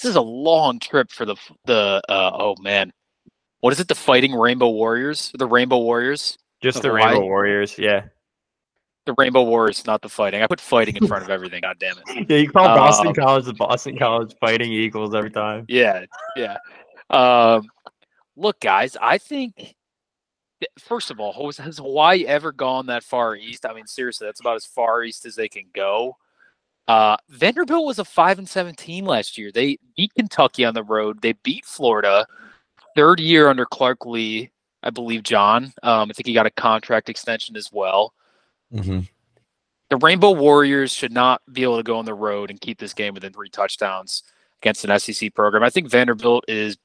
this 0.00 0.08
is 0.08 0.16
a 0.16 0.20
long 0.20 0.78
trip 0.78 1.10
for 1.10 1.24
the 1.24 1.36
the. 1.64 2.02
Uh, 2.08 2.30
oh 2.34 2.56
man, 2.60 2.92
what 3.60 3.72
is 3.72 3.80
it? 3.80 3.88
The 3.88 3.94
Fighting 3.94 4.34
Rainbow 4.34 4.68
Warriors? 4.70 5.32
The 5.38 5.46
Rainbow 5.46 5.78
Warriors? 5.78 6.38
Just 6.60 6.82
the 6.82 6.88
Hawaii? 6.88 7.12
Rainbow 7.12 7.24
Warriors. 7.24 7.78
Yeah. 7.78 8.06
The 9.06 9.14
Rainbow 9.18 9.42
Warriors, 9.42 9.86
not 9.86 10.00
the 10.00 10.08
fighting. 10.08 10.42
I 10.42 10.46
put 10.46 10.60
fighting 10.60 10.96
in 10.96 11.06
front 11.06 11.24
of 11.24 11.30
everything. 11.30 11.60
God 11.62 11.76
damn 11.78 11.96
it. 11.98 12.30
Yeah, 12.30 12.38
you 12.38 12.50
call 12.50 12.64
Boston 12.64 13.08
um, 13.08 13.14
College 13.14 13.44
the 13.44 13.52
Boston 13.52 13.98
College 13.98 14.34
Fighting 14.40 14.72
Eagles 14.72 15.14
every 15.14 15.30
time. 15.30 15.66
Yeah, 15.68 16.06
yeah. 16.36 16.56
Um, 17.10 17.68
look, 18.36 18.60
guys, 18.60 18.96
I 19.00 19.18
think 19.18 19.74
first 20.78 21.10
of 21.10 21.20
all, 21.20 21.46
has, 21.46 21.58
has 21.58 21.78
Hawaii 21.78 22.26
ever 22.26 22.52
gone 22.52 22.86
that 22.86 23.04
far 23.04 23.36
east? 23.36 23.66
I 23.66 23.74
mean, 23.74 23.86
seriously, 23.86 24.26
that's 24.26 24.40
about 24.40 24.56
as 24.56 24.66
far 24.66 25.02
east 25.02 25.26
as 25.26 25.36
they 25.36 25.48
can 25.48 25.64
go. 25.74 26.16
Uh, 26.86 27.16
Vanderbilt 27.30 27.86
was 27.86 27.98
a 27.98 28.04
five 28.04 28.38
and 28.38 28.48
seventeen 28.48 29.04
last 29.04 29.38
year. 29.38 29.50
They 29.50 29.78
beat 29.96 30.12
Kentucky 30.14 30.64
on 30.64 30.74
the 30.74 30.82
road. 30.82 31.22
They 31.22 31.32
beat 31.32 31.64
Florida. 31.64 32.26
Third 32.94 33.20
year 33.20 33.48
under 33.48 33.64
Clark 33.64 34.06
Lea, 34.06 34.50
I 34.82 34.90
believe. 34.90 35.22
John, 35.22 35.72
um, 35.82 36.10
I 36.10 36.12
think 36.12 36.26
he 36.26 36.34
got 36.34 36.46
a 36.46 36.50
contract 36.50 37.08
extension 37.08 37.56
as 37.56 37.70
well. 37.72 38.12
Mm-hmm. 38.74 39.00
The 39.90 39.96
Rainbow 39.98 40.32
Warriors 40.32 40.92
should 40.92 41.12
not 41.12 41.42
be 41.52 41.62
able 41.62 41.76
to 41.76 41.82
go 41.82 41.98
on 41.98 42.04
the 42.04 42.14
road 42.14 42.50
and 42.50 42.60
keep 42.60 42.78
this 42.78 42.94
game 42.94 43.14
within 43.14 43.32
three 43.32 43.50
touchdowns 43.50 44.22
against 44.60 44.84
an 44.84 44.98
SEC 44.98 45.34
program. 45.34 45.62
I 45.62 45.70
think 45.70 45.90
Vanderbilt 45.90 46.44
is 46.48 46.76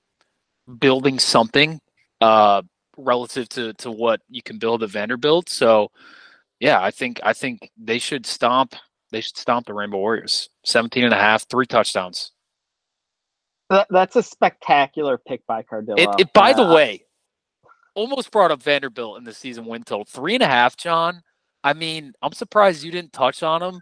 building 0.80 1.18
something 1.18 1.80
uh, 2.22 2.62
relative 2.98 3.50
to 3.50 3.74
to 3.74 3.92
what 3.92 4.22
you 4.30 4.44
can 4.44 4.60
build 4.60 4.84
at 4.84 4.90
Vanderbilt. 4.90 5.50
So 5.50 5.92
yeah, 6.60 6.82
I 6.82 6.92
think 6.92 7.20
I 7.24 7.34
think 7.34 7.72
they 7.78 8.00
should 8.00 8.26
stomp 8.26 8.76
they 9.12 9.22
should 9.22 9.38
stomp 9.38 9.66
the 9.66 9.74
Rainbow 9.74 9.98
Warriors. 9.98 10.50
17 10.66 11.04
and 11.04 11.14
a 11.14 11.18
half, 11.18 11.48
three 11.50 11.66
touchdowns. 11.66 12.32
That, 13.70 13.88
that's 13.90 14.16
a 14.16 14.24
spectacular 14.24 15.18
pick 15.18 15.46
by 15.48 15.64
Cardillo. 15.64 15.98
It, 15.98 16.10
it 16.20 16.34
by 16.34 16.52
uh, 16.52 16.66
the 16.68 16.74
way, 16.74 17.06
almost 17.96 18.32
brought 18.32 18.52
up 18.52 18.62
Vanderbilt 18.62 19.18
in 19.18 19.24
the 19.24 19.34
season 19.34 19.66
win 19.66 19.84
total. 19.84 20.06
Three 20.06 20.36
and 20.36 20.44
a 20.44 20.48
half, 20.48 20.76
John. 20.78 21.22
I 21.64 21.74
mean, 21.74 22.14
I'm 22.22 22.34
surprised 22.34 22.84
you 22.84 22.92
didn't 22.92 23.14
touch 23.14 23.44
on 23.44 23.62
them. 23.62 23.82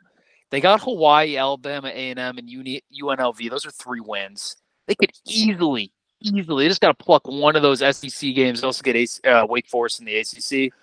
They 0.50 0.62
got 0.62 0.82
Hawaii, 0.82 1.38
Alabama, 1.38 1.90
A&M, 1.90 2.38
and 2.38 2.50
UNLV. 2.50 3.50
Those 3.50 3.66
are 3.66 3.72
three 3.72 4.00
wins. 4.00 4.56
They 4.88 4.96
could 4.96 5.12
easily, 5.26 5.92
easily. 6.22 6.64
They 6.64 6.70
just 6.70 6.82
got 6.82 6.98
to 6.98 7.04
pluck 7.04 7.28
one 7.28 7.56
of 7.56 7.62
those 7.62 7.80
SEC 7.80 8.34
games. 8.34 8.62
They 8.62 8.66
also 8.66 8.82
get 8.82 9.20
uh, 9.26 9.46
Wake 9.50 9.68
Forest 9.68 10.00
in 10.00 10.06
the 10.06 10.18
ACC. 10.18 10.74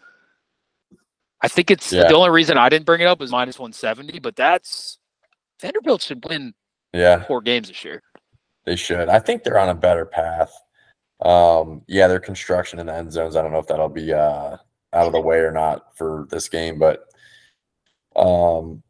I 1.41 1.49
think 1.49 1.71
it's 1.71 1.93
yeah. 1.93 2.09
the 2.09 2.15
only 2.15 2.31
reason 2.31 2.57
I 2.57 2.69
didn't 2.69 2.87
bring 2.87 3.01
it 3.01 3.07
up 3.07 3.21
is 3.21 3.31
minus 3.31 3.59
170, 3.59 4.19
but 4.21 4.37
that's 4.37 4.99
Vanderbilt 5.61 6.03
should 6.03 6.25
win 6.27 6.55
yeah 6.93 7.25
four 7.25 7.43
games 7.43 7.69
this 7.69 7.85
year. 7.85 8.03
They 8.65 8.77
should. 8.77 9.09
I 9.09 9.19
think 9.19 9.43
they're 9.43 9.59
on 9.59 9.69
a 9.69 9.75
better 9.75 10.07
path. 10.07 10.53
Um, 11.21 11.83
yeah, 11.87 12.09
their 12.09 12.21
construction 12.21 12.79
in 12.79 12.87
the 12.87 12.95
end 12.95 13.13
zones. 13.13 13.37
I 13.37 13.43
don't 13.43 13.53
know 13.53 13.59
if 13.59 13.67
that'll 13.67 13.89
be 13.89 14.13
uh, 14.13 14.57
out 14.95 15.07
of 15.07 15.13
the 15.13 15.21
way 15.21 15.39
or 15.39 15.51
not 15.51 15.97
for 15.97 16.27
this 16.31 16.49
game, 16.49 16.79
but 16.79 17.09
um, 18.17 18.83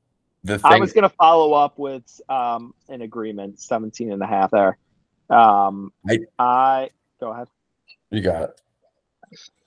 the 0.45 0.59
thing- 0.59 0.73
I 0.73 0.79
was 0.79 0.93
going 0.93 1.09
to 1.09 1.15
follow 1.17 1.55
up 1.55 1.79
with 1.79 2.21
um, 2.29 2.75
an 2.89 3.03
agreement, 3.03 3.61
17 3.61 4.13
and 4.13 4.23
a 4.23 4.27
half 4.27 4.51
there. 4.51 4.79
Um, 5.31 5.93
I, 6.09 6.19
I 6.39 6.91
go 7.19 7.33
ahead. 7.33 7.49
You 8.11 8.21
got 8.21 8.43
it. 8.43 8.61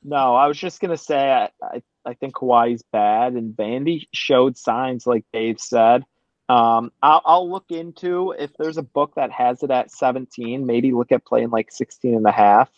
No, 0.03 0.35
I 0.35 0.47
was 0.47 0.57
just 0.57 0.79
gonna 0.79 0.95
say 0.95 1.31
I, 1.31 1.49
I, 1.61 1.81
I 2.05 2.13
think 2.13 2.37
Hawaii's 2.37 2.83
bad, 2.93 3.33
and 3.33 3.53
Vandy 3.57 4.07
showed 4.13 4.57
signs, 4.57 5.05
like 5.05 5.25
Dave 5.33 5.59
said. 5.59 6.05
Um, 6.47 6.91
I'll, 7.03 7.21
I'll 7.25 7.51
look 7.51 7.65
into 7.71 8.33
if 8.39 8.51
there's 8.57 8.77
a 8.77 8.83
book 8.83 9.15
that 9.15 9.31
has 9.31 9.63
it 9.63 9.71
at 9.71 9.91
17. 9.91 10.65
Maybe 10.65 10.93
look 10.93 11.11
at 11.11 11.25
playing 11.25 11.49
like 11.49 11.71
16 11.71 12.15
and 12.15 12.25
a 12.25 12.31
half, 12.31 12.69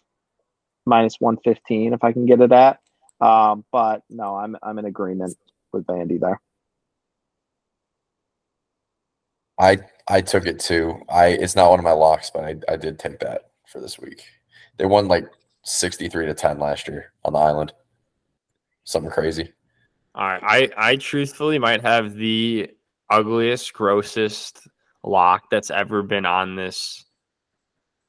minus 0.88 1.18
115 1.19 1.94
if 1.94 2.03
I 2.03 2.11
can 2.11 2.26
get 2.26 2.41
it 2.41 2.52
at. 2.52 2.80
Um, 3.22 3.66
but 3.72 4.04
no, 4.10 4.36
I'm 4.36 4.56
I'm 4.64 4.80
in 4.80 4.86
agreement 4.86 5.36
with 5.74 5.86
Vandy 5.86 6.20
there. 6.20 6.40
I 9.60 9.80
I 10.08 10.22
took 10.22 10.46
it 10.46 10.60
too. 10.60 11.02
I 11.10 11.28
it's 11.28 11.56
not 11.56 11.70
one 11.70 11.80
of 11.80 11.86
my 11.86 11.91
locks, 11.91 12.32
but 12.34 12.46
I, 12.46 12.56
I 12.68 12.78
did 12.78 12.98
take 12.98 13.20
that 13.20 13.52
for 13.68 13.82
this 13.82 14.00
week. 14.00 14.24
They 14.78 14.86
won 14.86 15.08
like 15.08 15.26
63 15.64 16.26
to 16.26 16.34
10 16.34 16.60
last 16.60 16.88
year 16.88 17.12
on 17.26 17.34
the 17.34 17.40
island. 17.40 17.74
Something 18.86 19.12
crazy. 19.12 19.54
All 20.16 20.26
right. 20.28 20.72
I, 20.78 20.91
I 20.91 20.96
truthfully 20.96 21.60
might 21.60 21.82
have 21.82 22.16
the 22.16 22.72
ugliest, 23.10 23.74
grossest 23.74 24.68
lock 25.04 25.50
that's 25.52 25.70
ever 25.70 26.02
been 26.02 26.26
on 26.26 26.56
this 26.56 27.06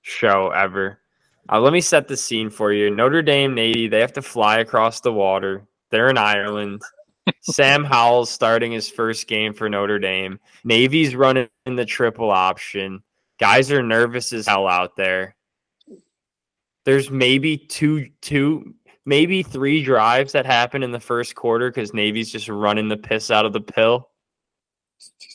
show 0.03 0.51
ever. 0.51 1.00
Uh, 1.49 1.61
let 1.61 1.73
me 1.73 1.81
set 1.81 2.09
the 2.09 2.17
scene 2.17 2.51
for 2.51 2.73
you. 2.73 2.91
Notre 2.91 3.23
Dame 3.23 3.55
Navy, 3.55 3.89
they 3.89 4.01
have 4.01 4.13
to 4.15 4.23
fly 4.23 4.59
across 4.59 5.01
the 5.01 5.13
water. 5.13 5.67
They're 5.91 6.11
in 6.11 6.19
Ireland. 6.19 6.83
Sam 7.43 7.85
Howell's 7.85 8.31
starting 8.31 8.73
his 8.73 8.89
first 8.89 9.27
game 9.27 9.55
for 9.55 9.69
Notre 9.69 9.99
Dame. 9.99 10.39
Navy's 10.65 11.15
running 11.15 11.49
the 11.65 11.85
triple 11.85 12.31
option. 12.31 13.03
Guys 13.39 13.71
are 13.73 13.83
nervous 13.83 14.33
as 14.33 14.47
hell 14.47 14.69
out 14.69 14.97
there. 14.97 15.35
There's 16.85 17.11
maybe 17.11 17.57
two, 17.57 18.11
two, 18.21 18.75
maybe 19.05 19.43
three 19.43 19.83
drives 19.83 20.33
that 20.33 20.47
happen 20.47 20.83
in 20.83 20.93
the 20.93 21.01
first 21.01 21.35
quarter 21.35 21.71
because 21.71 21.95
Navy's 21.95 22.31
just 22.31 22.49
running 22.49 22.89
the 22.89 22.97
piss 22.97 23.31
out 23.31 23.47
of 23.47 23.53
the 23.53 23.61
pill. 23.61 24.09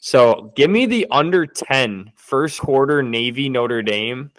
So 0.02 0.53
give 0.56 0.69
me 0.69 0.86
the 0.86 1.07
under 1.10 1.45
10 1.45 2.11
first 2.15 2.60
quarter 2.60 3.02
Navy 3.02 3.49
Notre 3.49 3.82
Dame. 3.82 4.32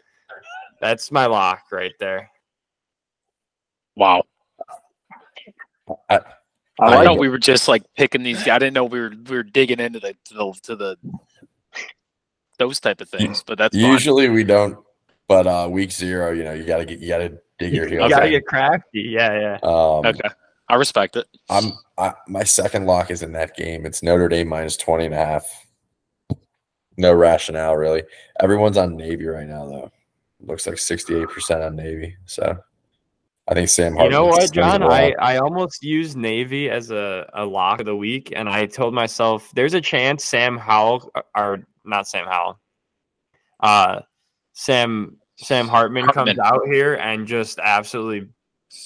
That's 0.81 1.11
my 1.11 1.27
lock 1.27 1.65
right 1.73 1.95
there. 1.99 2.31
Wow. 3.97 4.25
I, 6.09 6.17
I 6.17 6.21
I, 6.79 6.95
like 6.95 7.07
thought 7.07 7.17
it. 7.17 7.21
we 7.21 7.29
were 7.29 7.39
just 7.39 7.69
like 7.69 7.83
picking 7.97 8.23
these. 8.23 8.47
I 8.47 8.59
didn't 8.59 8.75
know 8.75 8.85
we 8.85 9.01
were 9.01 9.13
we 9.29 9.37
were 9.37 9.43
digging 9.43 9.81
into 9.81 10.01
the 10.01 10.15
to 10.27 10.35
the, 10.35 10.53
to 10.63 10.77
the 10.77 10.97
those 12.59 12.81
type 12.81 13.01
of 13.01 13.09
things. 13.09 13.43
But 13.47 13.59
that's 13.59 13.75
fine. 13.75 13.91
Usually 13.93 14.29
we 14.29 14.45
don't, 14.45 14.79
but 15.29 15.47
uh 15.47 15.69
week 15.71 15.93
zero, 15.93 16.33
you 16.33 16.45
know, 16.45 16.53
you 16.53 16.65
gotta 16.65 16.85
get 16.85 17.01
you 17.01 17.09
gotta 17.09 17.39
dig 17.59 17.73
your 17.73 17.87
heels. 17.87 18.05
You 18.05 18.11
gotta 18.11 18.27
in. 18.27 18.33
get 18.33 18.47
crafty. 18.47 19.03
Yeah, 19.03 19.41
yeah. 19.41 19.59
Um, 19.63 20.07
okay. 20.07 20.29
I 20.69 20.75
respect 20.75 21.17
it. 21.17 21.27
I'm 21.49 21.73
I, 21.97 22.13
my 22.29 22.45
second 22.45 22.87
lock 22.87 23.11
is 23.11 23.23
in 23.23 23.33
that 23.33 23.57
game. 23.57 23.87
It's 23.87 24.03
Notre 24.03 24.29
Dame 24.29 24.49
minus 24.49 24.77
20 24.77 25.07
and 25.07 25.15
a 25.15 25.19
half. 25.19 25.67
No 26.99 27.15
rationale 27.15 27.77
really. 27.77 28.03
Everyone's 28.41 28.77
on 28.77 28.97
Navy 28.97 29.27
right 29.27 29.47
now 29.47 29.67
though. 29.67 29.93
Looks 30.47 30.67
like 30.67 30.77
68% 30.77 31.67
on 31.67 31.77
Navy. 31.77 32.17
So 32.25 32.57
I 33.49 33.55
think 33.55 33.69
Sam 33.69 33.97
You 33.97 34.09
know 34.09 34.27
what, 34.27 34.53
John? 34.53 34.83
I. 34.83 35.15
I 35.21 35.39
almost 35.39 35.83
used 35.83 36.17
Navy 36.17 36.69
as 36.71 36.91
a, 36.91 37.29
a 37.35 37.45
lock 37.45 37.81
of 37.81 37.87
the 37.87 37.97
week, 37.97 38.33
and 38.35 38.49
I 38.49 38.67
told 38.67 38.95
myself 38.95 39.51
there's 39.55 39.75
a 39.75 39.81
chance 39.81 40.25
Sam 40.25 40.57
Howell, 40.57 41.13
or 41.37 41.65
not 41.85 42.09
Sam 42.09 42.27
Howell, 42.27 42.59
uh, 43.61 44.01
Sam 44.53 45.17
Sam 45.37 45.69
Hartman, 45.69 46.05
Hartman. 46.05 46.37
comes 46.37 46.39
out 46.39 46.63
here 46.67 46.95
and 46.95 47.27
just 47.27 47.59
absolutely 47.61 48.29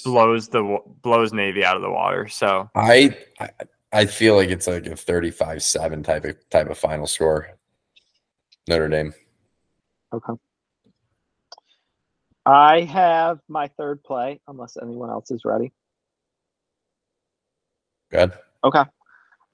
blows 0.04 0.48
the 0.48 0.78
blows 1.02 1.32
Navy 1.32 1.64
out 1.64 1.76
of 1.76 1.82
the 1.82 1.90
water. 1.90 2.28
So 2.28 2.68
I 2.74 3.16
I 3.38 3.50
I 3.92 4.06
feel 4.06 4.36
like 4.36 4.50
it's 4.50 4.66
like 4.66 4.86
a 4.86 4.90
35-7 4.90 6.04
type 6.04 6.24
of 6.24 6.50
type 6.50 6.68
of 6.68 6.78
final 6.78 7.06
score. 7.06 7.48
Notre 8.68 8.88
Dame. 8.88 9.14
Okay. 10.12 10.34
I 12.51 12.82
have 12.82 13.39
my 13.48 13.68
third 13.68 14.02
play, 14.02 14.40
unless 14.48 14.77
anyone 14.81 15.09
else 15.09 15.31
is 15.31 15.44
ready. 15.44 15.72
Good. 18.10 18.32
Okay. 18.64 18.82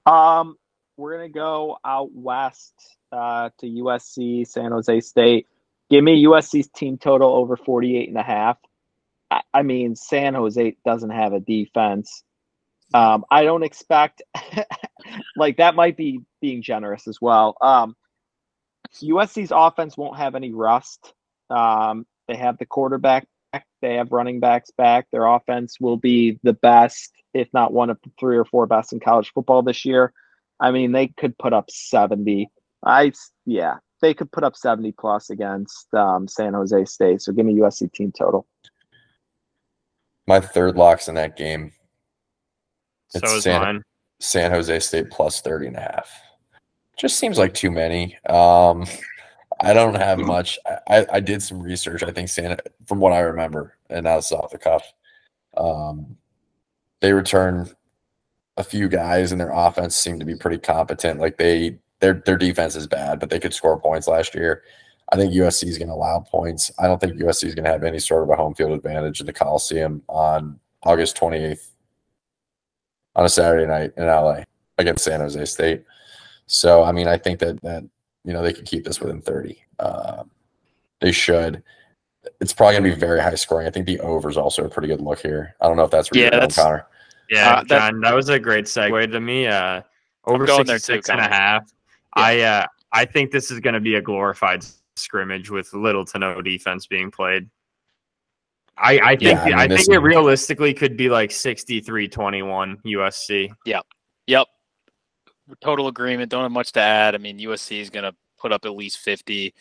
Um, 0.07 0.57
we're 0.97 1.13
gonna 1.17 1.29
go 1.29 1.77
out 1.85 2.09
west 2.11 2.73
uh, 3.11 3.51
to 3.59 3.67
USC, 3.67 4.47
San 4.47 4.71
Jose 4.71 4.99
State. 5.01 5.47
Give 5.91 6.03
me 6.03 6.25
USC's 6.25 6.69
team 6.69 6.97
total 6.97 7.29
over 7.35 7.55
48 7.55 8.09
and 8.09 8.17
a 8.17 8.23
half. 8.23 8.57
I, 9.29 9.41
I 9.53 9.61
mean, 9.61 9.95
San 9.95 10.33
Jose 10.33 10.75
doesn't 10.83 11.11
have 11.11 11.33
a 11.33 11.39
defense. 11.39 12.23
Um, 12.93 13.25
I 13.29 13.43
don't 13.43 13.63
expect 13.63 14.23
like 15.35 15.57
that 15.57 15.75
might 15.75 15.97
be 15.97 16.21
being 16.41 16.63
generous 16.63 17.07
as 17.07 17.19
well. 17.21 17.55
Um, 17.61 17.95
USC's 19.03 19.51
offense 19.53 19.95
won't 19.95 20.17
have 20.17 20.33
any 20.33 20.51
rust. 20.51 21.13
Um, 21.49 22.07
they 22.27 22.35
have 22.35 22.57
the 22.57 22.65
quarterback 22.65 23.27
back, 23.51 23.65
they 23.81 23.95
have 23.95 24.11
running 24.11 24.39
backs 24.39 24.71
back. 24.71 25.07
Their 25.11 25.25
offense 25.25 25.79
will 25.79 25.97
be 25.97 26.39
the 26.43 26.53
best, 26.53 27.11
if 27.33 27.47
not 27.53 27.73
one 27.73 27.89
of 27.89 27.97
the 28.03 28.11
three 28.19 28.37
or 28.37 28.45
four 28.45 28.67
best 28.67 28.93
in 28.93 28.99
college 28.99 29.31
football 29.33 29.61
this 29.61 29.85
year. 29.85 30.13
I 30.59 30.71
mean, 30.71 30.91
they 30.91 31.07
could 31.07 31.37
put 31.37 31.53
up 31.53 31.69
70. 31.69 32.49
I 32.85 33.11
yeah, 33.45 33.75
they 34.01 34.13
could 34.13 34.31
put 34.31 34.43
up 34.43 34.55
70 34.55 34.93
plus 34.93 35.29
against 35.29 35.93
um, 35.93 36.27
San 36.27 36.53
Jose 36.53 36.85
State. 36.85 37.21
So 37.21 37.31
give 37.31 37.45
me 37.45 37.55
USC 37.55 37.91
team 37.93 38.11
total. 38.11 38.47
My 40.27 40.39
third 40.39 40.75
lock's 40.75 41.07
in 41.07 41.15
that 41.15 41.37
game. 41.37 41.71
so 43.09 43.19
is 43.23 43.43
San- 43.43 43.61
mine. 43.61 43.83
San 44.19 44.51
Jose 44.51 44.79
State 44.79 45.11
plus 45.11 45.41
30 45.41 45.67
and 45.67 45.75
a 45.77 45.81
half. 45.81 46.09
Just 46.97 47.17
seems 47.19 47.37
like 47.37 47.53
too 47.53 47.69
many. 47.69 48.17
Um, 48.27 48.85
I 49.61 49.73
don't 49.73 49.95
have 49.95 50.19
much. 50.19 50.59
I, 50.87 51.05
I, 51.11 51.19
did 51.19 51.41
some 51.41 51.61
research. 51.61 52.03
I 52.03 52.11
think 52.11 52.29
Santa, 52.29 52.57
from 52.85 52.99
what 52.99 53.13
I 53.13 53.19
remember, 53.19 53.77
and 53.89 54.05
that's 54.05 54.31
off 54.31 54.51
the 54.51 54.57
cuff, 54.57 54.83
um, 55.55 56.17
they 56.99 57.13
return 57.13 57.69
a 58.57 58.63
few 58.63 58.87
guys, 58.87 59.31
and 59.31 59.41
their 59.41 59.51
offense 59.51 59.95
seemed 59.95 60.19
to 60.19 60.25
be 60.25 60.35
pretty 60.35 60.57
competent. 60.57 61.19
Like 61.19 61.37
they, 61.37 61.77
their 61.99 62.21
their 62.25 62.37
defense 62.37 62.75
is 62.75 62.87
bad, 62.87 63.19
but 63.19 63.29
they 63.29 63.39
could 63.39 63.53
score 63.53 63.79
points 63.79 64.07
last 64.07 64.35
year. 64.35 64.63
I 65.11 65.15
think 65.15 65.33
USC 65.33 65.65
is 65.65 65.77
going 65.77 65.87
to 65.87 65.93
allow 65.93 66.19
points. 66.19 66.69
I 66.77 66.87
don't 66.87 66.99
think 66.99 67.13
USC 67.13 67.45
is 67.45 67.55
going 67.55 67.65
to 67.65 67.71
have 67.71 67.83
any 67.83 67.99
sort 67.99 68.23
of 68.23 68.29
a 68.29 68.35
home 68.35 68.53
field 68.53 68.73
advantage 68.73 69.19
in 69.19 69.25
the 69.25 69.33
Coliseum 69.33 70.03
on 70.09 70.59
August 70.83 71.17
28th 71.17 71.69
on 73.15 73.25
a 73.25 73.29
Saturday 73.29 73.65
night 73.65 73.93
in 73.95 74.05
LA 74.05 74.41
against 74.77 75.05
San 75.05 75.21
Jose 75.21 75.45
State. 75.45 75.83
So, 76.45 76.83
I 76.83 76.91
mean, 76.91 77.07
I 77.07 77.17
think 77.17 77.39
that 77.39 77.61
that 77.61 77.83
you 78.27 78.33
know 78.33 78.43
they 78.43 78.51
could 78.51 78.65
keep 78.65 78.83
this 78.83 78.99
within 78.99 79.21
30. 79.21 79.57
Um, 79.79 80.29
they 80.99 81.13
should. 81.13 81.63
It's 82.41 82.51
probably 82.53 82.73
going 82.77 82.83
to 82.91 82.95
be 82.95 82.99
very 82.99 83.21
high 83.21 83.33
scoring. 83.35 83.67
I 83.67 83.69
think 83.71 83.85
the 83.85 84.01
over 84.01 84.29
is 84.29 84.35
also 84.35 84.65
a 84.65 84.69
pretty 84.69 84.89
good 84.89 84.99
look 84.99 85.19
here. 85.19 85.55
I 85.61 85.67
don't 85.67 85.77
know 85.77 85.85
if 85.85 85.91
that's 85.91 86.11
where 86.11 86.25
Yeah, 86.25 86.29
that's- 86.31 86.55
Connor. 86.55 86.85
Yeah, 87.29 87.51
Uh, 87.53 87.63
that- 87.63 87.67
John, 87.67 88.01
that 88.01 88.13
was 88.13 88.27
a 88.27 88.37
great 88.37 88.65
segue 88.65 89.11
to 89.13 89.19
me. 89.21 89.47
Uh, 89.47 89.81
over 90.25 90.45
going 90.45 90.65
there 90.65 90.75
too, 90.77 90.99
66 91.01 91.09
and 91.09 91.19
a 91.21 91.23
Connor. 91.23 91.33
half. 91.35 91.71
I 92.13 92.41
uh, 92.41 92.65
I 92.91 93.05
think 93.05 93.31
this 93.31 93.49
is 93.49 93.61
going 93.61 93.75
to 93.75 93.79
be 93.79 93.95
a 93.95 94.01
glorified 94.01 94.65
scrimmage 94.97 95.49
with 95.49 95.73
little 95.73 96.03
to 96.03 96.19
no 96.19 96.41
defense 96.41 96.85
being 96.85 97.09
played. 97.11 97.49
I, 98.77 98.99
I 98.99 99.09
think 99.15 99.21
Yeah, 99.21 99.41
I 99.41 99.45
mean, 99.45 99.53
I, 99.55 99.67
think 99.69 99.87
it 99.87 99.91
is- 99.93 99.99
realistically 99.99 100.73
could 100.73 100.97
be 100.97 101.09
like 101.09 101.29
63-21 101.31 102.77
USC. 102.85 103.49
Yep. 103.65 103.85
Yep. 104.27 104.47
Total 105.61 105.87
agreement. 105.87 106.29
Don't 106.31 106.43
have 106.43 106.51
much 106.51 106.71
to 106.73 106.81
add. 106.81 107.15
I 107.15 107.17
mean, 107.19 107.39
USC 107.39 107.79
is 107.79 107.89
going 107.89 108.03
to 108.03 108.15
put 108.39 108.51
up 108.51 108.65
at 108.65 108.75
least 108.75 108.99
50. 108.99 109.53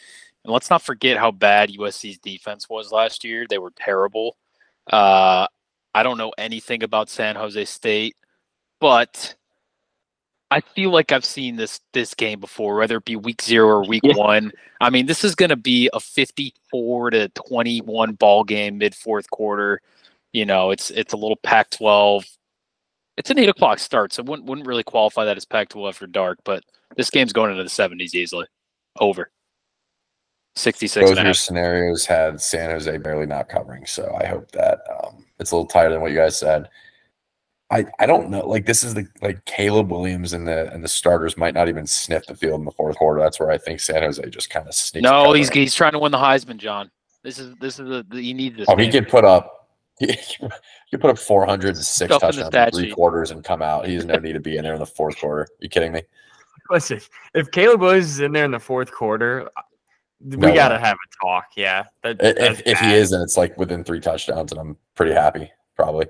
And 0.45 0.53
let's 0.53 0.71
not 0.71 0.83
forget 0.83 1.17
how 1.17 1.31
bad 1.31 1.71
USC's 1.71 2.19
defense 2.19 2.69
was 2.69 2.93
last 2.93 3.25
year. 3.25 3.47
They 3.49 3.59
were 3.59 3.73
terrible. 3.77 4.37
Uh, 4.93 5.47
I 5.95 6.03
don't 6.03 6.19
know 6.19 6.33
anything 6.39 6.83
about 6.83 7.09
San 7.09 7.37
Jose 7.37 7.65
State, 7.65 8.17
but 8.81 9.35
I 10.51 10.61
feel 10.61 10.91
like 10.91 11.11
I've 11.11 11.25
seen 11.25 11.57
this 11.57 11.81
this 11.93 12.15
game 12.15 12.39
before, 12.39 12.77
whether 12.77 12.99
it 12.99 13.05
be 13.05 13.17
week 13.17 13.43
zero 13.43 13.69
or 13.69 13.85
week 13.87 14.03
Yeah. 14.05 14.15
one. 14.15 14.53
I 14.81 14.91
mean, 14.91 15.07
this 15.07 15.25
is 15.25 15.35
going 15.35 15.49
to 15.49 15.57
be 15.57 15.91
a 15.93 15.99
54 16.01 17.11
to 17.11 17.29
21 17.31 18.13
ball 18.13 18.45
game 18.45 18.79
mid 18.79 18.95
fourth 18.95 19.29
quarter. 19.31 19.81
You 20.33 20.45
know, 20.45 20.71
it's 20.71 20.91
it's 20.91 21.15
a 21.15 21.17
little 21.17 21.37
Pac-12 21.37 22.25
it's 23.17 23.31
an 23.31 23.39
eight 23.39 23.49
o'clock 23.49 23.79
start, 23.79 24.13
so 24.13 24.23
wouldn't 24.23 24.49
wouldn't 24.49 24.67
really 24.67 24.83
qualify 24.83 25.25
that 25.25 25.37
as 25.37 25.45
Pac-12 25.45 25.89
after 25.89 26.07
dark. 26.07 26.39
But 26.45 26.65
this 26.97 27.11
game's 27.11 27.33
going 27.33 27.51
into 27.51 27.63
the 27.63 27.69
seventies 27.69 28.15
easily. 28.15 28.47
Over. 28.99 29.31
66 30.57 31.11
Both 31.11 31.23
your 31.23 31.35
scenarios 31.35 32.07
had 32.07 32.41
San 32.41 32.71
Jose 32.71 32.97
barely 32.99 33.27
not 33.27 33.47
covering, 33.49 33.85
so 33.85 34.17
I 34.19 34.27
hope 34.27 34.51
that 34.53 34.81
um, 35.05 35.27
it's 35.39 35.51
a 35.51 35.55
little 35.55 35.69
tighter 35.69 35.91
than 35.91 36.01
what 36.01 36.11
you 36.11 36.17
guys 36.17 36.39
said. 36.39 36.71
I, 37.71 37.85
I 37.99 38.07
don't 38.07 38.31
know. 38.31 38.47
Like 38.47 38.65
this 38.65 38.83
is 38.85 38.95
the 38.95 39.07
like 39.21 39.45
Caleb 39.45 39.91
Williams 39.91 40.33
and 40.33 40.47
the 40.47 40.73
and 40.73 40.85
the 40.85 40.89
starters 40.89 41.37
might 41.37 41.53
not 41.53 41.69
even 41.69 41.87
sniff 41.87 42.25
the 42.27 42.35
field 42.35 42.61
in 42.61 42.65
the 42.65 42.71
fourth 42.71 42.97
quarter. 42.97 43.21
That's 43.21 43.41
where 43.41 43.51
I 43.51 43.59
think 43.59 43.81
San 43.81 44.03
Jose 44.03 44.25
just 44.31 44.51
kind 44.51 44.67
of 44.67 44.75
sneaks. 44.75 45.03
No, 45.03 45.33
he's 45.33 45.51
he's 45.51 45.75
trying 45.75 45.93
to 45.93 45.99
win 45.99 46.13
the 46.13 46.19
Heisman, 46.19 46.59
John. 46.59 46.91
This 47.23 47.39
is 47.39 47.55
this 47.61 47.81
is 47.81 47.89
the, 47.89 48.07
the 48.09 48.23
he 48.23 48.33
needs 48.33 48.57
this. 48.57 48.67
Oh, 48.69 48.77
he 48.77 48.85
game. 48.85 49.03
could 49.05 49.11
put 49.11 49.25
up. 49.25 49.56
He 50.89 50.91
could 50.91 51.01
put 51.01 51.11
up 51.11 51.19
406 51.19 51.89
Stuff 51.89 52.21
touchdowns 52.21 52.37
in 52.39 52.53
stat 52.53 52.75
three 52.75 52.93
quarters 52.93 53.31
and 53.33 53.43
come 53.43 53.61
out. 53.63 53.87
He 53.87 53.95
has 53.95 54.05
no 54.05 54.19
need 54.19 54.35
to 54.35 54.41
be 54.41 54.57
in 54.57 54.63
there 54.63 54.75
in 54.75 54.79
the 54.79 54.87
fourth 54.87 55.19
quarter. 55.19 55.43
Are 55.43 55.49
you 55.61 55.69
kidding 55.69 55.91
me? 55.91 56.03
Listen, 56.71 57.01
if 57.35 57.51
Caleb 57.51 57.81
Williams 57.81 58.07
is 58.11 58.21
in 58.21 58.33
there 58.33 58.45
in 58.45 58.51
the 58.51 58.59
fourth 58.61 58.93
quarter, 58.93 59.49
uh, 59.57 59.63
we 60.21 60.37
No 60.37 60.55
got 60.55 60.69
to 60.69 60.79
have 60.79 60.95
a 60.97 61.25
talk. 61.25 61.47
Yeah, 61.57 61.85
that, 62.03 62.19
If, 62.21 62.63
if 62.67 62.79
he 62.79 62.93
is, 62.95 63.11
then 63.11 63.21
it's 63.21 63.37
like 63.37 63.57
within 63.59 63.85
three 63.85 64.01
touchdowns, 64.01 64.53
and 64.53 64.61
I'm 64.61 64.77
pretty 64.95 65.13
happy, 65.13 65.51
probably. 65.75 66.07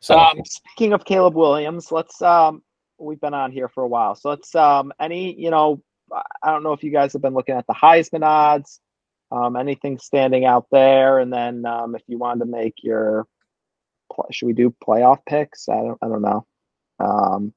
So 0.00 0.18
Um, 0.18 0.40
speaking 0.44 0.92
of 0.92 1.04
Caleb 1.04 1.34
Williams, 1.34 1.92
let's 1.92 2.20
um, 2.22 2.62
we've 2.98 3.20
been 3.20 3.34
on 3.34 3.52
here 3.52 3.68
for 3.68 3.82
a 3.84 3.88
while, 3.88 4.14
so 4.14 4.30
let's 4.30 4.54
um, 4.54 4.92
any 5.00 5.34
you 5.38 5.50
know, 5.50 5.82
I- 6.12 6.22
I 6.42 6.50
don't 6.50 6.62
know 6.62 6.72
if 6.72 6.82
you 6.82 6.90
guys 6.90 7.12
have 7.12 7.22
been 7.22 7.34
looking 7.34 7.54
at 7.54 7.66
the 7.66 7.74
Heisman 7.74 8.22
odds, 8.24 8.80
um, 9.30 9.56
anything 9.56 9.98
standing 9.98 10.44
out 10.44 10.66
there, 10.70 11.18
and 11.18 11.32
then 11.32 11.64
um, 11.66 11.94
if 11.94 12.02
you 12.06 12.18
wanted 12.18 12.40
to 12.40 12.50
make 12.50 12.74
your, 12.82 13.26
should 14.30 14.46
we 14.46 14.52
do 14.52 14.74
playoff 14.84 15.18
picks? 15.28 15.68
I 15.68 15.76
don't, 15.76 15.98
I 16.02 16.08
don't 16.08 16.22
know. 16.22 16.46
Um, 16.98 17.54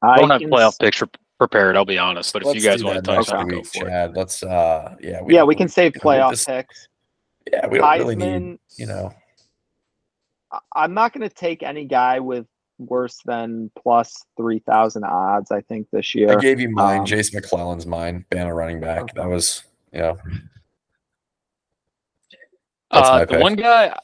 I 0.00 0.18
don't 0.18 0.30
have 0.30 0.40
playoff 0.42 0.68
s- 0.68 0.78
picture 0.78 1.08
prepared. 1.38 1.76
I'll 1.76 1.84
be 1.84 1.98
honest, 1.98 2.32
but 2.32 2.46
if 2.46 2.54
you 2.54 2.62
guys 2.62 2.84
want 2.84 2.96
to 2.96 3.02
that 3.02 3.16
touch 3.16 3.30
on 3.30 3.48
it, 3.48 3.50
go 3.50 3.56
week, 3.56 3.66
for 3.66 3.86
it. 3.86 3.90
Chad. 3.90 4.16
Let's 4.16 4.42
uh, 4.42 4.94
yeah, 5.00 5.20
yeah, 5.28 5.42
we 5.42 5.54
can 5.54 5.68
save 5.68 5.92
playoff 5.92 6.30
this- 6.30 6.44
picks. 6.44 6.88
Yeah, 7.50 7.66
we 7.66 7.78
don't 7.78 7.98
really 7.98 8.16
need, 8.16 8.58
you 8.76 8.86
know. 8.86 9.12
I'm 10.74 10.94
not 10.94 11.12
going 11.12 11.28
to 11.28 11.34
take 11.34 11.62
any 11.62 11.84
guy 11.84 12.20
with 12.20 12.46
worse 12.78 13.18
than 13.24 13.70
plus 13.80 14.24
three 14.36 14.60
thousand 14.60 15.04
odds. 15.04 15.50
I 15.50 15.60
think 15.62 15.88
this 15.90 16.14
year. 16.14 16.30
I 16.32 16.36
gave 16.36 16.60
you 16.60 16.70
mine. 16.70 17.00
Um, 17.00 17.06
Jase 17.06 17.34
McClellan's 17.34 17.86
mine. 17.86 18.24
Bama 18.30 18.54
running 18.54 18.80
back. 18.80 19.14
That 19.14 19.26
was, 19.28 19.64
yeah. 19.92 20.14
That's 22.90 23.08
Uh, 23.08 23.12
my 23.12 23.20
the 23.24 23.26
pick. 23.26 23.42
one 23.42 23.56
guy, 23.56 23.96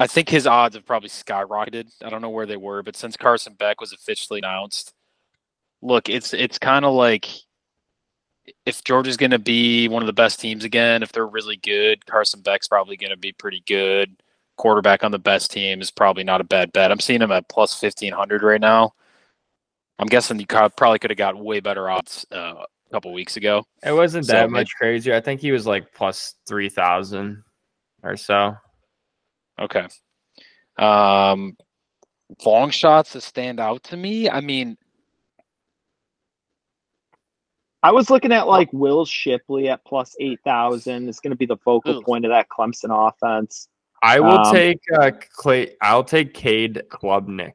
I 0.00 0.06
think 0.06 0.28
his 0.28 0.46
odds 0.46 0.74
have 0.74 0.84
probably 0.84 1.08
skyrocketed. 1.08 1.90
I 2.02 2.10
don't 2.10 2.22
know 2.22 2.30
where 2.30 2.46
they 2.46 2.56
were, 2.56 2.82
but 2.82 2.96
since 2.96 3.16
Carson 3.16 3.54
Beck 3.54 3.80
was 3.80 3.92
officially 3.92 4.40
announced, 4.40 4.94
look, 5.80 6.08
it's 6.08 6.34
it's 6.34 6.58
kind 6.58 6.84
of 6.84 6.92
like 6.94 7.28
if 8.66 8.82
Georgia's 8.82 9.16
going 9.16 9.30
to 9.30 9.38
be 9.38 9.86
one 9.86 10.02
of 10.02 10.08
the 10.08 10.12
best 10.12 10.40
teams 10.40 10.64
again, 10.64 11.02
if 11.04 11.12
they're 11.12 11.26
really 11.26 11.56
good, 11.56 12.04
Carson 12.06 12.40
Beck's 12.40 12.66
probably 12.66 12.96
going 12.96 13.12
to 13.12 13.16
be 13.16 13.30
pretty 13.32 13.62
good. 13.66 14.16
Quarterback 14.62 15.02
on 15.02 15.10
the 15.10 15.18
best 15.18 15.50
team 15.50 15.80
is 15.80 15.90
probably 15.90 16.22
not 16.22 16.40
a 16.40 16.44
bad 16.44 16.72
bet. 16.72 16.92
I'm 16.92 17.00
seeing 17.00 17.20
him 17.20 17.32
at 17.32 17.48
plus 17.48 17.78
fifteen 17.78 18.12
hundred 18.12 18.42
right 18.44 18.60
now. 18.60 18.94
I'm 19.98 20.06
guessing 20.06 20.38
you 20.38 20.46
probably 20.46 20.98
could 21.00 21.10
have 21.10 21.18
got 21.18 21.36
way 21.36 21.58
better 21.60 21.90
odds 21.90 22.24
uh, 22.32 22.54
a 22.62 22.90
couple 22.92 23.12
weeks 23.12 23.36
ago. 23.36 23.64
It 23.84 23.92
wasn't 23.92 24.26
So 24.26 24.32
that 24.32 24.50
maybe- 24.50 24.60
much 24.60 24.70
crazier. 24.76 25.14
I 25.14 25.20
think 25.20 25.40
he 25.40 25.50
was 25.52 25.66
like 25.66 25.92
plus 25.92 26.34
three 26.46 26.68
thousand 26.68 27.42
or 28.04 28.16
so. 28.16 28.56
Okay. 29.60 29.86
Um, 30.78 31.56
long 32.46 32.70
shots 32.70 33.12
that 33.12 33.22
stand 33.22 33.60
out 33.60 33.82
to 33.84 33.96
me. 33.96 34.30
I 34.30 34.40
mean, 34.40 34.76
I 37.82 37.90
was 37.92 38.10
looking 38.10 38.32
at 38.32 38.46
like 38.46 38.72
Will 38.72 39.04
Shipley 39.04 39.68
at 39.68 39.84
plus 39.84 40.14
eight 40.20 40.38
thousand. 40.44 41.08
It's 41.08 41.20
going 41.20 41.32
to 41.32 41.36
be 41.36 41.46
the 41.46 41.56
focal 41.58 41.98
Ugh. 41.98 42.04
point 42.04 42.24
of 42.24 42.30
that 42.30 42.46
Clemson 42.48 42.90
offense. 42.90 43.68
I 44.02 44.18
will 44.20 44.38
Um, 44.38 44.52
take 44.54 44.80
uh, 44.98 45.12
Clay. 45.32 45.76
I'll 45.80 46.04
take 46.04 46.34
Cade 46.34 46.82
Klubnik 46.88 47.54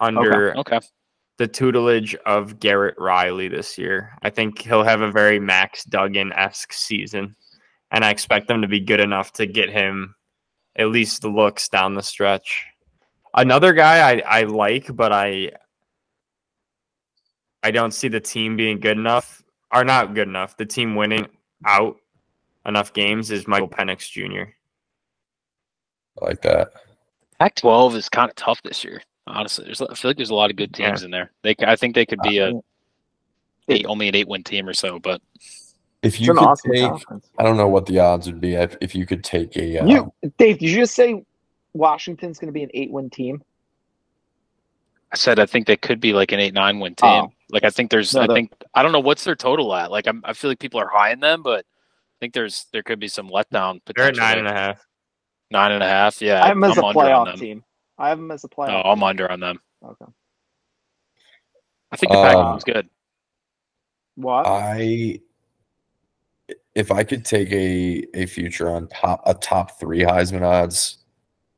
under 0.00 0.56
okay. 0.58 0.80
the 1.36 1.46
tutelage 1.46 2.14
of 2.26 2.58
Garrett 2.58 2.94
Riley 2.98 3.48
this 3.48 3.76
year. 3.76 4.16
I 4.22 4.30
think 4.30 4.58
he'll 4.60 4.82
have 4.84 5.02
a 5.02 5.12
very 5.12 5.38
Max 5.38 5.84
Duggan 5.84 6.32
esque 6.32 6.72
season, 6.72 7.36
and 7.90 8.04
I 8.04 8.10
expect 8.10 8.48
them 8.48 8.62
to 8.62 8.68
be 8.68 8.80
good 8.80 9.00
enough 9.00 9.32
to 9.34 9.46
get 9.46 9.68
him 9.68 10.14
at 10.76 10.88
least 10.88 11.22
the 11.22 11.28
looks 11.28 11.68
down 11.68 11.94
the 11.94 12.02
stretch. 12.02 12.64
Another 13.34 13.72
guy 13.72 13.98
I, 14.12 14.40
I 14.40 14.42
like, 14.44 14.94
but 14.94 15.12
I 15.12 15.52
I 17.62 17.70
don't 17.70 17.92
see 17.92 18.08
the 18.08 18.20
team 18.20 18.56
being 18.56 18.80
good 18.80 18.96
enough, 18.98 19.42
or 19.72 19.84
not 19.84 20.14
good 20.14 20.28
enough. 20.28 20.56
The 20.56 20.66
team 20.66 20.96
winning 20.96 21.26
out 21.66 21.96
enough 22.66 22.92
games 22.92 23.30
is 23.30 23.46
Michael 23.46 23.68
Penix 23.68 24.10
Jr. 24.10 24.52
I 26.20 26.26
like 26.26 26.42
that. 26.42 26.72
Pac-12 27.38 27.94
is 27.96 28.08
kind 28.08 28.30
of 28.30 28.36
tough 28.36 28.62
this 28.62 28.84
year. 28.84 29.02
Honestly, 29.26 29.64
there's 29.64 29.80
I 29.80 29.94
feel 29.94 30.10
like 30.10 30.16
there's 30.16 30.30
a 30.30 30.34
lot 30.34 30.50
of 30.50 30.56
good 30.56 30.74
teams 30.74 31.02
in 31.02 31.10
there. 31.10 31.32
They 31.42 31.54
c- 31.58 31.66
I 31.66 31.76
think 31.76 31.94
they 31.94 32.04
could 32.06 32.20
be 32.20 32.38
a 32.38 32.52
eight, 33.68 33.86
only 33.86 34.08
an 34.08 34.14
eight-win 34.14 34.44
team 34.44 34.68
or 34.68 34.74
so, 34.74 34.98
but 34.98 35.20
If 36.02 36.20
you 36.20 36.34
could 36.34 36.42
awesome 36.42 36.72
take, 36.72 36.82
conference. 36.82 37.30
I 37.38 37.42
don't 37.42 37.56
know 37.56 37.68
what 37.68 37.86
the 37.86 37.98
odds 37.98 38.26
would 38.26 38.40
be 38.40 38.54
if, 38.54 38.76
if 38.82 38.94
you 38.94 39.06
could 39.06 39.24
take 39.24 39.56
a. 39.56 39.78
Uh, 39.78 39.86
You, 39.86 40.12
Dave, 40.36 40.58
did 40.58 40.68
you 40.68 40.76
just 40.76 40.94
say 40.94 41.24
Washington's 41.72 42.38
going 42.38 42.48
to 42.48 42.52
be 42.52 42.62
an 42.62 42.70
eight-win 42.74 43.08
team? 43.08 43.42
I 45.10 45.16
said 45.16 45.38
I 45.38 45.46
think 45.46 45.66
they 45.66 45.76
could 45.76 46.00
be 46.00 46.12
like 46.12 46.32
an 46.32 46.40
eight-nine 46.40 46.80
win 46.80 46.94
team. 46.94 47.08
Oh. 47.08 47.32
Like 47.50 47.64
I 47.64 47.70
think 47.70 47.90
there's 47.90 48.14
No, 48.14 48.22
I 48.22 48.26
think 48.26 48.52
I 48.74 48.82
don't 48.82 48.92
know 48.92 49.00
what's 49.00 49.24
their 49.24 49.36
total 49.36 49.74
at. 49.74 49.90
Like 49.90 50.06
I'm, 50.06 50.20
I 50.24 50.32
feel 50.32 50.50
like 50.50 50.58
people 50.58 50.80
are 50.80 50.88
high 50.88 51.12
in 51.12 51.20
them, 51.20 51.42
but 51.42 51.60
I 51.60 52.16
think 52.20 52.34
there's 52.34 52.66
there 52.72 52.82
could 52.82 52.98
be 52.98 53.08
some 53.08 53.30
letdown 53.30 53.80
They're 53.94 54.08
at 54.08 54.16
nine 54.16 54.38
and 54.38 54.48
a 54.48 54.52
half. 54.52 54.84
Nine 55.54 55.70
and 55.70 55.84
a 55.84 55.88
half. 55.88 56.20
Yeah, 56.20 56.42
I 56.42 56.48
have 56.48 56.56
them 56.56 56.64
as 56.64 56.76
I'm 56.78 56.82
a 56.84 56.86
under 56.88 57.00
on 57.00 57.26
playoff 57.28 57.38
team. 57.38 57.64
I 57.96 58.08
have 58.08 58.18
them 58.18 58.32
as 58.32 58.42
a 58.42 58.48
No, 58.48 58.56
playoff. 58.64 58.82
I'm 58.84 58.96
team. 58.98 59.02
under 59.04 59.30
on 59.30 59.38
them. 59.38 59.60
Okay. 59.84 60.04
I 61.92 61.96
think 61.96 62.10
the 62.10 62.18
Pac-12 62.18 62.56
is 62.56 62.62
uh, 62.64 62.72
good. 62.72 62.88
What? 64.16 64.46
I 64.48 65.20
if 66.74 66.90
I 66.90 67.04
could 67.04 67.24
take 67.24 67.52
a 67.52 68.04
a 68.14 68.26
future 68.26 68.68
on 68.68 68.88
top 68.88 69.22
a 69.26 69.34
top 69.34 69.78
three 69.78 70.00
Heisman 70.00 70.42
odds, 70.42 70.98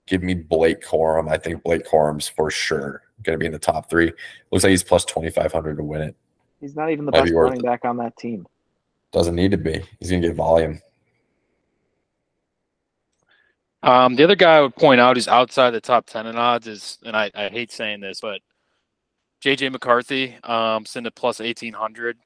give 0.06 0.22
me 0.22 0.34
Blake 0.34 0.82
Corum. 0.84 1.30
I 1.30 1.38
think 1.38 1.62
Blake 1.62 1.86
Corum's 1.86 2.28
for 2.28 2.50
sure 2.50 3.02
going 3.22 3.34
to 3.38 3.40
be 3.40 3.46
in 3.46 3.52
the 3.52 3.58
top 3.58 3.88
three. 3.88 4.12
Looks 4.52 4.62
like 4.64 4.70
he's 4.72 4.84
plus 4.84 5.06
twenty 5.06 5.30
five 5.30 5.52
hundred 5.52 5.78
to 5.78 5.82
win 5.84 6.02
it. 6.02 6.14
He's 6.60 6.76
not 6.76 6.90
even 6.90 7.06
the 7.06 7.12
might 7.12 7.20
best 7.20 7.30
be 7.30 7.34
running 7.34 7.60
it. 7.60 7.64
back 7.64 7.86
on 7.86 7.96
that 7.96 8.14
team. 8.18 8.46
Doesn't 9.12 9.34
need 9.34 9.52
to 9.52 9.56
be. 9.56 9.82
He's 10.00 10.10
going 10.10 10.20
to 10.20 10.28
get 10.28 10.36
volume. 10.36 10.82
Um, 13.82 14.16
the 14.16 14.24
other 14.24 14.36
guy 14.36 14.56
I 14.56 14.60
would 14.62 14.74
point 14.76 15.00
out 15.00 15.16
who's 15.16 15.28
outside 15.28 15.70
the 15.70 15.80
top 15.80 16.06
ten 16.06 16.26
in 16.26 16.36
odds 16.36 16.66
is, 16.66 16.98
and 17.04 17.16
I, 17.16 17.30
I 17.34 17.48
hate 17.48 17.70
saying 17.70 18.00
this, 18.00 18.20
but 18.20 18.40
JJ 19.44 19.72
McCarthy, 19.72 20.36
um, 20.44 20.84
sitting 20.86 21.06
at 21.06 21.14
plus 21.14 21.40
eighteen 21.40 21.72
hundred, 21.72 22.18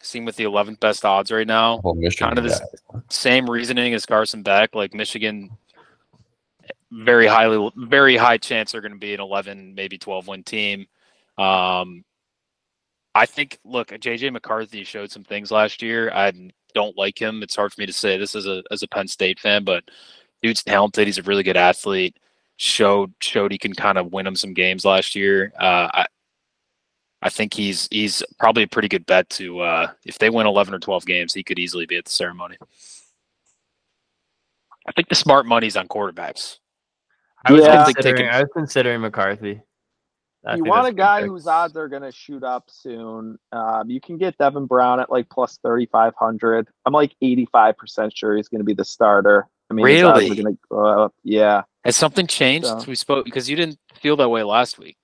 seen 0.00 0.24
with 0.24 0.36
the 0.36 0.44
eleventh 0.44 0.80
best 0.80 1.04
odds 1.04 1.30
right 1.30 1.46
now. 1.46 1.80
Well, 1.82 1.96
Kind 2.16 2.38
of 2.38 2.46
guy. 2.46 3.00
Same 3.10 3.50
reasoning 3.50 3.94
as 3.94 4.06
Carson 4.06 4.42
Beck, 4.42 4.74
like 4.74 4.94
Michigan, 4.94 5.50
very 6.90 7.26
highly, 7.26 7.70
very 7.76 8.16
high 8.16 8.38
chance 8.38 8.72
they're 8.72 8.80
going 8.80 8.92
to 8.92 8.98
be 8.98 9.12
an 9.12 9.20
eleven, 9.20 9.74
maybe 9.74 9.98
twelve 9.98 10.28
win 10.28 10.42
team. 10.44 10.86
Um, 11.36 12.04
I 13.14 13.26
think, 13.26 13.58
look, 13.64 13.88
JJ 13.88 14.32
McCarthy 14.32 14.84
showed 14.84 15.10
some 15.10 15.24
things 15.24 15.50
last 15.50 15.82
year. 15.82 16.10
I 16.12 16.32
don't 16.74 16.96
like 16.96 17.20
him. 17.20 17.42
It's 17.42 17.56
hard 17.56 17.72
for 17.72 17.80
me 17.80 17.86
to 17.86 17.92
say 17.92 18.16
this 18.16 18.34
as 18.34 18.46
a 18.46 18.62
as 18.70 18.82
a 18.82 18.88
Penn 18.88 19.08
State 19.08 19.40
fan, 19.40 19.64
but 19.64 19.82
dude's 20.42 20.62
talented. 20.62 21.06
He's 21.06 21.18
a 21.18 21.22
really 21.22 21.42
good 21.42 21.56
athlete. 21.56 22.16
Showed 22.56 23.12
showed 23.20 23.52
he 23.52 23.58
can 23.58 23.72
kind 23.72 23.96
of 23.98 24.12
win 24.12 24.26
him 24.26 24.36
some 24.36 24.52
games 24.52 24.84
last 24.84 25.14
year. 25.14 25.52
Uh, 25.58 25.88
I 25.92 26.06
I 27.22 27.28
think 27.30 27.54
he's 27.54 27.88
he's 27.90 28.22
probably 28.38 28.62
a 28.64 28.68
pretty 28.68 28.88
good 28.88 29.06
bet 29.06 29.28
to 29.30 29.60
uh, 29.60 29.90
if 30.04 30.18
they 30.18 30.28
win 30.30 30.46
eleven 30.46 30.74
or 30.74 30.78
twelve 30.78 31.06
games, 31.06 31.32
he 31.32 31.42
could 31.42 31.58
easily 31.58 31.86
be 31.86 31.96
at 31.96 32.04
the 32.04 32.10
ceremony. 32.12 32.56
I 34.86 34.92
think 34.92 35.08
the 35.08 35.14
smart 35.14 35.46
money's 35.46 35.76
on 35.76 35.88
quarterbacks. 35.88 36.58
I 37.44 37.52
was 37.52 37.64
Yeah. 37.64 37.84
considering. 37.84 38.16
Taking- 38.16 38.30
I 38.30 38.40
was 38.40 38.50
considering 38.52 39.00
McCarthy. 39.00 39.62
I 40.44 40.56
you 40.56 40.64
want 40.64 40.88
a 40.88 40.92
guy 40.92 41.20
pick. 41.20 41.28
whose 41.28 41.46
odds 41.46 41.76
are 41.76 41.86
going 41.88 42.00
to 42.02 42.10
shoot 42.12 42.42
up 42.42 42.64
soon. 42.70 43.38
Um, 43.52 43.90
you 43.90 44.00
can 44.00 44.16
get 44.16 44.38
Devin 44.38 44.64
Brown 44.66 44.98
at 44.98 45.10
like 45.10 45.28
plus 45.28 45.58
3,500. 45.62 46.66
I'm 46.86 46.94
like 46.94 47.14
85% 47.22 48.16
sure 48.16 48.36
he's 48.36 48.48
going 48.48 48.60
to 48.60 48.64
be 48.64 48.72
the 48.72 48.84
starter. 48.84 49.48
I 49.70 49.74
mean, 49.74 49.84
Really? 49.84 50.28
going 50.42 50.54
to 50.54 50.58
go 50.68 50.84
up. 51.04 51.14
Yeah. 51.22 51.62
Has 51.84 51.96
something 51.96 52.26
changed 52.26 52.66
So- 52.66 52.74
since 52.74 52.86
we 52.86 52.94
spoke? 52.96 53.24
Because 53.24 53.48
you 53.48 53.56
didn't 53.56 53.78
feel 53.94 54.16
that 54.16 54.28
way 54.28 54.42
last 54.42 54.78
week. 54.78 54.96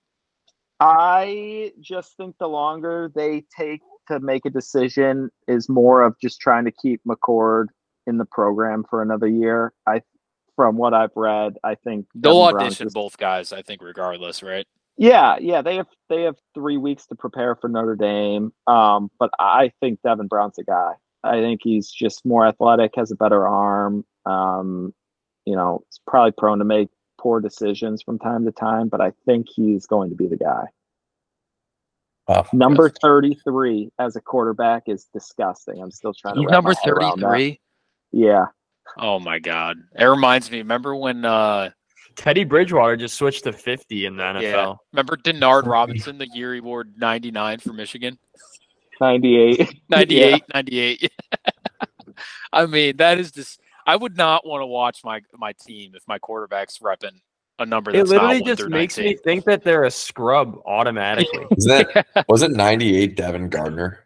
I 0.80 1.72
just 1.80 2.16
think 2.16 2.36
the 2.38 2.48
longer 2.48 3.10
they 3.14 3.44
take 3.56 3.80
to 4.08 4.20
make 4.20 4.44
a 4.44 4.50
decision 4.50 5.30
is 5.48 5.68
more 5.68 6.02
of 6.02 6.18
just 6.20 6.40
trying 6.40 6.64
to 6.66 6.70
keep 6.70 7.00
McCord 7.04 7.66
in 8.06 8.18
the 8.18 8.24
program 8.26 8.84
for 8.88 9.02
another 9.02 9.26
year. 9.26 9.72
I, 9.86 10.02
from 10.54 10.76
what 10.76 10.92
I've 10.94 11.16
read, 11.16 11.54
I 11.64 11.76
think 11.76 12.06
They'll 12.14 12.40
audition 12.42 12.86
just- 12.86 12.94
both 12.94 13.16
guys, 13.16 13.52
I 13.52 13.62
think, 13.62 13.82
regardless, 13.82 14.42
right? 14.42 14.66
Yeah, 14.98 15.36
yeah, 15.38 15.60
they 15.60 15.76
have 15.76 15.88
they 16.08 16.22
have 16.22 16.36
three 16.54 16.78
weeks 16.78 17.04
to 17.08 17.14
prepare 17.14 17.54
for 17.54 17.68
Notre 17.68 17.96
Dame. 17.96 18.50
Um, 18.66 19.10
but 19.18 19.28
I 19.38 19.70
think 19.80 20.00
Devin 20.02 20.26
Brown's 20.26 20.58
a 20.58 20.64
guy. 20.64 20.92
I 21.22 21.40
think 21.40 21.60
he's 21.62 21.90
just 21.90 22.24
more 22.24 22.46
athletic, 22.46 22.92
has 22.96 23.10
a 23.10 23.16
better 23.16 23.46
arm. 23.46 24.06
Um, 24.26 24.92
you 25.44 25.56
know, 25.56 25.82
he's 25.88 26.00
probably 26.06 26.32
prone 26.32 26.58
to 26.58 26.64
make 26.64 26.88
poor 27.18 27.40
decisions 27.40 28.02
from 28.02 28.18
time 28.18 28.44
to 28.44 28.52
time, 28.52 28.88
but 28.88 29.00
I 29.00 29.12
think 29.24 29.46
he's 29.48 29.86
going 29.86 30.10
to 30.10 30.16
be 30.16 30.26
the 30.26 30.36
guy. 30.36 30.64
Wow. 32.28 32.46
Number 32.52 32.90
thirty-three 32.90 33.90
as 34.00 34.16
a 34.16 34.20
quarterback 34.20 34.84
is 34.86 35.06
disgusting. 35.14 35.80
I'm 35.80 35.92
still 35.92 36.12
trying 36.12 36.34
to. 36.34 36.40
Wrap 36.40 36.50
number 36.50 36.70
my 36.70 36.76
head 36.82 36.92
around 36.92 37.20
that. 37.20 37.28
33. 37.28 37.60
Yeah, 38.10 38.46
Oh 38.98 39.18
my 39.18 39.38
God. 39.38 39.76
It 39.98 40.04
reminds 40.04 40.50
me, 40.50 40.58
remember 40.58 40.94
when 40.94 41.24
uh 41.24 41.70
Teddy 42.14 42.44
Bridgewater 42.44 42.96
just 42.96 43.16
switched 43.16 43.44
to 43.44 43.52
50 43.52 44.06
in 44.06 44.16
the 44.16 44.22
NFL. 44.22 44.40
Yeah. 44.42 44.74
remember 44.92 45.16
Denard 45.16 45.66
Robinson 45.66 46.16
the 46.18 46.28
year 46.32 46.54
he 46.54 46.60
wore 46.60 46.84
99 46.96 47.58
for 47.58 47.72
Michigan? 47.72 48.18
ninety-eight. 49.00 49.82
98, 49.90 50.42
98. 50.54 51.12
I 52.52 52.64
mean, 52.64 52.96
that 52.96 53.18
is 53.18 53.32
just 53.32 53.60
I 53.86 53.96
would 53.96 54.16
not 54.16 54.46
want 54.46 54.62
to 54.62 54.66
watch 54.66 55.00
my 55.04 55.20
my 55.36 55.52
team 55.64 55.92
if 55.94 56.02
my 56.08 56.18
quarterback's 56.18 56.78
repping 56.78 57.20
a 57.58 57.64
number 57.66 57.90
It 57.90 57.94
that's 57.94 58.10
literally 58.10 58.38
not 58.40 58.46
1 58.48 58.56
just 58.56 58.68
makes 58.68 58.98
19. 58.98 59.12
me 59.12 59.18
think 59.24 59.44
that 59.44 59.64
they're 59.64 59.84
a 59.84 59.90
scrub 59.90 60.60
automatically. 60.66 61.46
Isn't 61.56 61.92
that 61.94 62.06
was 62.28 62.42
it 62.42 62.50
ninety 62.52 62.96
eight 62.96 63.16
Devin 63.16 63.48
Gardner? 63.48 64.00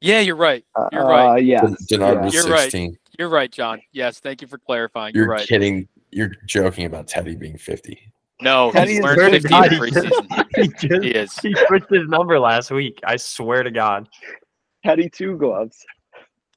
Yeah, 0.00 0.18
you're 0.20 0.34
right. 0.36 0.64
Uh, 0.74 0.88
You're 0.90 1.06
right. 1.06 1.28
Uh, 1.32 1.36
yeah, 1.36 1.60
Denard 1.60 2.14
yeah. 2.14 2.24
was 2.24 2.34
You're 2.34 2.48
right. 2.48 2.60
sixteen. 2.62 2.98
You're 3.18 3.28
right, 3.28 3.52
John. 3.52 3.80
Yes, 3.92 4.18
thank 4.18 4.42
you 4.42 4.48
for 4.48 4.58
clarifying. 4.58 5.14
You're 5.14 5.24
You're 5.26 5.32
right. 5.34 5.46
kidding. 5.46 5.86
You're 6.10 6.32
joking 6.46 6.86
about 6.86 7.06
Teddy 7.06 7.36
being 7.36 7.56
fifty. 7.56 8.12
No, 8.40 8.72
Teddy 8.72 8.94
he's 8.94 9.02
learned 9.02 9.20
very 9.20 9.40
15 9.40 9.64
in 9.64 9.70
preseason. 9.70 10.46
he, 10.56 10.68
just, 10.88 11.04
He 11.04 11.10
is. 11.12 11.38
he 11.38 11.54
switched 11.68 11.88
his 11.90 12.08
number 12.08 12.40
last 12.40 12.72
week. 12.72 12.98
I 13.04 13.14
swear 13.16 13.62
to 13.62 13.70
God. 13.70 14.08
Teddy 14.84 15.08
two 15.08 15.36
gloves. 15.36 15.84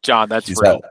John, 0.02 0.28
that's 0.28 0.48
He's 0.48 0.58
real. 0.60 0.74
had 0.74 0.82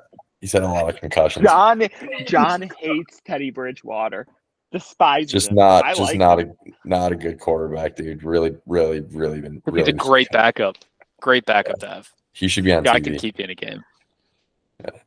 he's 0.44 0.52
had 0.52 0.62
a 0.62 0.68
lot 0.68 0.90
of 0.90 1.00
concussions. 1.00 1.46
John 1.46 1.88
John 2.26 2.70
hates 2.78 3.22
Teddy 3.24 3.50
Bridgewater. 3.50 4.26
Despises 4.72 5.32
just 5.32 5.48
him. 5.48 5.54
not 5.54 5.82
I 5.86 5.94
just 5.94 6.02
like 6.02 6.18
not 6.18 6.38
him. 6.40 6.52
a 6.66 6.86
not 6.86 7.12
a 7.12 7.16
good 7.16 7.40
quarterback, 7.40 7.96
dude. 7.96 8.22
Really, 8.22 8.54
really, 8.66 9.00
really 9.00 9.40
been 9.40 9.62
He's 9.74 9.88
a 9.88 9.92
great 9.92 10.28
backup. 10.32 10.76
Great 11.22 11.46
backup 11.46 11.78
to 11.78 11.88
have. 11.88 12.10
He 12.32 12.46
should 12.48 12.64
be 12.64 12.74
on 12.74 12.82
Guy 12.82 13.00
TV. 13.00 13.04
can 13.04 13.18
keep 13.18 13.38
you 13.38 13.44
in 13.44 13.50
a 13.50 13.54
game. 13.54 13.82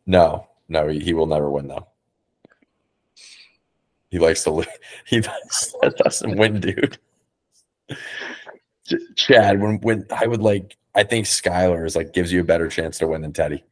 No, 0.07 0.47
no, 0.69 0.87
he, 0.87 0.97
he 0.99 1.13
will 1.13 1.27
never 1.27 1.51
win 1.51 1.67
though. 1.67 1.85
He 4.09 4.17
likes 4.17 4.43
to. 4.45 4.51
li- 4.51 4.65
He 5.05 5.19
does, 5.19 5.75
doesn't 5.97 6.35
win, 6.35 6.61
dude. 6.61 6.97
Chad, 9.15 9.61
when 9.61 9.77
when 9.81 10.07
I 10.09 10.25
would 10.25 10.41
like, 10.41 10.77
I 10.95 11.03
think 11.03 11.27
Skylar 11.27 11.85
is 11.85 11.95
like 11.95 12.11
gives 12.11 12.31
you 12.33 12.41
a 12.41 12.43
better 12.43 12.69
chance 12.69 12.97
to 12.99 13.07
win 13.07 13.21
than 13.21 13.33
Teddy. 13.33 13.63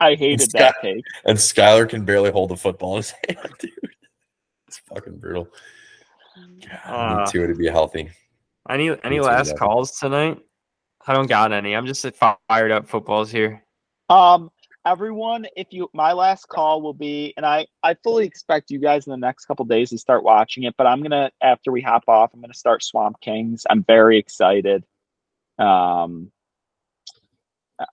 I 0.00 0.14
hated 0.14 0.50
that 0.52 0.76
take. 0.82 1.04
And 1.24 1.36
Skylar 1.38 1.88
can 1.88 2.04
barely 2.04 2.30
hold 2.30 2.50
the 2.50 2.56
football 2.56 2.92
in 2.92 2.96
his 2.98 3.10
hand, 3.28 3.38
dude. 3.58 3.70
It's 4.66 4.78
fucking 4.78 5.18
brutal. 5.18 5.48
God, 6.60 6.78
I 6.84 6.90
Uh, 7.14 7.18
need 7.24 7.26
Tua 7.30 7.46
to 7.48 7.54
be 7.54 7.66
healthy. 7.68 8.10
Any 8.68 8.90
any 9.02 9.18
last 9.20 9.46
Devin. 9.48 9.58
calls 9.58 9.98
tonight? 9.98 10.38
I 11.06 11.14
don't 11.14 11.26
got 11.26 11.52
any. 11.52 11.74
I'm 11.74 11.86
just 11.86 12.06
fired 12.16 12.70
up. 12.70 12.86
Football's 12.86 13.30
here. 13.30 13.64
Um, 14.10 14.50
everyone, 14.84 15.46
if 15.56 15.68
you, 15.70 15.88
my 15.94 16.12
last 16.12 16.48
call 16.48 16.82
will 16.82 16.92
be, 16.94 17.32
and 17.36 17.46
I, 17.46 17.66
I 17.82 17.94
fully 18.04 18.26
expect 18.26 18.70
you 18.70 18.78
guys 18.78 19.06
in 19.06 19.10
the 19.12 19.16
next 19.16 19.46
couple 19.46 19.64
days 19.64 19.90
to 19.90 19.98
start 19.98 20.22
watching 20.22 20.64
it. 20.64 20.74
But 20.76 20.86
I'm 20.86 21.02
gonna, 21.02 21.30
after 21.42 21.72
we 21.72 21.80
hop 21.80 22.04
off, 22.08 22.30
I'm 22.34 22.40
gonna 22.42 22.52
start 22.54 22.82
Swamp 22.84 23.20
Kings. 23.22 23.64
I'm 23.70 23.82
very 23.84 24.18
excited. 24.18 24.84
Um, 25.58 26.30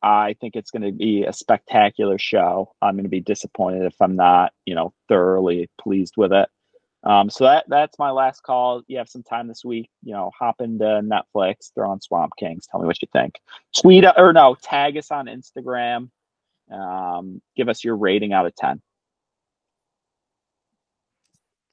I 0.02 0.36
think 0.40 0.56
it's 0.56 0.72
gonna 0.72 0.92
be 0.92 1.24
a 1.24 1.34
spectacular 1.34 2.18
show. 2.18 2.74
I'm 2.82 2.96
gonna 2.96 3.10
be 3.10 3.22
disappointed 3.22 3.86
if 3.86 3.96
I'm 4.02 4.16
not, 4.16 4.54
you 4.66 4.76
know, 4.76 4.94
thoroughly 5.08 5.70
pleased 5.80 6.16
with 6.18 6.34
it. 6.34 6.50
Um, 7.04 7.30
so 7.30 7.44
that 7.44 7.66
that's 7.68 8.00
my 8.00 8.10
last 8.10 8.42
call. 8.42 8.82
You 8.88 8.98
have 8.98 9.10
some 9.10 9.22
time 9.22 9.48
this 9.48 9.64
week, 9.64 9.90
you 10.04 10.14
know, 10.14 10.32
hop 10.38 10.60
into 10.60 10.86
Netflix, 10.86 11.72
throw 11.74 11.92
on 11.92 12.02
Swamp 12.02 12.34
Kings. 12.38 12.66
Tell 12.70 12.82
me 12.82 12.88
what 12.88 13.02
you 13.02 13.08
think. 13.14 13.40
Tweet 13.80 14.06
or 14.18 14.34
no, 14.34 14.56
tag 14.62 14.98
us 14.98 15.12
on 15.12 15.28
Instagram. 15.28 16.10
Um, 16.72 17.42
give 17.56 17.70
us 17.70 17.84
your 17.84 17.96
rating 17.96 18.34
out 18.34 18.48
of 18.48 18.56
ten. 18.56 18.82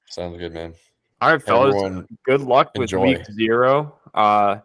Sounds 0.08 0.36
good, 0.36 0.52
man. 0.52 0.74
All 1.22 1.30
right, 1.30 1.42
fellas. 1.42 1.74
Everyone, 1.74 2.06
good 2.26 2.42
luck 2.42 2.72
with 2.74 2.92
enjoy. 2.92 3.02
week 3.02 3.24
zero. 3.32 3.96
Uh, 4.12 4.58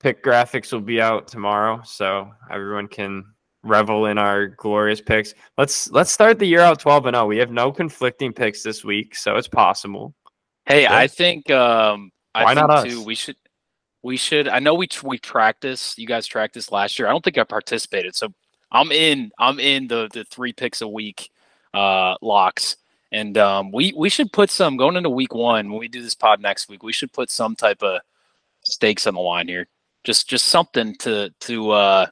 pick 0.00 0.24
graphics 0.24 0.72
will 0.72 0.80
be 0.80 1.00
out 1.00 1.28
tomorrow, 1.28 1.80
so 1.84 2.30
everyone 2.50 2.88
can 2.88 3.24
revel 3.62 4.06
in 4.06 4.18
our 4.18 4.48
glorious 4.48 5.00
picks. 5.00 5.34
Let's 5.58 5.90
let's 5.90 6.10
start 6.10 6.38
the 6.38 6.46
year 6.46 6.60
out 6.60 6.80
twelve 6.80 7.06
and 7.06 7.14
zero. 7.14 7.26
We 7.26 7.38
have 7.38 7.50
no 7.52 7.70
conflicting 7.72 8.32
picks 8.32 8.62
this 8.62 8.84
week, 8.84 9.14
so 9.14 9.36
it's 9.36 9.48
possible. 9.48 10.14
Hey, 10.66 10.86
Yeah. 10.86 10.96
I 10.96 11.06
think 11.08 11.50
um 11.50 12.10
I 12.34 12.44
Why 12.44 12.54
think 12.54 12.68
not 12.68 12.84
too 12.84 13.02
us? 13.02 13.04
we 13.04 13.14
should 13.14 13.36
we 14.02 14.16
should 14.16 14.48
I 14.48 14.58
know 14.60 14.74
we 14.74 14.88
we 15.04 15.18
practiced 15.18 15.98
you 15.98 16.06
guys 16.06 16.28
practiced 16.28 16.72
last 16.72 16.98
year. 16.98 17.08
I 17.08 17.12
don't 17.12 17.22
think 17.24 17.38
I 17.38 17.44
participated. 17.44 18.14
So 18.16 18.32
I'm 18.72 18.92
in 18.92 19.30
I'm 19.38 19.60
in 19.60 19.88
the 19.88 20.08
the 20.12 20.24
3 20.24 20.52
picks 20.54 20.80
a 20.80 20.88
week 20.88 21.30
uh 21.74 22.16
locks. 22.22 22.76
And 23.12 23.36
um 23.38 23.72
we 23.72 23.92
we 23.96 24.08
should 24.08 24.32
put 24.32 24.50
some 24.50 24.76
going 24.76 24.96
into 24.96 25.10
week 25.10 25.34
1 25.34 25.70
when 25.70 25.78
we 25.80 25.88
do 25.88 26.02
this 26.02 26.14
pod 26.14 26.40
next 26.40 26.68
week. 26.68 26.82
We 26.82 26.92
should 26.92 27.12
put 27.12 27.30
some 27.30 27.56
type 27.56 27.82
of 27.82 28.00
stakes 28.64 29.06
on 29.06 29.14
the 29.14 29.20
line 29.20 29.48
here. 29.48 29.68
Just 30.04 30.28
just 30.28 30.46
something 30.46 30.94
to 31.00 31.30
to 31.40 31.70
uh 31.70 32.06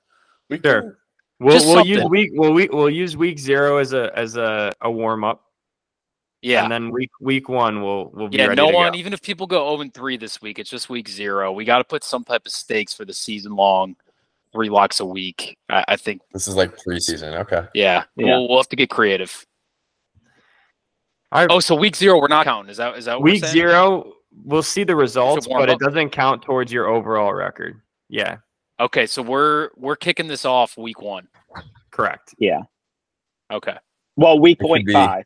we 0.50 0.60
Sure. 0.64 0.82
can- 0.82 0.96
We'll 1.40 1.64
we'll 1.72 1.86
use 1.86 2.04
week 2.06 2.30
we'll 2.34 2.52
we, 2.52 2.68
we'll 2.68 2.90
use 2.90 3.16
week 3.16 3.38
zero 3.38 3.76
as 3.76 3.92
a 3.92 4.10
as 4.18 4.36
a, 4.36 4.72
a 4.80 4.90
warm 4.90 5.22
up, 5.22 5.44
yeah. 6.42 6.64
and 6.64 6.72
then 6.72 6.90
week 6.90 7.10
week 7.20 7.48
one 7.48 7.80
we'll 7.80 8.10
we'll 8.12 8.26
be 8.26 8.38
Yeah, 8.38 8.46
ready 8.48 8.60
no 8.60 8.70
to 8.72 8.76
one. 8.76 8.92
go. 8.92 8.98
Even 8.98 9.12
if 9.12 9.22
people 9.22 9.46
go 9.46 9.68
0 9.70 9.82
and 9.82 9.94
3 9.94 10.16
this 10.16 10.42
week, 10.42 10.58
it's 10.58 10.68
just 10.68 10.90
week 10.90 11.08
zero. 11.08 11.52
We 11.52 11.64
got 11.64 11.78
to 11.78 11.84
put 11.84 12.02
some 12.02 12.24
type 12.24 12.44
of 12.44 12.50
stakes 12.50 12.92
for 12.92 13.04
the 13.04 13.14
season 13.14 13.54
long, 13.54 13.94
three 14.52 14.68
locks 14.68 14.98
a 14.98 15.06
week. 15.06 15.56
I, 15.70 15.84
I 15.86 15.96
think. 15.96 16.22
This 16.32 16.48
is 16.48 16.56
like 16.56 16.76
preseason. 16.76 17.38
Okay. 17.42 17.68
Yeah, 17.72 18.02
Yeah. 18.16 18.26
We'll, 18.36 18.48
we'll 18.48 18.58
have 18.58 18.68
to 18.70 18.76
get 18.76 18.90
creative. 18.90 19.46
All 21.30 21.42
right, 21.42 21.50
Oh, 21.52 21.60
so 21.60 21.76
week 21.76 21.94
zero, 21.94 22.20
we're 22.20 22.26
not 22.26 22.46
counting. 22.46 22.70
Is 22.70 22.78
that 22.78 22.98
is 22.98 23.04
that 23.04 23.14
what 23.20 23.22
we're 23.22 23.32
week 23.34 23.44
zero 23.44 24.12
we'll 24.44 24.62
see 24.62 24.84
the 24.84 24.96
results, 24.96 25.46
but 25.46 25.68
it 25.70 25.78
doesn't 25.78 26.10
count 26.10 26.42
towards 26.42 26.72
your 26.72 26.86
overall 26.86 27.32
record. 27.34 27.80
Yeah, 28.08 28.38
Okay, 28.80 29.06
so 29.06 29.22
we're 29.22 29.70
we're 29.76 29.96
kicking 29.96 30.28
this 30.28 30.44
off 30.44 30.76
week 30.76 31.00
one. 31.02 31.28
correct. 31.90 32.34
Yeah. 32.38 32.62
Okay. 33.50 33.76
Well, 34.16 34.38
week 34.38 34.60
point 34.60 34.86
be- 34.86 34.92
five. 34.92 35.24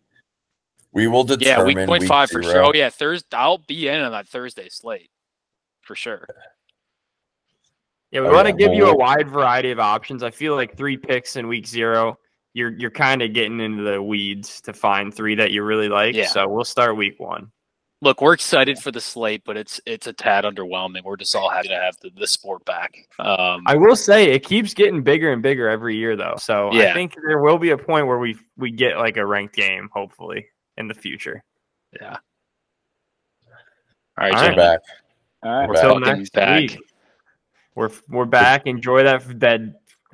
We 0.93 1.07
will 1.07 1.25
determine. 1.25 1.47
Yeah, 1.47 1.55
determine 1.57 1.77
week 1.77 1.87
point 1.87 2.05
five 2.05 2.31
for 2.31 2.43
sure. 2.43 2.65
Oh 2.65 2.73
yeah, 2.75 2.89
Thursday. 2.91 3.37
I'll 3.37 3.59
be 3.59 3.89
in 3.89 4.01
on 4.01 4.13
that 4.13 4.29
Thursday 4.29 4.69
slate 4.69 5.11
for 5.83 5.95
sure. 5.95 6.27
Yeah, 8.11 8.21
we 8.21 8.29
Oh, 8.29 8.33
want 8.33 8.47
to 8.49 8.53
yeah, 8.53 8.67
give 8.69 8.75
you 8.75 8.87
a 8.89 8.95
wide 8.97 9.29
variety 9.31 9.71
of 9.71 9.79
options. 9.81 10.23
I 10.23 10.31
feel 10.31 10.55
like 10.55 10.77
three 10.77 10.97
picks 10.99 11.37
in 11.37 11.49
week 11.49 11.67
zero, 11.67 12.19
you're 12.53 12.71
you're 12.73 12.91
kind 12.91 13.23
of 13.23 13.33
getting 13.33 13.59
into 13.61 13.83
the 13.83 14.03
weeds 14.03 14.61
to 14.63 14.73
find 14.75 15.15
three 15.15 15.35
that 15.37 15.51
you 15.51 15.63
really 15.63 15.89
like. 15.89 16.15
Yeah. 16.15 16.27
So 16.27 16.47
we'll 16.49 16.65
start 16.65 16.97
week 16.97 17.19
one. 17.19 17.51
Look, 18.03 18.21
we're 18.21 18.33
excited 18.33 18.81
for 18.81 18.91
the 18.91 19.01
slate, 19.01 19.43
but 19.47 19.57
it's 19.57 19.81
it's 19.87 20.09
a 20.09 20.13
tad 20.13 20.43
underwhelming. 20.43 21.05
We're 21.05 21.17
just 21.17 21.37
all 21.37 21.49
happy 21.49 21.69
to 21.69 21.77
have 21.77 21.97
the, 22.03 22.11
the 22.11 22.27
sport 22.27 22.65
back. 22.65 22.97
Um, 23.21 23.63
I 23.65 23.77
will 23.77 23.95
say 23.95 24.33
it 24.33 24.45
keeps 24.45 24.75
getting 24.75 25.03
bigger 25.03 25.33
and 25.33 25.41
bigger 25.41 25.69
every 25.69 25.97
year, 25.97 26.17
though. 26.17 26.35
So 26.37 26.71
I 26.73 26.93
think 26.93 27.15
there 27.25 27.39
will 27.41 27.59
be 27.59 27.71
a 27.71 27.79
point 27.79 28.09
where 28.09 28.19
we 28.19 28.37
we 28.57 28.73
get 28.73 28.99
like 28.99 29.19
a 29.19 29.25
ranked 29.25 29.55
game, 29.55 29.89
hopefully, 29.93 30.45
in 30.77 30.89
the 30.89 30.95
future. 30.95 31.45
yeah. 31.99 32.17
All 34.19 34.27
right, 34.27 34.35
All 34.35 34.49
We're 34.49 34.57
back. 34.57 34.81
All 35.45 35.51
right. 35.53 35.69
We're 35.69 35.75
Until 35.77 36.01
next 36.01 36.33
back. 36.33 36.61
week, 36.61 36.79
we're 37.77 37.91
we're 38.09 38.25
back. 38.25 38.67
Enjoy 38.67 39.05
that 39.05 39.39
that 39.39 39.61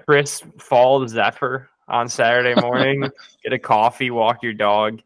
crisp 0.04 0.44
fall 0.60 1.08
zephyr 1.08 1.70
on 1.88 2.06
Saturday 2.10 2.60
morning. 2.60 3.00
Get 3.42 3.54
a 3.54 3.58
coffee, 3.58 4.10
walk 4.10 4.42
your 4.42 4.52
dog, 4.52 5.00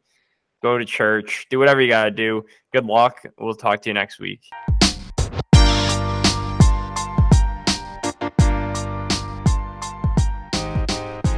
go 0.63 0.79
to 0.79 0.85
church, 0.85 1.47
do 1.51 1.59
whatever 1.59 1.81
you 1.81 1.89
gotta 1.89 2.11
do. 2.11 2.45
Good 2.73 2.87
luck. 2.87 3.23
We'll 3.39 3.55
talk 3.55 3.83
to 3.83 3.91
you 3.91 3.95
next 3.95 4.19
week. 4.21 4.41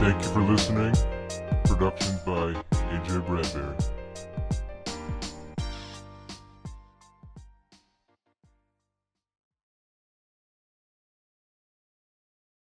Thank 0.04 0.22
you 0.22 0.28
for 0.28 0.42
listening. 0.42 0.94
Production 1.64 2.18
by 2.26 2.52
AJ 2.92 3.26
Bradbury. 3.26 3.93